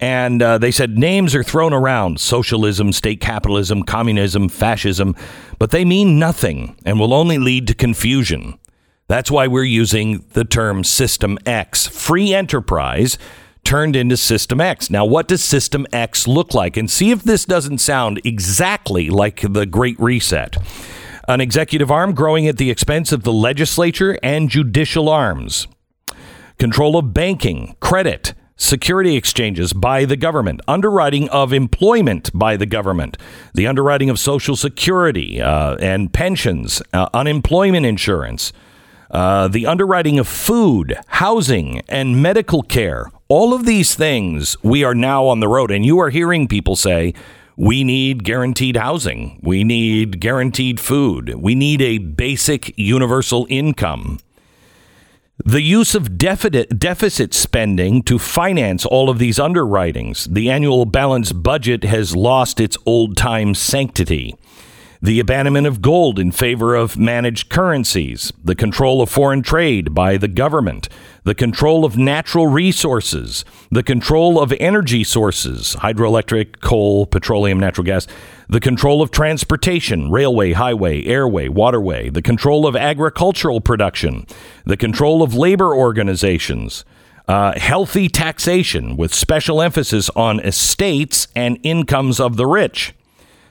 And 0.00 0.40
uh, 0.40 0.58
they 0.58 0.70
said 0.70 0.96
names 0.96 1.34
are 1.34 1.42
thrown 1.42 1.72
around 1.72 2.20
socialism, 2.20 2.92
state 2.92 3.20
capitalism, 3.20 3.82
communism, 3.82 4.48
fascism, 4.48 5.16
but 5.58 5.70
they 5.70 5.84
mean 5.84 6.18
nothing 6.18 6.76
and 6.86 7.00
will 7.00 7.12
only 7.12 7.36
lead 7.36 7.66
to 7.66 7.74
confusion. 7.74 8.58
That's 9.08 9.30
why 9.30 9.48
we're 9.48 9.64
using 9.64 10.24
the 10.34 10.44
term 10.44 10.84
System 10.84 11.36
X. 11.44 11.86
Free 11.86 12.32
enterprise 12.32 13.18
turned 13.64 13.96
into 13.96 14.16
System 14.16 14.60
X. 14.60 14.88
Now, 14.88 15.04
what 15.04 15.28
does 15.28 15.42
System 15.42 15.86
X 15.92 16.28
look 16.28 16.54
like? 16.54 16.76
And 16.76 16.90
see 16.90 17.10
if 17.10 17.22
this 17.22 17.44
doesn't 17.44 17.78
sound 17.78 18.20
exactly 18.24 19.10
like 19.10 19.40
the 19.40 19.66
Great 19.66 19.98
Reset 19.98 20.56
an 21.28 21.42
executive 21.42 21.90
arm 21.90 22.14
growing 22.14 22.48
at 22.48 22.56
the 22.56 22.70
expense 22.70 23.12
of 23.12 23.22
the 23.22 23.32
legislature 23.32 24.18
and 24.22 24.48
judicial 24.48 25.10
arms, 25.10 25.68
control 26.58 26.96
of 26.96 27.12
banking, 27.12 27.76
credit, 27.80 28.32
security 28.56 29.14
exchanges 29.14 29.74
by 29.74 30.06
the 30.06 30.16
government, 30.16 30.60
underwriting 30.66 31.28
of 31.28 31.52
employment 31.52 32.30
by 32.32 32.56
the 32.56 32.66
government, 32.66 33.18
the 33.52 33.66
underwriting 33.66 34.08
of 34.08 34.18
Social 34.18 34.56
Security 34.56 35.40
uh, 35.40 35.76
and 35.76 36.12
pensions, 36.12 36.82
uh, 36.94 37.08
unemployment 37.12 37.86
insurance. 37.86 38.52
Uh, 39.10 39.48
the 39.48 39.66
underwriting 39.66 40.18
of 40.18 40.28
food, 40.28 40.98
housing, 41.06 41.80
and 41.88 42.20
medical 42.20 42.60
care. 42.60 43.10
All 43.28 43.54
of 43.54 43.64
these 43.64 43.94
things 43.94 44.54
we 44.62 44.84
are 44.84 44.94
now 44.94 45.24
on 45.24 45.40
the 45.40 45.48
road. 45.48 45.70
And 45.70 45.86
you 45.86 45.98
are 45.98 46.10
hearing 46.10 46.46
people 46.46 46.76
say, 46.76 47.14
we 47.58 47.82
need 47.82 48.22
guaranteed 48.22 48.76
housing. 48.76 49.40
We 49.42 49.64
need 49.64 50.20
guaranteed 50.20 50.78
food. 50.78 51.34
We 51.34 51.56
need 51.56 51.82
a 51.82 51.98
basic 51.98 52.72
universal 52.78 53.48
income. 53.50 54.20
The 55.44 55.60
use 55.60 55.96
of 55.96 56.18
deficit, 56.18 57.34
spending 57.34 58.04
to 58.04 58.18
finance 58.20 58.86
all 58.86 59.10
of 59.10 59.18
these 59.18 59.40
underwritings. 59.40 60.26
The 60.26 60.48
annual 60.50 60.84
balanced 60.84 61.42
budget 61.42 61.82
has 61.82 62.14
lost 62.14 62.60
its 62.60 62.78
old 62.86 63.16
time 63.16 63.56
sanctity. 63.56 64.36
The 65.00 65.20
abandonment 65.20 65.68
of 65.68 65.80
gold 65.80 66.18
in 66.18 66.32
favor 66.32 66.74
of 66.74 66.98
managed 66.98 67.48
currencies. 67.50 68.32
The 68.42 68.56
control 68.56 69.00
of 69.00 69.08
foreign 69.08 69.42
trade 69.42 69.94
by 69.94 70.16
the 70.16 70.26
government. 70.26 70.88
The 71.22 71.36
control 71.36 71.84
of 71.84 71.96
natural 71.96 72.48
resources. 72.48 73.44
The 73.70 73.84
control 73.84 74.40
of 74.40 74.52
energy 74.58 75.04
sources 75.04 75.76
hydroelectric, 75.76 76.60
coal, 76.60 77.06
petroleum, 77.06 77.60
natural 77.60 77.84
gas. 77.84 78.08
The 78.48 78.58
control 78.58 79.00
of 79.00 79.12
transportation, 79.12 80.10
railway, 80.10 80.52
highway, 80.52 81.04
airway, 81.04 81.48
waterway. 81.48 82.10
The 82.10 82.22
control 82.22 82.66
of 82.66 82.74
agricultural 82.74 83.60
production. 83.60 84.26
The 84.64 84.76
control 84.76 85.22
of 85.22 85.32
labor 85.32 85.76
organizations. 85.76 86.84
Uh, 87.28 87.56
healthy 87.56 88.08
taxation 88.08 88.96
with 88.96 89.14
special 89.14 89.62
emphasis 89.62 90.10
on 90.16 90.40
estates 90.40 91.28
and 91.36 91.58
incomes 91.62 92.18
of 92.18 92.36
the 92.36 92.46
rich. 92.46 92.94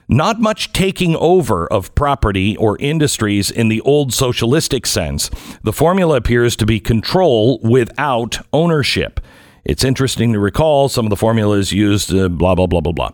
Not 0.08 0.40
much 0.40 0.72
taking 0.72 1.14
over 1.16 1.66
of 1.66 1.94
property 1.94 2.56
or 2.56 2.78
industries 2.78 3.50
in 3.50 3.68
the 3.68 3.82
old 3.82 4.14
socialistic 4.14 4.86
sense. 4.86 5.30
The 5.62 5.72
formula 5.72 6.16
appears 6.16 6.56
to 6.56 6.66
be 6.66 6.80
control 6.80 7.60
without 7.62 8.38
ownership. 8.52 9.20
It's 9.64 9.84
interesting 9.84 10.32
to 10.32 10.38
recall 10.38 10.88
some 10.88 11.04
of 11.04 11.10
the 11.10 11.16
formulas 11.16 11.72
used, 11.72 12.14
uh, 12.14 12.30
blah, 12.30 12.54
blah, 12.54 12.66
blah, 12.66 12.80
blah, 12.80 12.92
blah. 12.92 13.10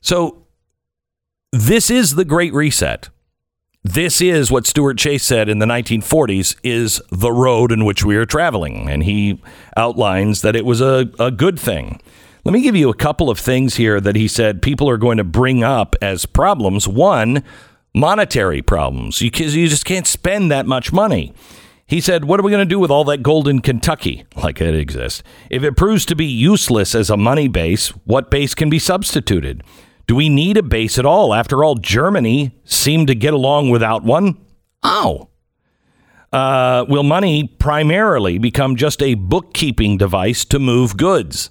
So, 0.00 0.46
this 1.52 1.90
is 1.90 2.14
the 2.14 2.24
Great 2.24 2.52
Reset. 2.52 3.08
This 3.82 4.20
is 4.20 4.50
what 4.50 4.66
Stuart 4.66 4.98
Chase 4.98 5.24
said 5.24 5.48
in 5.48 5.58
the 5.58 5.66
1940s 5.66 6.56
is 6.62 7.00
the 7.10 7.32
road 7.32 7.70
in 7.72 7.84
which 7.84 8.04
we 8.04 8.16
are 8.16 8.26
traveling. 8.26 8.90
And 8.90 9.04
he 9.04 9.40
outlines 9.76 10.42
that 10.42 10.56
it 10.56 10.64
was 10.64 10.80
a, 10.80 11.10
a 11.18 11.30
good 11.30 11.58
thing. 11.58 12.00
Let 12.46 12.52
me 12.52 12.60
give 12.60 12.76
you 12.76 12.90
a 12.90 12.94
couple 12.94 13.28
of 13.28 13.40
things 13.40 13.74
here 13.74 14.00
that 14.00 14.14
he 14.14 14.28
said 14.28 14.62
people 14.62 14.88
are 14.88 14.98
going 14.98 15.16
to 15.16 15.24
bring 15.24 15.64
up 15.64 15.96
as 16.00 16.26
problems. 16.26 16.86
One, 16.86 17.42
monetary 17.92 18.62
problems, 18.62 19.18
because 19.18 19.56
you 19.56 19.66
just 19.66 19.84
can't 19.84 20.06
spend 20.06 20.52
that 20.52 20.64
much 20.64 20.92
money. 20.92 21.34
He 21.88 22.00
said, 22.00 22.24
What 22.24 22.38
are 22.38 22.44
we 22.44 22.52
going 22.52 22.64
to 22.64 22.72
do 22.72 22.78
with 22.78 22.88
all 22.88 23.02
that 23.06 23.24
gold 23.24 23.48
in 23.48 23.62
Kentucky? 23.62 24.26
Like 24.36 24.60
it 24.60 24.76
exists. 24.76 25.24
If 25.50 25.64
it 25.64 25.76
proves 25.76 26.06
to 26.06 26.14
be 26.14 26.24
useless 26.24 26.94
as 26.94 27.10
a 27.10 27.16
money 27.16 27.48
base, 27.48 27.88
what 28.04 28.30
base 28.30 28.54
can 28.54 28.70
be 28.70 28.78
substituted? 28.78 29.64
Do 30.06 30.14
we 30.14 30.28
need 30.28 30.56
a 30.56 30.62
base 30.62 31.00
at 31.00 31.04
all? 31.04 31.34
After 31.34 31.64
all, 31.64 31.74
Germany 31.74 32.52
seemed 32.64 33.08
to 33.08 33.16
get 33.16 33.34
along 33.34 33.70
without 33.70 34.04
one. 34.04 34.38
Oh. 34.84 35.30
Uh, 36.32 36.84
will 36.88 37.02
money 37.02 37.48
primarily 37.58 38.38
become 38.38 38.76
just 38.76 39.02
a 39.02 39.14
bookkeeping 39.14 39.98
device 39.98 40.44
to 40.44 40.60
move 40.60 40.96
goods? 40.96 41.50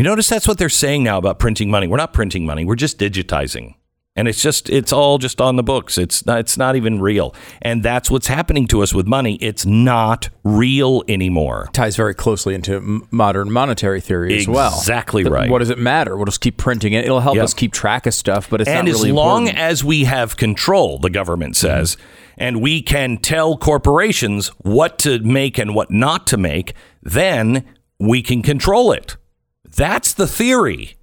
You 0.00 0.04
notice 0.04 0.30
that's 0.30 0.48
what 0.48 0.56
they're 0.56 0.70
saying 0.70 1.04
now 1.04 1.18
about 1.18 1.38
printing 1.38 1.70
money. 1.70 1.86
We're 1.86 1.98
not 1.98 2.14
printing 2.14 2.46
money, 2.46 2.64
we're 2.64 2.74
just 2.74 2.98
digitizing. 2.98 3.74
And 4.16 4.28
it's 4.28 4.40
just 4.40 4.70
it's 4.70 4.94
all 4.94 5.18
just 5.18 5.42
on 5.42 5.56
the 5.56 5.62
books. 5.62 5.98
It's 5.98 6.24
not 6.24 6.38
it's 6.38 6.56
not 6.56 6.74
even 6.74 7.02
real. 7.02 7.34
And 7.60 7.82
that's 7.82 8.10
what's 8.10 8.26
happening 8.26 8.66
to 8.68 8.82
us 8.82 8.94
with 8.94 9.06
money. 9.06 9.34
It's 9.42 9.66
not 9.66 10.30
real 10.42 11.02
anymore. 11.06 11.68
Ties 11.74 11.96
very 11.96 12.14
closely 12.14 12.54
into 12.54 13.06
modern 13.10 13.52
monetary 13.52 14.00
theory 14.00 14.38
as 14.38 14.48
well. 14.48 14.72
Exactly 14.74 15.24
right. 15.24 15.50
What 15.50 15.58
does 15.58 15.68
it 15.68 15.78
matter? 15.78 16.16
We'll 16.16 16.24
just 16.24 16.40
keep 16.40 16.56
printing 16.56 16.94
it. 16.94 17.04
It'll 17.04 17.20
help 17.20 17.36
Yep. 17.36 17.44
us 17.44 17.52
keep 17.52 17.74
track 17.74 18.06
of 18.06 18.14
stuff, 18.14 18.48
but 18.48 18.62
it's 18.62 18.70
and 18.70 18.86
not 18.86 18.94
as 18.94 19.06
long 19.06 19.48
important. 19.48 19.58
as 19.58 19.84
we 19.84 20.04
have 20.04 20.38
control, 20.38 20.98
the 20.98 21.10
government 21.10 21.56
mm-hmm. 21.56 21.66
says, 21.66 21.98
and 22.38 22.62
we 22.62 22.80
can 22.80 23.18
tell 23.18 23.58
corporations 23.58 24.48
what 24.62 24.98
to 25.00 25.18
make 25.18 25.58
and 25.58 25.74
what 25.74 25.90
not 25.90 26.26
to 26.28 26.38
make, 26.38 26.72
then 27.02 27.66
we 27.98 28.22
can 28.22 28.40
control 28.40 28.92
it. 28.92 29.18
That's 29.74 30.14
the 30.14 30.26
theory. 30.26 30.96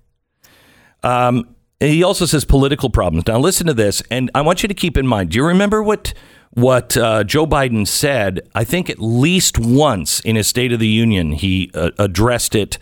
Um, 1.03 1.55
he 1.79 2.03
also 2.03 2.25
says 2.25 2.43
political 2.43 2.89
problems. 2.89 3.27
Now, 3.27 3.37
listen 3.37 3.67
to 3.67 3.73
this, 3.73 4.01
and 4.09 4.31
I 4.33 4.41
want 4.41 4.63
you 4.63 4.67
to 4.67 4.73
keep 4.73 4.97
in 4.97 5.05
mind. 5.05 5.31
Do 5.31 5.37
you 5.37 5.45
remember 5.45 5.83
what 5.83 6.13
what 6.51 6.97
uh, 6.97 7.23
Joe 7.23 7.45
Biden 7.45 7.87
said? 7.87 8.47
I 8.55 8.63
think 8.63 8.89
at 8.89 8.99
least 8.99 9.59
once 9.59 10.19
in 10.21 10.35
his 10.35 10.47
State 10.47 10.71
of 10.71 10.79
the 10.79 10.87
Union, 10.87 11.33
he 11.33 11.69
uh, 11.75 11.91
addressed 11.99 12.55
it 12.55 12.79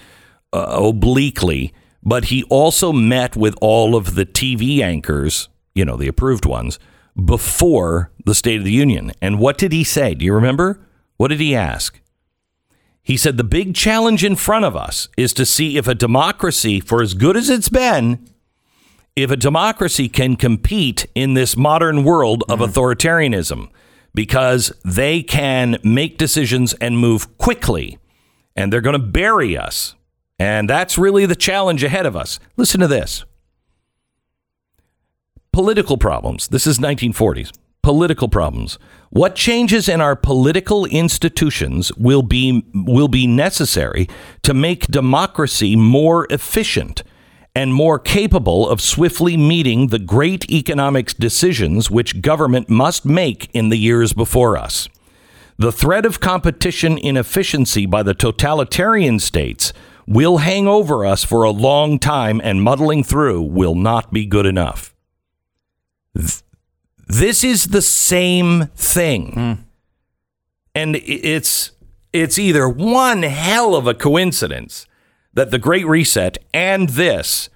uh, 0.53 0.65
obliquely, 0.79 1.73
but 2.01 2.25
he 2.25 2.43
also 2.43 2.93
met 2.93 3.35
with 3.35 3.55
all 3.59 3.95
of 3.95 4.15
the 4.15 4.25
TV 4.25 4.79
anchors, 4.79 5.49
you 5.73 5.83
know, 5.83 5.97
the 5.97 6.07
approved 6.07 6.45
ones, 6.45 6.79
before 7.23 8.11
the 8.25 8.35
State 8.35 8.59
of 8.59 8.65
the 8.65 8.71
Union. 8.71 9.11
And 9.21 9.39
what 9.39 9.57
did 9.57 9.73
he 9.73 9.83
say? 9.83 10.13
Do 10.15 10.23
you 10.23 10.33
remember? 10.33 10.79
What 11.17 11.29
did 11.29 11.39
he 11.41 11.53
ask? 11.53 11.99
He 13.05 13.17
said 13.17 13.37
the 13.37 13.43
big 13.43 13.75
challenge 13.75 14.23
in 14.23 14.35
front 14.35 14.65
of 14.65 14.75
us 14.75 15.07
is 15.15 15.31
to 15.33 15.45
see 15.45 15.77
if 15.77 15.87
a 15.87 15.93
democracy, 15.93 16.79
for 16.79 17.03
as 17.03 17.13
good 17.13 17.37
as 17.37 17.51
it's 17.51 17.69
been, 17.69 18.27
if 19.15 19.29
a 19.29 19.37
democracy 19.37 20.09
can 20.09 20.35
compete 20.35 21.05
in 21.13 21.35
this 21.35 21.55
modern 21.55 22.03
world 22.03 22.43
of 22.49 22.59
mm. 22.59 22.67
authoritarianism 22.67 23.69
because 24.15 24.73
they 24.83 25.21
can 25.21 25.77
make 25.83 26.17
decisions 26.17 26.73
and 26.81 26.97
move 26.97 27.37
quickly 27.37 27.99
and 28.55 28.73
they're 28.73 28.81
going 28.81 28.99
to 28.99 29.07
bury 29.07 29.55
us. 29.55 29.93
And 30.39 30.67
that's 30.67 30.97
really 30.97 31.27
the 31.27 31.35
challenge 31.35 31.83
ahead 31.83 32.07
of 32.07 32.15
us. 32.15 32.39
Listen 32.57 32.79
to 32.79 32.87
this 32.87 33.23
political 35.53 35.97
problems. 35.97 36.47
This 36.47 36.65
is 36.65 36.79
1940s. 36.79 37.51
Political 37.85 38.29
problems. 38.29 38.79
What 39.11 39.35
changes 39.35 39.87
in 39.87 40.01
our 40.01 40.15
political 40.15 40.87
institutions 40.87 41.93
will 41.95 42.23
be 42.23 42.65
will 42.73 43.07
be 43.07 43.27
necessary 43.27 44.09
to 44.41 44.55
make 44.55 44.87
democracy 44.87 45.75
more 45.75 46.25
efficient 46.31 47.03
and 47.53 47.75
more 47.75 47.99
capable 47.99 48.67
of 48.67 48.81
swiftly 48.81 49.37
meeting 49.37 49.89
the 49.89 49.99
great 49.99 50.49
economic 50.49 51.13
decisions 51.17 51.91
which 51.91 52.23
government 52.23 52.71
must 52.71 53.05
make 53.05 53.51
in 53.53 53.69
the 53.69 53.77
years 53.77 54.13
before 54.13 54.57
us. 54.57 54.89
The 55.59 55.71
threat 55.71 56.07
of 56.07 56.19
competition 56.19 56.97
inefficiency 56.97 57.85
by 57.85 58.01
the 58.01 58.15
totalitarian 58.15 59.19
states 59.19 59.73
will 60.07 60.37
hang 60.39 60.67
over 60.67 61.05
us 61.05 61.23
for 61.23 61.43
a 61.43 61.51
long 61.51 61.99
time, 61.99 62.41
and 62.43 62.63
muddling 62.63 63.03
through 63.03 63.43
will 63.43 63.75
not 63.75 64.11
be 64.11 64.25
good 64.25 64.47
enough. 64.47 64.95
Th- 66.17 66.41
This 67.07 67.43
is 67.43 67.67
the 67.67 67.81
same 67.81 68.67
thing. 68.75 69.65
And 70.73 70.95
it's 70.97 71.71
it's 72.11 72.39
either 72.39 72.67
one 72.67 73.23
hell 73.23 73.75
of 73.75 73.87
a 73.87 73.93
coincidence 73.93 74.85
that 75.33 75.51
the 75.51 75.59
Great 75.59 75.85
Reset 75.85 76.37
and 76.53 76.89
this 76.89 77.49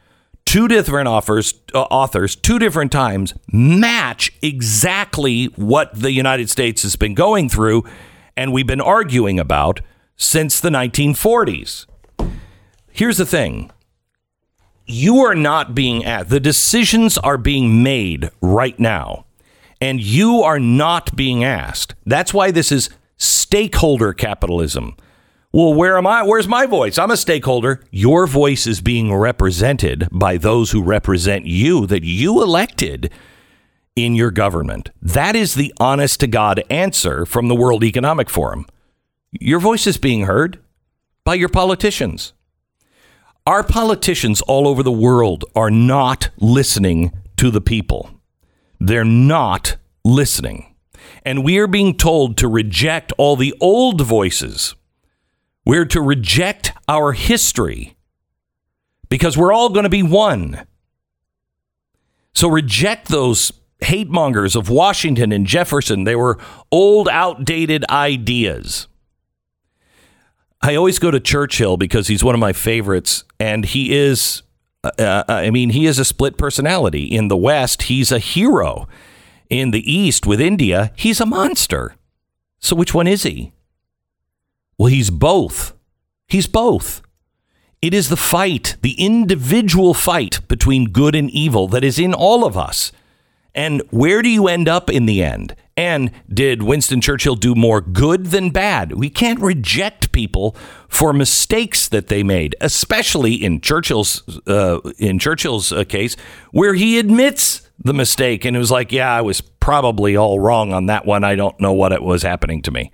two 0.45 0.67
different 0.67 1.07
offers 1.07 1.53
uh, 1.73 1.81
authors 1.84 2.35
two 2.35 2.59
different 2.59 2.91
times 2.91 3.34
match 3.51 4.31
exactly 4.41 5.45
what 5.55 5.93
the 5.93 6.11
United 6.11 6.49
States 6.49 6.84
has 6.84 6.95
been 6.95 7.13
going 7.13 7.49
through 7.49 7.84
and 8.35 8.53
we've 8.53 8.67
been 8.67 8.81
arguing 8.81 9.39
about 9.39 9.81
since 10.15 10.59
the 10.59 10.69
1940s. 10.69 11.85
Here's 12.91 13.17
the 13.17 13.26
thing. 13.26 13.71
You 14.85 15.19
are 15.19 15.35
not 15.35 15.76
being 15.76 16.03
asked. 16.03 16.30
The 16.30 16.39
decisions 16.39 17.17
are 17.17 17.38
being 17.38 17.84
made 17.84 18.30
right 18.41 18.77
now, 18.80 19.26
and 19.81 20.01
you 20.01 20.41
are 20.41 20.60
not 20.60 21.15
being 21.15 21.43
asked. 21.43 21.95
That's 22.06 22.34
why 22.34 22.51
this 22.51 22.72
is 22.72 22.89
stakeholder 23.18 24.14
capitalism. 24.14 24.95
Well, 25.51 25.73
where 25.73 25.97
am 25.97 26.06
I? 26.06 26.23
Where's 26.23 26.47
my 26.47 26.68
voice? 26.68 26.97
I'm 26.97 27.10
a 27.10 27.18
stakeholder. 27.18 27.81
Your 27.89 28.27
voice 28.27 28.68
is 28.68 28.81
being 28.81 29.14
represented 29.14 30.07
by 30.11 30.38
those 30.38 30.72
who 30.72 30.84
represent 30.84 31.45
you 31.45 31.88
that 31.88 32.03
you 32.03 32.43
elected 32.43 33.11
in 33.95 34.15
your 34.15 34.31
government. 34.31 34.91
That 35.01 35.35
is 35.35 35.56
the 35.56 35.73
honest 35.80 36.19
to 36.19 36.27
God 36.27 36.64
answer 36.69 37.26
from 37.26 37.47
the 37.47 37.56
World 37.56 37.84
Economic 37.84 38.30
Forum. 38.30 38.68
Your 39.31 39.60
voice 39.60 39.88
is 39.88 39.97
being 39.97 40.26
heard 40.26 40.60
by 41.23 41.34
your 41.34 41.49
politicians. 41.49 42.34
Our 43.47 43.64
politicians 43.64 44.41
all 44.43 44.68
over 44.68 44.84
the 44.84 44.91
world 44.91 45.45
are 45.56 45.72
not 45.72 46.30
listening 46.38 47.11
to 47.38 47.49
the 47.49 47.61
people. 47.61 48.11
They're 48.80 49.03
not 49.03 49.77
listening. 50.03 50.76
And 51.23 51.43
we 51.43 51.57
are 51.57 51.68
being 51.68 51.97
told 51.97 52.38
to 52.38 52.47
reject 52.47 53.11
all 53.18 53.35
the 53.35 53.53
old 53.60 54.01
voices. 54.01 54.76
We're 55.65 55.85
to 55.85 56.01
reject 56.01 56.72
our 56.88 57.11
history 57.11 57.95
because 59.10 59.38
we're 59.38 59.53
all 59.53 59.69
going 59.69 59.84
to 59.84 59.89
be 59.89 60.03
one. 60.03 60.65
So 62.34 62.47
reject 62.47 63.10
those 63.10 63.51
hate 63.81 64.10
mongers 64.10 64.56
of 64.56 64.69
Washington 64.69 65.31
and 65.31 65.45
Jefferson. 65.45 66.03
They 66.03 66.15
were 66.15 66.38
old, 66.72 67.10
outdated 67.10 67.85
ideas. 67.89 68.88
I 70.61 70.76
always 70.76 70.99
go 70.99 71.11
to 71.11 71.19
Churchill 71.19 71.77
because 71.77 72.07
he's 72.07 72.23
one 72.23 72.35
of 72.35 72.39
my 72.39 72.53
favorites, 72.53 73.23
and 73.39 73.65
he 73.65 73.95
is. 73.95 74.43
Uh, 74.84 75.23
I 75.27 75.49
mean, 75.49 75.72
he 75.72 75.85
is 75.85 75.99
a 75.99 76.06
split 76.06 76.38
personality. 76.38 77.06
In 77.06 77.27
the 77.27 77.38
West, 77.38 77.84
he's 77.84 78.11
a 78.11 78.19
hero. 78.19 78.88
In 79.49 79.72
the 79.72 79.91
East, 79.91 80.26
with 80.26 80.39
India, 80.39 80.91
he's 80.95 81.19
a 81.19 81.26
monster. 81.26 81.95
So, 82.60 82.76
which 82.76 82.93
one 82.93 83.07
is 83.07 83.23
he? 83.23 83.51
Well, 84.77 84.88
he's 84.88 85.10
both. 85.10 85.73
He's 86.27 86.47
both. 86.47 87.01
It 87.81 87.93
is 87.93 88.10
the 88.10 88.18
fight, 88.18 88.77
the 88.81 88.93
individual 88.93 89.93
fight 89.93 90.47
between 90.47 90.91
good 90.91 91.15
and 91.15 91.30
evil 91.31 91.68
that 91.69 91.84
is 91.84 91.97
in 91.97 92.14
all 92.14 92.45
of 92.45 92.57
us. 92.57 92.91
And 93.56 93.81
where 93.89 94.22
do 94.22 94.30
you 94.30 94.47
end 94.47 94.68
up 94.68 94.89
in 94.89 95.06
the 95.06 95.23
end? 95.23 95.56
And 95.80 96.11
did 96.27 96.61
Winston 96.61 96.99
Churchill 96.99 97.35
do 97.35 97.56
more 97.56 97.80
good 97.80 98.26
than 98.27 98.49
bad? 98.49 98.97
We 98.97 99.10
can't 99.10 99.39
reject 99.39 100.11
people 100.11 100.53
for 100.89 101.14
mistakes 101.14 101.88
that 101.88 102.07
they 102.07 102.22
made, 102.22 102.53
especially 102.60 103.35
in 103.35 103.61
Churchill's 103.61 104.22
uh, 104.45 104.81
in 104.97 105.19
Churchill's 105.19 105.72
uh, 105.72 105.85
case, 105.85 106.18
where 106.51 106.73
he 106.73 106.99
admits 106.99 107.61
the 107.81 107.93
mistake 107.93 108.43
and 108.43 108.57
it 108.57 108.60
was 108.60 108.72
like, 108.72 108.91
"Yeah, 108.91 109.10
I 109.10 109.22
was 109.22 109.39
probably 109.39 110.18
all 110.18 110.38
wrong 110.38 110.73
on 110.73 110.88
that 110.88 111.06
one. 111.06 111.23
I 111.23 111.35
don't 111.35 111.57
know 111.61 111.72
what 111.72 111.93
it 111.93 112.03
was 112.03 112.23
happening 112.23 112.61
to 112.64 112.72
me." 112.72 112.91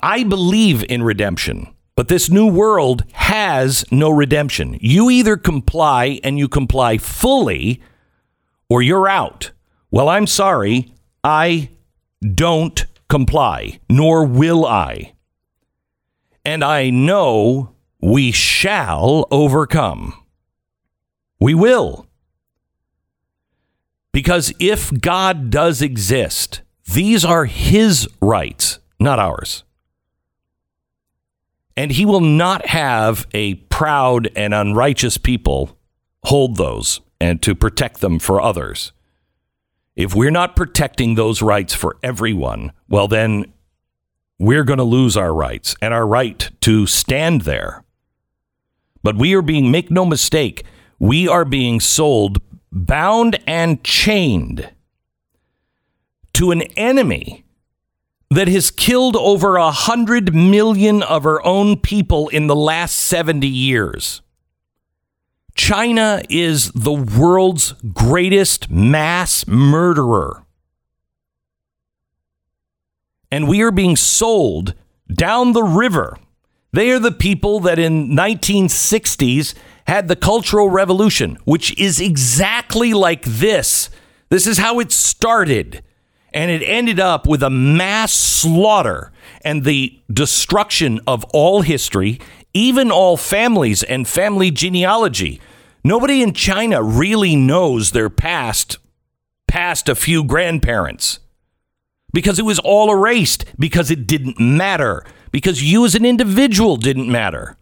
I 0.00 0.22
believe 0.22 0.84
in 0.88 1.02
redemption, 1.02 1.74
but 1.96 2.06
this 2.06 2.30
new 2.30 2.46
world 2.46 3.02
has 3.14 3.84
no 3.90 4.10
redemption. 4.10 4.78
You 4.80 5.10
either 5.10 5.36
comply 5.36 6.20
and 6.22 6.38
you 6.38 6.46
comply 6.46 6.98
fully 6.98 7.82
or 8.68 8.80
you're 8.80 9.08
out. 9.08 9.50
Well, 9.90 10.08
I'm 10.08 10.26
sorry, 10.26 10.92
I 11.24 11.70
don't 12.34 12.84
comply, 13.08 13.80
nor 13.88 14.24
will 14.24 14.66
I. 14.66 15.14
And 16.44 16.62
I 16.62 16.90
know 16.90 17.74
we 18.00 18.32
shall 18.32 19.26
overcome. 19.30 20.14
We 21.40 21.54
will. 21.54 22.06
Because 24.12 24.52
if 24.58 24.90
God 25.00 25.50
does 25.50 25.80
exist, 25.80 26.62
these 26.92 27.24
are 27.24 27.44
his 27.44 28.08
rights, 28.20 28.78
not 28.98 29.18
ours. 29.18 29.64
And 31.76 31.92
he 31.92 32.04
will 32.04 32.20
not 32.20 32.66
have 32.66 33.26
a 33.32 33.54
proud 33.54 34.28
and 34.34 34.52
unrighteous 34.52 35.18
people 35.18 35.78
hold 36.24 36.56
those 36.56 37.00
and 37.20 37.40
to 37.42 37.54
protect 37.54 38.00
them 38.00 38.18
for 38.18 38.40
others. 38.40 38.92
If 39.98 40.14
we're 40.14 40.30
not 40.30 40.54
protecting 40.54 41.16
those 41.16 41.42
rights 41.42 41.74
for 41.74 41.96
everyone, 42.04 42.70
well, 42.88 43.08
then 43.08 43.52
we're 44.38 44.62
going 44.62 44.78
to 44.78 44.84
lose 44.84 45.16
our 45.16 45.34
rights 45.34 45.74
and 45.82 45.92
our 45.92 46.06
right 46.06 46.48
to 46.60 46.86
stand 46.86 47.40
there. 47.40 47.82
But 49.02 49.16
we 49.16 49.34
are 49.34 49.42
being, 49.42 49.72
make 49.72 49.90
no 49.90 50.04
mistake, 50.04 50.64
we 51.00 51.26
are 51.26 51.44
being 51.44 51.80
sold 51.80 52.40
bound 52.70 53.40
and 53.44 53.82
chained 53.82 54.70
to 56.34 56.52
an 56.52 56.62
enemy 56.76 57.44
that 58.30 58.46
has 58.46 58.70
killed 58.70 59.16
over 59.16 59.56
a 59.56 59.72
hundred 59.72 60.32
million 60.32 61.02
of 61.02 61.26
our 61.26 61.44
own 61.44 61.76
people 61.76 62.28
in 62.28 62.46
the 62.46 62.54
last 62.54 62.94
70 62.94 63.48
years. 63.48 64.22
China 65.58 66.22
is 66.30 66.70
the 66.70 66.92
world's 66.92 67.72
greatest 67.92 68.70
mass 68.70 69.44
murderer. 69.48 70.44
And 73.32 73.48
we 73.48 73.60
are 73.62 73.72
being 73.72 73.96
sold 73.96 74.74
down 75.12 75.52
the 75.52 75.64
river. 75.64 76.16
They 76.72 76.92
are 76.92 77.00
the 77.00 77.10
people 77.10 77.58
that 77.60 77.80
in 77.80 78.10
1960s 78.10 79.54
had 79.88 80.06
the 80.06 80.14
Cultural 80.14 80.70
Revolution, 80.70 81.36
which 81.44 81.76
is 81.76 82.00
exactly 82.00 82.94
like 82.94 83.24
this. 83.24 83.90
This 84.28 84.46
is 84.46 84.58
how 84.58 84.78
it 84.78 84.92
started. 84.92 85.82
And 86.32 86.52
it 86.52 86.62
ended 86.62 87.00
up 87.00 87.26
with 87.26 87.42
a 87.42 87.50
mass 87.50 88.12
slaughter 88.12 89.12
and 89.42 89.64
the 89.64 89.98
destruction 90.12 91.00
of 91.06 91.24
all 91.32 91.62
history, 91.62 92.20
even 92.54 92.90
all 92.90 93.16
families 93.16 93.82
and 93.82 94.08
family 94.08 94.50
genealogy. 94.50 95.40
Nobody 95.84 96.22
in 96.22 96.32
China 96.32 96.82
really 96.82 97.36
knows 97.36 97.92
their 97.92 98.10
past, 98.10 98.78
past 99.46 99.88
a 99.88 99.94
few 99.94 100.24
grandparents 100.24 101.20
because 102.12 102.38
it 102.38 102.44
was 102.44 102.58
all 102.58 102.90
erased, 102.90 103.44
because 103.58 103.90
it 103.90 104.06
didn't 104.06 104.40
matter, 104.40 105.04
because 105.30 105.62
you 105.62 105.84
as 105.84 105.94
an 105.94 106.04
individual 106.04 106.76
didn't 106.76 107.10
matter. 107.10 107.56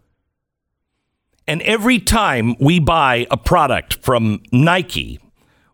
And 1.47 1.61
every 1.61 1.99
time 1.99 2.55
we 2.59 2.79
buy 2.79 3.27
a 3.31 3.37
product 3.37 4.03
from 4.03 4.41
Nike 4.51 5.19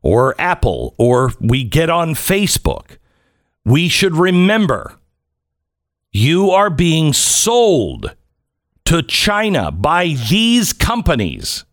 or 0.01 0.39
Apple 0.39 0.93
or 0.97 1.31
we 1.39 1.63
get 1.63 1.89
on 1.89 2.09
Facebook, 2.09 2.97
we 3.65 3.87
should 3.87 4.15
remember 4.15 4.99
you 6.11 6.51
are 6.51 6.69
being 6.69 7.13
sold 7.13 8.15
to 8.85 9.01
China 9.01 9.71
by 9.71 10.15
these 10.29 10.73
companies. 10.73 11.65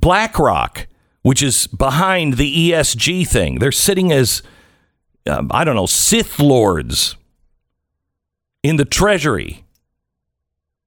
BlackRock, 0.00 0.86
which 1.22 1.42
is 1.42 1.66
behind 1.66 2.34
the 2.34 2.70
ESG 2.70 3.26
thing, 3.28 3.58
they're 3.58 3.72
sitting 3.72 4.10
as, 4.12 4.42
um, 5.26 5.50
I 5.52 5.64
don't 5.64 5.76
know, 5.76 5.86
Sith 5.86 6.38
lords 6.38 7.16
in 8.62 8.76
the 8.76 8.84
Treasury. 8.84 9.64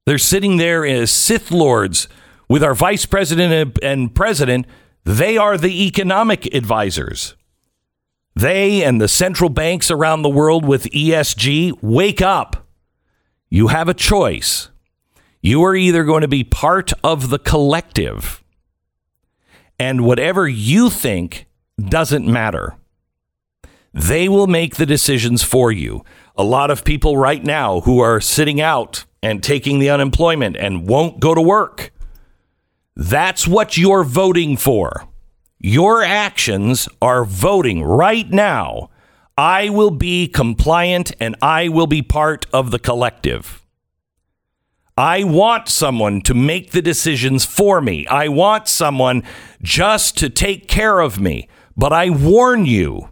They're 0.06 0.18
sitting 0.18 0.58
there 0.58 0.86
as 0.86 1.12
Sith 1.12 1.52
lords 1.52 2.08
with 2.50 2.64
our 2.64 2.76
vice 2.76 3.06
president 3.06 3.78
and 3.82 4.14
president. 4.14 4.66
They 5.06 5.38
are 5.38 5.58
the 5.58 5.86
economic 5.86 6.54
advisors. 6.54 7.36
They 8.36 8.84
and 8.84 9.00
the 9.00 9.08
central 9.08 9.50
banks 9.50 9.92
around 9.92 10.24
the 10.24 10.30
world 10.30 10.66
with 10.66 10.86
ESG 10.86 11.82
wake 11.82 12.22
up. 12.22 12.68
You 13.50 13.68
have 13.68 13.88
a 13.88 13.94
choice. 13.94 14.70
You 15.46 15.62
are 15.66 15.76
either 15.76 16.06
going 16.06 16.22
to 16.22 16.30
be 16.30 16.46
part 16.46 16.94
of 17.04 17.30
the 17.30 17.38
collective, 17.38 18.42
and 19.78 20.06
whatever 20.06 20.48
you 20.48 20.90
think 20.90 21.48
doesn't 21.78 22.26
matter. 22.26 22.78
They 23.94 24.30
will 24.30 24.48
make 24.48 24.78
the 24.78 24.86
decisions 24.86 25.44
for 25.44 25.70
you. 25.70 26.06
A 26.38 26.46
lot 26.46 26.72
of 26.72 26.86
people 26.86 27.18
right 27.18 27.44
now 27.44 27.82
who 27.82 28.00
are 28.00 28.22
sitting 28.22 28.62
out 28.62 29.04
and 29.22 29.44
taking 29.44 29.80
the 29.80 29.90
unemployment 29.90 30.56
and 30.56 30.88
won't 30.88 31.20
go 31.20 31.36
to 31.36 31.42
work. 31.42 31.92
That's 32.96 33.46
what 33.46 33.78
you're 33.78 34.06
voting 34.06 34.56
for. 34.56 35.10
Your 35.60 36.04
actions 36.04 36.88
are 37.02 37.26
voting 37.26 37.84
right 37.84 38.30
now. 38.32 38.92
I 39.38 39.68
will 39.68 39.92
be 39.92 40.30
compliant 40.30 41.12
and 41.20 41.36
I 41.42 41.68
will 41.68 41.88
be 41.88 42.02
part 42.02 42.46
of 42.54 42.72
the 42.72 42.80
collective. 42.80 43.63
I 44.98 45.24
want 45.24 45.70
someone 45.70 46.22
to 46.22 46.36
make 46.36 46.72
the 46.72 46.82
decisions 46.82 47.46
for 47.46 47.82
me. 47.82 48.06
I 48.08 48.28
want 48.28 48.68
someone 48.68 49.24
just 49.62 50.18
to 50.20 50.30
take 50.30 50.68
care 50.68 51.00
of 51.00 51.20
me. 51.20 51.50
But 51.76 51.92
I 51.92 52.12
warn 52.12 52.68
you, 52.68 53.10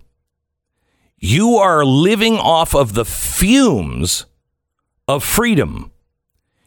you 1.17 1.55
are 1.55 1.83
living 1.83 2.37
off 2.37 2.75
of 2.75 2.93
the 2.93 3.05
fumes 3.05 4.25
of 5.07 5.23
freedom. 5.23 5.91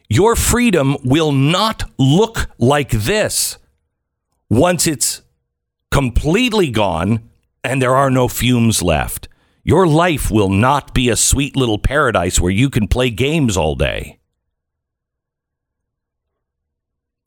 Your 0.09 0.35
freedom 0.35 0.97
will 1.03 1.31
not 1.31 1.89
look 1.97 2.49
like 2.57 2.91
this 2.91 3.57
once 4.49 4.85
it's 4.85 5.21
completely 5.91 6.69
gone 6.69 7.29
and 7.63 7.81
there 7.81 7.95
are 7.95 8.09
no 8.09 8.27
fumes 8.27 8.83
left. 8.83 9.29
Your 9.63 9.87
life 9.87 10.29
will 10.29 10.49
not 10.49 10.93
be 10.93 11.09
a 11.09 11.15
sweet 11.15 11.55
little 11.55 11.79
paradise 11.79 12.39
where 12.39 12.51
you 12.51 12.69
can 12.69 12.87
play 12.87 13.09
games 13.09 13.57
all 13.57 13.75
day. 13.75 14.19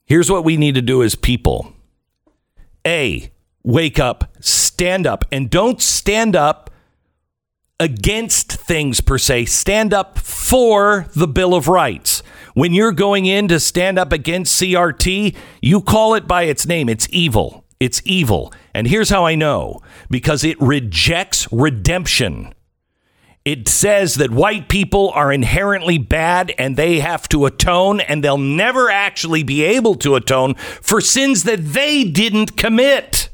Here's 0.09 0.31
what 0.31 0.43
we 0.43 0.57
need 0.57 0.75
to 0.75 0.83
do 0.83 1.03
as 1.03 1.15
people 1.15 1.75
A, 2.87 3.31
wake 3.63 3.99
up, 3.99 4.35
stand 4.41 5.07
up, 5.07 5.27
and 5.31 5.51
don't 5.51 5.83
stand 5.83 6.35
up 6.35 6.71
against 7.79 8.53
things 8.53 9.03
per 9.03 9.19
se. 9.19 9.45
Stand 9.45 9.93
up 9.93 10.19
for 10.19 11.07
the 11.15 11.29
Bill 11.29 11.55
of 11.55 11.69
Rights. 11.69 12.23
When 12.55 12.73
you're 12.73 12.93
going 12.93 13.27
in 13.27 13.49
to 13.49 13.61
stand 13.61 13.99
up 13.99 14.11
against 14.11 14.61
CRT, 14.61 15.37
you 15.61 15.83
call 15.83 16.15
it 16.15 16.27
by 16.27 16.45
its 16.45 16.67
name. 16.67 16.89
It's 16.89 17.07
evil. 17.11 17.67
It's 17.79 18.01
evil. 18.07 18.51
And 18.73 18.87
here's 18.87 19.11
how 19.11 19.27
I 19.27 19.35
know 19.35 19.83
because 20.11 20.43
it 20.43 20.59
rejects 20.59 21.47
redemption. 21.53 22.55
It 23.49 23.67
says 23.67 24.17
that 24.17 24.31
white 24.31 24.69
people 24.69 25.09
are 25.15 25.33
inherently 25.33 25.97
bad 25.97 26.53
and 26.59 26.77
they 26.77 26.99
have 26.99 27.27
to 27.31 27.47
atone, 27.47 27.99
and 27.99 28.23
they'll 28.23 28.37
never 28.37 28.91
actually 28.91 29.43
be 29.43 29.65
able 29.65 29.95
to 29.95 30.17
atone 30.17 30.55
for 30.83 31.01
sins 31.01 31.45
that 31.45 31.65
they 31.73 32.05
didn't 32.05 32.59
commit. 32.59 33.31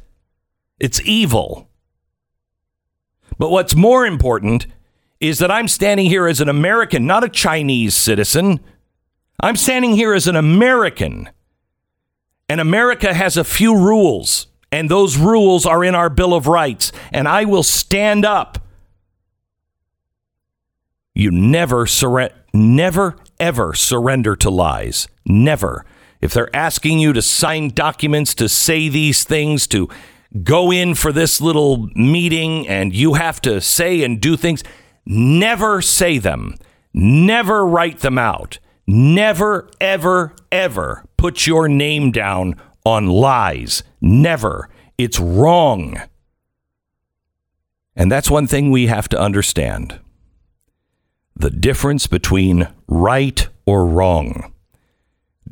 It's 0.78 1.00
evil. 1.00 1.68
But 3.38 3.50
what's 3.50 3.74
more 3.74 4.06
important 4.06 4.68
is 5.18 5.40
that 5.40 5.50
I'm 5.50 5.66
standing 5.66 6.06
here 6.06 6.28
as 6.28 6.40
an 6.40 6.48
American, 6.48 7.08
not 7.08 7.24
a 7.24 7.28
Chinese 7.28 7.96
citizen. 7.96 8.60
I'm 9.40 9.56
standing 9.56 9.96
here 9.96 10.14
as 10.14 10.28
an 10.28 10.36
American. 10.36 11.28
And 12.48 12.60
America 12.60 13.14
has 13.14 13.36
a 13.36 13.42
few 13.42 13.76
rules, 13.76 14.46
and 14.70 14.88
those 14.88 15.16
rules 15.16 15.66
are 15.66 15.82
in 15.82 15.96
our 15.96 16.08
Bill 16.08 16.34
of 16.34 16.46
Rights. 16.46 16.92
And 17.12 17.26
I 17.26 17.46
will 17.46 17.64
stand 17.64 18.24
up. 18.24 18.63
You 21.14 21.30
never 21.30 21.86
surrender, 21.86 22.34
never, 22.52 23.16
ever 23.38 23.72
surrender 23.74 24.34
to 24.36 24.50
lies. 24.50 25.06
Never. 25.24 25.84
If 26.20 26.32
they're 26.32 26.54
asking 26.54 26.98
you 26.98 27.12
to 27.12 27.22
sign 27.22 27.68
documents 27.68 28.34
to 28.36 28.48
say 28.48 28.88
these 28.88 29.24
things, 29.24 29.66
to 29.68 29.88
go 30.42 30.72
in 30.72 30.94
for 30.94 31.12
this 31.12 31.40
little 31.40 31.88
meeting, 31.94 32.66
and 32.66 32.94
you 32.94 33.14
have 33.14 33.40
to 33.42 33.60
say 33.60 34.02
and 34.02 34.20
do 34.20 34.36
things, 34.36 34.64
never 35.06 35.80
say 35.80 36.18
them. 36.18 36.56
Never 36.92 37.64
write 37.64 38.00
them 38.00 38.18
out. 38.18 38.58
Never, 38.86 39.70
ever, 39.80 40.34
ever 40.50 41.04
put 41.16 41.46
your 41.46 41.68
name 41.68 42.10
down 42.10 42.54
on 42.84 43.06
lies. 43.06 43.82
Never. 44.00 44.68
It's 44.98 45.18
wrong. 45.18 46.02
And 47.96 48.10
that's 48.10 48.30
one 48.30 48.46
thing 48.46 48.70
we 48.70 48.88
have 48.88 49.08
to 49.10 49.20
understand 49.20 50.00
the 51.36 51.50
difference 51.50 52.06
between 52.06 52.68
right 52.86 53.48
or 53.66 53.86
wrong. 53.86 54.52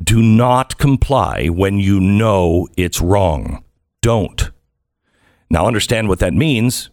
Do 0.01 0.21
not 0.21 0.77
comply 0.77 1.47
when 1.47 1.79
you 1.79 1.99
know 1.99 2.67
it's 2.77 3.01
wrong. 3.01 3.63
Don't. 4.01 4.49
Now, 5.49 5.67
understand 5.67 6.09
what 6.09 6.19
that 6.19 6.33
means. 6.33 6.89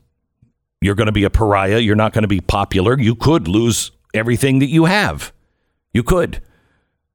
You're 0.81 0.95
going 0.95 1.07
to 1.07 1.13
be 1.13 1.25
a 1.25 1.31
pariah. 1.31 1.79
You're 1.79 1.97
not 1.97 2.13
going 2.13 2.23
to 2.23 2.29
be 2.29 2.41
popular. 2.41 2.99
You 2.99 3.15
could 3.15 3.49
lose 3.49 3.91
everything 4.15 4.59
that 4.59 4.69
you 4.69 4.85
have. 4.85 5.33
You 5.93 6.03
could. 6.03 6.43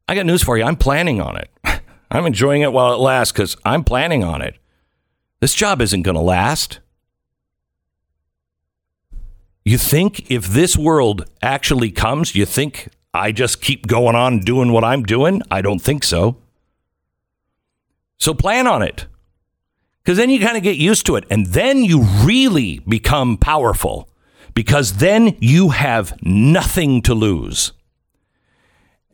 I 0.07 0.15
got 0.15 0.25
news 0.25 0.43
for 0.43 0.57
you. 0.57 0.63
I'm 0.63 0.75
planning 0.75 1.21
on 1.21 1.37
it. 1.37 1.49
I'm 2.11 2.25
enjoying 2.25 2.61
it 2.61 2.73
while 2.73 2.93
it 2.93 2.97
lasts 2.97 3.31
because 3.31 3.55
I'm 3.65 3.83
planning 3.83 4.23
on 4.23 4.41
it. 4.41 4.55
This 5.39 5.53
job 5.53 5.81
isn't 5.81 6.03
going 6.03 6.15
to 6.15 6.21
last. 6.21 6.79
You 9.65 9.79
think 9.79 10.29
if 10.31 10.45
this 10.45 10.77
world 10.77 11.27
actually 11.41 11.89
comes, 11.89 12.35
you 12.35 12.45
think 12.45 12.89
I 13.15 13.31
just 13.31 13.61
keep 13.61 13.87
going 13.87 14.15
on 14.15 14.41
doing 14.41 14.71
what 14.71 14.83
I'm 14.83 15.01
doing? 15.01 15.41
I 15.49 15.63
don't 15.63 15.79
think 15.79 16.03
so. 16.03 16.37
So 18.19 18.35
plan 18.35 18.67
on 18.67 18.83
it. 18.83 19.07
Because 20.03 20.17
then 20.17 20.29
you 20.29 20.39
kind 20.39 20.55
of 20.55 20.61
get 20.61 20.77
used 20.77 21.07
to 21.07 21.15
it. 21.15 21.25
And 21.31 21.47
then 21.47 21.83
you 21.83 22.03
really 22.03 22.79
become 22.87 23.37
powerful 23.37 24.07
because 24.53 24.97
then 24.97 25.35
you 25.39 25.69
have 25.69 26.13
nothing 26.21 27.01
to 27.01 27.15
lose. 27.15 27.71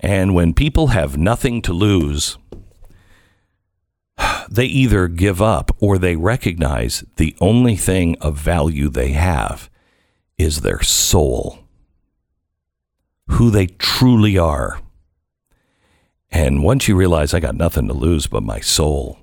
And 0.02 0.36
when 0.36 0.54
people 0.54 0.88
have 0.88 1.18
nothing 1.18 1.62
to 1.62 1.72
lose, 1.72 2.38
they 4.50 4.66
either 4.66 5.08
give 5.08 5.42
up 5.42 5.72
or 5.80 5.98
they 5.98 6.18
recognize 6.18 7.06
the 7.16 7.38
only 7.40 7.78
thing 7.78 8.18
of 8.20 8.38
value 8.38 8.90
they 8.90 9.14
have 9.14 9.71
is 10.42 10.62
their 10.62 10.82
soul, 10.82 11.60
who 13.28 13.50
they 13.50 13.68
truly 13.68 14.38
are. 14.38 14.82
And 16.32 16.64
once 16.64 16.88
you 16.88 16.96
realize 16.96 17.34
I 17.34 17.40
got 17.40 17.56
nothing 17.56 17.88
to 17.88 17.94
lose 17.94 18.28
but 18.28 18.44
my 18.44 18.60
soul, 18.60 19.20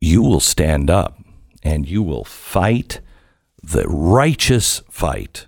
you 0.00 0.22
will 0.22 0.40
stand 0.40 0.90
up 0.90 1.18
and 1.62 1.88
you 1.88 2.02
will 2.02 2.24
fight 2.24 3.00
the 3.62 3.84
righteous 3.88 4.80
fight 4.90 5.46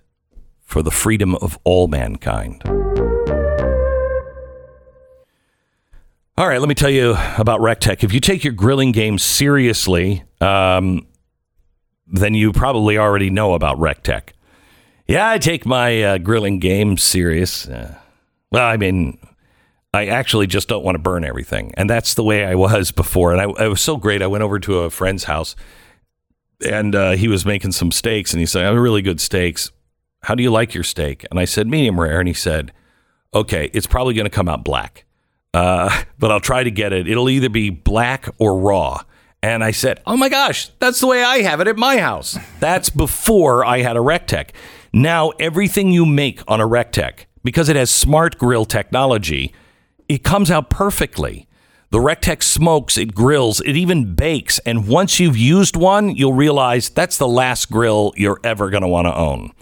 for 0.60 0.82
the 0.82 0.90
freedom 0.90 1.34
of 1.36 1.58
all 1.64 1.88
mankind. 1.88 2.62
All 6.36 6.48
right, 6.48 6.58
let 6.58 6.68
me 6.68 6.74
tell 6.74 6.90
you 6.90 7.16
about 7.36 7.60
recteq. 7.60 8.02
If 8.02 8.12
you 8.12 8.20
take 8.20 8.44
your 8.44 8.54
grilling 8.54 8.92
game 8.92 9.18
seriously, 9.18 10.24
um, 10.40 11.06
then 12.06 12.34
you 12.34 12.52
probably 12.52 12.98
already 12.98 13.30
know 13.30 13.54
about 13.54 13.78
recteq. 13.78 14.30
Yeah, 15.10 15.28
I 15.28 15.38
take 15.38 15.66
my 15.66 16.02
uh, 16.02 16.18
grilling 16.18 16.58
game 16.58 16.96
serious. 16.96 17.68
Uh, 17.68 17.96
well, 18.52 18.66
I 18.66 18.76
mean, 18.76 19.18
I 19.92 20.06
actually 20.06 20.46
just 20.46 20.68
don't 20.68 20.84
want 20.84 20.94
to 20.94 21.00
burn 21.00 21.24
everything. 21.24 21.72
And 21.76 21.90
that's 21.90 22.14
the 22.14 22.22
way 22.22 22.44
I 22.44 22.54
was 22.54 22.92
before. 22.92 23.32
And 23.32 23.40
I, 23.40 23.64
it 23.64 23.68
was 23.68 23.80
so 23.80 23.96
great. 23.96 24.22
I 24.22 24.28
went 24.28 24.44
over 24.44 24.60
to 24.60 24.80
a 24.80 24.90
friend's 24.90 25.24
house 25.24 25.56
and 26.64 26.94
uh, 26.94 27.12
he 27.12 27.26
was 27.26 27.44
making 27.44 27.72
some 27.72 27.90
steaks 27.90 28.32
and 28.32 28.40
he 28.40 28.46
said, 28.46 28.62
I 28.62 28.66
have 28.66 28.76
really 28.76 29.02
good 29.02 29.20
steaks. 29.20 29.70
How 30.22 30.34
do 30.34 30.42
you 30.42 30.50
like 30.50 30.74
your 30.74 30.84
steak? 30.84 31.26
And 31.30 31.40
I 31.40 31.44
said, 31.44 31.66
medium 31.66 32.00
rare. 32.00 32.20
And 32.20 32.28
he 32.28 32.34
said, 32.34 32.72
okay, 33.34 33.68
it's 33.72 33.86
probably 33.86 34.14
going 34.14 34.26
to 34.26 34.30
come 34.30 34.48
out 34.48 34.62
black 34.62 35.04
uh, 35.54 36.04
but 36.18 36.30
I'll 36.30 36.40
try 36.40 36.62
to 36.62 36.70
get 36.70 36.92
it. 36.92 37.08
It'll 37.08 37.28
either 37.28 37.48
be 37.48 37.70
black 37.70 38.28
or 38.38 38.58
raw. 38.58 39.02
And 39.42 39.64
I 39.64 39.70
said, 39.70 40.02
Oh 40.06 40.18
my 40.18 40.28
gosh, 40.28 40.68
that's 40.80 41.00
the 41.00 41.06
way 41.06 41.22
I 41.24 41.38
have 41.38 41.60
it 41.60 41.68
at 41.68 41.76
my 41.76 41.96
house. 41.96 42.38
That's 42.58 42.90
before 42.90 43.64
I 43.64 43.78
had 43.78 43.96
a 43.96 44.00
recteq. 44.00 44.50
Now, 44.92 45.30
everything 45.38 45.92
you 45.92 46.04
make 46.04 46.42
on 46.48 46.60
a 46.60 46.66
recteq, 46.66 47.26
because 47.44 47.68
it 47.68 47.76
has 47.76 47.90
smart 47.90 48.38
grill 48.38 48.64
technology, 48.64 49.54
it 50.08 50.24
comes 50.24 50.50
out 50.50 50.68
perfectly. 50.68 51.46
The 51.90 51.98
recteq 51.98 52.42
smokes, 52.42 52.98
it 52.98 53.14
grills, 53.14 53.60
it 53.60 53.76
even 53.76 54.14
bakes. 54.14 54.58
And 54.60 54.88
once 54.88 55.20
you've 55.20 55.36
used 55.36 55.76
one, 55.76 56.14
you'll 56.14 56.34
realize 56.34 56.88
that's 56.88 57.18
the 57.18 57.28
last 57.28 57.70
grill 57.70 58.12
you're 58.16 58.40
ever 58.42 58.70
going 58.70 58.82
to 58.82 58.88
want 58.88 59.06
to 59.06 59.16
own. 59.16 59.52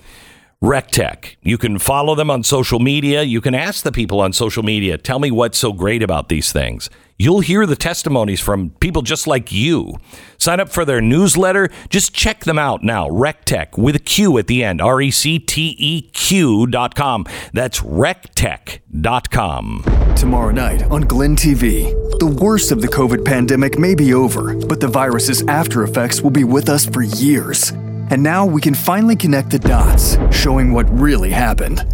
RecTech. 0.62 1.36
You 1.40 1.56
can 1.56 1.78
follow 1.78 2.16
them 2.16 2.30
on 2.30 2.42
social 2.42 2.80
media. 2.80 3.22
You 3.22 3.40
can 3.40 3.54
ask 3.54 3.84
the 3.84 3.92
people 3.92 4.20
on 4.20 4.32
social 4.32 4.64
media, 4.64 4.98
tell 4.98 5.20
me 5.20 5.30
what's 5.30 5.56
so 5.56 5.72
great 5.72 6.02
about 6.02 6.28
these 6.28 6.50
things. 6.50 6.90
You'll 7.16 7.40
hear 7.40 7.64
the 7.64 7.76
testimonies 7.76 8.40
from 8.40 8.70
people 8.80 9.02
just 9.02 9.28
like 9.28 9.52
you. 9.52 9.94
Sign 10.36 10.58
up 10.58 10.68
for 10.68 10.84
their 10.84 11.00
newsletter. 11.00 11.68
Just 11.90 12.12
check 12.12 12.44
them 12.44 12.58
out 12.58 12.82
now. 12.82 13.08
recteq 13.08 13.78
with 13.78 13.94
a 13.94 14.00
Q 14.00 14.36
at 14.38 14.48
the 14.48 14.64
end. 14.64 14.80
R 14.80 15.00
E 15.00 15.12
C 15.12 15.38
T 15.38 15.76
E 15.78 16.02
Q 16.02 16.66
dot 16.66 16.94
com. 16.96 17.24
That's 17.52 17.80
recteq 17.80 18.80
dot 19.00 19.30
com. 19.30 19.84
Tomorrow 20.16 20.52
night 20.52 20.82
on 20.84 21.02
Glenn 21.02 21.36
TV, 21.36 21.90
the 22.18 22.36
worst 22.40 22.72
of 22.72 22.82
the 22.82 22.88
COVID 22.88 23.24
pandemic 23.24 23.78
may 23.78 23.94
be 23.94 24.14
over, 24.14 24.54
but 24.54 24.80
the 24.80 24.88
virus's 24.88 25.42
after 25.46 25.84
effects 25.84 26.20
will 26.20 26.30
be 26.30 26.44
with 26.44 26.68
us 26.68 26.84
for 26.84 27.02
years. 27.02 27.72
And 28.10 28.22
now 28.22 28.46
we 28.46 28.60
can 28.60 28.74
finally 28.74 29.16
connect 29.16 29.50
the 29.50 29.58
dots, 29.58 30.16
showing 30.30 30.72
what 30.72 30.88
really 30.98 31.30
happened. 31.30 31.84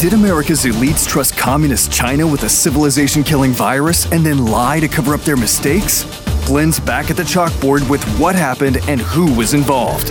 Did 0.00 0.12
America's 0.12 0.64
elites 0.64 1.06
trust 1.06 1.36
communist 1.36 1.92
China 1.92 2.26
with 2.26 2.44
a 2.44 2.48
civilization 2.48 3.24
killing 3.24 3.50
virus 3.50 4.10
and 4.12 4.24
then 4.24 4.46
lie 4.46 4.78
to 4.78 4.88
cover 4.88 5.14
up 5.14 5.22
their 5.22 5.36
mistakes? 5.36 6.04
Glenn's 6.46 6.78
back 6.78 7.10
at 7.10 7.16
the 7.16 7.24
chalkboard 7.24 7.88
with 7.90 8.02
what 8.18 8.34
happened 8.34 8.78
and 8.88 9.00
who 9.00 9.34
was 9.34 9.52
involved. 9.52 10.06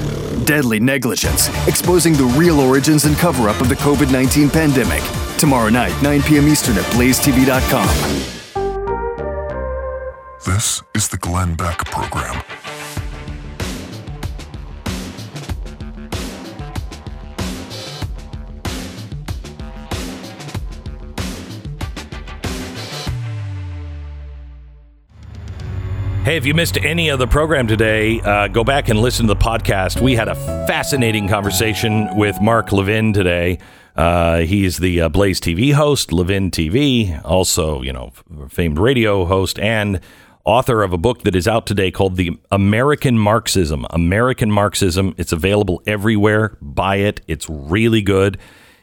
Deadly 0.46 0.80
negligence, 0.80 1.50
exposing 1.68 2.14
the 2.14 2.26
real 2.38 2.60
origins 2.60 3.06
and 3.06 3.16
cover 3.16 3.50
up 3.50 3.60
of 3.62 3.70
the 3.70 3.76
COVID 3.76 4.12
19 4.12 4.50
pandemic. 4.50 5.02
Tomorrow 5.38 5.70
night, 5.70 6.00
9 6.04 6.22
p.m. 6.24 6.48
Eastern 6.48 6.78
at 6.78 6.86
blazetv.com. 6.92 7.88
This 10.46 10.84
is 10.94 11.08
the 11.10 11.18
Glenn 11.18 11.56
Beck 11.56 11.80
Program. 11.86 12.42
Hey, 26.28 26.36
if 26.36 26.46
you 26.46 26.54
missed 26.54 26.78
any 26.84 27.08
of 27.08 27.20
the 27.20 27.26
program 27.26 27.68
today, 27.68 28.20
uh, 28.20 28.50
go 28.50 28.66
back 28.66 28.90
and 28.90 29.00
listen 29.00 29.28
to 29.28 29.34
the 29.34 29.40
podcast. 29.40 30.02
We 30.02 30.14
had 30.14 30.28
a 30.28 30.36
fascinating 30.68 31.30
conversation 31.30 32.14
with 32.18 32.42
Mark 32.42 32.74
Levin 32.74 33.14
today. 33.14 33.60
Uh, 33.96 34.40
he's 34.40 34.76
the 34.76 35.04
uh, 35.04 35.08
Blaze 35.08 35.40
TV 35.40 35.72
host, 35.72 36.12
Levin 36.12 36.52
TV, 36.52 37.24
also, 37.24 37.82
you 37.82 37.94
know, 37.94 38.12
famed 38.50 38.78
radio 38.78 39.24
host 39.24 39.58
and 39.58 40.02
author 40.44 40.84
of 40.84 40.92
a 40.92 40.98
book 40.98 41.22
that 41.22 41.34
is 41.34 41.48
out 41.48 41.66
today 41.66 41.92
called 41.92 42.18
The 42.18 42.38
American 42.52 43.18
Marxism. 43.18 43.86
American 43.92 44.52
Marxism. 44.52 45.16
It's 45.18 45.32
available 45.32 45.82
everywhere. 45.88 46.58
Buy 46.62 46.98
it. 46.98 47.22
It's 47.30 47.50
really 47.50 48.02
good. 48.02 48.38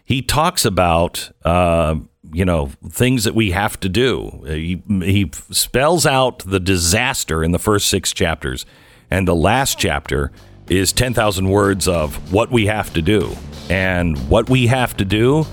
He 0.04 0.20
talks 0.20 0.64
about 0.66 1.30
uh, 1.44 1.96
you 2.32 2.44
know 2.44 2.70
things 2.88 3.24
that 3.24 3.34
we 3.34 3.52
have 3.52 3.80
to 3.80 3.88
do. 3.88 4.44
He, 4.46 4.82
he 4.86 5.30
spells 5.50 6.04
out 6.04 6.40
the 6.40 6.60
disaster 6.60 7.42
in 7.42 7.52
the 7.52 7.58
first 7.58 7.88
six 7.88 8.12
chapters, 8.12 8.66
and 9.10 9.26
the 9.26 9.34
last 9.34 9.78
chapter 9.78 10.30
is 10.68 10.92
ten 10.92 11.14
thousand 11.14 11.48
words 11.48 11.88
of 11.88 12.32
what 12.32 12.50
we 12.50 12.66
have 12.66 12.92
to 12.94 13.02
do. 13.02 13.34
And 13.70 14.18
what 14.28 14.50
we 14.50 14.66
have 14.66 14.94
to 14.98 15.06
do 15.06 15.46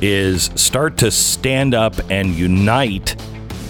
is 0.00 0.50
start 0.56 0.96
to 0.98 1.12
stand 1.12 1.74
up 1.74 1.94
and 2.10 2.34
unite 2.34 3.14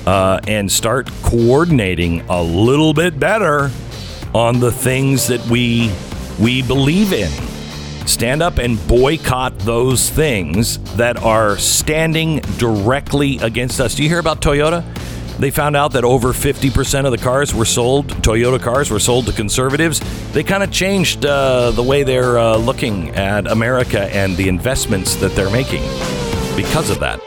uh, 0.07 0.41
and 0.49 0.73
start 0.73 1.11
coordinating 1.23 2.23
a 2.23 2.43
little 2.43 2.95
bit 2.95 3.21
better 3.21 3.71
on 4.35 4.61
the 4.61 4.73
things 4.73 5.27
that 5.27 5.45
we 5.51 5.93
we 6.41 6.63
believe 6.63 7.13
in 7.13 7.31
stand 8.07 8.43
up 8.43 8.59
and 8.59 8.85
boycott 8.87 9.59
those 9.61 10.11
things 10.11 10.79
that 10.97 11.16
are 11.16 11.57
standing 11.59 12.41
directly 12.59 13.39
against 13.39 13.81
us. 13.81 13.95
Do 13.95 14.03
you 14.03 14.09
hear 14.09 14.19
about 14.19 14.41
Toyota? 14.41 14.85
They 15.39 15.51
found 15.51 15.77
out 15.77 15.93
that 15.93 16.05
over 16.05 16.29
50% 16.29 17.05
of 17.05 17.11
the 17.11 17.19
cars 17.19 17.55
were 17.55 17.65
sold, 17.65 18.09
Toyota 18.23 18.61
cars 18.61 18.91
were 18.91 19.01
sold 19.01 19.27
to 19.27 19.33
conservatives. 19.33 20.01
They 20.33 20.43
kind 20.45 20.62
of 20.62 20.70
changed 20.70 21.27
uh, 21.27 21.73
the 21.73 21.83
way 21.83 22.03
they're 22.03 22.39
uh, 22.39 22.57
looking 22.57 23.11
at 23.11 23.51
America 23.51 24.03
and 24.15 24.37
the 24.37 24.49
investments 24.49 25.16
that 25.16 25.33
they're 25.33 25.51
making 25.51 25.83
because 26.55 26.91
of 26.91 27.01
that. 27.01 27.20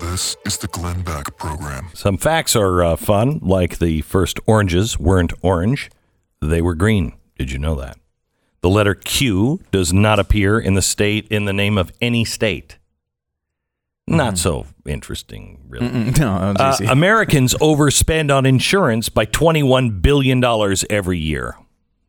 This 0.00 0.36
is 0.44 0.58
the 0.58 0.66
Glenn 0.66 1.00
Beck 1.02 1.36
Program. 1.38 1.88
Some 1.94 2.18
facts 2.18 2.54
are 2.54 2.84
uh, 2.84 2.96
fun, 2.96 3.38
like 3.40 3.78
the 3.78 4.02
first 4.02 4.38
oranges 4.46 4.98
weren't 4.98 5.32
orange, 5.40 5.90
they 6.42 6.60
were 6.60 6.74
green. 6.74 7.14
Did 7.38 7.50
you 7.50 7.58
know 7.58 7.74
that? 7.76 7.96
The 8.62 8.70
letter 8.70 8.94
Q 8.94 9.60
does 9.70 9.92
not 9.92 10.18
appear 10.18 10.58
in 10.58 10.74
the 10.74 10.82
state 10.82 11.28
in 11.28 11.44
the 11.44 11.52
name 11.52 11.78
of 11.78 11.92
any 12.00 12.24
state. 12.24 12.78
Not 14.08 14.38
so 14.38 14.66
interesting, 14.86 15.58
really. 15.68 15.88
Mm-mm, 15.88 16.18
no, 16.20 16.54
Uh. 16.58 16.76
Americans 16.88 17.54
overspend 17.54 18.34
on 18.34 18.46
insurance 18.46 19.08
by 19.08 19.26
$21 19.26 20.00
billion 20.00 20.42
every 20.90 21.18
year. 21.18 21.56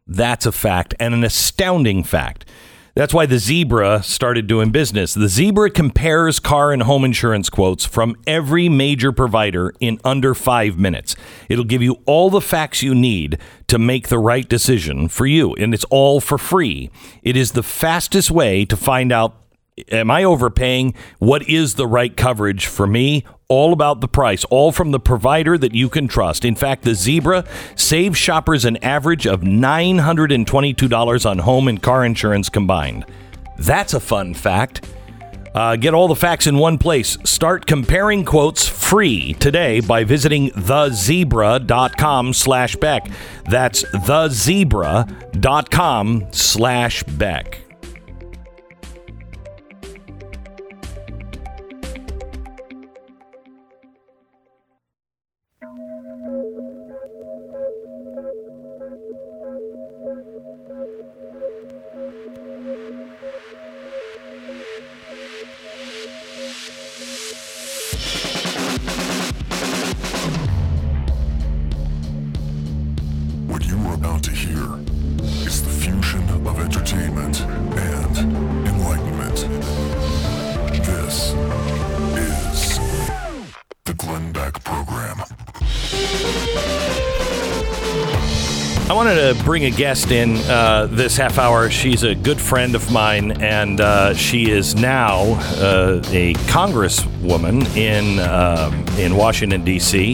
That's 0.05 0.45
a 0.45 0.51
fact 0.51 0.93
and 0.99 1.13
an 1.13 1.23
astounding 1.23 2.03
fact. 2.03 2.45
That's 2.97 3.13
why 3.13 3.27
the 3.27 3.37
Zebra 3.37 4.01
started 4.01 4.47
doing 4.47 4.71
business. 4.71 5.13
The 5.13 5.27
Zebra 5.27 5.69
compares 5.69 6.39
car 6.39 6.73
and 6.73 6.81
home 6.81 7.05
insurance 7.05 7.47
quotes 7.47 7.85
from 7.85 8.15
every 8.25 8.69
major 8.69 9.11
provider 9.11 9.71
in 9.79 9.99
under 10.03 10.33
five 10.33 10.79
minutes. 10.79 11.15
It'll 11.47 11.63
give 11.63 11.83
you 11.83 11.99
all 12.07 12.31
the 12.31 12.41
facts 12.41 12.81
you 12.81 12.95
need 12.95 13.37
to 13.67 13.77
make 13.77 14.07
the 14.07 14.17
right 14.17 14.49
decision 14.49 15.09
for 15.09 15.27
you, 15.27 15.53
and 15.57 15.75
it's 15.75 15.83
all 15.91 16.19
for 16.19 16.39
free. 16.39 16.89
It 17.21 17.37
is 17.37 17.51
the 17.51 17.61
fastest 17.61 18.31
way 18.31 18.65
to 18.65 18.75
find 18.75 19.11
out 19.11 19.35
am 19.91 20.11
I 20.11 20.23
overpaying? 20.23 20.93
What 21.19 21.47
is 21.47 21.75
the 21.75 21.87
right 21.87 22.15
coverage 22.15 22.65
for 22.65 22.87
me? 22.87 23.23
All 23.49 23.71
about 23.71 24.01
the 24.01 24.07
price, 24.07 24.43
all 24.45 24.71
from 24.71 24.91
the 24.91 24.99
provider 24.99 25.57
that 25.57 25.73
you 25.73 25.87
can 25.89 26.07
trust. 26.07 26.43
In 26.43 26.55
fact, 26.55 26.83
the 26.83 26.93
Zebra 26.93 27.45
saves 27.75 28.17
shoppers 28.17 28.65
an 28.65 28.77
average 28.77 29.25
of 29.25 29.41
$922 29.41 31.29
on 31.29 31.39
home 31.39 31.67
and 31.69 31.81
car 31.81 32.03
insurance 32.03 32.49
combined. 32.49 33.05
That's 33.57 33.93
a 33.93 33.99
fun 33.99 34.33
fact. 34.33 34.85
Uh, 35.55 35.75
get 35.75 35.93
all 35.93 36.07
the 36.07 36.15
facts 36.15 36.45
in 36.45 36.57
one 36.57 36.77
place. 36.77 37.17
Start 37.23 37.65
comparing 37.65 38.25
quotes 38.25 38.67
free 38.67 39.33
today 39.33 39.79
by 39.79 40.03
visiting 40.03 40.51
thezebra.com 40.51 42.33
slash 42.33 42.75
Beck. 42.75 43.09
That's 43.49 43.83
thezebra.com 43.83 45.07
slash 46.31 47.03
Beck. 47.03 47.66
Bring 89.57 89.73
a 89.73 89.75
guest 89.75 90.11
in 90.11 90.37
uh, 90.51 90.87
this 90.91 91.17
half 91.17 91.39
hour. 91.39 91.67
She's 91.67 92.03
a 92.03 92.13
good 92.13 92.39
friend 92.39 92.75
of 92.75 92.91
mine, 92.91 93.41
and 93.41 93.81
uh, 93.81 94.13
she 94.13 94.51
is 94.51 94.75
now 94.75 95.21
uh, 95.57 95.99
a 96.09 96.35
congresswoman 96.45 97.65
in 97.75 98.19
um, 98.19 98.85
in 98.99 99.15
Washington 99.15 99.63
D.C. 99.63 100.13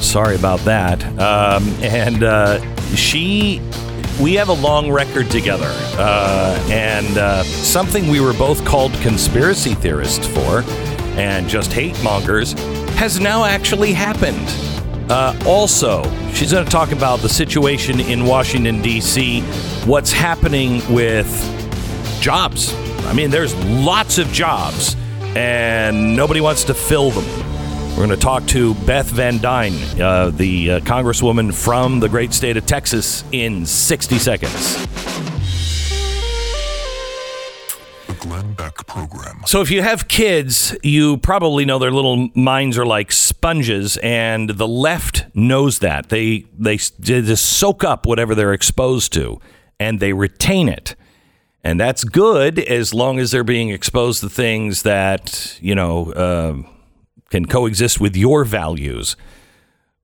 Sorry 0.00 0.34
about 0.34 0.58
that. 0.60 1.04
Um, 1.20 1.68
and 1.82 2.24
uh, 2.24 2.58
she, 2.96 3.60
we 4.20 4.34
have 4.34 4.48
a 4.48 4.54
long 4.54 4.90
record 4.90 5.30
together, 5.30 5.70
uh, 5.96 6.66
and 6.68 7.16
uh, 7.18 7.44
something 7.44 8.08
we 8.08 8.18
were 8.18 8.34
both 8.34 8.64
called 8.64 8.92
conspiracy 8.94 9.74
theorists 9.74 10.26
for, 10.26 10.64
and 11.16 11.48
just 11.48 11.72
hate 11.72 11.94
mongers, 12.02 12.54
has 12.94 13.20
now 13.20 13.44
actually 13.44 13.92
happened. 13.92 14.71
Uh, 15.08 15.38
also, 15.46 16.02
she's 16.32 16.52
going 16.52 16.64
to 16.64 16.70
talk 16.70 16.92
about 16.92 17.20
the 17.20 17.28
situation 17.28 18.00
in 18.00 18.24
Washington, 18.24 18.80
D.C., 18.82 19.40
what's 19.86 20.12
happening 20.12 20.80
with 20.92 21.28
jobs. 22.20 22.74
I 23.06 23.12
mean, 23.12 23.30
there's 23.30 23.54
lots 23.64 24.18
of 24.18 24.28
jobs, 24.32 24.96
and 25.36 26.16
nobody 26.16 26.40
wants 26.40 26.64
to 26.64 26.74
fill 26.74 27.10
them. 27.10 27.24
We're 27.90 28.06
going 28.06 28.10
to 28.10 28.16
talk 28.16 28.46
to 28.46 28.74
Beth 28.86 29.10
Van 29.10 29.38
Duyne, 29.38 29.74
uh, 30.00 30.30
the 30.30 30.70
uh, 30.70 30.80
congresswoman 30.80 31.52
from 31.52 32.00
the 32.00 32.08
great 32.08 32.32
state 32.32 32.56
of 32.56 32.64
Texas, 32.64 33.22
in 33.32 33.66
60 33.66 34.18
seconds. 34.18 34.76
Glenn 38.22 38.54
Beck 38.54 38.86
Program. 38.86 39.42
So, 39.46 39.60
if 39.62 39.70
you 39.70 39.82
have 39.82 40.06
kids, 40.06 40.76
you 40.84 41.16
probably 41.16 41.64
know 41.64 41.80
their 41.80 41.90
little 41.90 42.28
minds 42.36 42.78
are 42.78 42.86
like 42.86 43.10
sponges, 43.10 43.96
and 43.96 44.48
the 44.48 44.68
left 44.68 45.26
knows 45.34 45.80
that. 45.80 46.08
They, 46.08 46.46
they, 46.56 46.76
they 46.76 47.22
just 47.22 47.44
soak 47.44 47.82
up 47.82 48.06
whatever 48.06 48.36
they're 48.36 48.52
exposed 48.52 49.12
to, 49.14 49.40
and 49.80 49.98
they 49.98 50.12
retain 50.12 50.68
it. 50.68 50.94
And 51.64 51.80
that's 51.80 52.04
good 52.04 52.60
as 52.60 52.94
long 52.94 53.18
as 53.18 53.32
they're 53.32 53.42
being 53.42 53.70
exposed 53.70 54.20
to 54.20 54.28
things 54.28 54.82
that, 54.82 55.58
you 55.60 55.74
know, 55.74 56.12
uh, 56.12 56.62
can 57.30 57.46
coexist 57.46 58.00
with 58.00 58.16
your 58.16 58.44
values. 58.44 59.16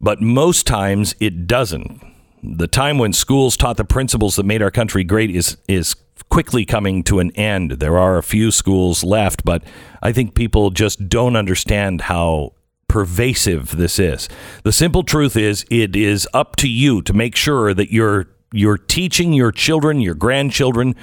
But 0.01 0.21
most 0.21 0.67
times 0.67 1.15
it 1.21 1.47
doesn't. 1.47 2.03
The 2.43 2.69
time 2.69 2.99
when 2.99 3.13
schools 3.13 3.57
taught 3.57 3.77
the 3.77 3.85
principles 3.85 4.37
that 4.37 4.45
made 4.45 4.63
our 4.63 4.71
country 4.71 5.05
great 5.05 5.31
is 5.31 5.57
is 5.69 5.95
quickly 6.29 6.65
coming 6.65 7.03
to 7.05 7.19
an 7.19 7.31
end. 7.33 7.73
There 7.73 7.99
are 7.99 8.19
a 8.19 8.23
few 8.23 8.51
schools 8.51 9.05
left, 9.05 9.45
but 9.45 9.63
I 10.03 10.13
think 10.13 10.35
people 10.35 10.71
just 10.71 11.09
don't 11.09 11.37
understand 11.37 12.03
how 12.03 12.55
pervasive 12.89 13.77
this 13.77 13.99
is. 13.99 14.29
The 14.65 14.73
simple 14.73 15.03
truth 15.03 15.37
is 15.37 15.65
it 15.71 15.95
is 15.95 16.29
up 16.33 16.57
to 16.57 16.69
you 16.69 17.03
to 17.03 17.13
make 17.13 17.37
sure 17.37 17.75
that 17.75 17.93
you're 17.93 18.27
you're 18.51 18.79
teaching 18.79 19.35
your 19.35 19.53
children, 19.53 20.01
your 20.01 20.15
grandchildren 20.15 20.95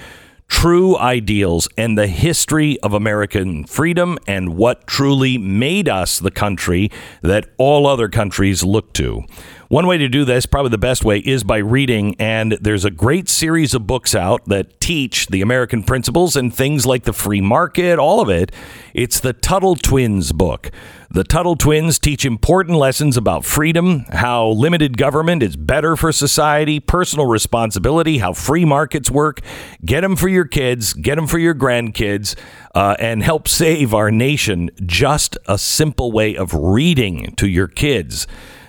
true 0.47 0.97
ideals 0.97 1.68
and 1.77 1.97
the 1.97 2.07
history 2.07 2.80
of 2.81 2.93
American 2.93 3.64
freedom 3.65 4.18
and 4.27 4.56
what 4.56 4.85
truly 4.88 5.38
made 5.38 5.89
us 5.89 6.19
the 6.19 6.31
country 6.31 6.91
that 7.22 7.49
all 7.57 7.88
other 7.88 8.07
countries 8.07 8.64
look 8.64 8.93
to. 8.93 9.23
One 9.67 9.87
way 9.87 9.97
to 9.97 10.07
do 10.07 10.25
this, 10.25 10.45
probably 10.45 10.69
the 10.69 10.77
best 10.77 11.03
way, 11.03 11.17
is 11.17 11.43
by 11.43 11.57
reading. 11.57 12.15
And 12.19 12.51
there's 12.61 12.85
a 12.85 12.91
great 12.91 13.27
series 13.27 13.73
of 13.73 13.87
books 13.87 14.13
out 14.13 14.45
that 14.45 14.79
teach 14.79 15.25
the 15.27 15.41
American 15.41 15.81
principles 15.81 16.35
and 16.35 16.53
things 16.53 16.85
like 16.85 17.03
the 17.03 17.13
free 17.13 17.41
market, 17.41 17.97
all 17.97 18.21
of 18.21 18.29
it. 18.29 18.51
It's 18.93 19.19
the 19.19 19.33
Tuttle 19.33 19.75
Twins 19.75 20.31
book. 20.31 20.69
The 21.09 21.23
Tuttle 21.23 21.55
Twins 21.55 21.97
teach 21.97 22.25
important 22.25 22.77
lessons 22.77 23.17
about 23.17 23.43
freedom, 23.43 24.05
how 24.11 24.49
limited 24.49 24.97
government 24.97 25.41
is 25.41 25.55
better 25.55 25.95
for 25.95 26.11
society, 26.11 26.79
personal 26.79 27.25
responsibility, 27.25 28.19
how 28.19 28.33
free 28.33 28.65
markets 28.65 29.09
work. 29.09 29.41
Get 29.83 30.01
them 30.01 30.15
for 30.15 30.27
your 30.27 30.45
kids, 30.45 30.93
get 30.93 31.15
them 31.15 31.25
for 31.25 31.39
your 31.39 31.55
grandkids, 31.55 32.35
uh, 32.75 32.97
and 32.99 33.23
help 33.23 33.47
save 33.47 33.95
our 33.95 34.11
nation. 34.11 34.69
Just 34.85 35.37
a 35.47 35.57
simple 35.57 36.11
way 36.11 36.35
of 36.35 36.53
reading 36.53 37.33
to 37.37 37.47
your 37.47 37.67
kids 37.67 38.27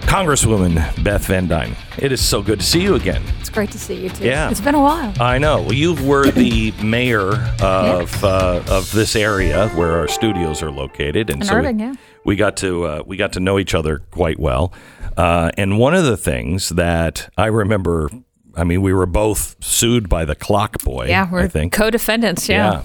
Congresswoman 0.09 0.74
Beth 1.05 1.26
Van 1.26 1.47
Duyne, 1.47 1.76
it 1.98 2.12
is 2.12 2.20
so 2.26 2.40
good 2.40 2.60
to 2.60 2.64
see 2.64 2.80
you 2.80 2.94
again. 2.94 3.22
It's 3.40 3.51
great 3.51 3.70
to 3.72 3.78
see 3.78 4.05
you 4.05 4.09
too. 4.09 4.24
Yeah. 4.24 4.51
It's 4.51 4.59
been 4.60 4.74
a 4.74 4.80
while. 4.80 5.12
I 5.20 5.36
know. 5.36 5.60
Well, 5.60 5.74
you 5.74 5.93
were 6.02 6.30
the 6.30 6.72
mayor 6.82 7.35
of 7.60 8.24
uh, 8.24 8.62
of 8.68 8.90
this 8.93 9.14
area 9.14 9.68
where 9.70 9.98
our 9.98 10.09
studios 10.09 10.62
are 10.62 10.70
located, 10.70 11.28
and 11.28 11.43
In 11.43 11.47
so 11.47 11.56
Irving, 11.56 11.76
we, 11.76 11.82
yeah. 11.85 11.94
we 12.24 12.36
got 12.36 12.56
to 12.56 12.85
uh, 12.85 13.02
we 13.06 13.18
got 13.18 13.35
to 13.35 13.40
know 13.40 13.59
each 13.59 13.74
other 13.74 13.98
quite 14.10 14.39
well. 14.39 14.72
Uh, 15.18 15.51
and 15.59 15.78
one 15.78 15.94
of 15.94 16.06
the 16.06 16.16
things 16.16 16.70
that 16.70 17.28
I 17.36 17.47
remember, 17.47 18.09
I 18.56 18.64
mean, 18.64 18.80
we 18.80 18.94
were 18.94 19.05
both 19.06 19.62
sued 19.62 20.09
by 20.09 20.24
the 20.24 20.35
Clock 20.35 20.82
Boy. 20.82 21.09
yeah, 21.09 21.30
we're 21.30 21.40
I 21.40 21.48
think. 21.48 21.74
co-defendants. 21.74 22.48
Yeah. 22.48 22.72
Yeah. 22.72 22.82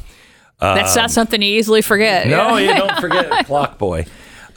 That's 0.60 0.96
not 0.96 1.10
something 1.10 1.42
you 1.42 1.58
easily 1.58 1.82
forget. 1.82 2.28
No, 2.28 2.58
yeah. 2.58 2.74
you 2.74 2.80
don't 2.88 3.00
forget 3.00 3.46
Clock 3.46 3.78
Boy. 3.78 4.06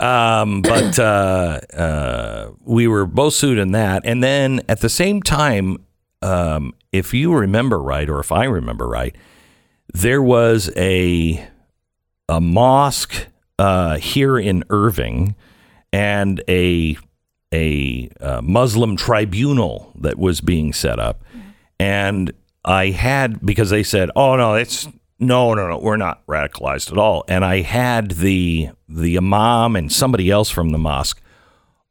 Um, 0.00 0.62
but 0.62 0.98
uh, 0.98 1.60
uh, 1.72 2.50
we 2.64 2.86
were 2.86 3.06
both 3.06 3.34
sued 3.34 3.58
in 3.58 3.72
that, 3.72 4.02
and 4.04 4.22
then 4.22 4.60
at 4.68 4.80
the 4.80 4.88
same 4.88 5.22
time, 5.22 5.78
um, 6.22 6.74
if 6.92 7.14
you 7.14 7.34
remember 7.34 7.80
right, 7.80 8.08
or 8.08 8.20
if 8.20 8.32
I 8.32 8.44
remember 8.44 8.86
right, 8.86 9.14
there 9.92 10.22
was 10.22 10.70
a 10.76 11.46
a 12.28 12.40
mosque 12.40 13.26
uh, 13.58 13.98
here 13.98 14.38
in 14.38 14.64
Irving, 14.70 15.34
and 15.92 16.42
a 16.48 16.96
a 17.54 18.10
uh, 18.20 18.40
Muslim 18.42 18.96
tribunal 18.96 19.92
that 20.00 20.18
was 20.18 20.40
being 20.40 20.72
set 20.72 20.98
up, 20.98 21.22
and 21.78 22.32
I 22.64 22.90
had 22.90 23.44
because 23.44 23.70
they 23.70 23.82
said, 23.82 24.10
"Oh 24.16 24.36
no, 24.36 24.54
it's 24.54 24.88
no, 25.18 25.54
no, 25.54 25.68
no, 25.68 25.78
we're 25.78 25.96
not 25.96 26.26
radicalized 26.26 26.92
at 26.92 26.98
all." 26.98 27.24
And 27.28 27.44
I 27.44 27.60
had 27.60 28.12
the 28.12 28.70
the 28.88 29.16
imam 29.16 29.76
and 29.76 29.92
somebody 29.92 30.30
else 30.30 30.50
from 30.50 30.70
the 30.70 30.78
mosque 30.78 31.20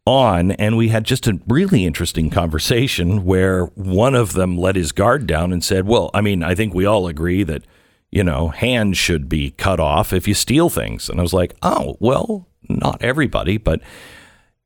on, 0.05 0.51
and 0.51 0.77
we 0.77 0.89
had 0.89 1.03
just 1.03 1.27
a 1.27 1.39
really 1.47 1.85
interesting 1.85 2.29
conversation 2.29 3.25
where 3.25 3.65
one 3.65 4.15
of 4.15 4.33
them 4.33 4.57
let 4.57 4.75
his 4.75 4.91
guard 4.91 5.27
down 5.27 5.51
and 5.51 5.63
said, 5.63 5.87
"Well, 5.87 6.11
I 6.13 6.21
mean, 6.21 6.43
I 6.43 6.55
think 6.55 6.73
we 6.73 6.85
all 6.85 7.07
agree 7.07 7.43
that." 7.43 7.63
You 8.11 8.23
know, 8.23 8.47
hands 8.47 8.97
should 8.97 9.27
be 9.27 9.51
cut 9.51 9.77
off 9.77 10.13
if 10.13 10.25
you 10.25 10.33
steal 10.33 10.69
things. 10.69 11.09
And 11.09 11.19
I 11.19 11.23
was 11.23 11.33
like, 11.33 11.53
oh, 11.61 11.97
well, 11.99 12.47
not 12.69 13.03
everybody, 13.03 13.57
but 13.57 13.81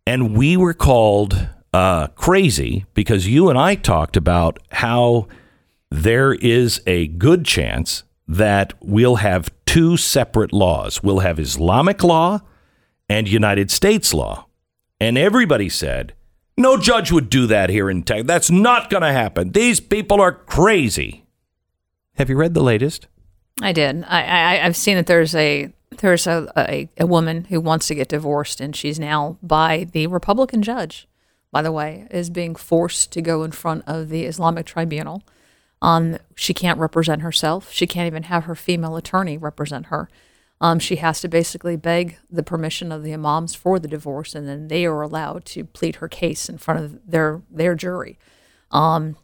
and 0.06 0.36
we 0.36 0.57
were 0.57 0.73
called 0.73 1.49
uh, 1.73 2.07
crazy 2.07 2.86
because 2.94 3.27
you 3.27 3.49
and 3.49 3.57
I 3.57 3.76
talked 3.76 4.18
about 4.18 4.60
how 4.72 5.27
there 5.91 6.34
is 6.34 6.81
a 6.88 7.07
good 7.07 7.45
chance 7.45 8.03
that 8.30 8.73
we'll 8.80 9.15
have 9.15 9.49
two 9.65 9.97
separate 9.97 10.53
laws. 10.53 11.01
We'll 11.01 11.19
have 11.19 11.39
Islamic 11.39 12.03
law 12.03 12.41
and 13.10 13.27
United 13.27 13.72
States 13.72 14.14
law. 14.14 14.45
And 15.01 15.18
everybody 15.18 15.68
said, 15.68 16.14
no 16.56 16.77
judge 16.77 17.11
would 17.11 17.30
do 17.30 17.47
that 17.47 17.72
here 17.72 17.89
in 17.89 18.03
Texas. 18.03 18.27
That's 18.27 18.51
not 18.51 18.91
going 18.91 19.01
to 19.01 19.11
happen. 19.11 19.51
These 19.51 19.80
people 19.80 20.22
are 20.22 20.31
crazy. 20.31 21.26
Have 22.18 22.30
you 22.30 22.35
read 22.35 22.53
the 22.53 22.61
latest? 22.61 23.07
I 23.61 23.72
did. 23.72 24.03
I, 24.07 24.23
I 24.23 24.65
I've 24.65 24.76
seen 24.76 24.97
that 24.97 25.07
there's 25.07 25.34
a 25.34 25.73
there's 25.97 26.27
a, 26.27 26.51
a 26.56 26.88
a 26.99 27.07
woman 27.07 27.45
who 27.45 27.60
wants 27.60 27.88
to 27.88 27.95
get 27.95 28.10
divorced, 28.10 28.61
and 28.61 28.76
she's 28.76 28.99
now 28.99 29.38
by 29.41 29.88
the 29.91 30.07
Republican 30.07 30.61
judge, 30.61 31.07
by 31.51 31.61
the 31.61 31.72
way, 31.72 32.07
is 32.11 32.30
being 32.30 32.56
forced 32.56 33.11
to 33.14 33.22
go 33.22 33.43
in 33.43 33.51
front 33.51 33.84
of 33.88 34.10
the 34.10 34.26
Islamic 34.26 34.65
tribunal. 34.65 35.23
Um, 35.81 36.18
she 36.35 36.53
can't 36.53 36.80
represent 36.80 37.22
herself. 37.22 37.72
She 37.72 37.88
can't 37.88 38.07
even 38.07 38.23
have 38.23 38.45
her 38.45 38.56
female 38.56 38.95
attorney 38.97 39.38
represent 39.38 39.88
her. 39.88 40.10
Um, 40.61 40.77
she 40.80 40.97
has 40.97 41.22
to 41.22 41.30
basically 41.30 41.77
beg 41.77 42.18
the 42.30 42.43
permission 42.43 42.91
of 42.91 43.01
the 43.03 43.14
imams 43.14 43.56
for 43.56 43.80
the 43.80 43.88
divorce, 43.88 44.35
and 44.35 44.45
then 44.47 44.68
they 44.68 44.85
are 44.85 45.01
allowed 45.01 45.45
to 45.45 45.64
plead 45.64 45.97
her 45.97 46.10
case 46.10 46.49
in 46.49 46.57
front 46.57 46.81
of 46.84 46.99
their 47.10 47.41
their 47.49 47.76
jury. 47.76 48.19
Um, 48.72 49.15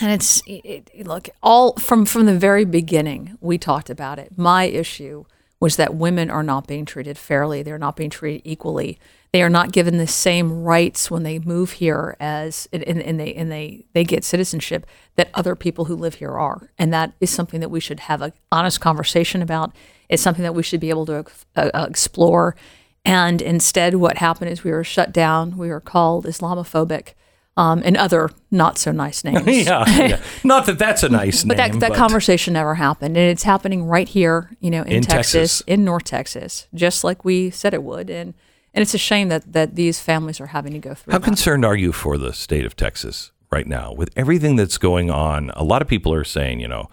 and 0.00 0.10
it's 0.12 0.42
it, 0.46 0.90
it- 0.92 1.06
look 1.06 1.28
all 1.44 1.74
from 1.76 2.04
from 2.04 2.26
the 2.26 2.36
very 2.36 2.64
beginning 2.64 3.38
we 3.40 3.56
talked 3.56 3.88
about 3.88 4.18
it. 4.18 4.36
My 4.36 4.64
issue 4.64 5.24
was 5.60 5.76
that 5.76 5.94
women 5.94 6.30
are 6.30 6.42
not 6.42 6.66
being 6.66 6.84
treated 6.84 7.18
fairly. 7.18 7.62
They're 7.62 7.78
not 7.78 7.96
being 7.96 8.10
treated 8.10 8.42
equally. 8.44 8.98
They 9.32 9.42
are 9.42 9.50
not 9.50 9.72
given 9.72 9.98
the 9.98 10.06
same 10.06 10.62
rights 10.62 11.10
when 11.10 11.22
they 11.22 11.38
move 11.38 11.72
here 11.72 12.16
as 12.18 12.68
and, 12.72 12.82
and, 12.84 13.20
they 13.20 13.34
and 13.34 13.50
they 13.50 13.84
they 13.92 14.04
get 14.04 14.24
citizenship 14.24 14.86
that 15.16 15.30
other 15.34 15.54
people 15.54 15.86
who 15.86 15.96
live 15.96 16.14
here 16.14 16.38
are. 16.38 16.70
And 16.78 16.92
that 16.94 17.12
is 17.20 17.30
something 17.30 17.60
that 17.60 17.70
we 17.70 17.80
should 17.80 18.00
have 18.00 18.22
an 18.22 18.32
honest 18.50 18.80
conversation 18.80 19.42
about. 19.42 19.72
It's 20.08 20.22
something 20.22 20.44
that 20.44 20.54
we 20.54 20.62
should 20.62 20.80
be 20.80 20.90
able 20.90 21.06
to 21.06 21.26
uh, 21.56 21.70
uh, 21.74 21.86
explore. 21.88 22.56
And 23.04 23.42
instead, 23.42 23.96
what 23.96 24.18
happened 24.18 24.50
is 24.50 24.64
we 24.64 24.70
were 24.70 24.84
shut 24.84 25.12
down. 25.12 25.58
We 25.58 25.68
were 25.68 25.80
called 25.80 26.24
Islamophobic. 26.24 27.14
Um, 27.58 27.82
and 27.84 27.96
other 27.96 28.30
not 28.52 28.78
so 28.78 28.92
nice 28.92 29.24
names. 29.28 29.44
yeah, 29.66 29.84
yeah. 30.06 30.20
Not 30.44 30.66
that 30.66 30.78
that's 30.78 31.02
a 31.02 31.08
nice 31.08 31.44
name. 31.44 31.48
But 31.48 31.56
name. 31.56 31.80
that, 31.80 31.88
that 31.90 31.96
conversation 31.96 32.54
never 32.54 32.76
happened. 32.76 33.16
And 33.16 33.28
it's 33.28 33.42
happening 33.42 33.84
right 33.84 34.08
here, 34.08 34.56
you 34.60 34.70
know, 34.70 34.82
in, 34.82 34.92
In 34.92 35.02
Texas, 35.02 35.32
Texas. 35.58 35.60
in 35.66 35.84
North 35.84 36.04
Texas, 36.04 36.68
just 36.72 37.02
like 37.02 37.24
we 37.24 37.50
said 37.50 37.74
it 37.74 37.82
would. 37.82 38.10
And 38.10 38.34
and 38.74 38.82
it's 38.82 38.94
a 38.94 38.98
shame 38.98 39.28
that, 39.30 39.52
that 39.54 39.74
these 39.74 39.98
families 39.98 40.40
are 40.40 40.46
having 40.46 40.72
to 40.74 40.78
go 40.78 40.94
through 40.94 41.10
How 41.10 41.18
that. 41.18 41.24
concerned 41.24 41.64
are 41.64 41.74
you 41.74 41.90
for 41.92 42.16
the 42.16 42.32
state 42.32 42.64
of 42.64 42.76
Texas 42.76 43.32
right 43.50 43.66
now 43.66 43.92
with 43.92 44.10
everything 44.14 44.54
that's 44.54 44.78
going 44.78 45.10
on? 45.10 45.50
A 45.56 45.64
lot 45.64 45.82
of 45.82 45.88
people 45.88 46.14
are 46.14 46.22
saying, 46.22 46.60
you 46.60 46.68
know, 46.68 46.88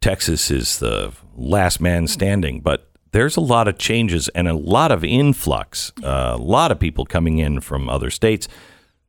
Texas 0.00 0.50
is 0.50 0.80
the 0.80 1.12
last 1.36 1.80
man 1.80 2.08
standing, 2.08 2.60
but 2.60 2.90
there's 3.12 3.36
a 3.36 3.40
lot 3.40 3.68
of 3.68 3.78
changes 3.78 4.28
and 4.30 4.48
a 4.48 4.54
lot 4.54 4.90
of 4.90 5.04
influx, 5.04 5.92
uh, 6.02 6.32
a 6.34 6.42
lot 6.42 6.72
of 6.72 6.80
people 6.80 7.04
coming 7.06 7.38
in 7.38 7.60
from 7.60 7.88
other 7.88 8.10
states. 8.10 8.48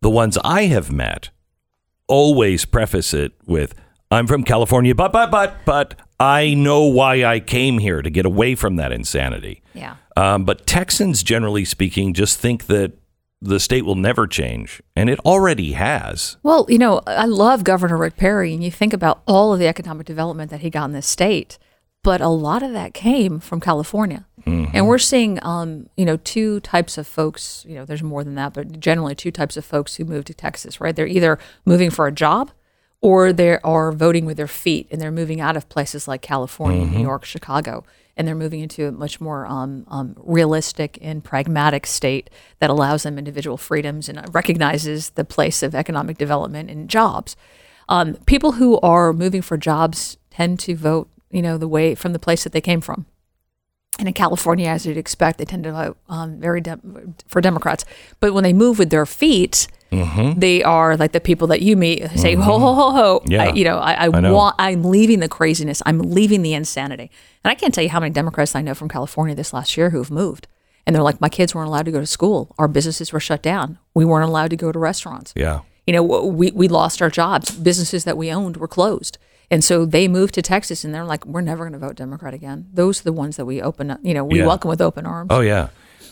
The 0.01 0.09
ones 0.09 0.37
I 0.43 0.63
have 0.63 0.91
met 0.91 1.29
always 2.07 2.65
preface 2.65 3.13
it 3.13 3.33
with, 3.45 3.75
I'm 4.11 4.27
from 4.27 4.43
California, 4.43 4.95
but, 4.95 5.11
but, 5.11 5.29
but, 5.29 5.57
but 5.65 5.95
I 6.19 6.53
know 6.53 6.85
why 6.85 7.23
I 7.23 7.39
came 7.39 7.77
here 7.77 8.01
to 8.01 8.09
get 8.09 8.25
away 8.25 8.55
from 8.55 8.77
that 8.77 8.91
insanity. 8.91 9.61
Yeah. 9.73 9.95
Um, 10.17 10.45
but 10.45 10.65
Texans, 10.65 11.23
generally 11.23 11.65
speaking, 11.65 12.13
just 12.13 12.39
think 12.39 12.67
that 12.67 12.93
the 13.41 13.59
state 13.59 13.85
will 13.85 13.95
never 13.95 14.27
change, 14.27 14.81
and 14.95 15.09
it 15.09 15.19
already 15.21 15.71
has. 15.73 16.35
Well, 16.43 16.65
you 16.67 16.77
know, 16.77 17.01
I 17.07 17.25
love 17.25 17.63
Governor 17.63 17.97
Rick 17.97 18.17
Perry, 18.17 18.53
and 18.53 18.63
you 18.63 18.71
think 18.71 18.91
about 18.91 19.21
all 19.27 19.53
of 19.53 19.59
the 19.59 19.67
economic 19.67 20.05
development 20.05 20.51
that 20.51 20.59
he 20.59 20.69
got 20.69 20.85
in 20.85 20.91
this 20.91 21.07
state, 21.07 21.57
but 22.03 22.21
a 22.21 22.29
lot 22.29 22.63
of 22.63 22.71
that 22.73 22.93
came 22.93 23.39
from 23.39 23.59
California. 23.59 24.25
And 24.73 24.87
we're 24.87 24.97
seeing, 24.97 25.37
um, 25.43 25.89
you 25.95 26.05
know, 26.05 26.17
two 26.17 26.59
types 26.61 26.97
of 26.97 27.05
folks. 27.05 27.65
You 27.67 27.75
know, 27.75 27.85
there's 27.85 28.01
more 28.01 28.23
than 28.23 28.35
that, 28.35 28.53
but 28.53 28.79
generally 28.79 29.13
two 29.13 29.31
types 29.31 29.57
of 29.57 29.65
folks 29.65 29.95
who 29.95 30.05
move 30.05 30.25
to 30.25 30.33
Texas. 30.33 30.79
Right? 30.81 30.95
They're 30.95 31.05
either 31.07 31.37
moving 31.65 31.89
for 31.89 32.07
a 32.07 32.11
job, 32.11 32.51
or 33.01 33.31
they 33.31 33.59
are 33.59 33.91
voting 33.91 34.25
with 34.25 34.37
their 34.37 34.47
feet, 34.47 34.87
and 34.91 34.99
they're 34.99 35.11
moving 35.11 35.39
out 35.39 35.55
of 35.55 35.69
places 35.69 36.07
like 36.07 36.21
California, 36.21 36.85
New 36.85 37.01
York, 37.01 37.25
Chicago, 37.25 37.83
and 38.17 38.27
they're 38.27 38.35
moving 38.35 38.59
into 38.59 38.87
a 38.87 38.91
much 38.91 39.21
more 39.21 39.45
um, 39.45 39.85
um, 39.87 40.15
realistic 40.17 40.97
and 41.01 41.23
pragmatic 41.23 41.85
state 41.85 42.29
that 42.59 42.69
allows 42.69 43.03
them 43.03 43.17
individual 43.17 43.55
freedoms 43.55 44.09
and 44.09 44.21
recognizes 44.33 45.11
the 45.11 45.23
place 45.23 45.63
of 45.63 45.73
economic 45.75 46.17
development 46.17 46.69
and 46.69 46.89
jobs. 46.89 47.35
Um, 47.87 48.15
people 48.25 48.53
who 48.53 48.79
are 48.81 49.13
moving 49.13 49.41
for 49.41 49.57
jobs 49.57 50.17
tend 50.29 50.59
to 50.61 50.75
vote, 50.75 51.09
you 51.31 51.41
know, 51.41 51.57
the 51.57 51.67
way 51.67 51.95
from 51.95 52.13
the 52.13 52.19
place 52.19 52.43
that 52.43 52.53
they 52.53 52.61
came 52.61 52.81
from. 52.81 53.05
And 53.97 54.07
in 54.07 54.13
California, 54.13 54.67
as 54.69 54.85
you'd 54.85 54.95
expect, 54.97 55.39
they 55.39 55.45
tend 55.45 55.65
to 55.65 55.73
vote 55.73 55.97
um, 56.07 56.39
very 56.39 56.61
dem- 56.61 57.15
for 57.27 57.41
Democrats. 57.41 57.83
But 58.21 58.33
when 58.33 58.43
they 58.45 58.53
move 58.53 58.79
with 58.79 58.91
their 58.91 59.05
feet, 59.05 59.67
they 59.91 60.63
are 60.63 60.95
like 60.95 61.11
the 61.11 61.19
people 61.19 61.47
that 61.47 61.61
you 61.61 61.75
meet 61.75 62.07
say, 62.15 62.35
"Ho 62.35 62.59
ho 62.59 62.73
ho 62.75 62.91
ho!" 62.91 63.21
Yeah. 63.25 63.45
I, 63.45 63.53
you 63.53 63.65
know, 63.65 63.77
I, 63.79 63.93
I, 63.93 64.05
I 64.05 64.19
know. 64.21 64.33
want. 64.33 64.55
I'm 64.59 64.83
leaving 64.83 65.19
the 65.19 65.27
craziness. 65.27 65.81
I'm 65.85 65.99
leaving 65.99 66.43
the 66.43 66.53
insanity. 66.53 67.11
And 67.43 67.51
I 67.51 67.55
can't 67.55 67.73
tell 67.73 67.83
you 67.83 67.89
how 67.89 67.99
many 67.99 68.13
Democrats 68.13 68.55
I 68.55 68.61
know 68.61 68.73
from 68.75 68.87
California 68.87 69.35
this 69.35 69.51
last 69.51 69.75
year 69.75 69.89
who 69.89 69.97
have 69.97 70.11
moved. 70.11 70.47
And 70.85 70.95
they're 70.95 71.03
like, 71.03 71.19
"My 71.19 71.27
kids 71.29 71.53
weren't 71.53 71.67
allowed 71.67 71.85
to 71.85 71.91
go 71.91 71.99
to 71.99 72.05
school. 72.05 72.55
Our 72.57 72.67
businesses 72.69 73.11
were 73.11 73.19
shut 73.19 73.41
down. 73.41 73.79
We 73.93 74.05
weren't 74.05 74.29
allowed 74.29 74.51
to 74.51 74.55
go 74.55 74.71
to 74.71 74.79
restaurants." 74.79 75.33
Yeah. 75.35 75.61
you 75.85 75.93
know, 75.93 76.03
we, 76.03 76.51
we 76.51 76.67
lost 76.69 77.01
our 77.01 77.09
jobs. 77.09 77.51
Businesses 77.51 78.03
that 78.05 78.15
we 78.15 78.31
owned 78.31 78.57
were 78.57 78.67
closed. 78.67 79.17
And 79.51 79.63
so 79.63 79.85
they 79.85 80.07
moved 80.07 80.33
to 80.35 80.41
Texas 80.41 80.83
and 80.83 80.93
they're 80.93 81.05
like, 81.05 81.25
we're 81.25 81.41
never 81.41 81.63
going 81.63 81.73
to 81.73 81.79
vote 81.79 81.95
Democrat 81.95 82.33
again. 82.33 82.67
Those 82.73 83.01
are 83.01 83.03
the 83.03 83.13
ones 83.13 83.35
that 83.37 83.45
we 83.45 83.61
open 83.61 83.91
up, 83.91 83.99
you 84.03 84.13
know, 84.13 84.23
we 84.23 84.39
Yeah. 84.39 84.45
welcome 84.47 84.69
with 84.69 84.81
open 84.81 85.05
arms. 85.05 85.29
Oh 85.31 85.41
yeah. 85.41 85.69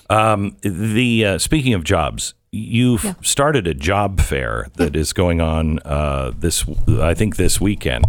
Um, 0.09 0.55
the 0.61 1.26
uh, 1.26 1.38
speaking 1.38 1.73
of 1.73 1.84
jobs, 1.84 2.34
you've 2.51 3.15
started 3.22 3.68
a 3.68 3.73
job 3.73 4.22
fair 4.22 4.68
that 4.76 4.95
is 4.95 5.11
going 5.14 5.41
on 5.41 5.80
uh, 5.85 6.31
this, 6.38 6.65
I 6.88 7.14
think, 7.14 7.35
this 7.35 7.59
weekend. 7.61 8.05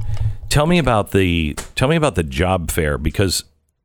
Tell 0.49 0.67
me 0.67 0.79
about 0.79 1.11
the 1.11 1.55
tell 1.75 1.89
me 1.89 1.97
about 1.97 2.15
the 2.15 2.23
job 2.23 2.71
fair 2.71 2.97
because 2.99 3.45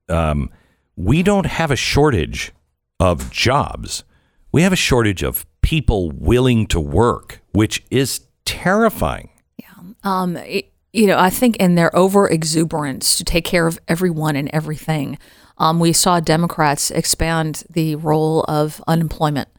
um, 0.09 0.49
we 0.95 1.23
don't 1.23 1.47
have 1.47 1.71
a 1.71 1.75
shortage 1.75 2.51
of 2.99 3.31
jobs. 3.31 4.03
We 4.51 4.61
have 4.61 4.71
a 4.71 4.77
shortage 4.77 5.23
of 5.23 5.45
people 5.61 6.11
willing 6.11 6.67
to 6.67 6.79
work, 6.79 7.41
which 7.51 7.83
is 7.89 8.21
terrifying. 8.45 9.29
Yeah. 9.57 9.65
Um, 10.03 10.37
it- 10.37 10.69
you 10.93 11.07
know, 11.07 11.17
I 11.17 11.31
think 11.31 11.57
in 11.57 11.73
their 11.75 11.93
over 11.95 12.29
exuberance 12.29 13.15
to 13.17 13.23
take 13.23 13.43
care 13.43 13.65
of 13.65 13.79
everyone 13.87 14.35
and 14.35 14.49
everything, 14.53 15.17
um, 15.57 15.79
we 15.79 15.91
saw 15.91 16.19
Democrats 16.19 16.91
expand 16.91 17.63
the 17.69 17.95
role 17.95 18.45
of 18.47 18.81
unemployment. 18.87 19.49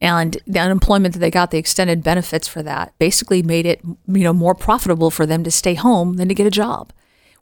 And 0.00 0.36
the 0.48 0.58
unemployment 0.58 1.14
that 1.14 1.20
they 1.20 1.30
got, 1.30 1.52
the 1.52 1.58
extended 1.58 2.02
benefits 2.02 2.48
for 2.48 2.60
that, 2.64 2.92
basically 2.98 3.40
made 3.40 3.66
it 3.66 3.80
you 3.84 4.24
know 4.24 4.32
more 4.32 4.56
profitable 4.56 5.12
for 5.12 5.24
them 5.24 5.44
to 5.44 5.50
stay 5.52 5.74
home 5.74 6.14
than 6.14 6.28
to 6.28 6.34
get 6.34 6.48
a 6.48 6.50
job. 6.50 6.92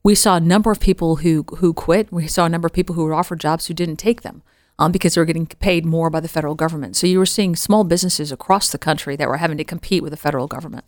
We 0.02 0.14
saw 0.14 0.36
a 0.36 0.40
number 0.40 0.70
of 0.70 0.78
people 0.78 1.16
who 1.16 1.46
who 1.56 1.72
quit. 1.72 2.12
We 2.12 2.26
saw 2.26 2.44
a 2.44 2.50
number 2.50 2.66
of 2.66 2.74
people 2.74 2.94
who 2.94 3.04
were 3.04 3.14
offered 3.14 3.40
jobs 3.40 3.66
who 3.66 3.74
didn't 3.74 3.96
take 3.96 4.20
them 4.20 4.42
um, 4.78 4.92
because 4.92 5.14
they 5.14 5.20
were 5.22 5.26
getting 5.26 5.46
paid 5.46 5.86
more 5.86 6.10
by 6.10 6.20
the 6.20 6.28
federal 6.28 6.54
government. 6.54 6.96
So 6.96 7.06
you 7.06 7.18
were 7.18 7.26
seeing 7.26 7.56
small 7.56 7.84
businesses 7.84 8.30
across 8.30 8.70
the 8.70 8.78
country 8.78 9.16
that 9.16 9.28
were 9.28 9.38
having 9.38 9.56
to 9.56 9.64
compete 9.64 10.02
with 10.02 10.10
the 10.10 10.18
federal 10.18 10.46
government. 10.46 10.84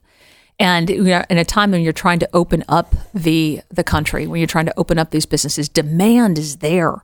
And 0.62 0.89
you 0.90 1.02
know, 1.02 1.24
in 1.28 1.39
a 1.39 1.44
time 1.44 1.72
when 1.72 1.82
you're 1.82 1.93
trying 1.93 2.20
to 2.20 2.28
open 2.32 2.62
up 2.68 2.94
the 3.12 3.62
the 3.68 3.82
country, 3.82 4.28
when 4.28 4.39
you're 4.39 4.47
trying 4.47 4.66
to 4.66 4.78
open 4.78 4.97
up 4.97 5.10
these 5.10 5.26
businesses, 5.26 5.68
demand 5.68 6.39
is 6.39 6.59
there. 6.59 7.02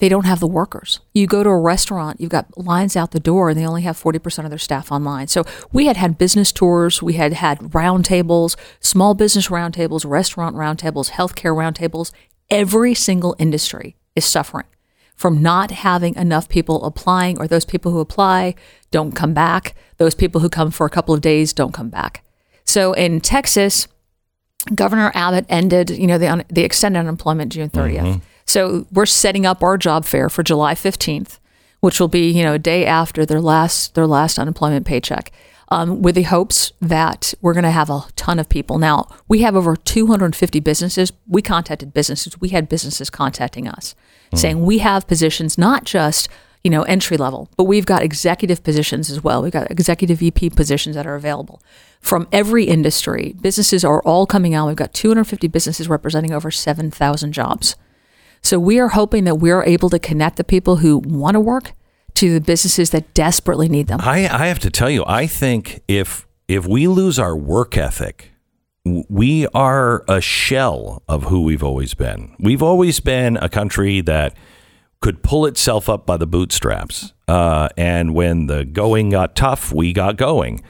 They 0.00 0.08
don't 0.08 0.26
have 0.26 0.40
the 0.40 0.48
workers. 0.48 0.98
You 1.14 1.28
go 1.28 1.44
to 1.44 1.50
a 1.50 1.60
restaurant, 1.60 2.20
you've 2.20 2.30
got 2.30 2.58
lines 2.58 2.96
out 2.96 3.12
the 3.12 3.20
door, 3.20 3.50
and 3.50 3.58
they 3.58 3.66
only 3.66 3.82
have 3.82 4.02
40% 4.02 4.44
of 4.44 4.50
their 4.50 4.58
staff 4.58 4.90
online. 4.90 5.28
So 5.28 5.44
we 5.72 5.86
had 5.86 5.98
had 5.98 6.18
business 6.18 6.50
tours, 6.50 7.00
we 7.00 7.12
had 7.12 7.34
had 7.34 7.58
roundtables, 7.60 8.56
small 8.80 9.14
business 9.14 9.48
roundtables, 9.48 10.08
restaurant 10.08 10.56
roundtables, 10.56 11.10
healthcare 11.10 11.54
roundtables. 11.54 12.12
Every 12.48 12.94
single 12.94 13.36
industry 13.38 13.94
is 14.16 14.24
suffering 14.24 14.66
from 15.14 15.42
not 15.42 15.70
having 15.70 16.16
enough 16.16 16.48
people 16.48 16.82
applying, 16.82 17.38
or 17.38 17.46
those 17.46 17.66
people 17.66 17.92
who 17.92 18.00
apply 18.00 18.56
don't 18.90 19.12
come 19.12 19.34
back. 19.34 19.76
Those 19.98 20.16
people 20.16 20.40
who 20.40 20.48
come 20.48 20.72
for 20.72 20.86
a 20.86 20.90
couple 20.90 21.14
of 21.14 21.20
days 21.20 21.52
don't 21.52 21.74
come 21.74 21.90
back. 21.90 22.24
So 22.70 22.92
in 22.92 23.20
Texas, 23.20 23.88
Governor 24.74 25.10
Abbott 25.14 25.46
ended, 25.48 25.90
you 25.90 26.06
know, 26.06 26.18
the 26.18 26.28
un- 26.28 26.44
the 26.48 26.62
extended 26.62 26.98
unemployment 27.00 27.52
June 27.52 27.68
30th. 27.70 28.20
So 28.46 28.86
we're 28.92 29.06
setting 29.06 29.44
up 29.46 29.62
our 29.62 29.76
job 29.76 30.04
fair 30.04 30.28
for 30.28 30.42
July 30.42 30.74
15th, 30.74 31.38
which 31.80 31.98
will 31.98 32.08
be, 32.08 32.30
you 32.30 32.42
know, 32.42 32.54
a 32.54 32.58
day 32.58 32.84
after 32.86 33.24
their 33.26 33.40
last 33.40 33.94
their 33.94 34.06
last 34.06 34.38
unemployment 34.38 34.86
paycheck. 34.86 35.32
Um, 35.72 36.02
with 36.02 36.16
the 36.16 36.24
hopes 36.24 36.72
that 36.80 37.32
we're 37.40 37.52
going 37.52 37.62
to 37.62 37.70
have 37.70 37.90
a 37.90 38.02
ton 38.16 38.40
of 38.40 38.48
people. 38.48 38.80
Now, 38.80 39.06
we 39.28 39.42
have 39.42 39.54
over 39.54 39.76
250 39.76 40.58
businesses. 40.58 41.12
We 41.28 41.42
contacted 41.42 41.94
businesses. 41.94 42.40
We 42.40 42.48
had 42.48 42.68
businesses 42.68 43.08
contacting 43.08 43.68
us 43.68 43.94
saying 44.34 44.64
we 44.64 44.78
have 44.78 45.06
positions, 45.06 45.56
not 45.58 45.84
just, 45.84 46.28
you 46.64 46.70
know, 46.70 46.82
entry 46.82 47.16
level, 47.16 47.48
but 47.56 47.64
we've 47.64 47.86
got 47.86 48.02
executive 48.02 48.64
positions 48.64 49.10
as 49.10 49.22
well. 49.22 49.42
We've 49.42 49.52
got 49.52 49.70
executive 49.70 50.18
VP 50.18 50.50
positions 50.50 50.96
that 50.96 51.06
are 51.06 51.14
available 51.14 51.62
from 52.00 52.26
every 52.32 52.64
industry. 52.64 53.34
Businesses 53.40 53.84
are 53.84 54.02
all 54.02 54.26
coming 54.26 54.54
out. 54.54 54.68
We've 54.68 54.76
got 54.76 54.94
250 54.94 55.48
businesses 55.48 55.88
representing 55.88 56.32
over 56.32 56.50
7,000 56.50 57.32
jobs. 57.32 57.76
So 58.42 58.58
we 58.58 58.78
are 58.78 58.88
hoping 58.88 59.24
that 59.24 59.36
we're 59.36 59.62
able 59.62 59.90
to 59.90 59.98
connect 59.98 60.36
the 60.36 60.44
people 60.44 60.76
who 60.76 60.98
want 60.98 61.34
to 61.34 61.40
work 61.40 61.72
to 62.14 62.34
the 62.34 62.40
businesses 62.40 62.90
that 62.90 63.12
desperately 63.14 63.68
need 63.68 63.86
them. 63.86 64.00
I, 64.02 64.28
I 64.28 64.46
have 64.46 64.58
to 64.60 64.70
tell 64.70 64.90
you, 64.90 65.04
I 65.06 65.26
think 65.26 65.82
if 65.88 66.26
if 66.48 66.66
we 66.66 66.88
lose 66.88 67.18
our 67.18 67.36
work 67.36 67.76
ethic, 67.76 68.32
we 68.84 69.46
are 69.54 70.04
a 70.08 70.20
shell 70.20 71.02
of 71.08 71.24
who 71.24 71.42
we've 71.42 71.62
always 71.62 71.94
been. 71.94 72.34
We've 72.40 72.62
always 72.62 72.98
been 72.98 73.36
a 73.36 73.48
country 73.48 74.00
that 74.00 74.34
could 75.00 75.22
pull 75.22 75.46
itself 75.46 75.88
up 75.88 76.06
by 76.06 76.16
the 76.16 76.26
bootstraps. 76.26 77.12
Uh, 77.28 77.68
and 77.76 78.14
when 78.14 78.46
the 78.46 78.64
going 78.64 79.10
got 79.10 79.36
tough, 79.36 79.72
we 79.72 79.92
got 79.92 80.16
going. 80.16 80.62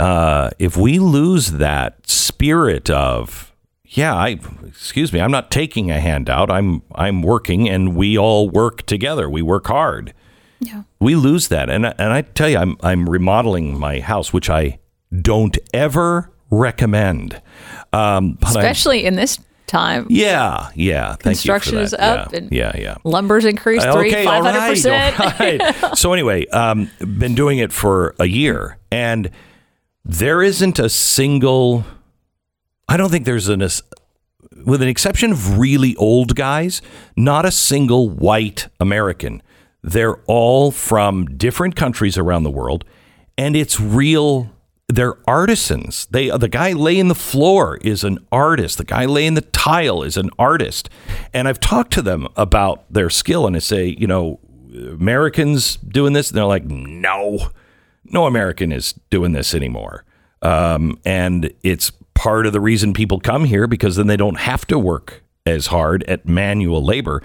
Uh, 0.00 0.50
if 0.58 0.76
we 0.76 0.98
lose 0.98 1.52
that 1.52 2.08
spirit 2.08 2.88
of, 2.90 3.52
yeah, 3.84 4.14
I 4.14 4.38
excuse 4.66 5.12
me, 5.12 5.20
I'm 5.20 5.30
not 5.30 5.50
taking 5.50 5.90
a 5.90 6.00
handout. 6.00 6.50
I'm 6.50 6.82
I'm 6.94 7.22
working, 7.22 7.68
and 7.68 7.94
we 7.94 8.16
all 8.16 8.48
work 8.48 8.82
together. 8.86 9.28
We 9.28 9.42
work 9.42 9.66
hard. 9.66 10.14
Yeah. 10.60 10.82
We 11.00 11.14
lose 11.16 11.48
that, 11.48 11.68
and 11.70 11.86
I- 11.86 11.94
and 11.98 12.12
I 12.12 12.22
tell 12.22 12.48
you, 12.48 12.58
I'm 12.58 12.76
I'm 12.82 13.08
remodeling 13.08 13.78
my 13.78 14.00
house, 14.00 14.32
which 14.32 14.48
I 14.50 14.78
don't 15.22 15.56
ever 15.74 16.30
recommend. 16.50 17.40
Um, 17.92 18.32
but 18.40 18.48
I'm- 18.48 18.56
Especially 18.58 19.04
in 19.04 19.16
this 19.16 19.38
time. 19.66 20.06
yeah, 20.10 20.68
yeah. 20.74 21.08
Thank 21.10 21.22
Construction 21.38 21.74
you 21.74 21.78
for 21.80 21.84
is 21.84 21.94
up 21.94 22.32
Yeah, 22.32 22.38
and 22.38 22.52
yeah, 22.52 22.72
yeah. 22.76 22.94
Lumber's 23.04 23.44
increased 23.44 23.86
three, 23.90 24.10
Okay, 24.10 24.24
five 24.24 24.44
all 24.44 24.52
hundred 24.52 24.58
right, 24.58 25.60
percent. 25.60 25.96
So 25.98 26.12
anyway, 26.12 26.46
um, 26.48 26.90
been 26.98 27.34
doing 27.34 27.58
it 27.58 27.72
for 27.72 28.14
a 28.18 28.26
year, 28.26 28.78
and 28.90 29.30
there 30.04 30.42
isn't 30.42 30.78
a 30.78 30.88
single. 30.88 31.84
I 32.88 32.96
don't 32.96 33.10
think 33.10 33.24
there's 33.24 33.48
an, 33.48 33.60
with 33.60 34.82
an 34.82 34.88
exception 34.88 35.32
of 35.32 35.58
really 35.58 35.94
old 35.96 36.34
guys, 36.34 36.82
not 37.16 37.44
a 37.44 37.50
single 37.50 38.08
white 38.08 38.68
American. 38.80 39.42
They're 39.82 40.16
all 40.26 40.70
from 40.70 41.26
different 41.36 41.76
countries 41.76 42.18
around 42.18 42.42
the 42.42 42.50
world, 42.50 42.84
and 43.38 43.56
it's 43.56 43.80
real. 43.80 44.50
They're 44.88 45.16
artisans. 45.28 46.06
They 46.10 46.30
the 46.36 46.48
guy 46.48 46.72
laying 46.72 47.08
the 47.08 47.14
floor 47.14 47.78
is 47.80 48.02
an 48.02 48.18
artist. 48.32 48.78
The 48.78 48.84
guy 48.84 49.04
laying 49.04 49.34
the 49.34 49.40
tile 49.40 50.02
is 50.02 50.16
an 50.16 50.30
artist. 50.38 50.90
And 51.32 51.46
I've 51.46 51.60
talked 51.60 51.92
to 51.92 52.02
them 52.02 52.26
about 52.36 52.92
their 52.92 53.08
skill, 53.08 53.46
and 53.46 53.54
I 53.54 53.60
say, 53.60 53.94
you 53.98 54.08
know, 54.08 54.40
Americans 54.72 55.76
doing 55.76 56.12
this, 56.12 56.30
and 56.30 56.38
they're 56.38 56.44
like, 56.44 56.64
no, 56.64 57.50
no 58.12 58.26
American 58.26 58.72
is 58.72 58.92
doing 59.10 59.32
this 59.32 59.54
anymore. 59.54 60.04
Um, 60.42 60.98
and 61.04 61.52
it's 61.62 61.90
part 62.14 62.46
of 62.46 62.52
the 62.52 62.60
reason 62.60 62.92
people 62.92 63.20
come 63.20 63.44
here 63.44 63.66
because 63.66 63.96
then 63.96 64.06
they 64.06 64.16
don't 64.16 64.38
have 64.38 64.66
to 64.68 64.78
work 64.78 65.22
as 65.46 65.66
hard 65.66 66.02
at 66.04 66.26
manual 66.26 66.84
labor. 66.84 67.22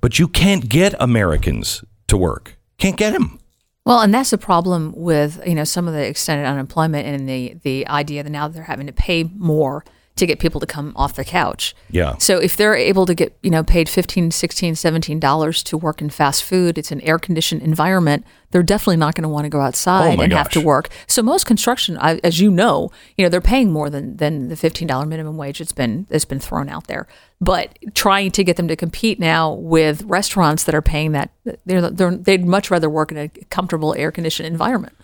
But 0.00 0.18
you 0.18 0.28
can't 0.28 0.68
get 0.68 0.94
Americans 1.00 1.84
to 2.08 2.16
work. 2.16 2.56
Can't 2.78 2.96
get 2.96 3.12
them. 3.12 3.38
Well, 3.84 4.00
and 4.00 4.12
that's 4.12 4.30
the 4.30 4.38
problem 4.38 4.92
with 4.96 5.40
you 5.46 5.54
know 5.54 5.64
some 5.64 5.86
of 5.86 5.94
the 5.94 6.04
extended 6.06 6.46
unemployment 6.46 7.06
and 7.06 7.28
the 7.28 7.56
the 7.62 7.86
idea 7.86 8.22
that 8.24 8.30
now 8.30 8.48
they're 8.48 8.64
having 8.64 8.88
to 8.88 8.92
pay 8.92 9.24
more 9.24 9.84
to 10.16 10.26
get 10.26 10.38
people 10.38 10.60
to 10.60 10.66
come 10.66 10.92
off 10.96 11.14
the 11.14 11.24
couch. 11.24 11.74
Yeah. 11.90 12.16
So 12.18 12.38
if 12.38 12.56
they're 12.56 12.74
able 12.74 13.04
to 13.04 13.14
get, 13.14 13.36
you 13.42 13.50
know, 13.50 13.62
paid 13.62 13.88
15, 13.88 14.30
16, 14.30 14.74
17 14.74 15.20
dollars 15.20 15.62
to 15.64 15.76
work 15.76 16.00
in 16.00 16.10
fast 16.10 16.42
food, 16.42 16.78
it's 16.78 16.90
an 16.90 17.02
air 17.02 17.18
conditioned 17.18 17.62
environment, 17.62 18.24
they're 18.50 18.62
definitely 18.62 18.96
not 18.96 19.14
going 19.14 19.22
to 19.22 19.28
want 19.28 19.44
to 19.44 19.50
go 19.50 19.60
outside 19.60 20.18
Oh 20.18 20.22
and 20.22 20.32
have 20.32 20.48
to 20.50 20.60
work. 20.60 20.88
So 21.06 21.22
most 21.22 21.44
construction 21.44 21.98
as 21.98 22.40
you 22.40 22.50
know, 22.50 22.90
you 23.16 23.24
know, 23.24 23.28
they're 23.28 23.40
paying 23.42 23.70
more 23.70 23.90
than 23.90 24.16
than 24.16 24.48
the 24.48 24.54
$15 24.54 25.06
minimum 25.06 25.36
wage 25.36 25.58
that's 25.58 25.72
been 25.72 26.06
that's 26.08 26.24
been 26.24 26.40
thrown 26.40 26.68
out 26.68 26.86
there. 26.86 27.06
But 27.38 27.78
trying 27.94 28.30
to 28.32 28.44
get 28.44 28.56
them 28.56 28.68
to 28.68 28.76
compete 28.76 29.20
now 29.20 29.52
with 29.52 30.02
restaurants 30.04 30.64
that 30.64 30.74
are 30.74 30.82
paying 30.82 31.12
that 31.12 31.30
they're, 31.66 31.90
they're 31.90 32.16
they'd 32.16 32.46
much 32.46 32.70
rather 32.70 32.88
work 32.88 33.12
in 33.12 33.18
a 33.18 33.28
comfortable 33.50 33.94
air 33.98 34.10
conditioned 34.10 34.46
environment. 34.46 34.94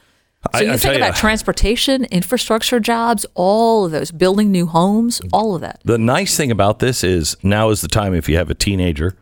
So 0.55 0.59
I- 0.59 0.63
you 0.63 0.73
I 0.73 0.77
think 0.77 0.97
about 0.97 1.15
ya. 1.15 1.21
transportation, 1.21 2.05
infrastructure 2.07 2.81
jobs, 2.81 3.25
all 3.35 3.85
of 3.87 3.93
those, 3.93 4.11
building 4.11 4.51
new 4.51 4.67
homes, 4.67 5.21
all 5.33 5.55
of 5.55 5.61
that. 5.61 5.81
The 5.85 5.99
nice 5.99 6.37
thing 6.37 6.51
about 6.51 6.81
this 6.81 7.05
is 7.05 7.37
now 7.43 7.71
is 7.71 7.81
the 7.81 7.89
time 7.89 8.13
if 8.15 8.29
you 8.29 8.37
have 8.37 8.51
a 8.51 8.55
teenager, 8.55 9.17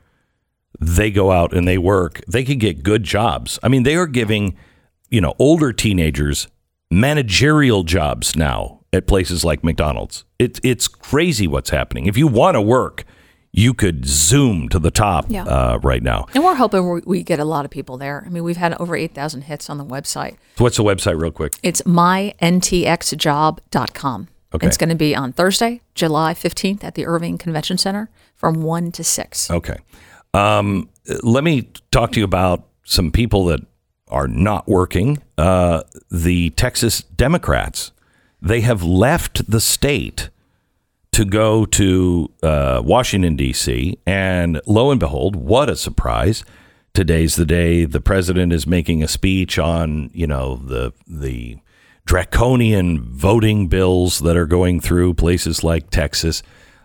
they 0.81 1.11
go 1.11 1.31
out 1.31 1.53
and 1.53 1.69
they 1.69 1.77
work, 1.79 2.23
they 2.27 2.43
can 2.43 2.59
get 2.59 2.83
good 2.83 3.05
jobs. 3.05 3.59
I 3.63 3.69
mean, 3.69 3.83
they 3.83 3.97
are 3.97 4.07
giving, 4.07 4.57
you 5.11 5.21
know, 5.21 5.35
older 5.39 5.73
teenagers 5.75 6.49
managerial 6.91 7.85
jobs 7.85 8.35
now 8.35 8.81
at 8.93 9.07
places 9.07 9.45
like 9.45 9.63
McDonald's. 9.63 10.25
It's 10.39 10.59
it's 10.65 10.89
crazy 10.89 11.47
what's 11.47 11.71
happening. 11.71 12.07
If 12.07 12.17
you 12.17 12.27
want 12.27 12.55
to 12.57 12.61
work, 12.63 13.05
you 13.53 13.75
could 13.75 14.07
zoom 14.07 14.69
to 14.69 14.79
the 14.79 14.93
top 14.93 15.27
Yeah. 15.29 15.43
uh, 15.45 15.79
right 15.83 16.03
now. 16.03 16.27
And 16.35 16.45
we're 16.45 16.55
hoping 16.55 16.89
we- 16.89 17.03
we 17.05 17.23
get 17.25 17.41
a 17.41 17.45
lot 17.45 17.65
of 17.65 17.71
people 17.71 17.97
there. 17.99 18.23
I 18.25 18.29
mean, 18.31 18.45
we've 18.45 18.57
had 18.57 18.75
over 18.81 18.95
8,000 18.95 19.43
hits 19.43 19.69
on 19.69 19.77
the 19.79 19.85
website. 19.85 20.37
So 20.57 20.65
what's 20.65 20.77
the 20.77 20.85
website, 20.85 21.21
real 21.21 21.33
quick? 21.33 21.55
It's 21.63 21.83
myntxjob.com. 21.83 24.29
Okay. 24.53 24.67
It's 24.67 24.77
going 24.77 24.89
to 24.89 24.97
be 24.97 25.15
on 25.15 25.33
Thursday, 25.33 25.81
July 25.95 26.35
15th 26.35 26.83
at 26.83 26.97
the 26.97 27.07
Irving 27.07 27.39
Convention 27.39 27.79
Center 27.79 28.11
from 28.37 28.63
1 28.63 28.91
to 28.93 29.05
6. 29.05 29.49
Okay. 29.51 29.77
Um, 30.35 30.89
let 31.23 31.45
me 31.45 31.69
talk 31.93 32.11
to 32.13 32.19
you 32.19 32.25
about 32.25 32.65
some 32.85 33.13
people 33.13 33.45
that 33.47 33.61
are 34.09 34.27
not 34.27 34.67
working. 34.69 35.19
Uh, 35.39 35.83
the 36.11 36.51
Texas 36.51 37.03
Democrats, 37.03 37.93
they 38.43 38.61
have 38.63 38.83
left 38.83 39.49
the 39.49 39.61
state 39.61 40.31
to 41.13 41.25
go 41.25 41.65
to 41.67 42.31
uh, 42.43 42.83
Washington, 42.85 43.37
D.C. 43.37 43.99
And 44.07 44.61
lo 44.67 44.91
and 44.91 45.01
behold, 45.01 45.37
what 45.37 45.69
a 45.69 45.77
surprise. 45.77 46.45
Today's 46.95 47.37
the 47.37 47.47
day 47.47 47.85
the 47.85 48.01
president 48.01 48.53
is 48.53 48.67
making 48.67 49.03
a 49.03 49.09
speech 49.09 49.59
on, 49.59 50.11
you 50.13 50.27
know, 50.27 50.57
the, 50.57 50.93
the 51.07 51.59
draconian 52.05 53.01
voting 53.01 53.69
bills 53.69 54.21
that 54.21 54.37
are 54.37 54.47
going 54.47 54.81
through 54.81 55.15
places 55.15 55.63
like 55.63 55.91
Texas. 55.91 56.43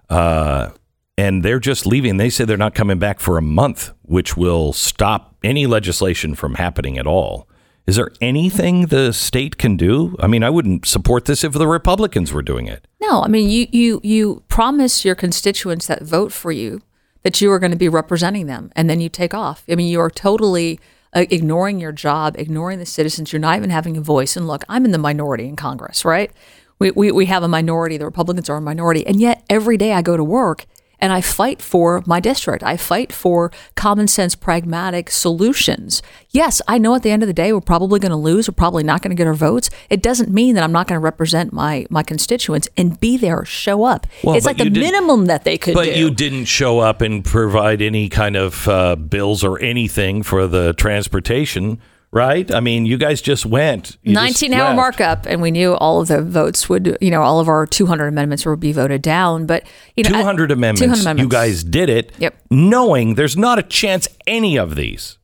Uh, 0.10 0.70
and 1.18 1.44
they're 1.44 1.60
just 1.60 1.86
leaving. 1.86 2.18
They 2.18 2.30
say 2.30 2.46
they're 2.46 2.58
not 2.58 2.76
coming 2.76 3.00
back 3.00 3.20
for 3.20 3.38
a 3.38 3.42
month, 3.42 3.92
which 4.04 4.36
will 4.36 4.74
stop 4.74 5.36
any 5.44 5.66
legislation 5.66 6.36
from 6.36 6.56
happening 6.56 6.98
at 6.98 7.08
all. 7.08 7.48
Is 7.88 7.98
there 7.98 8.12
anything 8.20 8.88
the 8.88 9.14
state 9.14 9.58
can 9.58 9.78
do? 9.78 10.16
I 10.20 10.28
mean, 10.28 10.44
I 10.44 10.50
wouldn't 10.50 10.88
support 10.88 11.26
this 11.26 11.44
if 11.44 11.54
the 11.54 11.68
Republicans 11.68 12.34
were 12.34 12.42
doing 12.42 12.68
it. 12.68 12.88
No, 13.00 13.22
I 13.22 13.28
mean, 13.28 13.50
you, 13.50 13.68
you, 13.72 14.02
you 14.04 14.44
promise 14.48 15.06
your 15.06 15.14
constituents 15.14 15.86
that 15.88 16.02
vote 16.02 16.32
for 16.32 16.52
you 16.52 16.82
that 17.22 17.42
you 17.42 17.52
are 17.52 17.60
going 17.60 17.72
to 17.72 17.78
be 17.78 17.90
representing 17.90 18.48
them, 18.48 18.72
and 18.76 18.90
then 18.90 19.02
you 19.02 19.10
take 19.10 19.34
off. 19.34 19.64
I 19.70 19.76
mean, 19.76 19.88
you 19.88 20.00
are 20.00 20.10
totally 20.10 20.80
uh, 21.14 21.26
ignoring 21.30 21.80
your 21.80 21.92
job, 21.92 22.36
ignoring 22.38 22.80
the 22.80 22.86
citizens. 22.86 23.32
You're 23.32 23.40
not 23.40 23.58
even 23.58 23.70
having 23.70 23.98
a 23.98 24.02
voice. 24.02 24.36
And 24.36 24.48
look, 24.48 24.64
I'm 24.68 24.86
in 24.86 24.92
the 24.92 24.98
minority 24.98 25.48
in 25.48 25.56
Congress, 25.56 26.04
right? 26.04 26.32
We, 26.80 26.92
we, 26.92 27.12
we 27.12 27.26
have 27.28 27.44
a 27.44 27.48
minority, 27.48 27.98
the 27.98 28.06
Republicans 28.06 28.50
are 28.50 28.58
a 28.58 28.62
minority. 28.62 29.06
And 29.08 29.20
yet, 29.20 29.44
every 29.50 29.78
day 29.78 29.94
I 29.94 30.02
go 30.02 30.18
to 30.18 30.24
work 30.24 30.66
and 31.06 31.14
I 31.14 31.22
fight 31.22 31.62
for 31.62 32.02
my 32.08 32.20
district. 32.20 32.64
I 32.64 32.78
fight 32.78 33.14
for 33.14 33.52
common 33.76 34.08
sense, 34.08 34.34
pragmatic 34.34 35.12
solutions. 35.12 36.02
Yes, 36.32 36.64
I 36.68 36.80
know 36.80 36.96
at 36.96 37.04
the 37.04 37.12
end 37.12 37.22
of 37.22 37.28
the 37.28 37.34
day 37.34 37.54
we're 37.54 37.62
probably 37.62 38.00
going 38.00 38.10
to 38.10 38.16
lose. 38.18 38.50
We're 38.50 38.56
probably 38.56 38.82
not 38.84 39.04
going 39.04 39.12
to 39.12 39.16
get 39.16 39.28
our 39.28 39.36
votes. 39.36 39.70
It 39.92 40.02
doesn't 40.02 40.30
mean 40.34 40.56
that 40.56 40.64
I'm 40.64 40.72
not 40.72 40.88
going 40.88 41.00
to 41.00 41.04
represent 41.04 41.54
my 41.54 41.86
my 41.92 42.02
constituents 42.02 42.68
and 42.76 43.00
be 43.00 43.18
there, 43.18 43.46
show 43.46 43.84
up. 43.84 44.08
Well, 44.24 44.36
it's 44.36 44.48
like 44.48 44.58
the 44.58 44.72
minimum 44.72 45.28
that 45.28 45.44
they 45.44 45.60
could 45.60 45.76
But 45.76 45.86
do. 45.86 45.92
you 46.00 46.10
didn't 46.10 46.46
show 46.46 46.80
up 46.80 47.02
and 47.02 47.24
provide 47.24 47.84
any 47.84 48.10
kind 48.10 48.36
of 48.36 48.68
uh, 48.68 48.96
bills 48.96 49.44
or 49.44 49.60
anything 49.60 50.24
for 50.24 50.48
the 50.48 50.74
transportation, 50.74 51.80
right? 52.16 52.52
I 52.52 52.62
mean, 52.62 52.86
you 52.88 52.98
guys 52.98 53.22
just 53.22 53.46
went. 53.46 53.98
You 54.02 54.14
just 54.16 54.42
19 54.42 54.54
hour 54.54 54.70
left. 54.70 54.76
markup, 54.78 55.26
and 55.28 55.42
we 55.42 55.52
knew 55.52 55.74
all 55.76 56.02
of 56.02 56.08
the 56.08 56.22
votes 56.24 56.70
would, 56.70 56.98
you 57.02 57.12
know, 57.12 57.22
all 57.22 57.40
of 57.42 57.48
our 57.50 57.68
200 57.68 58.08
amendments 58.08 58.46
would 58.46 58.60
be 58.62 58.72
voted 58.72 59.02
down. 59.02 59.46
But, 59.46 59.64
you 59.98 60.04
know, 60.04 60.10
200 60.10 60.50
at- 60.50 60.58
amendments. 60.58 61.02
200 61.04 61.22
You 61.22 61.28
guys 61.28 61.64
did 61.64 61.90
it, 61.90 62.14
Yep. 62.18 62.36
knowing 62.50 63.16
there's 63.16 63.36
not 63.38 63.60
a 63.60 63.64
chance 63.64 64.08
any 64.26 64.58
of 64.58 64.76
these. 64.76 65.18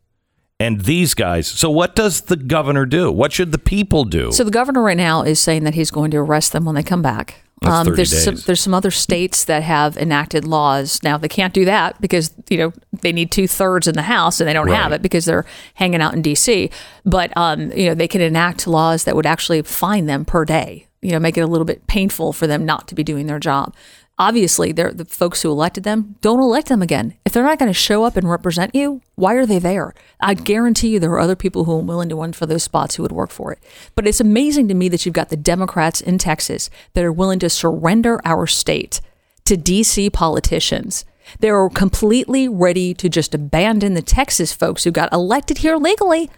And 0.60 0.82
these 0.82 1.16
guys. 1.16 1.48
So, 1.48 1.72
what 1.72 1.96
does 1.96 2.22
the 2.22 2.36
governor 2.36 2.86
do? 2.86 3.12
What 3.12 3.32
should 3.34 3.52
the 3.52 3.58
people 3.58 4.04
do? 4.04 4.32
So 4.32 4.44
the 4.44 4.52
governor 4.52 4.84
right 4.84 4.96
now 4.98 5.24
is 5.24 5.40
saying 5.40 5.64
that 5.64 5.74
he's 5.74 5.90
going 5.90 6.12
to 6.12 6.18
arrest 6.18 6.52
them 6.52 6.66
when 6.66 6.76
they 6.76 6.84
come 6.84 7.02
back. 7.02 7.42
30 7.64 7.96
there's 7.96 8.24
some 8.24 8.36
there's 8.48 8.60
some 8.60 8.74
other 8.74 8.90
states 8.90 9.44
that 9.44 9.62
have 9.62 9.96
enacted 9.96 10.46
laws 10.46 11.02
now. 11.04 11.18
They 11.18 11.28
can't 11.28 11.54
do 11.54 11.64
that 11.66 12.00
because 12.02 12.34
you 12.50 12.58
know 12.58 12.74
they 13.02 13.12
need 13.12 13.32
two 13.32 13.48
thirds 13.48 13.88
in 13.88 13.94
the 13.96 14.02
House 14.02 14.40
and 14.40 14.48
they 14.50 14.54
don't 14.54 14.70
have 14.70 14.92
it 14.92 15.02
because 15.04 15.26
they're 15.26 15.46
hanging 15.76 16.02
out 16.02 16.14
in 16.14 16.24
D.C. 16.24 16.72
But 17.06 17.36
um, 17.38 17.72
you 17.72 17.86
know 17.88 17.94
they 17.94 18.08
can 18.08 18.22
enact 18.22 18.66
laws 18.66 19.04
that 19.04 19.16
would 19.16 19.28
actually 19.28 19.62
fine 19.62 20.08
them 20.08 20.26
per 20.26 20.44
day. 20.44 20.88
You 21.02 21.12
know, 21.12 21.20
make 21.20 21.38
it 21.38 21.42
a 21.42 21.48
little 21.48 21.66
bit 21.66 21.86
painful 21.88 22.34
for 22.34 22.48
them 22.48 22.66
not 22.66 22.88
to 22.90 22.96
be 22.96 23.04
doing 23.04 23.28
their 23.28 23.40
job. 23.40 23.76
Obviously, 24.22 24.72
the 24.72 25.04
folks 25.10 25.42
who 25.42 25.50
elected 25.50 25.84
them. 25.84 26.16
Don't 26.22 26.40
elect 26.40 26.68
them 26.70 26.84
again. 26.84 27.16
If 27.26 27.34
they're 27.34 27.42
not 27.42 27.58
going 27.58 27.72
to 27.72 27.74
show 27.74 28.04
up 28.04 28.16
and 28.16 28.30
represent 28.30 28.76
you, 28.76 29.02
why 29.16 29.34
are 29.34 29.48
they 29.48 29.58
there? 29.58 29.96
I 30.20 30.36
guarantee 30.36 30.90
you 30.90 31.00
there 31.00 31.10
are 31.10 31.20
other 31.20 31.36
people 31.36 31.64
who 31.64 31.72
are 31.72 31.82
willing 31.82 32.10
to 32.10 32.16
run 32.16 32.34
for 32.34 32.46
those 32.46 32.62
spots 32.62 32.94
who 32.94 33.02
would 33.02 33.12
work 33.12 33.32
for 33.32 33.52
it. 33.52 33.58
But 33.96 34.06
it's 34.06 34.20
amazing 34.20 34.68
to 34.68 34.76
me 34.76 34.90
that 34.90 35.08
you've 35.08 35.16
got 35.16 35.30
the 35.30 35.38
Democrats 35.38 36.02
in 36.02 36.20
Texas 36.20 36.70
that 36.94 37.04
are 37.04 37.12
willing 37.12 37.40
to 37.40 37.50
surrender 37.50 38.22
our 38.24 38.46
state 38.46 39.02
to 39.46 39.58
DC 39.58 40.14
politicians. 40.14 41.04
They're 41.40 41.68
completely 41.70 42.48
ready 42.48 42.94
to 42.94 43.10
just 43.10 43.34
abandon 43.34 43.96
the 43.96 44.04
Texas 44.04 44.54
folks 44.54 44.84
who 44.84 44.92
got 44.92 45.12
elected 45.12 45.58
here 45.60 45.78
legally 45.78 46.30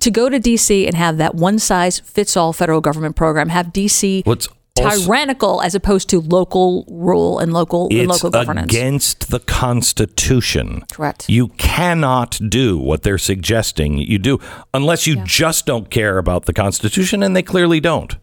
To 0.00 0.10
go 0.10 0.28
to 0.28 0.38
DC 0.38 0.86
and 0.86 0.94
have 0.94 1.16
that 1.18 1.34
one 1.34 1.58
size 1.58 1.98
fits 2.00 2.36
all 2.36 2.52
federal 2.52 2.80
government 2.80 3.16
program, 3.16 3.48
have 3.48 3.68
DC 3.68 4.24
What's 4.26 4.48
also- 4.84 5.04
tyrannical 5.04 5.62
as 5.62 5.74
opposed 5.74 6.08
to 6.10 6.20
local 6.20 6.84
rule 6.88 7.38
and 7.38 7.52
local 7.52 7.88
and 7.90 8.08
local 8.08 8.30
governance. 8.30 8.72
against 8.72 9.30
the 9.30 9.40
Constitution. 9.40 10.84
Correct. 10.92 11.28
You 11.28 11.48
cannot 11.48 12.38
do 12.48 12.78
what 12.78 13.02
they're 13.02 13.18
suggesting 13.18 13.98
you 13.98 14.18
do 14.18 14.38
unless 14.74 15.06
you 15.06 15.16
just 15.24 15.66
don't 15.66 15.90
care 15.90 16.18
about 16.18 16.46
the 16.46 16.52
Constitution, 16.52 17.22
and 17.22 17.34
they 17.34 17.42
clearly 17.42 17.80
don't. 17.80 18.16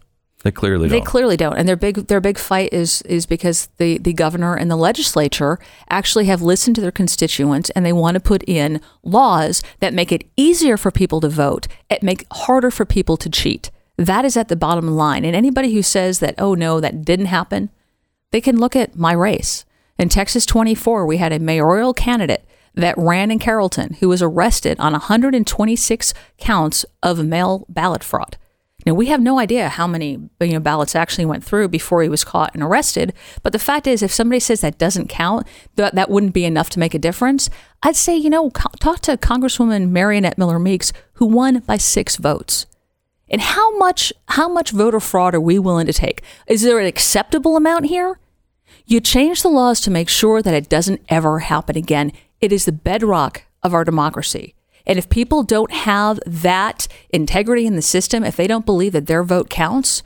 They 0.43 0.51
clearly 0.51 0.89
don't. 0.89 0.99
They 0.99 1.05
clearly 1.05 1.38
don't, 1.38 1.55
and 1.55 1.67
their 1.69 1.77
big 1.77 2.07
their 2.07 2.19
big 2.19 2.38
fight 2.38 2.73
is 2.73 3.01
is 3.03 3.25
because 3.25 3.69
the 3.77 3.97
the 3.97 4.11
governor 4.11 4.55
and 4.55 4.69
the 4.69 4.75
legislature 4.75 5.57
actually 5.89 6.25
have 6.25 6.41
listened 6.41 6.75
to 6.75 6.81
their 6.81 6.91
constituents, 6.91 7.69
and 7.71 7.85
they 7.85 7.93
want 7.93 8.15
to 8.15 8.19
put 8.19 8.43
in 8.43 8.81
laws 9.03 9.63
that 9.80 9.93
make 9.93 10.11
it 10.11 10.25
easier 10.35 10.75
for 10.75 10.91
people 10.91 11.21
to 11.21 11.30
vote, 11.30 11.67
it 11.89 12.03
make 12.03 12.25
harder 12.31 12.69
for 12.69 12.85
people 12.85 13.15
to 13.17 13.30
cheat. 13.30 13.71
That 13.98 14.26
is 14.26 14.36
at 14.38 14.48
the 14.48 14.56
bottom 14.56 14.88
line. 14.88 15.24
And 15.24 15.36
anybody 15.36 15.74
who 15.74 15.82
says 15.82 16.20
that 16.20 16.36
oh 16.38 16.53
no 16.53 16.80
that 16.80 17.06
didn't 17.06 17.28
happen, 17.28 17.70
they 18.32 18.41
can 18.41 18.60
look 18.60 18.76
at 18.76 18.95
my 18.95 19.14
race 19.14 19.65
in 19.98 20.10
Texas 20.10 20.45
24. 20.45 21.06
We 21.06 21.18
had 21.18 21.32
a 21.32 21.40
mayoral 21.40 21.94
candidate 21.94 22.45
that 22.76 22.98
ran 22.98 23.30
in 23.30 23.40
Carrollton 23.40 23.94
who 23.99 24.10
was 24.10 24.22
arrested 24.22 24.80
on 24.80 24.94
126 24.94 26.14
counts 26.40 26.86
of 27.03 27.24
mail 27.24 27.65
ballot 27.70 28.03
fraud. 28.03 28.38
Now 28.86 28.94
we 28.94 29.06
have 29.07 29.22
no 29.22 29.40
idea 29.40 29.70
how 29.70 29.88
many 29.88 30.30
you 30.41 30.53
know, 30.53 30.60
ballots 30.60 30.95
actually 30.95 31.26
went 31.26 31.44
through 31.44 31.70
before 31.70 32.03
he 32.03 32.10
was 32.10 32.24
caught 32.24 32.53
and 32.53 32.61
arrested. 32.61 33.14
But 33.41 33.53
the 33.53 33.60
fact 33.60 33.88
is, 33.88 34.02
if 34.02 34.11
somebody 34.11 34.40
says 34.40 34.61
that 34.61 34.78
doesn't 34.78 35.07
count, 35.07 35.48
that 35.76 35.95
that 35.95 36.10
wouldn't 36.10 36.34
be 36.34 36.45
enough 36.45 36.70
to 36.72 36.80
make 36.80 36.94
a 36.94 36.99
difference. 36.99 37.49
I'd 37.82 37.95
say 37.95 38.18
you 38.18 38.30
know 38.30 38.49
co- 38.49 38.70
talk 38.80 38.99
to 39.02 39.15
Congresswoman 39.18 39.91
Mariannette 39.91 40.38
Miller 40.38 40.60
Meeks, 40.60 40.91
who 41.14 41.26
won 41.28 41.60
by 41.60 41.78
six 41.78 42.18
votes. 42.18 42.65
And 43.30 43.41
how 43.41 43.78
much 43.78 44.14
how 44.30 44.48
much 44.50 44.72
voter 44.72 45.00
fraud 45.00 45.34
are 45.34 45.40
we 45.40 45.58
willing 45.60 45.88
to 45.88 45.94
take? 45.94 46.22
Is 46.48 46.62
there 46.62 46.80
an 46.80 46.86
acceptable 46.86 47.56
amount 47.58 47.86
here? 47.86 48.20
You 48.86 49.00
change 49.00 49.41
the 49.41 49.50
laws 49.50 49.80
to 49.82 49.91
make 49.91 50.10
sure 50.10 50.41
that 50.41 50.54
it 50.54 50.70
doesn't 50.70 51.02
ever 51.10 51.40
happen 51.40 51.78
again. 51.78 52.12
It 52.41 52.52
is 52.52 52.66
the 52.66 52.72
bedrock 52.72 53.44
of 53.64 53.74
our 53.74 53.84
democracy. 53.86 54.56
And 54.86 55.00
if 55.00 55.10
people 55.10 55.44
don't 55.44 55.72
have 55.72 56.20
that 56.26 56.90
integrity 57.10 57.66
in 57.66 57.78
the 57.78 57.82
system, 57.82 58.26
if 58.26 58.36
they 58.36 58.48
don't 58.48 58.66
believe 58.66 58.91
that 58.91 59.08
their 59.08 59.24
vote 59.24 59.50
counts, 59.50 60.04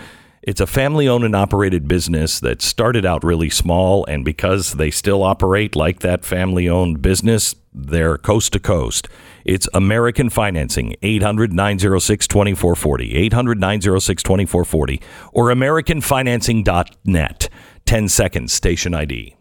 it's 0.46 0.60
a 0.60 0.66
family 0.66 1.08
owned 1.08 1.24
and 1.24 1.34
operated 1.34 1.88
business 1.88 2.38
that 2.40 2.60
started 2.60 3.06
out 3.06 3.24
really 3.24 3.48
small 3.48 4.04
and 4.06 4.24
because 4.24 4.72
they 4.72 4.90
still 4.90 5.22
operate 5.22 5.74
like 5.74 6.00
that 6.00 6.24
family 6.24 6.68
owned 6.68 7.00
business, 7.00 7.54
they're 7.72 8.18
coast 8.18 8.52
to 8.52 8.60
coast. 8.60 9.08
It's 9.46 9.68
American 9.72 10.28
Financing, 10.28 10.96
800 11.02 11.52
906 11.52 12.28
2440, 12.28 13.16
800 13.16 13.58
906 13.58 14.22
2440, 14.22 15.00
or 15.32 15.48
AmericanFinancing.net. 15.48 17.48
10 17.86 18.08
seconds, 18.08 18.52
station 18.52 18.94
ID. 18.94 19.36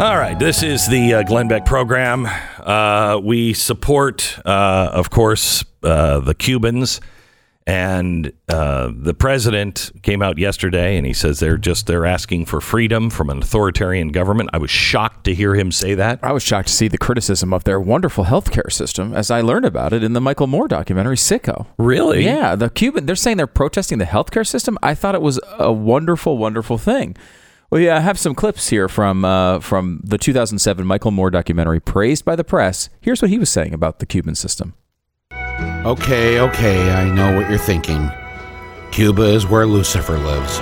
All 0.00 0.18
right, 0.18 0.36
this 0.36 0.64
is 0.64 0.88
the 0.88 1.14
uh, 1.14 1.22
Glenn 1.22 1.46
Beck 1.46 1.64
program. 1.64 2.26
Uh, 2.58 3.20
we 3.22 3.54
support, 3.54 4.36
uh, 4.44 4.90
of 4.92 5.10
course, 5.10 5.64
uh, 5.84 6.18
the 6.18 6.34
Cubans, 6.34 7.00
and 7.64 8.32
uh, 8.48 8.90
the 8.92 9.14
president 9.14 9.92
came 10.02 10.20
out 10.20 10.36
yesterday 10.36 10.96
and 10.96 11.06
he 11.06 11.12
says 11.12 11.38
they're 11.38 11.56
just 11.56 11.86
they're 11.86 12.04
asking 12.04 12.46
for 12.46 12.60
freedom 12.60 13.08
from 13.08 13.30
an 13.30 13.38
authoritarian 13.38 14.08
government. 14.08 14.50
I 14.52 14.58
was 14.58 14.70
shocked 14.70 15.24
to 15.26 15.34
hear 15.34 15.54
him 15.54 15.70
say 15.70 15.94
that. 15.94 16.18
I 16.24 16.32
was 16.32 16.42
shocked 16.42 16.68
to 16.68 16.74
see 16.74 16.88
the 16.88 16.98
criticism 16.98 17.54
of 17.54 17.62
their 17.62 17.80
wonderful 17.80 18.24
healthcare 18.24 18.72
system 18.72 19.14
as 19.14 19.30
I 19.30 19.42
learned 19.42 19.64
about 19.64 19.92
it 19.92 20.02
in 20.02 20.12
the 20.12 20.20
Michael 20.20 20.48
Moore 20.48 20.66
documentary 20.66 21.16
Sicko. 21.16 21.68
Really? 21.78 22.24
Yeah, 22.24 22.56
the 22.56 22.68
Cuban 22.68 23.06
they're 23.06 23.14
saying 23.14 23.36
they're 23.36 23.46
protesting 23.46 23.98
the 23.98 24.06
healthcare 24.06 24.46
system. 24.46 24.76
I 24.82 24.94
thought 24.96 25.14
it 25.14 25.22
was 25.22 25.38
a 25.56 25.72
wonderful, 25.72 26.36
wonderful 26.36 26.78
thing. 26.78 27.16
Well, 27.74 27.82
yeah, 27.82 27.96
I 27.96 28.00
have 28.02 28.20
some 28.20 28.36
clips 28.36 28.68
here 28.68 28.88
from 28.88 29.24
uh, 29.24 29.58
from 29.58 30.00
the 30.04 30.16
2007 30.16 30.86
Michael 30.86 31.10
Moore 31.10 31.28
documentary, 31.28 31.80
praised 31.80 32.24
by 32.24 32.36
the 32.36 32.44
press. 32.44 32.88
Here's 33.00 33.20
what 33.20 33.32
he 33.32 33.38
was 33.40 33.50
saying 33.50 33.74
about 33.74 33.98
the 33.98 34.06
Cuban 34.06 34.36
system. 34.36 34.74
Okay, 35.32 36.38
okay, 36.38 36.92
I 36.92 37.12
know 37.12 37.34
what 37.34 37.50
you're 37.50 37.58
thinking. 37.58 38.12
Cuba 38.92 39.22
is 39.22 39.48
where 39.48 39.66
Lucifer 39.66 40.16
lives. 40.16 40.58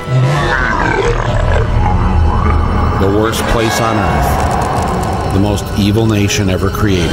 The 3.03 3.15
worst 3.15 3.43
place 3.49 3.79
on 3.79 3.99
earth. 3.99 5.35
The 5.35 5.41
most 5.41 5.67
evil 5.79 6.07
nation 6.07 6.49
ever 6.49 6.71
created. 6.71 7.11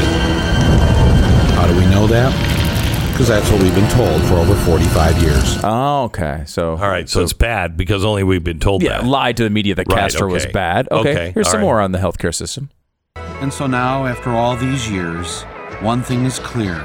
How 1.56 1.68
do 1.68 1.76
we 1.76 1.86
know 1.88 2.08
that? 2.08 2.49
Because 3.20 3.28
that's 3.28 3.52
what 3.52 3.62
we've 3.62 3.76
been 3.76 3.90
told 3.90 4.22
for 4.30 4.36
over 4.36 4.56
45 4.56 5.22
years. 5.22 5.58
Oh, 5.62 6.04
okay. 6.06 6.44
So, 6.48 6.78
all 6.78 6.88
right, 6.88 7.10
so, 7.10 7.22
it's 7.22 7.34
bad 7.34 7.76
because 7.76 8.06
only 8.06 8.24
we've 8.24 8.46
been 8.46 8.62
told 8.62 8.82
Yeah, 8.82 9.02
that. 9.02 9.06
lied 9.06 9.36
to 9.36 9.44
the 9.44 9.50
media 9.50 9.76
that 9.76 9.88
Right, 9.90 10.04
Castro 10.04 10.32
was 10.32 10.44
okay. 10.44 10.54
bad. 10.54 10.88
Okay, 10.90 11.12
Okay, 11.12 11.32
here's 11.34 11.48
all 11.48 11.52
some 11.52 11.60
right. 11.60 11.66
more 11.66 11.82
on 11.82 11.92
the 11.92 11.98
healthcare 12.00 12.34
system. 12.34 12.70
And 13.42 13.52
so 13.52 13.68
now, 13.68 14.06
after 14.06 14.30
all 14.30 14.56
these 14.56 14.90
years, 14.90 15.42
one 15.82 16.02
thing 16.02 16.24
is 16.24 16.40
clear. 16.40 16.76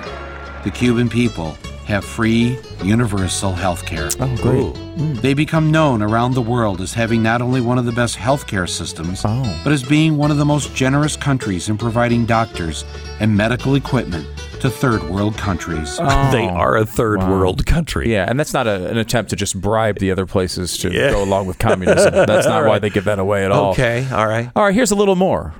The 0.64 0.72
Cuban 0.72 1.08
people 1.08 1.56
have 1.86 2.04
free, 2.04 2.58
universal 2.82 3.52
health 3.52 3.86
care. 3.86 4.08
Oh, 4.18 4.36
great. 4.42 4.74
Mm. 4.96 5.20
They 5.20 5.34
become 5.34 5.70
known 5.70 6.02
around 6.02 6.34
the 6.34 6.42
world 6.42 6.80
as 6.80 6.94
having 6.94 7.22
not 7.22 7.42
only 7.42 7.60
one 7.60 7.78
of 7.78 7.84
the 7.84 7.92
best 7.92 8.16
healthcare 8.16 8.68
systems, 8.68 9.22
oh. 9.24 9.60
but 9.62 9.72
as 9.72 9.84
being 9.84 10.16
one 10.16 10.32
of 10.32 10.38
the 10.38 10.44
most 10.44 10.74
generous 10.74 11.16
countries 11.16 11.68
in 11.68 11.78
providing 11.78 12.26
doctors 12.26 12.84
and 13.20 13.36
medical 13.36 13.76
equipment 13.76 14.26
to 14.64 14.70
third 14.70 15.02
world 15.04 15.36
countries. 15.36 15.98
Oh, 16.14 16.30
they 16.32 16.46
are 16.48 16.76
a 16.76 16.84
third 16.86 17.20
world 17.20 17.64
country. 17.66 18.12
Yeah, 18.12 18.26
and 18.28 18.38
that's 18.38 18.52
not 18.52 18.66
a, 18.66 18.88
an 18.90 18.98
attempt 18.98 19.30
to 19.30 19.36
just 19.36 19.60
bribe 19.60 19.98
the 19.98 20.10
other 20.10 20.26
places 20.26 20.76
to 20.78 20.90
Yeah. 20.92 21.10
go 21.10 21.22
along 21.22 21.46
with 21.46 21.58
communism. 21.58 22.12
That's 22.12 22.46
not 22.46 22.64
why 22.68 22.78
they 22.78 22.90
give 22.90 23.04
that 23.04 23.18
away 23.18 23.44
at 23.44 23.50
all. 23.52 23.70
Okay, 23.72 24.06
all 24.12 24.26
right. 24.26 24.50
All 24.56 24.64
right, 24.64 24.74
here's 24.74 24.90
a 24.90 24.94
little 24.96 25.16
more. 25.16 25.54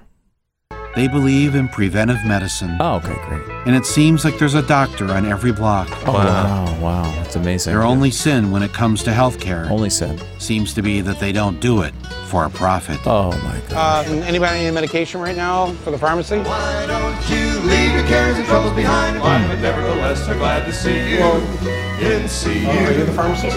They 0.95 1.09
believe 1.09 1.57
in 1.57 1.69
preventive 1.69 2.25
medicine. 2.25 2.77
Oh, 2.79 2.97
okay, 2.97 3.17
great. 3.27 3.43
And 3.67 3.75
it 3.75 3.85
seems 3.85 4.25
like 4.25 4.39
there's 4.39 4.55
a 4.55 4.63
doctor 4.63 5.11
on 5.11 5.27
every 5.27 5.53
block. 5.53 5.89
Oh, 6.07 6.13
wow, 6.13 6.81
wow, 6.81 7.03
that's 7.17 7.35
amazing. 7.35 7.73
Their 7.73 7.83
only 7.83 8.13
sin 8.13 8.53
when 8.53 8.63
it 8.63 8.73
comes 8.73 9.03
to 9.05 9.11
healthcare 9.11 9.69
only 9.71 9.91
sin 9.91 10.21
seems 10.39 10.73
to 10.75 10.83
be 10.83 11.01
that 11.01 11.19
they 11.19 11.33
don't 11.33 11.59
do 11.59 11.83
it 11.83 11.95
for 12.29 12.45
a 12.45 12.51
profit. 12.51 12.99
Oh 13.07 13.33
my 13.43 13.61
God. 13.69 14.07
Uh, 14.07 14.11
anybody 14.25 14.65
need 14.65 14.71
medication 14.71 15.21
right 15.21 15.37
now 15.37 15.73
for 15.85 15.91
the 15.91 15.99
pharmacy? 15.99 16.39
Why 16.39 16.87
don't 16.87 17.31
you 17.31 17.61
leave 17.69 17.93
your 17.93 18.07
cares 18.07 18.37
and 18.39 18.47
troubles 18.47 18.75
behind? 18.75 19.21
Why, 19.21 19.47
but 19.49 19.61
nevertheless, 19.61 20.29
are 20.29 20.35
glad 20.37 20.65
to 20.67 20.73
see 20.73 21.11
you 21.11 21.25
in 22.05 22.29
CU. 22.29 22.69
are 22.69 22.93
you 22.93 23.05
the 23.05 23.13
pharmacist? 23.13 23.57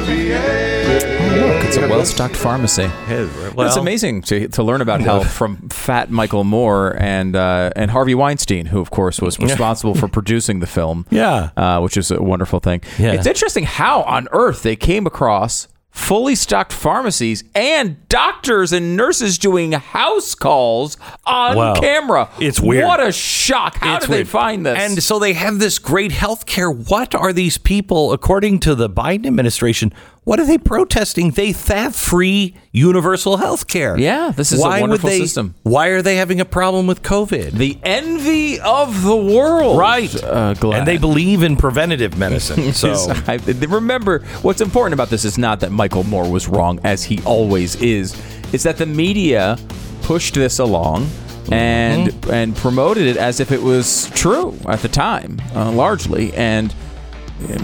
Look, 1.28 1.64
it's 1.66 1.78
a 1.78 1.82
well-stocked 1.88 2.36
pharmacy. 2.36 2.88
well- 3.10 3.68
it's 3.68 3.76
amazing 3.76 4.22
to, 4.24 4.48
to 4.50 4.64
learn 4.64 4.82
about 4.82 5.02
health 5.02 5.30
from 5.32 5.68
fat 5.70 6.10
Michael 6.10 6.44
Moore 6.44 6.96
and 7.00 7.36
uh, 7.36 7.72
and 7.76 7.92
Harvey 7.92 8.16
Weinstein, 8.16 8.68
who 8.68 8.80
of 8.80 8.92
course 8.92 9.20
was 9.22 9.38
responsible 9.40 9.94
for 9.94 10.08
producing 10.08 10.60
the 10.60 10.68
film. 10.68 11.06
Yeah, 11.18 11.50
uh, 11.58 11.80
which 11.82 11.98
is 11.98 12.12
a 12.12 12.22
wonderful 12.22 12.60
thing. 12.60 12.82
Yeah. 13.00 13.14
It's 13.14 13.26
interesting 13.28 13.64
how 13.64 14.04
on 14.04 14.28
earth 14.32 14.62
they 14.64 14.76
came 14.76 15.06
across 15.08 15.68
fully 15.90 16.36
stocked 16.36 16.72
pharmacies 16.72 17.44
and 17.56 18.08
doctors 18.08 18.72
and 18.72 18.96
nurses 18.96 19.40
doing 19.40 19.72
house 19.72 20.36
calls 20.36 20.96
on 21.26 21.56
Wow. 21.56 21.74
camera. 21.76 22.30
It's 22.40 22.60
weird. 22.62 22.86
What 22.86 23.00
a 23.06 23.12
shock! 23.12 23.78
How 23.78 23.96
It's 23.98 24.06
did 24.06 24.14
they 24.14 24.24
find 24.24 24.64
this? 24.66 24.78
And 24.78 25.02
so 25.02 25.18
they 25.18 25.34
have 25.34 25.58
this 25.58 25.80
great 25.80 26.12
health 26.12 26.46
care. 26.46 26.70
What 26.70 27.16
are 27.16 27.34
these 27.34 27.58
people, 27.58 28.14
according 28.14 28.60
to 28.62 28.76
the 28.76 28.90
Biden 28.90 29.26
administration, 29.26 29.92
what 30.28 30.42
are 30.42 30.46
they 30.46 30.58
protesting? 30.58 31.32
They 31.32 31.54
have 31.54 31.96
free 31.96 32.54
universal 32.74 33.38
health 33.38 33.68
care. 33.68 33.98
Yeah, 33.98 34.34
this 34.36 34.52
is 34.52 34.60
why 34.60 34.80
a 34.80 34.82
wonderful 34.82 35.10
they, 35.10 35.20
system. 35.20 35.56
Why 35.64 35.88
are 35.88 36.02
they 36.02 36.18
having 36.18 36.42
a 36.42 36.46
problem 36.46 36.86
with 36.86 37.02
COVID? 37.02 37.52
the 37.52 37.80
envy 37.82 38.60
of 38.60 39.04
the 39.04 39.16
world, 39.16 39.78
Right. 39.78 40.14
Uh. 40.22 40.54
And 40.62 40.86
they 40.86 40.98
believe 40.98 41.44
in 41.44 41.56
preventative 41.56 42.18
medicine. 42.18 42.74
So 42.74 42.94
I, 43.26 43.40
remember, 43.70 44.20
what's 44.42 44.60
important 44.60 44.96
about 44.96 45.10
this 45.10 45.24
is 45.24 45.38
not 45.38 45.62
that 45.62 45.72
Michael 45.72 46.04
Moore 46.04 46.30
was 46.30 46.50
wrong, 46.50 46.82
as 46.84 47.06
he 47.06 47.22
always 47.24 47.76
is. 47.82 48.14
It's 48.52 48.64
that 48.64 48.78
the 48.78 48.86
media 48.86 49.58
pushed 50.02 50.34
this 50.34 50.60
along 50.60 51.10
and 51.54 52.10
Mm-hmm. 52.10 52.32
and 52.34 52.56
promoted 52.58 53.08
it 53.08 53.16
as 53.16 53.40
if 53.40 53.54
it 53.54 53.62
was 53.62 54.10
true 54.10 54.58
at 54.68 54.82
the 54.82 54.90
time, 54.90 55.40
uh, 55.56 55.72
largely. 55.72 56.34
And 56.34 56.76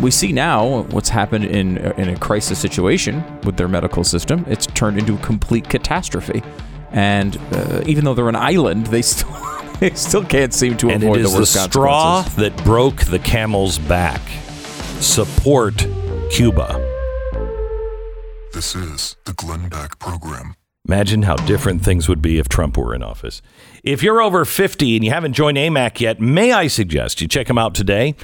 we 0.01 0.11
see 0.11 0.31
now 0.31 0.83
what's 0.83 1.09
happened 1.09 1.45
in 1.45 1.77
in 1.77 2.09
a 2.09 2.17
crisis 2.17 2.59
situation 2.59 3.23
with 3.41 3.57
their 3.57 3.67
medical 3.67 4.03
system. 4.03 4.45
It's 4.47 4.67
turned 4.67 4.99
into 4.99 5.15
a 5.15 5.19
complete 5.19 5.67
catastrophe. 5.69 6.43
And 6.91 7.37
uh, 7.51 7.81
even 7.87 8.05
though 8.05 8.13
they're 8.13 8.29
an 8.29 8.35
island, 8.35 8.87
they 8.87 9.01
still 9.01 9.31
they 9.79 9.91
still 9.91 10.23
can't 10.23 10.53
seem 10.53 10.77
to 10.77 10.89
and 10.89 11.03
avoid 11.03 11.19
it 11.19 11.25
is 11.25 11.31
the 11.31 11.37
the 11.37 11.41
worst 11.41 11.63
straw 11.63 12.21
that 12.37 12.55
broke 12.63 13.03
the 13.05 13.19
camel's 13.19 13.79
back. 13.79 14.21
Support 14.99 15.87
Cuba. 16.31 16.79
This 18.53 18.75
is 18.75 19.15
the 19.25 19.33
Glenn 19.33 19.67
Beck 19.69 19.97
Program. 19.97 20.55
Imagine 20.87 21.23
how 21.23 21.35
different 21.37 21.81
things 21.81 22.09
would 22.09 22.21
be 22.21 22.39
if 22.39 22.49
Trump 22.49 22.77
were 22.77 22.93
in 22.93 23.01
office. 23.01 23.41
If 23.83 24.03
you're 24.03 24.21
over 24.21 24.43
50 24.43 24.97
and 24.97 25.03
you 25.03 25.11
haven't 25.11 25.33
joined 25.33 25.57
AMAC 25.57 26.01
yet, 26.01 26.19
may 26.19 26.51
I 26.51 26.67
suggest 26.67 27.21
you 27.21 27.27
check 27.27 27.47
them 27.47 27.57
out 27.57 27.73
today? 27.73 28.15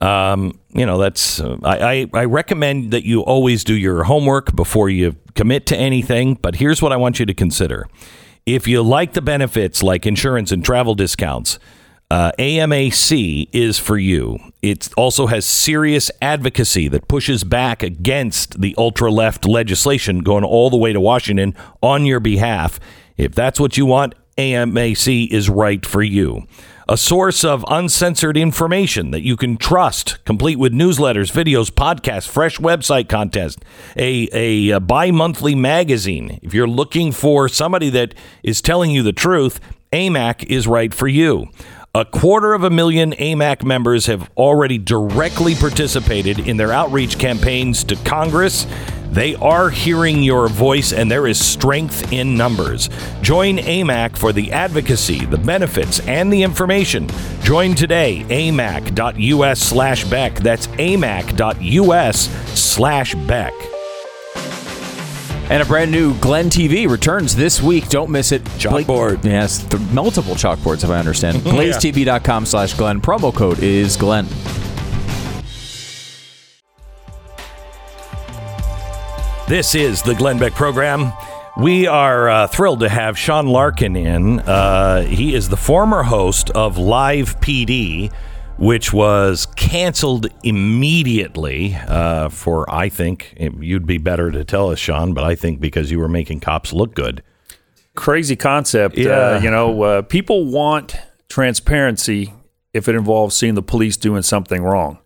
Um, 0.00 0.58
you 0.74 0.86
know, 0.86 0.98
that's 0.98 1.40
uh, 1.40 1.56
I, 1.64 1.78
I, 1.78 2.20
I 2.20 2.24
recommend 2.24 2.92
that 2.92 3.04
you 3.04 3.22
always 3.22 3.64
do 3.64 3.74
your 3.74 4.04
homework 4.04 4.54
before 4.54 4.88
you 4.88 5.16
commit 5.34 5.66
to 5.66 5.76
anything. 5.76 6.34
But 6.34 6.56
here's 6.56 6.80
what 6.80 6.92
I 6.92 6.96
want 6.96 7.18
you 7.18 7.26
to 7.26 7.34
consider: 7.34 7.88
if 8.46 8.68
you 8.68 8.82
like 8.82 9.14
the 9.14 9.22
benefits 9.22 9.82
like 9.82 10.06
insurance 10.06 10.52
and 10.52 10.64
travel 10.64 10.94
discounts, 10.94 11.58
uh, 12.10 12.32
AMAC 12.38 13.48
is 13.52 13.78
for 13.78 13.98
you. 13.98 14.38
It 14.62 14.88
also 14.96 15.26
has 15.26 15.44
serious 15.44 16.10
advocacy 16.22 16.88
that 16.88 17.08
pushes 17.08 17.44
back 17.44 17.82
against 17.82 18.60
the 18.60 18.74
ultra 18.78 19.10
left 19.10 19.46
legislation 19.46 20.20
going 20.20 20.44
all 20.44 20.70
the 20.70 20.76
way 20.76 20.92
to 20.92 21.00
Washington 21.00 21.54
on 21.82 22.06
your 22.06 22.20
behalf. 22.20 22.80
If 23.16 23.34
that's 23.34 23.60
what 23.60 23.76
you 23.76 23.84
want, 23.84 24.14
AMAC 24.38 25.28
is 25.28 25.50
right 25.50 25.84
for 25.84 26.02
you. 26.02 26.46
A 26.90 26.96
source 26.96 27.44
of 27.44 27.66
uncensored 27.68 28.38
information 28.38 29.10
that 29.10 29.20
you 29.20 29.36
can 29.36 29.58
trust, 29.58 30.24
complete 30.24 30.58
with 30.58 30.72
newsletters, 30.72 31.30
videos, 31.30 31.70
podcasts, 31.70 32.26
fresh 32.26 32.56
website 32.56 33.10
content, 33.10 33.58
a, 33.94 34.26
a, 34.32 34.70
a 34.70 34.80
bi 34.80 35.10
monthly 35.10 35.54
magazine. 35.54 36.38
If 36.40 36.54
you're 36.54 36.66
looking 36.66 37.12
for 37.12 37.46
somebody 37.46 37.90
that 37.90 38.14
is 38.42 38.62
telling 38.62 38.90
you 38.90 39.02
the 39.02 39.12
truth, 39.12 39.60
AMAC 39.92 40.44
is 40.44 40.66
right 40.66 40.94
for 40.94 41.08
you. 41.08 41.48
A 41.98 42.04
quarter 42.04 42.54
of 42.54 42.62
a 42.62 42.70
million 42.70 43.10
AMAC 43.14 43.64
members 43.64 44.06
have 44.06 44.30
already 44.36 44.78
directly 44.78 45.56
participated 45.56 46.38
in 46.38 46.56
their 46.56 46.70
outreach 46.70 47.18
campaigns 47.18 47.82
to 47.82 47.96
Congress. 47.96 48.68
They 49.10 49.34
are 49.34 49.68
hearing 49.68 50.22
your 50.22 50.46
voice, 50.46 50.92
and 50.92 51.10
there 51.10 51.26
is 51.26 51.44
strength 51.44 52.12
in 52.12 52.36
numbers. 52.36 52.88
Join 53.20 53.56
AMAC 53.56 54.16
for 54.16 54.32
the 54.32 54.52
advocacy, 54.52 55.26
the 55.26 55.38
benefits, 55.38 55.98
and 56.06 56.32
the 56.32 56.44
information. 56.44 57.08
Join 57.42 57.74
today, 57.74 58.24
amac.us 58.28 59.58
slash 59.58 60.04
Beck. 60.04 60.36
That's 60.36 60.68
amac.us 60.68 62.18
slash 62.56 63.16
Beck. 63.26 63.54
And 65.50 65.62
a 65.62 65.66
brand 65.66 65.90
new 65.90 66.14
Glenn 66.18 66.50
TV 66.50 66.88
returns 66.88 67.34
this 67.34 67.62
week. 67.62 67.88
Don't 67.88 68.10
miss 68.10 68.32
it. 68.32 68.44
Chalkboard. 68.58 69.24
yes, 69.24 69.64
th- 69.64 69.82
multiple 69.92 70.34
chalkboards, 70.34 70.84
if 70.84 70.90
I 70.90 70.98
understand. 70.98 71.38
BlazeTV.com 71.42 72.44
slash 72.44 72.74
Glenn. 72.74 73.00
Promo 73.00 73.34
code 73.34 73.60
is 73.60 73.96
Glenn. 73.96 74.26
This 79.48 79.74
is 79.74 80.02
the 80.02 80.14
Glenn 80.14 80.38
Beck 80.38 80.52
program. 80.52 81.10
We 81.58 81.86
are 81.86 82.28
uh, 82.28 82.46
thrilled 82.48 82.80
to 82.80 82.88
have 82.90 83.16
Sean 83.18 83.46
Larkin 83.46 83.96
in. 83.96 84.40
Uh, 84.40 85.02
he 85.06 85.34
is 85.34 85.48
the 85.48 85.56
former 85.56 86.02
host 86.02 86.50
of 86.50 86.76
Live 86.76 87.40
PD, 87.40 88.12
which 88.58 88.92
was 88.92 89.46
canceled 89.56 90.26
immediately 90.42 91.74
uh, 91.86 92.28
for, 92.28 92.68
I 92.68 92.88
think, 92.88 93.34
you'd 93.38 93.86
be 93.86 93.98
better 93.98 94.30
to 94.30 94.44
tell 94.44 94.70
us, 94.70 94.78
Sean, 94.78 95.14
but 95.14 95.24
I 95.24 95.34
think 95.36 95.60
because 95.60 95.90
you 95.90 95.98
were 95.98 96.08
making 96.08 96.40
cops 96.40 96.72
look 96.72 96.94
good. 96.94 97.22
crazy 97.98 98.36
concept. 98.36 98.96
Yeah. 98.96 99.10
Uh, 99.10 99.40
you 99.40 99.50
know, 99.50 99.82
uh, 99.82 100.02
people 100.02 100.46
want 100.46 100.96
transparency 101.28 102.32
if 102.72 102.88
it 102.88 102.94
involves 102.94 103.36
seeing 103.36 103.54
the 103.54 103.62
police 103.62 103.96
doing 103.96 104.22
something 104.22 104.62
wrong, 104.62 104.98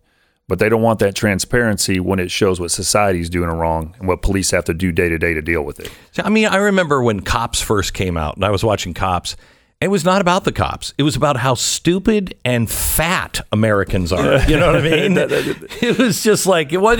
but 0.47 0.59
they 0.59 0.69
don't 0.69 0.81
want 0.81 0.99
that 0.99 1.15
transparency 1.15 1.99
when 1.99 2.19
it 2.19 2.29
shows 2.29 2.59
what 2.59 2.71
society's 2.71 3.29
doing 3.29 3.49
wrong 3.49 3.95
and 3.99 4.07
what 4.07 4.21
police 4.21 4.51
have 4.51 4.65
to 4.65 4.73
do 4.73 4.91
day 4.91 5.09
to 5.09 5.17
day 5.17 5.33
to 5.33 5.41
deal 5.41 5.63
with 5.63 5.79
it. 5.79 5.91
So, 6.11 6.23
I 6.23 6.29
mean, 6.29 6.47
I 6.47 6.57
remember 6.57 7.01
when 7.01 7.21
Cops 7.21 7.61
first 7.61 7.93
came 7.93 8.15
out, 8.15 8.35
and 8.35 8.45
I 8.45 8.51
was 8.51 8.63
watching 8.63 8.93
Cops. 8.93 9.35
It 9.83 9.89
was 9.89 10.05
not 10.05 10.21
about 10.21 10.45
the 10.45 10.51
cops. 10.51 10.93
It 10.97 11.03
was 11.03 11.15
about 11.15 11.37
how 11.37 11.55
stupid 11.55 12.35
and 12.45 12.69
fat 12.71 13.45
Americans 13.51 14.11
are. 14.11 14.39
You 14.49 14.57
know 14.57 14.67
what 14.67 14.77
I 14.77 14.81
mean? 14.81 15.17
it 15.17 15.97
was 15.97 16.23
just 16.23 16.45
like 16.45 16.71
what. 16.71 16.99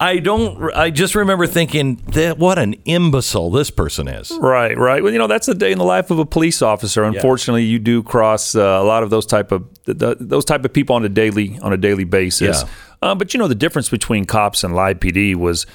I 0.00 0.18
don't. 0.18 0.72
I 0.74 0.90
just 0.90 1.16
remember 1.16 1.46
thinking 1.46 1.96
that 2.12 2.38
what 2.38 2.56
an 2.58 2.74
imbecile 2.84 3.50
this 3.50 3.70
person 3.70 4.06
is. 4.06 4.30
Right, 4.40 4.76
right. 4.78 5.02
Well, 5.02 5.12
you 5.12 5.18
know, 5.18 5.26
that's 5.26 5.46
the 5.46 5.54
day 5.56 5.72
in 5.72 5.78
the 5.78 5.84
life 5.84 6.12
of 6.12 6.20
a 6.20 6.24
police 6.24 6.62
officer. 6.62 7.02
Unfortunately, 7.02 7.64
you 7.64 7.80
do 7.80 8.04
cross 8.04 8.54
uh, 8.54 8.60
a 8.60 8.84
lot 8.84 9.02
of 9.02 9.10
those 9.10 9.26
type 9.26 9.50
of 9.50 9.66
th- 9.84 9.98
th- 9.98 10.16
those 10.20 10.44
type 10.44 10.64
of 10.64 10.72
people 10.72 10.94
on 10.94 11.04
a 11.04 11.08
daily 11.08 11.58
on 11.62 11.72
a 11.72 11.76
daily 11.76 12.04
basis. 12.04 12.62
Yeah. 12.62 12.68
Uh, 13.02 13.14
but 13.14 13.34
you 13.34 13.38
know, 13.38 13.48
the 13.48 13.56
difference 13.56 13.88
between 13.88 14.24
cops 14.24 14.62
and 14.62 14.74
live 14.74 15.00
PD 15.00 15.34
was 15.34 15.66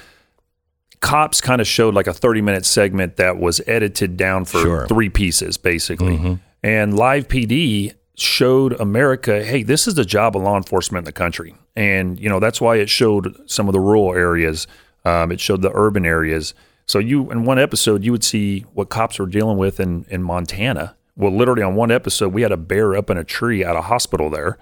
cops 1.03 1.41
kind 1.41 1.59
of 1.61 1.67
showed 1.67 1.93
like 1.93 2.07
a 2.07 2.13
30 2.13 2.41
minute 2.41 2.65
segment 2.65 3.17
that 3.17 3.37
was 3.37 3.61
edited 3.67 4.15
down 4.17 4.45
for 4.45 4.59
Sure. 4.61 4.87
three 4.87 5.09
pieces 5.09 5.57
basically 5.57 6.17
Mhm. 6.17 6.39
and 6.63 6.95
live 6.97 7.27
pd 7.27 7.91
showed 8.15 8.79
america 8.79 9.43
hey 9.43 9.63
this 9.63 9.87
is 9.87 9.95
the 9.95 10.05
job 10.05 10.35
of 10.37 10.41
law 10.43 10.55
enforcement 10.55 11.01
in 11.01 11.05
the 11.05 11.11
country 11.11 11.55
and 11.75 12.19
you 12.19 12.29
know 12.29 12.39
that's 12.39 12.61
why 12.61 12.77
it 12.77 12.89
showed 12.89 13.35
some 13.45 13.67
of 13.67 13.73
the 13.73 13.79
rural 13.79 14.13
areas 14.13 14.65
um, 15.05 15.31
it 15.31 15.39
showed 15.41 15.61
the 15.61 15.71
urban 15.73 16.05
areas 16.05 16.53
so 16.85 16.99
you 16.99 17.29
in 17.31 17.43
one 17.43 17.59
episode 17.59 18.03
you 18.03 18.11
would 18.11 18.23
see 18.23 18.61
what 18.73 18.87
cops 18.89 19.19
were 19.19 19.25
dealing 19.25 19.57
with 19.57 19.79
in, 19.79 20.05
in 20.09 20.23
montana 20.23 20.95
well 21.17 21.35
literally 21.35 21.63
on 21.63 21.75
one 21.75 21.91
episode 21.91 22.31
we 22.31 22.43
had 22.43 22.51
a 22.51 22.57
bear 22.57 22.95
up 22.95 23.09
in 23.09 23.17
a 23.17 23.23
tree 23.25 23.63
at 23.63 23.75
a 23.75 23.81
hospital 23.81 24.29
there 24.29 24.57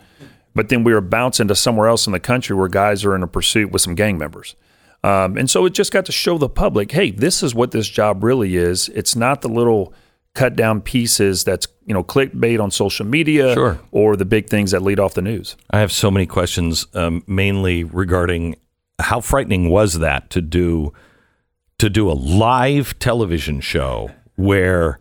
but 0.56 0.70
then 0.70 0.84
we 0.84 0.92
were 0.94 1.02
bouncing 1.02 1.48
to 1.48 1.56
somewhere 1.56 1.88
else 1.88 2.08
in 2.08 2.14
the 2.14 2.20
country 2.20 2.56
where 2.56 2.68
guys 2.68 3.06
are 3.06 3.16
in 3.16 3.22
a 3.24 3.28
pursuit 3.28 3.72
with 3.72 3.82
some 3.82 3.96
gang 3.96 4.18
members. 4.18 4.56
Um, 5.04 5.38
and 5.38 5.50
so 5.50 5.66
it 5.66 5.74
just 5.74 5.92
got 5.92 6.06
to 6.06 6.12
show 6.12 6.38
the 6.38 6.50
public, 6.50 6.92
hey, 6.92 7.12
this 7.12 7.42
is 7.42 7.56
what 7.56 7.72
this 7.72 7.88
job 7.90 8.24
really 8.24 8.56
is. 8.56 8.88
It's 8.90 9.16
not 9.16 9.42
the 9.42 9.50
little 9.50 9.94
cut 10.34 10.56
down 10.56 10.80
pieces 10.82 11.44
that's 11.44 11.68
you 11.86 11.94
know 11.94 12.04
clickbait 12.04 12.62
on 12.62 12.72
social 12.72 13.06
media 13.06 13.54
Sure. 13.54 13.80
or 13.92 14.16
the 14.16 14.24
big 14.26 14.48
things 14.48 14.72
that 14.72 14.82
lead 14.82 15.00
off 15.00 15.14
the 15.14 15.22
news. 15.22 15.58
I 15.72 15.80
have 15.80 15.92
so 15.92 16.10
many 16.10 16.26
questions, 16.26 16.88
um, 16.94 17.24
mainly 17.28 17.84
regarding 17.84 18.56
how 19.00 19.20
frightening 19.20 19.70
was 19.70 20.00
that 20.00 20.30
to 20.30 20.42
do 20.42 20.94
to 21.80 21.90
do 21.90 22.10
a 22.10 22.14
live 22.14 22.98
television 23.00 23.60
show 23.60 24.12
where 24.36 25.00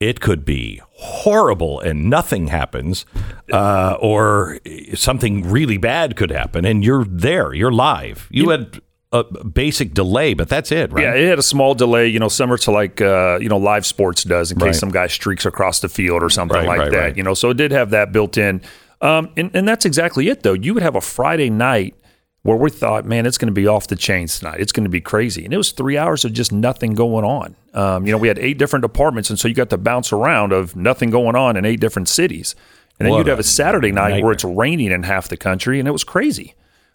it 0.00 0.20
could 0.20 0.44
be 0.46 0.80
horrible 0.94 1.78
and 1.80 2.08
nothing 2.08 2.46
happens, 2.48 3.04
uh, 3.52 3.96
or 4.00 4.58
something 4.94 5.48
really 5.48 5.76
bad 5.76 6.16
could 6.16 6.30
happen, 6.30 6.64
and 6.64 6.82
you're 6.82 7.04
there, 7.04 7.52
you're 7.52 7.70
live. 7.70 8.26
You 8.30 8.48
had 8.48 8.80
a 9.12 9.24
basic 9.44 9.92
delay, 9.92 10.34
but 10.34 10.48
that's 10.48 10.70
it, 10.70 10.92
right? 10.92 11.02
Yeah, 11.02 11.14
it 11.14 11.28
had 11.28 11.38
a 11.38 11.42
small 11.42 11.74
delay, 11.74 12.06
you 12.06 12.20
know, 12.20 12.28
similar 12.28 12.58
to 12.58 12.70
like 12.70 13.00
uh, 13.00 13.38
you 13.40 13.48
know 13.48 13.58
live 13.58 13.84
sports 13.84 14.22
does 14.24 14.52
in 14.52 14.58
case 14.58 14.64
Right. 14.66 14.74
some 14.74 14.90
guy 14.90 15.08
streaks 15.08 15.44
across 15.44 15.80
the 15.80 15.88
field 15.88 16.22
or 16.22 16.30
something 16.30 16.56
Right, 16.56 16.66
like 16.66 16.78
right, 16.78 16.92
that. 16.92 17.16
You 17.16 17.22
know, 17.24 17.34
so 17.34 17.50
it 17.50 17.56
did 17.56 17.72
have 17.72 17.90
that 17.90 18.12
built 18.12 18.38
in, 18.38 18.62
um, 19.00 19.30
and 19.36 19.50
and 19.54 19.66
that's 19.66 19.84
exactly 19.84 20.28
it 20.28 20.42
though. 20.44 20.52
You 20.52 20.74
would 20.74 20.82
have 20.84 20.94
a 20.94 21.00
Friday 21.00 21.50
night 21.50 21.94
where 22.42 22.56
we 22.56 22.70
thought, 22.70 23.04
man, 23.04 23.26
it's 23.26 23.36
going 23.36 23.48
to 23.48 23.52
be 23.52 23.66
off 23.66 23.88
the 23.88 23.96
chains 23.96 24.38
tonight. 24.38 24.60
It's 24.60 24.72
going 24.72 24.84
to 24.84 24.90
be 24.90 25.00
crazy, 25.00 25.44
and 25.44 25.52
it 25.52 25.56
was 25.58 25.72
three 25.72 25.98
hours 25.98 26.24
of 26.24 26.32
just 26.32 26.52
nothing 26.52 26.94
going 26.94 27.24
on. 27.24 27.56
Um, 27.74 28.06
you 28.06 28.12
know, 28.12 28.18
we 28.18 28.28
had 28.28 28.38
eight 28.38 28.58
different 28.58 28.82
departments, 28.82 29.28
and 29.28 29.38
so 29.38 29.48
you 29.48 29.54
got 29.54 29.70
to 29.70 29.76
bounce 29.78 30.12
around 30.12 30.52
of 30.52 30.74
nothing 30.76 31.10
going 31.10 31.34
on 31.36 31.56
in 31.56 31.64
eight 31.64 31.80
different 31.80 32.08
cities. 32.08 32.54
And 32.98 33.06
then 33.06 33.10
What 33.12 33.18
you'd 33.18 33.26
have 33.26 33.38
a 33.38 33.40
a 33.40 33.44
Saturday 33.44 33.92
night 33.92 34.22
where 34.22 34.32
it's 34.32 34.44
raining 34.44 34.92
in 34.92 35.02
half 35.02 35.28
the 35.28 35.36
country, 35.36 35.80
and 35.80 35.88
it 35.88 35.90
was 35.90 36.04
crazy. 36.04 36.54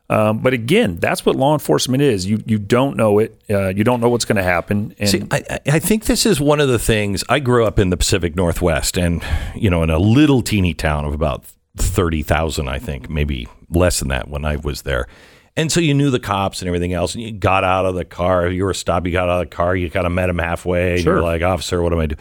Um, 0.10 0.38
but 0.40 0.54
again, 0.54 0.98
that's 0.98 1.26
what 1.26 1.36
law 1.36 1.54
enforcement 1.54 2.04
is. 2.04 2.26
You 2.28 2.44
you 2.46 2.60
don't 2.60 2.96
know 2.96 3.18
it. 3.20 3.42
Uh, 3.50 3.70
you 3.70 3.84
don't 3.84 4.02
know 4.02 4.10
what's 4.10 4.26
going 4.26 4.36
to 4.36 4.44
happen. 4.44 4.94
And 5.00 5.10
See, 5.10 5.24
I, 5.32 5.60
I- 5.66 5.80
think 5.80 6.06
this 6.06 6.26
is 6.28 6.40
one 6.40 6.60
of 6.60 6.68
the 6.68 6.78
things. 6.78 7.24
I 7.28 7.40
grew 7.40 7.66
up 7.66 7.80
in 7.80 7.90
the 7.90 7.98
Pacific 7.98 8.36
Northwest, 8.36 8.98
and 8.98 9.24
you 9.56 9.70
know, 9.70 9.82
in 9.82 9.90
a 9.90 9.98
little 9.98 10.42
teeny 10.44 10.74
town 10.76 11.06
of 11.06 11.14
about 11.14 11.44
thirty 11.76 12.22
thousand, 12.22 12.68
I 12.68 12.78
think, 12.78 13.10
maybe 13.10 13.48
less 13.70 14.00
than 14.00 14.10
that 14.10 14.28
when 14.30 14.46
I 14.46 14.58
was 14.58 14.84
there. 14.84 15.08
And 15.58 15.72
so 15.72 15.80
you 15.80 15.94
knew 15.94 16.12
the 16.12 16.20
cops 16.20 16.62
and 16.62 16.68
everything 16.68 16.94
else, 16.94 17.16
and 17.16 17.24
you 17.24 17.32
got 17.32 17.64
out 17.64 17.86
of 17.86 17.96
the 17.96 18.06
car. 18.06 18.48
You 18.50 18.66
were 18.66 18.74
stopped, 18.76 19.06
you 19.08 19.12
got 19.14 19.30
out 19.30 19.42
of 19.42 19.50
the 19.50 19.56
car. 19.56 19.76
You 19.76 19.90
kind 19.90 20.06
of 20.06 20.12
met 20.12 20.30
him 20.30 20.38
halfway. 20.38 20.96
And 20.96 21.02
Sure. 21.02 21.14
you're 21.16 21.24
like, 21.24 21.42
officer, 21.42 21.82
what 21.82 21.94
am 21.94 22.00
I 22.00 22.06
doing? 22.08 22.20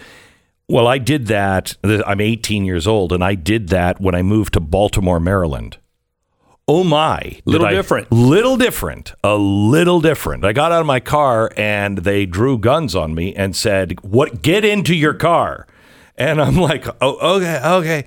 Well, 0.68 0.86
I 0.86 0.96
did 0.98 1.26
that. 1.26 1.76
I'm 1.84 2.20
18 2.22 2.64
years 2.64 2.86
old, 2.86 3.12
and 3.12 3.22
I 3.22 3.34
did 3.34 3.68
that 3.68 4.00
when 4.00 4.14
I 4.14 4.22
moved 4.22 4.54
to 4.54 4.60
Baltimore, 4.60 5.20
Maryland. 5.20 5.76
Oh 6.66 6.82
my! 6.82 7.40
Little 7.44 7.66
I- 7.66 7.72
different. 7.72 8.10
Little 8.10 8.56
different. 8.56 9.12
A 9.22 9.36
little 9.36 10.00
different. 10.00 10.44
I 10.44 10.52
got 10.52 10.72
out 10.72 10.80
of 10.80 10.86
my 10.86 11.00
car 11.00 11.50
and 11.56 11.98
they 11.98 12.24
drew 12.24 12.56
guns 12.58 12.94
on 12.94 13.14
me 13.14 13.34
and 13.34 13.54
said, 13.54 13.98
"What? 14.02 14.42
Get 14.42 14.64
into 14.64 14.94
your 14.94 15.14
car." 15.14 15.66
And 16.16 16.40
I'm 16.40 16.56
like, 16.56 16.86
"Oh, 17.02 17.36
okay, 17.36 17.60
okay." 17.62 18.04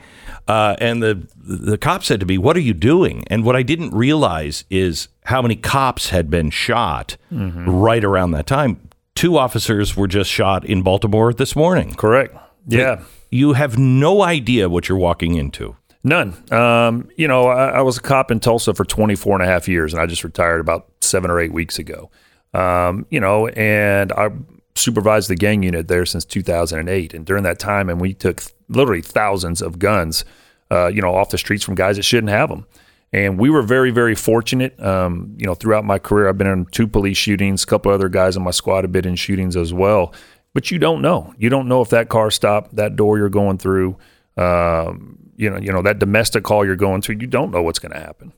Uh, 0.48 0.76
and 0.80 1.04
the 1.04 1.28
the 1.36 1.78
cop 1.78 2.04
said 2.04 2.20
to 2.22 2.26
me, 2.26 2.38
"What 2.40 2.58
are 2.58 2.62
you 2.62 2.74
doing?" 2.74 3.24
And 3.28 3.44
what 3.44 3.56
I 3.56 3.62
didn't 3.64 3.94
realize 3.94 4.64
is 4.72 5.10
how 5.26 5.42
many 5.42 5.56
cops 5.56 6.10
had 6.10 6.30
been 6.30 6.50
shot 6.50 7.18
right 7.32 8.04
around 8.04 8.32
that 8.32 8.48
time. 8.48 8.80
Two 9.14 9.38
officers 9.38 9.96
were 9.96 10.08
just 10.08 10.32
shot 10.32 10.66
in 10.66 10.82
Baltimore 10.82 11.34
this 11.34 11.56
morning. 11.56 11.94
Correct. 11.96 12.36
Yeah. 12.68 13.02
You 13.30 13.54
have 13.54 13.78
no 13.78 14.24
idea 14.24 14.70
what 14.70 14.88
you're 14.90 14.98
walking 14.98 15.36
into. 15.36 15.76
None. 16.04 16.36
Um, 16.52 17.10
you 17.18 17.28
know, 17.28 17.48
I, 17.48 17.70
I 17.70 17.82
was 17.82 17.98
a 17.98 18.02
cop 18.02 18.32
in 18.32 18.40
Tulsa 18.40 18.74
for 18.74 18.86
24 18.86 19.36
and 19.36 19.44
a 19.44 19.52
half 19.52 19.68
years, 19.68 19.94
and 19.94 20.02
I 20.02 20.06
just 20.06 20.24
retired 20.24 20.62
about 20.62 20.88
seven 21.02 21.30
or 21.30 21.40
eight 21.40 21.52
weeks 21.52 21.80
ago. 21.80 22.10
Um, 22.54 23.06
you 23.10 23.20
know, 23.20 23.48
and 23.50 24.12
I 24.14 24.30
supervised 24.76 25.30
the 25.30 25.36
gang 25.36 25.64
unit 25.64 25.88
there 25.88 26.06
since 26.06 26.24
2008. 26.26 27.14
And 27.14 27.26
during 27.26 27.44
that 27.44 27.60
time, 27.60 27.90
and 27.90 28.00
we 28.00 28.14
took 28.14 28.44
literally 28.70 29.02
thousands 29.02 29.62
of 29.62 29.80
guns, 29.80 30.24
uh, 30.72 30.88
you 30.88 31.02
know, 31.02 31.16
off 31.16 31.30
the 31.30 31.38
streets 31.38 31.64
from 31.64 31.76
guys 31.76 31.98
that 31.98 32.04
shouldn't 32.04 32.32
have 32.32 32.50
them. 32.50 32.66
And 33.14 33.40
we 33.40 33.50
were 33.50 33.62
very, 33.62 33.92
very 33.92 34.16
fortunate. 34.16 34.80
Um, 34.82 35.36
you 35.38 35.46
know, 35.46 35.56
throughout 35.56 35.86
my 35.86 35.98
career, 35.98 36.28
I've 36.28 36.38
been 36.38 36.48
in 36.48 36.66
two 36.66 36.88
police 36.88 37.18
shootings. 37.18 37.64
A 37.64 37.66
couple 37.66 37.92
other 37.92 38.10
guys 38.10 38.36
in 38.36 38.44
my 38.44 38.52
squad 38.52 38.84
have 38.84 38.92
been 38.92 39.08
in 39.08 39.16
shootings 39.16 39.56
as 39.56 39.74
well. 39.74 40.14
But 40.54 40.72
you 40.72 40.80
don't 40.80 41.02
know. 41.02 41.34
You 41.38 41.50
don't 41.50 41.68
know 41.68 41.82
if 41.82 41.90
that 41.90 42.10
car 42.10 42.32
stopped, 42.32 42.76
that 42.76 42.96
door 42.96 43.18
you're 43.18 43.30
going 43.30 43.58
through, 43.60 43.98
um, 44.36 45.20
you 45.38 45.50
know, 45.50 45.58
you 45.58 45.72
know 45.72 45.82
that 45.84 46.00
domestic 46.00 46.44
call 46.44 46.66
you're 46.66 46.76
going 46.76 47.02
to, 47.02 47.14
You 47.14 47.28
don't 47.28 47.52
know 47.52 47.62
what's 47.62 47.80
going 47.80 47.94
to 47.94 48.00
happen. 48.00 48.34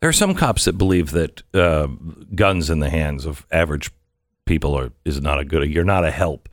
There 0.00 0.08
are 0.08 0.14
some 0.14 0.34
cops 0.34 0.64
that 0.64 0.78
believe 0.78 1.10
that 1.10 1.42
uh, 1.54 1.88
guns 2.34 2.70
in 2.70 2.80
the 2.80 2.90
hands 2.90 3.26
of 3.26 3.46
average 3.52 3.90
people 4.46 4.76
are 4.76 4.92
is 5.04 5.20
not 5.20 5.38
a 5.38 5.44
good. 5.44 5.68
You're 5.70 5.84
not 5.84 6.04
a 6.04 6.10
help 6.10 6.48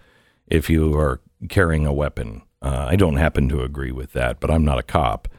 if 0.48 0.70
you 0.70 0.96
are 0.98 1.22
carrying 1.48 1.86
a 1.86 1.94
weapon. 1.94 2.42
Uh, 2.62 2.88
I 2.90 2.96
don't 2.96 3.16
happen 3.16 3.48
to 3.50 3.64
agree 3.64 3.92
with 3.92 4.14
that, 4.14 4.40
but 4.40 4.52
I'm 4.52 4.66
not 4.66 4.78
a 4.78 4.84
cop. 4.84 5.30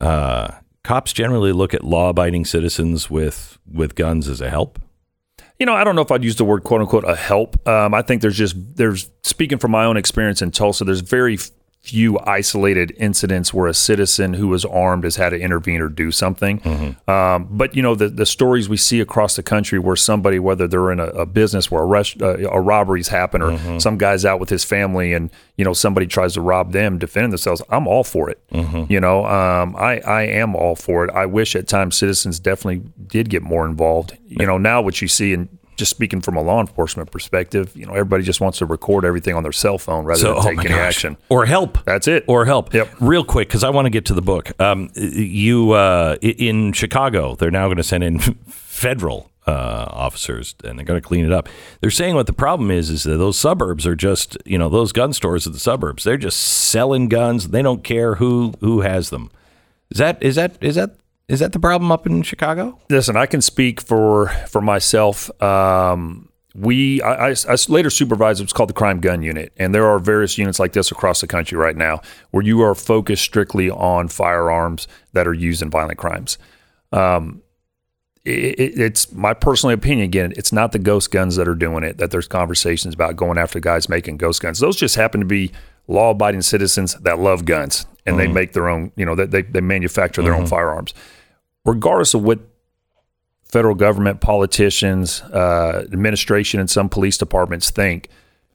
Uh, 0.00 0.48
cops 0.82 1.12
generally 1.12 1.52
look 1.52 1.72
at 1.72 1.84
law-abiding 1.84 2.44
citizens 2.44 3.08
with 3.08 3.58
with 3.70 3.94
guns 3.94 4.28
as 4.28 4.40
a 4.40 4.50
help. 4.50 4.78
You 5.58 5.66
know, 5.66 5.74
I 5.74 5.84
don't 5.84 5.94
know 5.94 6.02
if 6.02 6.10
I'd 6.10 6.24
use 6.24 6.36
the 6.36 6.44
word 6.44 6.64
"quote 6.64 6.80
unquote" 6.80 7.04
a 7.04 7.14
help. 7.14 7.66
Um, 7.68 7.94
I 7.94 8.02
think 8.02 8.22
there's 8.22 8.36
just 8.36 8.76
there's 8.76 9.10
speaking 9.22 9.58
from 9.58 9.70
my 9.70 9.84
own 9.84 9.96
experience 9.96 10.42
in 10.42 10.50
Tulsa. 10.50 10.84
There's 10.84 11.00
very 11.00 11.38
few 11.84 12.18
isolated 12.20 12.94
incidents 12.96 13.52
where 13.52 13.66
a 13.68 13.74
citizen 13.74 14.32
who 14.32 14.48
was 14.48 14.64
armed 14.64 15.04
has 15.04 15.16
had 15.16 15.30
to 15.30 15.38
intervene 15.38 15.82
or 15.82 15.90
do 15.90 16.10
something. 16.10 16.58
Um, 17.06 17.46
but 17.50 17.76
you 17.76 17.82
know, 17.82 17.94
the 17.94 18.08
the 18.08 18.24
stories 18.24 18.70
we 18.70 18.78
see 18.78 19.00
across 19.00 19.36
the 19.36 19.42
country 19.42 19.78
where 19.78 19.94
somebody, 19.94 20.38
whether 20.38 20.66
they're 20.66 20.90
in 20.90 20.98
a, 20.98 21.08
a 21.08 21.26
business 21.26 21.70
where 21.70 21.82
a, 21.82 21.86
rush, 21.86 22.16
uh, 22.22 22.38
a 22.48 22.58
robberies 22.58 23.08
happen, 23.08 23.42
or 23.42 23.50
some 23.80 23.98
guy's 23.98 24.24
out 24.24 24.40
with 24.40 24.48
his 24.48 24.64
family, 24.64 25.12
and 25.12 25.28
you 25.58 25.64
know 25.64 25.74
somebody 25.74 26.06
tries 26.06 26.32
to 26.34 26.40
rob 26.40 26.72
them, 26.72 26.98
defending 26.98 27.30
themselves. 27.30 27.60
I'm 27.68 27.86
all 27.86 28.02
for 28.04 28.30
it. 28.30 28.38
You 28.88 28.98
know, 29.00 29.26
um, 29.26 29.76
I 29.76 30.00
I 30.00 30.22
am 30.22 30.56
all 30.56 30.76
for 30.76 31.04
it. 31.04 31.10
I 31.10 31.26
wish 31.26 31.54
at 31.54 31.68
times 31.68 31.96
citizens 31.96 32.40
definitely 32.40 32.82
did 33.06 33.28
get 33.28 33.42
more 33.42 33.66
involved. 33.66 34.16
You 34.26 34.46
know, 34.46 34.56
now 34.56 34.80
what 34.80 35.02
you 35.02 35.08
see 35.08 35.34
and 35.34 35.48
just 35.76 35.90
speaking 35.90 36.20
from 36.20 36.36
a 36.36 36.42
law 36.42 36.60
enforcement 36.60 37.10
perspective, 37.10 37.72
you 37.74 37.86
know, 37.86 37.92
everybody 37.92 38.22
just 38.22 38.40
wants 38.40 38.58
to 38.58 38.66
record 38.66 39.04
everything 39.04 39.34
on 39.34 39.42
their 39.42 39.52
cell 39.52 39.78
phone 39.78 40.04
rather 40.04 40.20
So- 40.20 40.28
than 40.34 40.38
oh 40.38 40.42
take 40.42 40.58
any 40.60 40.68
gosh. 40.70 40.78
action. 40.96 41.16
or 41.28 41.46
help 41.46 41.78
That's 41.84 42.08
it. 42.08 42.24
or 42.26 42.44
help. 42.44 42.72
Yep. 42.74 42.88
Real 43.00 43.24
quick, 43.24 43.48
because 43.48 43.64
I 43.64 43.70
want 43.70 43.86
to 43.86 43.90
get 43.90 44.04
to 44.06 44.14
the 44.14 44.22
book. 44.22 44.52
Um, 44.60 44.90
you 44.94 45.72
uh, 45.72 46.16
in 46.22 46.72
Chicago, 46.72 47.34
they're 47.34 47.50
now 47.50 47.66
going 47.66 47.76
to 47.78 47.82
send 47.82 48.04
in 48.04 48.18
federal 48.48 49.30
uh, 49.46 49.86
officers, 49.90 50.54
and 50.64 50.78
they're 50.78 50.86
going 50.86 51.00
to 51.00 51.06
clean 51.06 51.24
it 51.24 51.32
up. 51.32 51.48
They're 51.80 51.90
saying 51.90 52.14
what 52.14 52.26
the 52.26 52.32
problem 52.32 52.70
is 52.70 52.88
is 52.88 53.02
that 53.02 53.16
those 53.18 53.38
suburbs 53.38 53.86
are 53.86 53.94
just 53.94 54.36
you 54.46 54.56
know 54.58 54.68
those 54.68 54.90
gun 54.92 55.12
stores 55.12 55.46
at 55.46 55.52
the 55.52 55.58
suburbs. 55.58 56.02
They're 56.04 56.16
just 56.16 56.40
selling 56.40 57.08
guns. 57.08 57.48
They 57.48 57.60
don't 57.62 57.84
care 57.84 58.14
who 58.14 58.54
who 58.60 58.80
has 58.80 59.10
them. 59.10 59.30
Is 59.90 59.98
that 59.98 60.22
is 60.22 60.36
that 60.36 60.56
is 60.62 60.76
that 60.76 60.96
is 61.28 61.40
that 61.40 61.52
the 61.52 61.58
problem 61.58 61.90
up 61.90 62.06
in 62.06 62.22
Chicago? 62.22 62.78
Listen, 62.90 63.16
I 63.16 63.26
can 63.26 63.40
speak 63.40 63.80
for 63.80 64.28
for 64.48 64.60
myself. 64.60 65.30
Um, 65.42 66.28
we 66.54 67.02
I, 67.02 67.30
I, 67.30 67.34
I 67.48 67.56
later 67.68 67.90
supervised 67.90 68.40
what's 68.40 68.52
called 68.52 68.68
the 68.68 68.74
crime 68.74 69.00
gun 69.00 69.22
unit, 69.22 69.52
and 69.56 69.74
there 69.74 69.86
are 69.86 69.98
various 69.98 70.36
units 70.38 70.58
like 70.58 70.72
this 70.72 70.90
across 70.90 71.20
the 71.20 71.26
country 71.26 71.58
right 71.58 71.76
now 71.76 72.00
where 72.30 72.44
you 72.44 72.60
are 72.62 72.74
focused 72.74 73.24
strictly 73.24 73.70
on 73.70 74.08
firearms 74.08 74.86
that 75.12 75.26
are 75.26 75.34
used 75.34 75.62
in 75.62 75.70
violent 75.70 75.98
crimes. 75.98 76.38
Um, 76.92 77.42
it, 78.24 78.58
it, 78.58 78.80
it's 78.80 79.12
my 79.12 79.34
personal 79.34 79.74
opinion. 79.74 80.04
Again, 80.04 80.32
it's 80.36 80.52
not 80.52 80.72
the 80.72 80.78
ghost 80.78 81.10
guns 81.10 81.36
that 81.36 81.48
are 81.48 81.54
doing 81.54 81.84
it. 81.84 81.98
That 81.98 82.10
there's 82.10 82.28
conversations 82.28 82.94
about 82.94 83.16
going 83.16 83.38
after 83.38 83.60
guys 83.60 83.88
making 83.88 84.18
ghost 84.18 84.40
guns. 84.42 84.58
Those 84.58 84.76
just 84.76 84.96
happen 84.96 85.20
to 85.20 85.26
be 85.26 85.52
law-abiding 85.88 86.42
citizens 86.42 86.94
that 86.94 87.18
love 87.18 87.44
guns 87.44 87.86
and 88.06 88.18
they 88.18 88.28
make 88.28 88.52
their 88.52 88.68
own. 88.68 88.92
You 88.96 89.06
know, 89.06 89.14
that 89.14 89.30
they 89.30 89.42
they 89.42 89.60
manufacture 89.60 90.22
their 90.22 90.34
own 90.34 90.46
firearms, 90.46 90.94
regardless 91.64 92.14
of 92.14 92.22
what 92.22 92.40
federal 93.44 93.74
government, 93.74 94.20
politicians, 94.20 95.22
uh, 95.22 95.84
administration, 95.92 96.58
and 96.60 96.68
some 96.68 96.88
police 96.88 97.16
departments 97.16 97.70
think. 97.70 98.08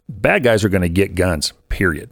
Bad 0.10 0.44
guys 0.44 0.64
are 0.65 0.69
going 0.69 0.81
to 0.81 0.90
get 0.90 1.14
guns. 1.15 1.53
Period. 1.69 2.10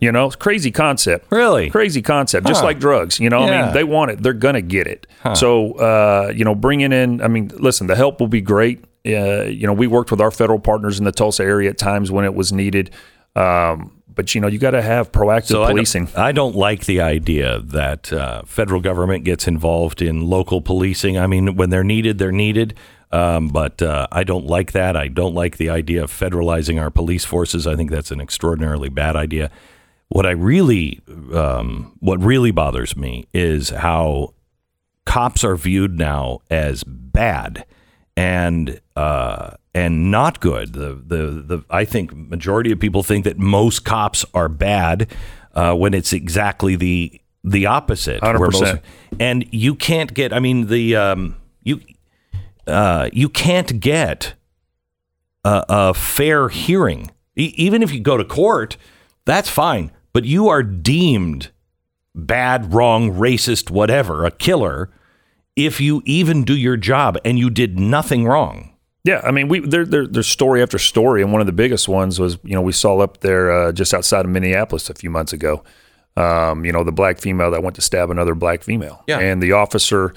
You 0.00 0.12
know, 0.12 0.26
it's 0.26 0.34
a 0.34 0.38
crazy 0.38 0.70
concept. 0.72 1.30
Really? 1.30 1.70
crazy 1.70 2.02
concept. 2.02 2.46
Just 2.46 2.62
like 2.64 2.78
drugs. 2.80 3.20
You 3.20 3.30
know, 3.30 3.38
I 3.38 3.62
mean, 3.66 3.74
they 3.74 3.84
want 3.84 4.10
it. 4.10 4.22
They're 4.22 4.32
going 4.32 4.54
to 4.54 4.62
get 4.62 4.86
it. 4.86 5.06
So, 5.34 5.72
uh, 5.74 6.32
you 6.34 6.44
know, 6.44 6.54
bringing 6.54 6.92
in. 6.92 7.22
I 7.22 7.28
mean, 7.28 7.50
listen, 7.54 7.86
the 7.86 7.96
help 7.96 8.20
will 8.20 8.28
be 8.28 8.40
great. 8.40 8.84
Uh, 9.06 9.44
you 9.44 9.66
know, 9.66 9.72
we 9.72 9.86
worked 9.86 10.10
with 10.10 10.20
our 10.20 10.32
federal 10.32 10.58
partners 10.58 10.98
in 10.98 11.04
the 11.04 11.12
Tulsa 11.12 11.44
area 11.44 11.70
at 11.70 11.78
times 11.78 12.10
when 12.10 12.24
it 12.24 12.34
was 12.34 12.52
needed. 12.52 12.90
Um, 13.36 13.95
but 14.16 14.34
you 14.34 14.40
know, 14.40 14.48
you 14.48 14.58
got 14.58 14.72
to 14.72 14.82
have 14.82 15.12
proactive 15.12 15.50
I 15.54 15.58
don't- 15.58 15.70
policing. 15.70 16.08
I 16.16 16.32
don't, 16.32 16.56
like 16.56 16.86
the 16.86 17.00
idea 17.00 17.60
that 17.60 18.12
uh, 18.12 18.42
federal 18.42 18.80
government 18.80 19.24
gets 19.24 19.46
involved 19.46 20.02
in 20.02 20.26
local 20.26 20.60
policing. 20.60 21.16
I 21.18 21.26
mean, 21.28 21.54
when 21.54 21.70
they're 21.70 21.84
needed, 21.84 22.18
they're 22.18 22.32
needed. 22.32 22.74
Um, 23.12 23.48
but 23.48 23.80
uh, 23.82 24.08
I 24.10 24.24
don't 24.24 24.46
like 24.46 24.72
that. 24.72 24.96
I 24.96 25.06
don't 25.06 25.34
like 25.34 25.58
the 25.58 25.70
idea 25.70 26.02
of 26.02 26.10
federalizing 26.10 26.80
our 26.80 26.90
police 26.90 27.24
forces. 27.24 27.66
I 27.66 27.76
think 27.76 27.90
that's 27.90 28.10
an 28.10 28.20
extraordinarily 28.20 28.88
bad 28.88 29.14
idea. 29.14 29.50
What 30.08 30.26
I 30.26 30.32
really, 30.32 31.00
um, 31.32 31.96
what 32.00 32.18
really 32.20 32.50
bothers 32.50 32.96
me 32.96 33.26
is 33.32 33.70
how 33.70 34.34
cops 35.04 35.44
are 35.44 35.56
viewed 35.56 35.98
now 35.98 36.40
as 36.50 36.82
bad 36.84 37.64
and 38.16 38.80
uh, 38.96 39.50
and 39.76 40.10
not 40.10 40.40
good. 40.40 40.72
The, 40.72 40.94
the 40.94 41.26
the 41.46 41.64
I 41.68 41.84
think 41.84 42.16
majority 42.16 42.72
of 42.72 42.80
people 42.80 43.02
think 43.02 43.24
that 43.24 43.38
most 43.38 43.84
cops 43.84 44.24
are 44.32 44.48
bad 44.48 45.14
uh, 45.54 45.74
when 45.74 45.92
it's 45.92 46.14
exactly 46.14 46.76
the 46.76 47.20
the 47.44 47.66
opposite. 47.66 48.22
100%. 48.22 48.38
most- 48.38 48.80
and 49.20 49.44
you 49.52 49.74
can't 49.74 50.14
get. 50.14 50.32
I 50.32 50.40
mean 50.40 50.68
the 50.68 50.96
um, 50.96 51.36
you 51.62 51.80
uh, 52.66 53.10
you 53.12 53.28
can't 53.28 53.78
get 53.78 54.32
a, 55.44 55.64
a 55.68 55.94
fair 55.94 56.48
hearing. 56.48 57.10
E- 57.36 57.52
even 57.56 57.82
if 57.82 57.92
you 57.92 58.00
go 58.00 58.16
to 58.16 58.24
court, 58.24 58.78
that's 59.26 59.50
fine. 59.50 59.92
But 60.14 60.24
you 60.24 60.48
are 60.48 60.62
deemed 60.62 61.50
bad, 62.14 62.72
wrong, 62.72 63.12
racist, 63.12 63.70
whatever, 63.70 64.24
a 64.24 64.30
killer, 64.30 64.90
if 65.54 65.82
you 65.82 66.02
even 66.06 66.44
do 66.44 66.56
your 66.56 66.78
job 66.78 67.18
and 67.26 67.38
you 67.38 67.50
did 67.50 67.78
nothing 67.78 68.24
wrong. 68.24 68.72
Yeah, 69.06 69.20
I 69.22 69.30
mean, 69.30 69.46
we 69.46 69.60
there, 69.60 69.84
there 69.84 70.04
there's 70.04 70.26
story 70.26 70.62
after 70.62 70.78
story, 70.78 71.22
and 71.22 71.30
one 71.30 71.40
of 71.40 71.46
the 71.46 71.52
biggest 71.52 71.88
ones 71.88 72.18
was 72.18 72.38
you 72.42 72.54
know 72.54 72.60
we 72.60 72.72
saw 72.72 72.98
up 72.98 73.20
there 73.20 73.52
uh, 73.52 73.72
just 73.72 73.94
outside 73.94 74.24
of 74.24 74.30
Minneapolis 74.32 74.90
a 74.90 74.94
few 74.94 75.10
months 75.10 75.32
ago. 75.32 75.62
Um, 76.16 76.64
you 76.64 76.72
know, 76.72 76.82
the 76.82 76.90
black 76.92 77.20
female 77.20 77.52
that 77.52 77.62
went 77.62 77.76
to 77.76 77.82
stab 77.82 78.10
another 78.10 78.34
black 78.34 78.64
female. 78.64 79.04
Yeah. 79.06 79.20
and 79.20 79.40
the 79.40 79.52
officer 79.52 80.12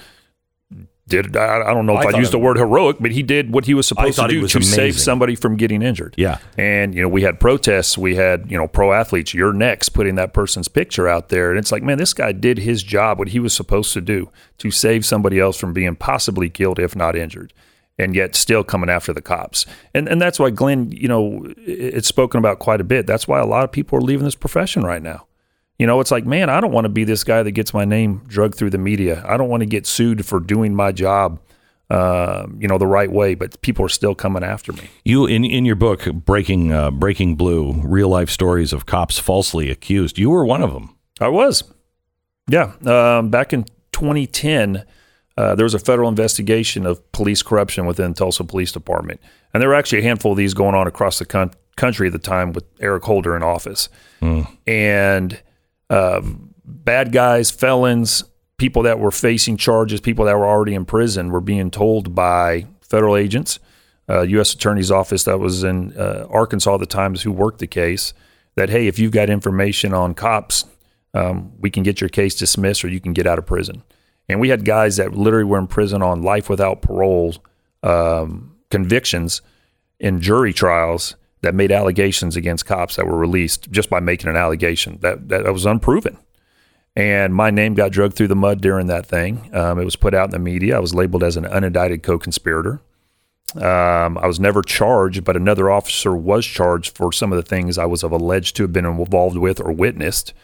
did. 1.06 1.36
I, 1.36 1.60
I 1.60 1.72
don't 1.72 1.86
know 1.86 1.92
if 2.00 2.06
I 2.06 2.10
thought 2.10 2.18
used 2.18 2.32
the 2.32 2.38
word 2.38 2.56
heroic, 2.56 2.96
but 2.98 3.12
he 3.12 3.22
did 3.22 3.52
what 3.52 3.66
he 3.66 3.74
was 3.74 3.86
supposed 3.86 4.18
to 4.18 4.26
do 4.26 4.48
to 4.48 4.62
save 4.62 4.98
somebody 4.98 5.36
from 5.36 5.56
getting 5.56 5.82
injured. 5.82 6.16
Yeah. 6.18 6.38
And 6.58 6.92
you 6.92 7.02
know, 7.02 7.08
we 7.08 7.22
had 7.22 7.38
protests. 7.38 7.96
We 7.96 8.16
had 8.16 8.50
you 8.50 8.58
know 8.58 8.66
pro 8.66 8.92
athletes. 8.92 9.32
You're 9.34 9.52
next, 9.52 9.90
putting 9.90 10.16
that 10.16 10.32
person's 10.32 10.66
picture 10.66 11.06
out 11.06 11.28
there, 11.28 11.50
and 11.50 11.60
it's 11.60 11.70
like, 11.70 11.84
man, 11.84 11.98
this 11.98 12.12
guy 12.12 12.32
did 12.32 12.58
his 12.58 12.82
job, 12.82 13.20
what 13.20 13.28
he 13.28 13.38
was 13.38 13.52
supposed 13.52 13.92
to 13.92 14.00
do, 14.00 14.30
to 14.58 14.72
save 14.72 15.04
somebody 15.06 15.38
else 15.38 15.56
from 15.56 15.72
being 15.72 15.94
possibly 15.94 16.50
killed, 16.50 16.80
if 16.80 16.96
not 16.96 17.14
injured, 17.14 17.52
and 18.00 18.14
yet 18.14 18.34
still 18.34 18.64
coming 18.64 18.88
after 18.88 19.12
the 19.12 19.22
cops. 19.22 19.66
And 19.94 20.08
and 20.08 20.20
that's 20.20 20.38
why 20.38 20.50
Glenn, 20.50 20.90
you 20.90 21.08
know, 21.08 21.46
it's 21.58 22.08
spoken 22.08 22.38
about 22.38 22.58
quite 22.58 22.80
a 22.80 22.84
bit. 22.84 23.06
That's 23.06 23.28
why 23.28 23.38
a 23.38 23.46
lot 23.46 23.64
of 23.64 23.70
people 23.70 23.98
are 23.98 24.02
leaving 24.02 24.24
this 24.24 24.34
profession 24.34 24.82
right 24.82 25.02
now. 25.02 25.26
You 25.78 25.86
know, 25.86 26.00
it's 26.00 26.10
like, 26.10 26.26
man, 26.26 26.50
I 26.50 26.60
don't 26.60 26.72
want 26.72 26.86
to 26.86 26.90
be 26.90 27.04
this 27.04 27.24
guy 27.24 27.42
that 27.42 27.52
gets 27.52 27.72
my 27.72 27.84
name 27.84 28.22
drugged 28.26 28.56
through 28.56 28.70
the 28.70 28.78
media. 28.78 29.24
I 29.26 29.36
don't 29.36 29.48
want 29.48 29.62
to 29.62 29.66
get 29.66 29.86
sued 29.86 30.26
for 30.26 30.38
doing 30.38 30.74
my 30.74 30.92
job, 30.92 31.40
uh, 31.88 32.46
you 32.58 32.68
know, 32.68 32.76
the 32.76 32.86
right 32.86 33.10
way. 33.10 33.34
But 33.34 33.60
people 33.62 33.84
are 33.84 33.90
still 33.90 34.14
coming 34.14 34.42
after 34.42 34.72
me. 34.72 34.90
You 35.04 35.26
in 35.26 35.44
in 35.44 35.64
your 35.64 35.76
book 35.76 36.04
Breaking 36.12 36.72
uh, 36.72 36.90
Breaking 36.90 37.36
Blue: 37.36 37.80
Real 37.84 38.08
Life 38.08 38.30
Stories 38.30 38.72
of 38.72 38.86
Cops 38.86 39.18
Falsely 39.18 39.70
Accused. 39.70 40.18
You 40.18 40.30
were 40.30 40.44
one 40.44 40.62
of 40.62 40.72
them. 40.72 40.96
I 41.20 41.28
was. 41.28 41.64
Yeah. 42.48 42.72
Um, 42.84 43.30
back 43.30 43.52
in 43.52 43.64
2010, 43.92 44.84
uh, 45.36 45.54
there 45.54 45.64
was 45.64 45.74
a 45.74 45.78
federal 45.78 46.08
investigation 46.08 46.86
of 46.86 47.10
police 47.12 47.42
corruption 47.42 47.86
within 47.86 48.14
Tulsa 48.14 48.44
Police 48.44 48.72
Department. 48.72 49.20
And 49.52 49.60
there 49.60 49.68
were 49.68 49.74
actually 49.74 50.00
a 50.00 50.02
handful 50.02 50.32
of 50.32 50.38
these 50.38 50.54
going 50.54 50.74
on 50.74 50.86
across 50.86 51.18
the 51.18 51.24
con- 51.24 51.52
country 51.76 52.08
at 52.08 52.12
the 52.12 52.18
time 52.18 52.52
with 52.52 52.64
Eric 52.80 53.04
Holder 53.04 53.36
in 53.36 53.42
office. 53.42 53.88
And 54.66 55.40
um, 55.88 56.54
bad 56.64 57.12
guys, 57.12 57.50
felons, 57.50 58.24
people 58.58 58.82
that 58.82 58.98
were 58.98 59.10
facing 59.10 59.56
charges, 59.56 60.00
people 60.00 60.26
that 60.26 60.36
were 60.36 60.46
already 60.46 60.74
in 60.74 60.84
prison 60.84 61.30
were 61.30 61.40
being 61.40 61.70
told 61.70 62.14
by 62.14 62.66
federal 62.82 63.16
agents, 63.16 63.58
uh, 64.08 64.22
U.S. 64.22 64.52
Attorney's 64.52 64.90
Office 64.90 65.24
that 65.24 65.38
was 65.38 65.64
in 65.64 65.96
uh, 65.96 66.26
Arkansas 66.28 66.74
at 66.74 66.80
the 66.80 66.86
time 66.86 67.14
who 67.14 67.32
worked 67.32 67.60
the 67.60 67.66
case, 67.66 68.12
that, 68.56 68.68
hey, 68.68 68.86
if 68.86 68.98
you've 68.98 69.12
got 69.12 69.30
information 69.30 69.94
on 69.94 70.12
cops, 70.12 70.64
um, 71.14 71.52
we 71.58 71.70
can 71.70 71.82
get 71.82 72.00
your 72.00 72.10
case 72.10 72.34
dismissed 72.34 72.84
or 72.84 72.88
you 72.88 73.00
can 73.00 73.12
get 73.12 73.26
out 73.26 73.38
of 73.38 73.46
prison. 73.46 73.82
And 74.30 74.40
we 74.40 74.48
had 74.48 74.64
guys 74.64 74.96
that 74.96 75.12
literally 75.12 75.44
were 75.44 75.58
in 75.58 75.66
prison 75.66 76.02
on 76.02 76.22
life 76.22 76.48
without 76.48 76.82
parole 76.82 77.34
um, 77.82 78.56
convictions 78.70 79.42
in 79.98 80.20
jury 80.20 80.52
trials 80.52 81.16
that 81.42 81.54
made 81.54 81.72
allegations 81.72 82.36
against 82.36 82.66
cops 82.66 82.96
that 82.96 83.06
were 83.06 83.16
released 83.18 83.70
just 83.72 83.90
by 83.90 83.98
making 83.98 84.30
an 84.30 84.36
allegation 84.36 84.98
that 85.00 85.28
that 85.28 85.52
was 85.52 85.66
unproven. 85.66 86.16
And 86.94 87.34
my 87.34 87.50
name 87.50 87.74
got 87.74 87.92
dragged 87.92 88.14
through 88.14 88.28
the 88.28 88.36
mud 88.36 88.60
during 88.60 88.86
that 88.86 89.06
thing. 89.06 89.50
Um, 89.54 89.78
it 89.78 89.84
was 89.84 89.96
put 89.96 90.14
out 90.14 90.26
in 90.26 90.30
the 90.30 90.38
media. 90.38 90.76
I 90.76 90.80
was 90.80 90.94
labeled 90.94 91.22
as 91.22 91.36
an 91.36 91.44
unindicted 91.44 92.02
co-conspirator. 92.02 92.80
Um, 93.56 94.18
I 94.18 94.26
was 94.26 94.38
never 94.38 94.62
charged, 94.62 95.24
but 95.24 95.36
another 95.36 95.70
officer 95.70 96.14
was 96.14 96.46
charged 96.46 96.96
for 96.96 97.12
some 97.12 97.32
of 97.32 97.36
the 97.36 97.48
things 97.48 97.78
I 97.78 97.86
was 97.86 98.02
alleged 98.02 98.56
to 98.56 98.62
have 98.62 98.72
been 98.72 98.86
involved 98.86 99.36
with 99.36 99.60
or 99.60 99.72
witnessed. 99.72 100.34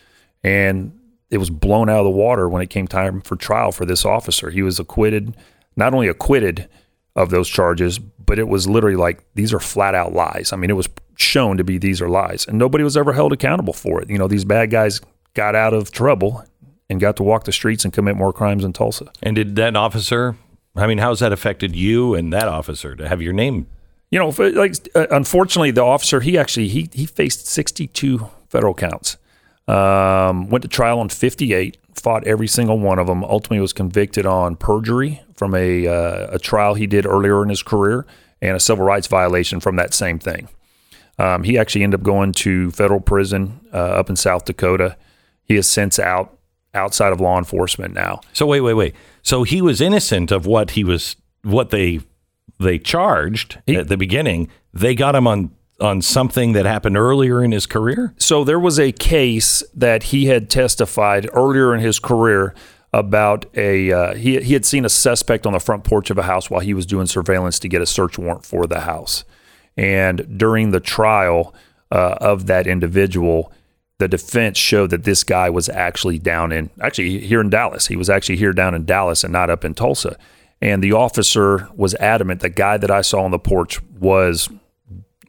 And 0.43 0.99
it 1.31 1.39
was 1.39 1.51
blown 1.51 1.89
out 1.89 1.99
of 1.99 2.05
the 2.05 2.11
water 2.11 2.49
when 2.49 2.63
it 2.63 2.71
came 2.71 2.87
time 2.87 3.21
for 3.21 3.37
trial 3.37 3.73
for 3.73 3.85
this 3.85 4.05
officer. 4.05 4.51
He 4.51 4.63
was 4.63 4.79
acquitted, 4.79 5.37
not 5.77 5.93
only 5.93 6.09
acquitted 6.09 6.69
of 7.17 7.31
those 7.31 7.49
charges, 7.49 7.99
but 7.99 8.39
it 8.39 8.49
was 8.49 8.69
literally 8.69 8.97
like 8.97 9.25
these 9.35 9.53
are 9.53 9.61
flat 9.61 9.95
out 9.95 10.13
lies. 10.13 10.53
I 10.53 10.57
mean, 10.57 10.71
it 10.71 10.75
was 10.75 10.89
shown 11.17 11.57
to 11.57 11.65
be 11.65 11.79
these 11.79 12.01
are 12.03 12.09
lies, 12.09 12.47
and 12.47 12.59
nobody 12.59 12.85
was 12.85 12.97
ever 12.97 13.13
held 13.13 13.33
accountable 13.33 13.73
for 13.73 14.01
it. 14.01 14.11
You 14.11 14.19
know, 14.19 14.29
these 14.29 14.45
bad 14.45 14.71
guys 14.71 15.01
got 15.35 15.55
out 15.55 15.75
of 15.75 15.91
trouble 15.91 16.45
and 16.89 17.01
got 17.01 17.17
to 17.17 17.23
walk 17.23 17.45
the 17.45 17.53
streets 17.53 17.85
and 17.85 17.93
commit 17.93 18.17
more 18.17 18.33
crimes 18.33 18.65
in 18.65 18.73
Tulsa. 18.73 19.11
And 19.23 19.35
did 19.37 19.57
that 19.57 19.77
officer? 19.77 20.37
I 20.77 20.87
mean, 20.87 20.99
how's 20.99 21.21
that 21.21 21.33
affected 21.33 21.75
you 21.75 22.15
and 22.15 22.33
that 22.33 22.49
officer 22.49 22.95
to 22.95 23.09
have 23.09 23.23
your 23.23 23.33
name? 23.33 23.67
You 24.11 24.19
know, 24.21 24.29
like 24.39 24.75
uh, 24.95 25.07
unfortunately, 25.11 25.73
the 25.73 25.83
officer 25.83 26.21
he 26.21 26.39
actually 26.39 26.69
he 26.69 26.89
he 26.93 27.07
faced 27.07 27.47
62 27.47 28.31
federal 28.49 28.75
counts. 28.75 29.17
Um, 29.69 30.49
went 30.49 30.63
to 30.63 30.69
trial 30.69 31.01
on 31.01 31.09
58, 31.09 31.77
fought 31.95 32.25
every 32.27 32.47
single 32.47 32.79
one 32.79 32.99
of 32.99 33.07
them. 33.07 33.25
Ultimately, 33.25 33.61
was 33.61 33.73
convicted 33.73 34.25
on 34.25 34.57
perjury 34.57 35.23
from 35.35 35.55
a 35.55 35.87
uh, 35.87 36.29
a 36.33 36.39
trial 36.39 36.75
he 36.75 36.87
did 36.87 37.05
earlier 37.07 37.43
in 37.43 37.49
his 37.49 37.63
career 37.63 38.07
and 38.41 38.57
a 38.57 38.61
civil 38.61 38.85
rights 38.85 39.07
violation 39.07 39.61
from 39.61 39.77
that 39.77 39.93
same 39.95 40.19
thing. 40.19 40.49
Um, 41.19 41.45
he 41.45 41.59
actually 41.59 41.83
ended 41.83 42.01
up 42.01 42.05
going 42.05 42.33
to 42.33 42.71
federal 42.71 43.01
prison 43.01 43.61
uh, 43.73 43.77
up 43.77 44.11
in 44.11 44.17
South 44.17 44.45
Dakota. 44.45 44.97
He 45.45 45.57
is 45.57 45.67
since 45.67 45.99
out 45.99 46.37
outside 46.75 47.13
of 47.13 47.21
law 47.21 47.39
enforcement 47.39 47.95
now. 47.95 48.21
So 48.33 48.47
wait, 48.47 48.61
wait, 48.61 48.75
wait. 48.75 48.95
So 49.23 49.43
he 49.43 49.63
was 49.63 49.81
innocent 49.81 50.31
of 50.31 50.47
what 50.47 50.73
he 50.73 50.85
was, 50.85 51.17
what 51.43 51.71
they 51.71 52.01
they 52.59 52.79
charged 52.79 53.59
at 53.69 53.89
the 53.89 53.97
beginning. 53.97 54.49
They 54.73 54.95
got 54.95 55.15
him 55.15 55.27
on 55.27 55.51
on 55.81 56.01
something 56.01 56.53
that 56.53 56.65
happened 56.65 56.97
earlier 56.97 57.43
in 57.43 57.53
his 57.53 57.67
career. 57.67 58.15
So 58.19 58.45
there 58.45 58.59
was 58.59 58.79
a 58.79 58.93
case 58.93 59.63
that 59.75 60.05
he 60.05 60.27
had 60.27 60.49
testified 60.49 61.29
earlier 61.33 61.75
in 61.75 61.81
his 61.81 61.99
career 61.99 62.55
about 62.93 63.45
a 63.55 63.93
uh, 63.93 64.15
he 64.15 64.41
he 64.41 64.55
had 64.55 64.65
seen 64.65 64.85
a 64.85 64.89
suspect 64.89 65.47
on 65.47 65.53
the 65.53 65.61
front 65.61 65.85
porch 65.85 66.09
of 66.09 66.17
a 66.17 66.23
house 66.23 66.49
while 66.49 66.61
he 66.61 66.73
was 66.73 66.87
doing 66.87 67.07
surveillance 67.07 67.59
to 67.59 67.69
get 67.69 67.83
a 67.83 67.87
search 67.87 68.19
warrant 68.19 68.45
for 68.45 68.67
the 68.67 68.81
house, 68.81 69.25
and 69.77 70.39
during 70.39 70.71
the 70.71 70.81
trial 70.81 71.55
uh, 71.91 72.17
of 72.21 72.47
that 72.47 72.67
individual. 72.67 73.53
The 73.99 74.09
defense 74.09 74.59
showed 74.59 74.91
that 74.91 75.05
this 75.05 75.25
guy 75.25 75.49
was 75.49 75.71
actually 75.71 76.19
down 76.19 76.53
in 76.53 76.69
actually 76.83 77.21
here 77.21 77.41
in 77.41 77.49
Dallas. 77.49 77.87
He 77.87 77.97
was 77.97 78.11
actually 78.11 78.37
here 78.37 78.53
down 78.53 78.75
in 78.75 78.85
Dallas 78.85 79.25
and 79.25 79.33
not 79.33 79.49
up 79.49 79.65
in 79.65 79.73
Tulsa. 79.73 80.19
And 80.61 80.83
the 80.83 80.93
officer 80.93 81.67
was 81.75 81.95
adamant 81.95 82.43
the 82.43 82.51
guy 82.51 82.77
that 82.77 82.91
I 82.91 83.01
saw 83.01 83.23
on 83.23 83.31
the 83.31 83.39
porch 83.39 83.81
was 83.99 84.51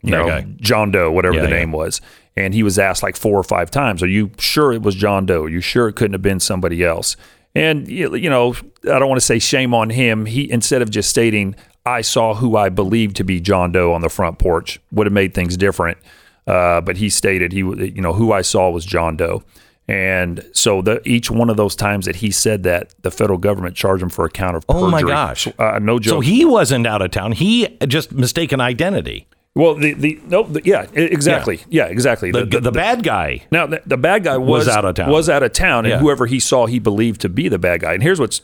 you 0.07 0.11
That 0.15 0.21
know, 0.21 0.27
guy. 0.27 0.47
John 0.61 0.91
Doe, 0.91 1.11
whatever 1.11 1.35
Yeah, 1.35 1.41
the 1.43 1.49
yeah. 1.49 1.55
name 1.59 1.71
was. 1.71 2.01
And 2.35 2.53
he 2.53 2.61
was 2.63 2.77
asked 2.77 3.01
like 3.01 3.15
four 3.15 3.37
or 3.37 3.43
five 3.43 3.71
times, 3.71 4.03
Are 4.03 4.07
you 4.07 4.31
sure 4.39 4.71
it 4.71 4.81
was 4.83 4.95
John 4.95 5.25
Doe? 5.25 5.43
Are 5.43 5.49
you 5.49 5.61
sure 5.61 5.87
it 5.87 5.93
couldn't 5.93 6.13
have 6.13 6.21
been 6.21 6.39
somebody 6.39 6.83
else? 6.83 7.15
And, 7.55 7.87
you 7.87 8.13
you 8.15 8.29
know, 8.29 8.53
I 8.83 8.99
don't 8.99 9.07
want 9.09 9.19
to 9.19 9.25
say 9.25 9.39
shame 9.39 9.73
on 9.73 9.89
him. 9.89 10.25
He, 10.27 10.49
instead 10.51 10.81
of 10.83 10.91
just 10.91 11.09
stating, 11.09 11.55
I 11.85 12.01
saw 12.01 12.35
who 12.35 12.55
I 12.55 12.69
believed 12.69 13.15
to 13.15 13.23
be 13.23 13.39
John 13.39 13.71
Doe 13.71 13.93
on 13.93 14.01
the 14.01 14.09
front 14.09 14.37
porch, 14.37 14.79
would 14.91 15.07
have 15.07 15.13
made 15.13 15.33
things 15.33 15.57
different. 15.57 15.97
Uh, 16.45 16.81
but 16.81 16.97
he 16.97 17.09
stated, 17.09 17.51
he, 17.53 17.59
you 17.59 18.01
know, 18.01 18.13
who 18.13 18.31
I 18.31 18.41
saw 18.41 18.69
was 18.69 18.85
John 18.85 19.17
Doe. 19.17 19.43
And 19.89 20.45
so 20.51 20.81
the, 20.81 21.01
each 21.07 21.31
one 21.31 21.49
of 21.49 21.55
those 21.57 21.75
times 21.75 22.05
that 22.05 22.17
he 22.17 22.29
said 22.29 22.63
that, 22.63 22.93
the 23.03 23.09
federal 23.09 23.39
government 23.39 23.75
charged 23.75 24.03
him 24.03 24.09
for 24.09 24.25
a 24.25 24.29
count 24.29 24.57
of 24.57 24.67
perjury. 24.67 24.83
Oh 24.83 24.89
my 24.89 25.01
gosh! 25.01 25.47
Uh, 25.57 25.79
no 25.81 25.97
joke. 25.97 26.11
So 26.11 26.19
he 26.19 26.43
wasn't 26.43 26.85
out 26.85 27.01
of 27.01 27.11
town. 27.11 27.31
He 27.31 27.69
just 27.87 28.11
mistaken 28.11 28.59
identity. 28.59 29.27
Well, 29.57 29.75
the 29.75 29.93
the 29.93 30.19
no, 30.27 30.43
the, 30.43 30.61
yeah, 30.63 30.85
exactly, 30.93 31.61
yeah, 31.69 31.85
exactly. 31.85 32.31
The, 32.31 32.45
the, 32.45 32.71
bad 32.71 33.03
guy 33.03 33.45
Now, 33.51 33.65
the, 33.65 33.81
the 33.85 33.97
bad 33.97 34.23
guy 34.23 34.37
was, 34.37 34.67
Was 34.67 34.75
out 34.75 34.85
of 34.85 34.95
town. 34.95 35.09
Was 35.09 35.29
out 35.29 35.43
of 35.43 35.53
town, 35.53 35.85
and 35.85 35.93
Yeah. 35.93 35.99
whoever 35.99 36.25
he 36.27 36.39
saw, 36.39 36.65
he 36.67 36.79
believed 36.79 37.21
to 37.21 37.29
be 37.29 37.49
the 37.49 37.59
bad 37.59 37.81
guy. 37.81 37.93
And 37.93 38.03
here's 38.03 38.19
what's 38.19 38.41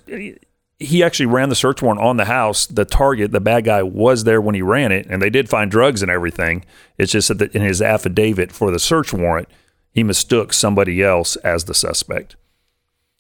he 0.80 1.04
actually 1.04 1.28
ran 1.28 1.50
the 1.50 1.56
search 1.56 1.82
warrant 1.82 2.02
on 2.02 2.18
the 2.18 2.26
house. 2.26 2.66
The 2.66 2.84
target, 2.84 3.32
the 3.32 3.40
bad 3.40 3.64
guy, 3.66 3.84
was 3.84 4.24
there 4.24 4.42
when 4.42 4.56
he 4.56 4.62
ran 4.62 4.92
it, 4.92 5.06
and 5.10 5.22
they 5.22 5.30
did 5.30 5.50
find 5.50 5.70
drugs 5.72 6.02
and 6.02 6.12
everything. 6.12 6.66
It's 6.98 7.12
just 7.12 7.38
that 7.38 7.56
in 7.56 7.62
his 7.62 7.82
affidavit 7.82 8.52
for 8.52 8.72
the 8.72 8.80
search 8.80 9.14
warrant, 9.14 9.48
he 9.92 10.04
mistook 10.04 10.52
somebody 10.52 11.02
else 11.02 11.36
as 11.38 11.66
the 11.66 11.74
suspect. 11.74 12.36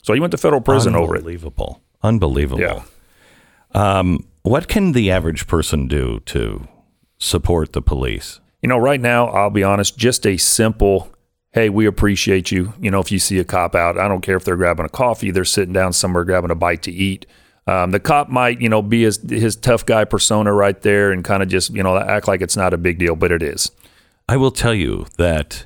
So 0.02 0.14
he 0.14 0.20
went 0.20 0.32
to 0.32 0.38
federal 0.38 0.62
prison 0.62 0.96
over 0.96 1.16
it. 1.16 1.20
Unbelievable. 1.20 1.82
Unbelievable. 2.02 2.62
Yeah. 2.62 2.84
Um, 3.74 4.28
what 4.42 4.68
can 4.68 4.92
the 4.92 5.10
average 5.10 5.48
person 5.48 5.88
do 5.88 6.20
to 6.26 6.68
support 7.24 7.74
the 7.74 7.82
police? 7.82 8.40
You 8.62 8.70
know, 8.70 8.78
right 8.78 9.02
now, 9.02 9.28
I'll 9.28 9.50
be 9.50 9.64
honest, 9.64 9.98
just 9.98 10.26
a 10.26 10.38
simple, 10.38 11.12
hey, 11.52 11.70
we 11.70 11.86
appreciate 11.86 12.52
you. 12.52 12.74
You 12.80 12.92
know, 12.92 13.00
if 13.00 13.12
you 13.12 13.20
see 13.20 13.40
a 13.40 13.44
cop 13.44 13.76
out, 13.76 13.98
I 13.98 14.08
don't 14.08 14.22
care 14.22 14.38
if 14.38 14.46
they're 14.46 14.56
grabbing 14.56 14.86
a 14.86 14.90
coffee, 14.90 15.32
they're 15.32 15.46
sitting 15.46 15.74
down 15.74 15.94
somewhere 15.94 16.24
grabbing 16.24 16.52
a 16.52 16.56
bite 16.56 16.84
to 16.84 16.92
eat. 16.92 17.26
Um, 17.66 17.92
the 17.92 18.00
cop 18.00 18.30
might, 18.30 18.60
you 18.60 18.68
know, 18.68 18.82
be 18.82 19.04
his 19.04 19.22
his 19.30 19.56
tough 19.56 19.86
guy 19.86 20.04
persona 20.04 20.52
right 20.52 20.80
there 20.82 21.12
and 21.12 21.24
kind 21.24 21.42
of 21.42 21.48
just, 21.48 21.70
you 21.70 21.82
know, 21.82 21.98
act 21.98 22.28
like 22.28 22.42
it's 22.42 22.58
not 22.58 22.74
a 22.74 22.78
big 22.78 23.00
deal, 23.00 23.16
but 23.16 23.32
it 23.32 23.42
is. 23.42 23.72
I 24.28 24.36
will 24.36 24.52
tell 24.52 24.74
you 24.74 25.08
that 25.18 25.66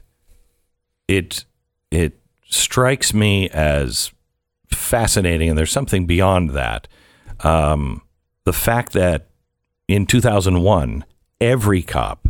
it 1.07 1.45
it 1.89 2.19
strikes 2.49 3.13
me 3.13 3.49
as 3.49 4.11
fascinating, 4.69 5.49
and 5.49 5.57
there's 5.57 5.71
something 5.71 6.05
beyond 6.05 6.51
that. 6.51 6.87
Um, 7.39 8.03
the 8.43 8.53
fact 8.53 8.93
that 8.93 9.27
in 9.87 10.05
2001, 10.05 11.03
every 11.41 11.81
cop, 11.81 12.27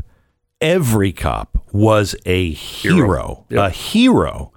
every 0.62 1.12
cop 1.12 1.58
was 1.72 2.16
a 2.26 2.52
hero, 2.52 3.46
a 3.52 3.70
hero, 3.70 4.52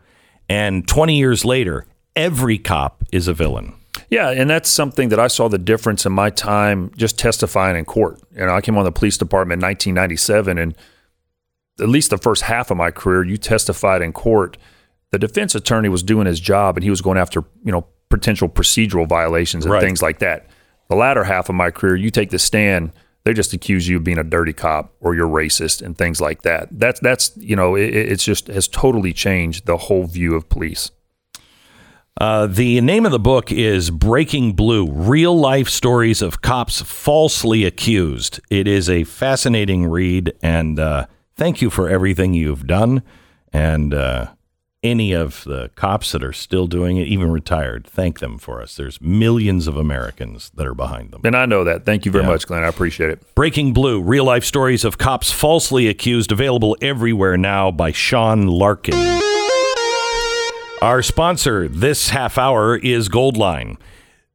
and 0.48 0.86
20 0.88 1.16
years 1.16 1.44
later, 1.44 1.86
every 2.16 2.58
cop 2.58 3.04
is 3.12 3.28
a 3.28 3.34
villain. 3.34 3.74
Yeah, 4.08 4.30
and 4.30 4.50
that's 4.50 4.68
something 4.68 5.08
that 5.10 5.20
I 5.20 5.28
saw 5.28 5.48
the 5.48 5.58
difference 5.58 6.04
in 6.04 6.12
my 6.12 6.30
time 6.30 6.90
just 6.96 7.18
testifying 7.18 7.76
in 7.76 7.84
court. 7.84 8.20
You 8.34 8.46
know, 8.46 8.54
I 8.54 8.60
came 8.60 8.76
on 8.76 8.84
the 8.84 8.90
police 8.92 9.16
department 9.16 9.62
in 9.62 9.66
1997, 9.68 10.58
and 10.58 10.74
at 11.80 11.88
least 11.88 12.10
the 12.10 12.18
first 12.18 12.42
half 12.42 12.70
of 12.70 12.76
my 12.76 12.90
career, 12.90 13.22
you 13.24 13.36
testified 13.36 14.02
in 14.02 14.12
court. 14.12 14.56
The 15.12 15.18
defense 15.18 15.54
attorney 15.54 15.88
was 15.88 16.02
doing 16.02 16.26
his 16.26 16.40
job, 16.40 16.76
and 16.76 16.84
he 16.84 16.90
was 16.90 17.00
going 17.00 17.18
after 17.18 17.44
you 17.64 17.70
know 17.72 17.86
potential 18.08 18.48
procedural 18.48 19.08
violations 19.08 19.64
and 19.64 19.72
Right. 19.72 19.82
things 19.82 20.02
like 20.02 20.18
that. 20.18 20.46
The 20.88 20.96
latter 20.96 21.22
half 21.24 21.48
of 21.48 21.54
my 21.54 21.70
career, 21.70 21.94
you 21.94 22.10
take 22.10 22.30
the 22.30 22.38
stand. 22.38 22.90
They 23.24 23.34
just 23.34 23.52
accuse 23.52 23.86
you 23.88 23.98
of 23.98 24.04
being 24.04 24.18
a 24.18 24.24
dirty 24.24 24.52
cop 24.52 24.94
or 25.00 25.14
you're 25.14 25.28
racist 25.28 25.82
and 25.82 25.96
things 25.96 26.20
like 26.20 26.42
that. 26.42 26.68
That's 26.70 27.00
that's 27.00 27.36
you 27.36 27.56
know 27.56 27.74
it, 27.74 27.94
it's 27.94 28.24
just 28.24 28.46
has 28.46 28.66
totally 28.66 29.12
changed 29.12 29.66
the 29.66 29.76
whole 29.76 30.06
view 30.06 30.34
of 30.34 30.48
police. 30.48 30.90
Uh, 32.20 32.46
the 32.46 32.80
name 32.82 33.06
of 33.06 33.12
the 33.12 33.18
book 33.18 33.50
is 33.50 33.90
Breaking 33.90 34.52
Blue 34.52 34.90
Real 34.90 35.38
Life 35.38 35.68
Stories 35.68 36.20
of 36.20 36.42
Cops 36.42 36.82
Falsely 36.82 37.64
Accused. 37.64 38.40
It 38.50 38.68
is 38.68 38.90
a 38.90 39.04
fascinating 39.04 39.86
read, 39.86 40.34
and 40.42 40.78
uh, 40.78 41.06
thank 41.36 41.62
you 41.62 41.70
for 41.70 41.88
everything 41.88 42.34
you've 42.34 42.66
done. 42.66 43.02
And 43.54 43.94
uh, 43.94 44.32
any 44.82 45.12
of 45.12 45.44
the 45.44 45.70
cops 45.74 46.12
that 46.12 46.24
are 46.24 46.32
still 46.32 46.66
doing 46.66 46.96
it, 46.96 47.06
even 47.06 47.30
retired, 47.30 47.86
thank 47.86 48.20
them 48.20 48.38
for 48.38 48.62
us. 48.62 48.76
There's 48.76 49.00
millions 49.00 49.66
of 49.66 49.76
Americans 49.76 50.50
that 50.54 50.66
are 50.66 50.74
behind 50.74 51.10
them. 51.10 51.20
And 51.24 51.36
I 51.36 51.46
know 51.46 51.64
that. 51.64 51.84
Thank 51.84 52.06
you 52.06 52.12
very 52.12 52.24
much, 52.24 52.46
Glenn. 52.46 52.64
I 52.64 52.68
appreciate 52.68 53.10
it. 53.10 53.34
Breaking 53.34 53.72
Blue 53.72 54.00
Real 54.00 54.24
Life 54.24 54.44
Stories 54.44 54.84
of 54.84 54.98
Cops 54.98 55.30
Falsely 55.30 55.88
Accused, 55.88 56.32
available 56.32 56.76
everywhere 56.80 57.36
now 57.36 57.70
by 57.70 57.92
Sean 57.92 58.46
Larkin. 58.46 59.20
Our 60.82 61.02
sponsor 61.02 61.68
this 61.68 62.08
half 62.08 62.38
hour 62.38 62.76
is 62.76 63.10
Goldline. 63.10 63.76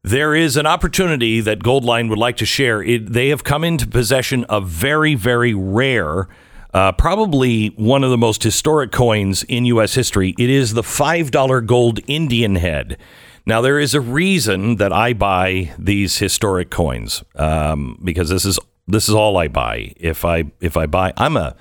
There 0.03 0.35
is 0.35 0.57
an 0.57 0.67
opportunity 0.67 1.41
that 1.41 1.63
Goldline 1.63 2.09
would 2.09 2.19
like 2.19 2.37
to 2.37 2.45
share. 2.45 2.83
It, 2.83 3.11
they 3.11 3.29
have 3.29 3.43
come 3.43 3.63
into 3.63 3.87
possession 3.87 4.43
of 4.43 4.67
very, 4.67 5.15
very 5.15 5.55
rare, 5.55 6.27
uh, 6.75 6.91
probably 6.91 7.67
one 7.77 8.03
of 8.03 8.09
the 8.09 8.17
most 8.17 8.43
historic 8.43 8.91
coins 8.91 9.43
in 9.43 9.63
U.S. 9.67 9.93
history. 9.93 10.35
It 10.37 10.49
is 10.49 10.73
the 10.73 10.81
$5 10.81 11.65
gold 11.65 12.01
Indian 12.05 12.55
head. 12.55 12.97
Now, 13.45 13.61
there 13.61 13.79
is 13.79 13.93
a 13.93 14.01
reason 14.01 14.75
that 14.75 14.91
I 14.91 15.13
buy 15.13 15.73
these 15.79 16.17
historic 16.17 16.69
coins 16.69 17.23
um, 17.35 17.97
because 18.03 18.27
this 18.27 18.43
is 18.43 18.59
this 18.87 19.07
is 19.07 19.15
all 19.15 19.37
I 19.37 19.47
buy. 19.47 19.93
If 19.95 20.25
I 20.25 20.51
if 20.59 20.75
I 20.75 20.85
buy, 20.85 21.13
I'm 21.15 21.37
a 21.37 21.55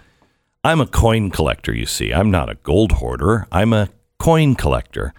I'm 0.65 0.81
a 0.81 0.87
coin 0.87 1.31
collector, 1.31 1.73
you 1.73 1.87
see. 1.87 2.13
I'm 2.13 2.33
not 2.33 2.51
a 2.51 2.57
gold 2.57 2.93
hoarder. 2.93 3.47
I'm 3.53 3.73
a 3.73 3.91
coin 4.19 4.57
collector. 4.57 5.15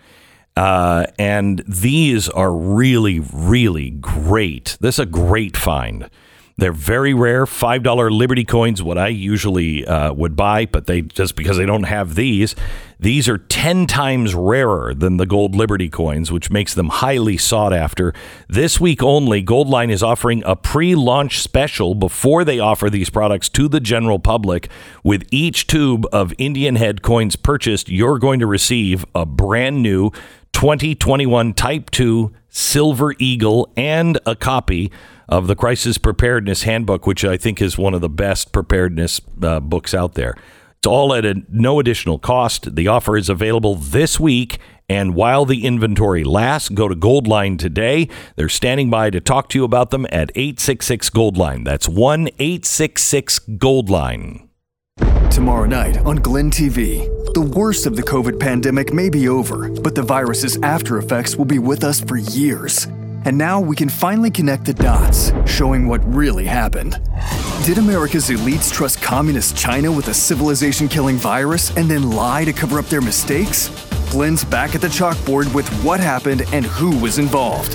Uh, 0.57 1.05
and 1.17 1.63
these 1.67 2.27
are 2.29 2.51
really, 2.51 3.21
really 3.31 3.91
great. 3.91 4.77
This 4.81 4.95
is 4.95 4.99
a 4.99 5.05
great 5.05 5.55
find. 5.55 6.09
They're 6.57 6.71
very 6.71 7.13
rare. 7.13 7.45
Five 7.45 7.83
dollar 7.83 8.09
Liberty 8.09 8.45
coins, 8.45 8.81
what 8.81 8.97
I 8.97 9.09
usually 9.09 9.85
uh, 9.85 10.13
would 10.13 10.37
buy, 10.37 10.65
but 10.65 10.87
they 10.87 11.01
just 11.01 11.35
because 11.35 11.57
they 11.57 11.65
don't 11.65 11.83
have 11.83 12.15
these, 12.15 12.55
these 12.97 13.27
are 13.27 13.37
ten 13.37 13.87
times 13.87 14.33
rarer 14.33 14.93
than 14.93 15.17
the 15.17 15.25
gold 15.25 15.53
Liberty 15.53 15.89
coins, 15.89 16.31
which 16.31 16.49
makes 16.49 16.73
them 16.73 16.87
highly 16.87 17.35
sought 17.35 17.73
after. 17.73 18.13
This 18.47 18.79
week 18.79 19.03
only, 19.03 19.43
Goldline 19.43 19.91
is 19.91 20.01
offering 20.01 20.43
a 20.45 20.55
pre-launch 20.55 21.41
special 21.41 21.93
before 21.93 22.45
they 22.45 22.59
offer 22.59 22.89
these 22.89 23.09
products 23.09 23.49
to 23.49 23.67
the 23.67 23.81
general 23.81 24.19
public. 24.19 24.69
With 25.03 25.27
each 25.31 25.67
tube 25.67 26.07
of 26.13 26.33
Indian 26.37 26.77
head 26.77 27.01
coins 27.01 27.35
purchased, 27.35 27.89
you're 27.89 28.17
going 28.17 28.39
to 28.39 28.47
receive 28.47 29.03
a 29.13 29.25
brand 29.25 29.83
new 29.83 30.11
2021 30.53 31.53
Type 31.53 31.91
2 31.91 32.31
Silver 32.55 33.13
Eagle 33.19 33.69
and 33.75 34.17
a 34.25 34.33
copy 34.33 34.89
of 35.27 35.47
the 35.47 35.57
Crisis 35.57 35.97
Preparedness 35.97 36.63
Handbook, 36.63 37.05
which 37.05 37.25
I 37.25 37.35
think 37.35 37.61
is 37.61 37.77
one 37.77 37.93
of 37.93 37.99
the 37.99 38.07
best 38.07 38.53
preparedness 38.53 39.19
uh, 39.43 39.59
books 39.59 39.93
out 39.93 40.13
there. 40.13 40.35
It's 40.77 40.87
all 40.87 41.13
at 41.13 41.25
a, 41.25 41.43
no 41.49 41.81
additional 41.81 42.17
cost. 42.17 42.75
The 42.75 42.87
offer 42.87 43.17
is 43.17 43.27
available 43.27 43.75
this 43.75 44.21
week. 44.21 44.59
And 44.87 45.15
while 45.15 45.43
the 45.43 45.65
inventory 45.65 46.23
lasts, 46.23 46.69
go 46.69 46.87
to 46.87 46.95
Goldline 46.95 47.59
today. 47.59 48.07
They're 48.37 48.47
standing 48.47 48.89
by 48.89 49.09
to 49.09 49.19
talk 49.19 49.49
to 49.49 49.59
you 49.59 49.65
about 49.65 49.89
them 49.89 50.05
at 50.05 50.31
866 50.35 51.09
Goldline. 51.09 51.65
That's 51.65 51.89
1 51.89 52.29
866 52.39 53.39
Goldline. 53.57 54.44
Tomorrow 55.31 55.65
night 55.65 55.97
on 56.05 56.17
Glenn 56.17 56.49
TV, 56.49 57.05
the 57.33 57.41
worst 57.41 57.85
of 57.85 57.95
the 57.95 58.03
COVID 58.03 58.39
pandemic 58.39 58.93
may 58.93 59.09
be 59.09 59.27
over, 59.27 59.69
but 59.69 59.93
the 59.93 60.01
virus's 60.01 60.57
after 60.63 60.97
effects 60.97 61.35
will 61.35 61.45
be 61.45 61.59
with 61.59 61.83
us 61.83 61.99
for 61.99 62.17
years. 62.17 62.85
And 63.25 63.37
now 63.37 63.59
we 63.59 63.75
can 63.75 63.89
finally 63.89 64.29
connect 64.29 64.65
the 64.65 64.73
dots, 64.73 65.31
showing 65.45 65.87
what 65.87 66.01
really 66.13 66.45
happened. 66.45 66.99
Did 67.65 67.79
America's 67.79 68.29
elites 68.29 68.71
trust 68.71 69.01
communist 69.01 69.57
China 69.57 69.91
with 69.91 70.07
a 70.07 70.13
civilization 70.13 70.87
killing 70.87 71.17
virus 71.17 71.75
and 71.75 71.89
then 71.89 72.11
lie 72.11 72.45
to 72.45 72.53
cover 72.53 72.79
up 72.79 72.85
their 72.85 73.01
mistakes? 73.01 73.69
Glenn's 74.09 74.43
back 74.43 74.75
at 74.75 74.81
the 74.81 74.87
chalkboard 74.87 75.53
with 75.53 75.67
what 75.83 75.99
happened 75.99 76.43
and 76.53 76.65
who 76.65 76.97
was 76.99 77.17
involved. 77.19 77.71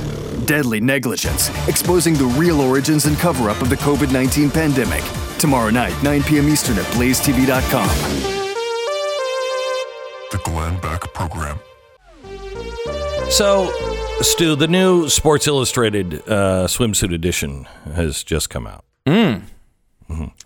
Deadly 0.46 0.80
negligence, 0.80 1.50
exposing 1.68 2.14
the 2.14 2.24
real 2.24 2.60
origins 2.60 3.06
and 3.06 3.16
cover 3.18 3.48
up 3.50 3.60
of 3.62 3.68
the 3.68 3.76
COVID 3.76 4.12
19 4.12 4.50
pandemic. 4.50 5.02
Tomorrow 5.38 5.70
night, 5.70 5.94
9 6.02 6.22
p.m. 6.24 6.48
Eastern 6.48 6.78
at 6.78 6.84
blazetv.com. 6.86 7.88
The 10.30 10.38
Glenn 10.44 10.80
Beck 10.80 11.00
Program. 11.14 11.58
So, 13.30 13.72
Stu, 14.22 14.56
the 14.56 14.66
new 14.68 15.08
Sports 15.08 15.46
Illustrated 15.46 16.14
uh, 16.28 16.66
swimsuit 16.66 17.14
edition 17.14 17.64
has 17.94 18.24
just 18.24 18.50
come 18.50 18.66
out. 18.66 18.84
Mm. 19.06 19.42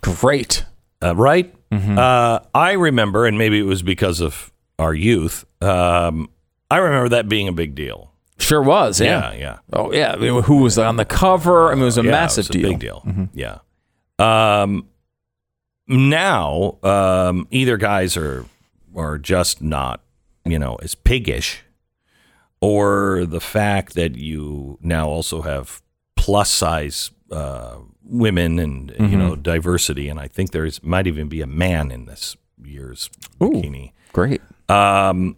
Great. 0.02 0.64
Uh, 1.02 1.14
right? 1.16 1.54
Uh, 1.72 2.38
I 2.54 2.72
remember, 2.72 3.26
and 3.26 3.36
maybe 3.36 3.58
it 3.58 3.64
was 3.64 3.82
because 3.82 4.20
of 4.20 4.52
our 4.78 4.94
youth, 4.94 5.44
um, 5.62 6.28
I 6.70 6.78
remember 6.78 7.08
that 7.10 7.28
being 7.28 7.48
a 7.48 7.52
big 7.52 7.74
deal. 7.74 8.10
Sure 8.38 8.62
was. 8.62 9.00
Yeah. 9.00 9.32
Yeah, 9.32 9.38
yeah. 9.38 9.58
Oh 9.72 9.92
yeah. 9.92 10.12
I 10.12 10.16
mean, 10.16 10.42
who 10.42 10.56
was 10.58 10.76
on 10.78 10.96
the 10.96 11.04
cover? 11.04 11.70
I 11.70 11.74
mean, 11.74 11.82
it 11.82 11.86
was 11.86 11.98
a 11.98 12.02
Yeah, 12.04 12.10
massive 12.10 12.46
it 12.46 12.48
was 12.48 12.56
a 12.56 12.58
deal. 12.58 12.70
big 12.70 12.78
deal. 12.80 13.28
Yeah. 13.32 13.58
Um, 14.18 14.88
now, 15.86 16.78
um, 16.82 17.46
either 17.50 17.76
guys 17.76 18.16
are 18.16 18.46
are 18.96 19.18
just 19.18 19.60
not, 19.62 20.02
you 20.44 20.58
know, 20.58 20.76
as 20.76 20.94
piggish, 20.94 21.62
or 22.60 23.24
the 23.26 23.40
fact 23.40 23.94
that 23.94 24.16
you 24.16 24.78
now 24.80 25.08
also 25.08 25.42
have 25.42 25.82
plus 26.16 26.50
size 26.50 27.10
uh, 27.30 27.76
women 28.04 28.58
and 28.58 28.90
you 28.98 29.06
Mhm. 29.08 29.18
know 29.18 29.36
diversity, 29.36 30.08
and 30.08 30.18
I 30.20 30.28
think 30.28 30.52
there's 30.52 30.82
might 30.82 31.06
even 31.06 31.28
be 31.28 31.40
a 31.40 31.46
man 31.46 31.90
in 31.90 32.06
this 32.06 32.36
year's 32.62 33.10
bikini. 33.40 33.92
Great. 34.12 34.40
Um, 34.68 35.36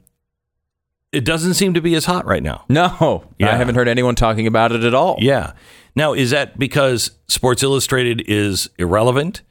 it 1.12 1.24
doesn't 1.24 1.54
seem 1.54 1.74
to 1.74 1.80
be 1.80 1.94
as 1.94 2.04
hot 2.04 2.26
right 2.26 2.42
now. 2.42 2.64
No, 2.68 3.24
Yeah. 3.38 3.52
I 3.52 3.56
haven't 3.56 3.74
heard 3.74 3.88
anyone 3.88 4.14
talking 4.14 4.46
about 4.46 4.72
it 4.72 4.84
at 4.84 4.94
all. 4.94 5.16
Yeah. 5.20 5.52
Now, 5.94 6.12
is 6.12 6.30
that 6.30 6.58
because 6.58 7.12
Sports 7.28 7.62
Illustrated 7.62 8.22
is 8.26 8.68
irrelevant? 8.78 9.42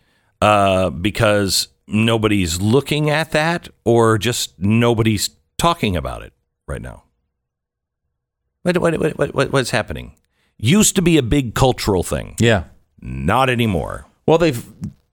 Uh, 0.42 0.90
because 0.92 1.70
nobody's 1.88 2.62
looking 2.62 3.10
at 3.10 3.32
that, 3.32 3.68
or 3.84 4.18
just 4.18 4.60
nobody's 4.60 5.30
talking 5.58 5.96
about 5.96 6.22
it 6.24 6.34
right 6.68 6.82
now? 6.82 7.04
What, 8.64 8.78
what, 8.80 9.00
what, 9.00 9.18
what, 9.18 9.34
what- 9.36 9.52
what's 9.52 9.72
happening? 9.72 10.16
Used 10.58 10.96
to 10.96 11.02
be 11.02 11.18
a 11.18 11.24
big 11.24 11.54
cultural 11.56 12.04
thing. 12.04 12.36
Yeah. 12.40 12.66
Not 13.02 13.50
anymore. 13.50 14.06
Well, 14.26 14.38
they've 14.38 14.66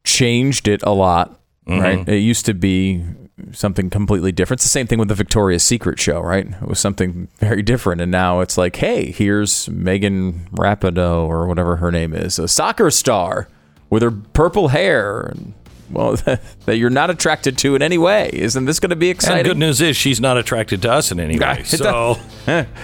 changed 0.05 0.69
it 0.69 0.83
a 0.85 0.93
lot, 0.93 1.41
Mhm. 1.67 1.81
right? 1.83 2.09
It 2.09 2.19
used 2.19 2.47
to 2.47 2.55
be 2.55 3.05
something 3.53 3.91
completely 3.91 4.33
different. 4.33 4.59
It's 4.59 4.65
the 4.65 4.69
same 4.71 4.87
thing 4.87 4.99
with 4.99 5.09
the 5.09 5.15
Victoria's 5.15 5.63
Secret 5.63 5.99
show, 5.99 6.21
right? 6.21 6.47
It 6.47 6.69
was 6.69 6.79
something 6.79 7.29
very 7.39 7.63
different, 7.63 8.01
and 8.01 8.11
now 8.11 8.41
it's 8.41 8.57
like, 8.59 8.77
hey, 8.77 9.11
here's 9.11 9.69
Megan 9.71 10.47
Rapido 10.53 11.27
or 11.27 11.47
whatever 11.47 11.77
her 11.77 11.91
name 11.91 12.15
is, 12.15 12.39
a 12.39 12.47
soccer 12.49 12.91
star 12.91 13.49
with 13.91 14.03
her 14.03 14.11
purple 14.11 14.69
hair, 14.69 15.21
and 15.23 15.55
well, 15.91 16.17
that 16.67 16.77
you're 16.79 16.91
not 16.91 17.11
attracted 17.11 17.59
to 17.59 17.75
in 17.75 17.83
any 17.83 17.99
way. 17.99 18.31
Isn't 18.33 18.65
this 18.65 18.81
going 18.81 18.91
to 18.91 18.97
be 18.97 19.11
And 19.11 19.17
exciting? 19.17 19.45
good 19.45 19.59
news 19.59 19.81
is 19.81 19.97
she's 19.97 20.21
not 20.21 20.39
attracted 20.39 20.81
to 20.83 20.93
us 20.93 21.13
in 21.13 21.21
any 21.21 21.39
way. 21.39 21.63
So, 21.67 22.19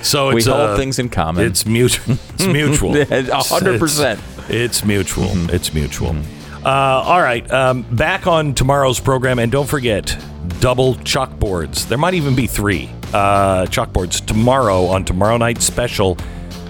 so 0.03 0.29
we 0.29 0.37
it's 0.37 0.47
hold 0.47 0.61
uh, 0.61 0.77
things 0.77 0.99
in 0.99 1.09
common. 1.09 1.45
It's 1.47 1.65
mutual. 1.67 2.17
It's 2.35 2.47
mutual. 2.47 2.97
A 2.97 3.43
hundred 3.43 3.79
percent. 3.81 4.21
It's, 4.49 4.51
it's 4.51 4.85
mutual. 4.85 5.51
It's 5.51 5.73
mutual. 5.75 6.11
Uh, 6.11 6.23
all 6.71 7.21
right. 7.23 7.49
Um, 7.51 7.83
back 7.95 8.27
on 8.27 8.55
tomorrow's 8.55 9.01
program, 9.01 9.39
and 9.39 9.51
don't 9.51 9.69
forget 9.69 10.17
double 10.61 10.95
chalkboards. 10.97 11.87
There 11.89 11.99
might 11.99 12.15
even 12.15 12.35
be 12.35 12.47
three 12.47 12.91
uh, 13.13 13.67
chalkboards 13.67 14.25
tomorrow 14.25 14.87
on 14.87 15.05
tomorrow 15.05 15.37
night's 15.37 15.65
special. 15.65 16.17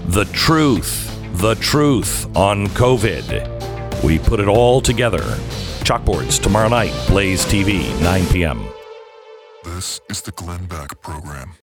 The 0.07 0.25
truth, 0.25 1.05
the 1.39 1.55
truth 1.55 2.25
on 2.35 2.67
COVID. 2.67 4.03
We 4.03 4.19
put 4.19 4.39
it 4.39 4.47
all 4.47 4.81
together. 4.81 5.21
Chalkboards 5.83 6.41
tomorrow 6.41 6.69
night. 6.69 6.93
Blaze 7.07 7.45
TV, 7.45 7.99
9 8.01 8.25
p.m. 8.27 8.65
This 9.65 9.99
is 10.09 10.21
the 10.21 10.31
Glenn 10.31 10.65
Beck 10.65 11.01
Program. 11.01 11.51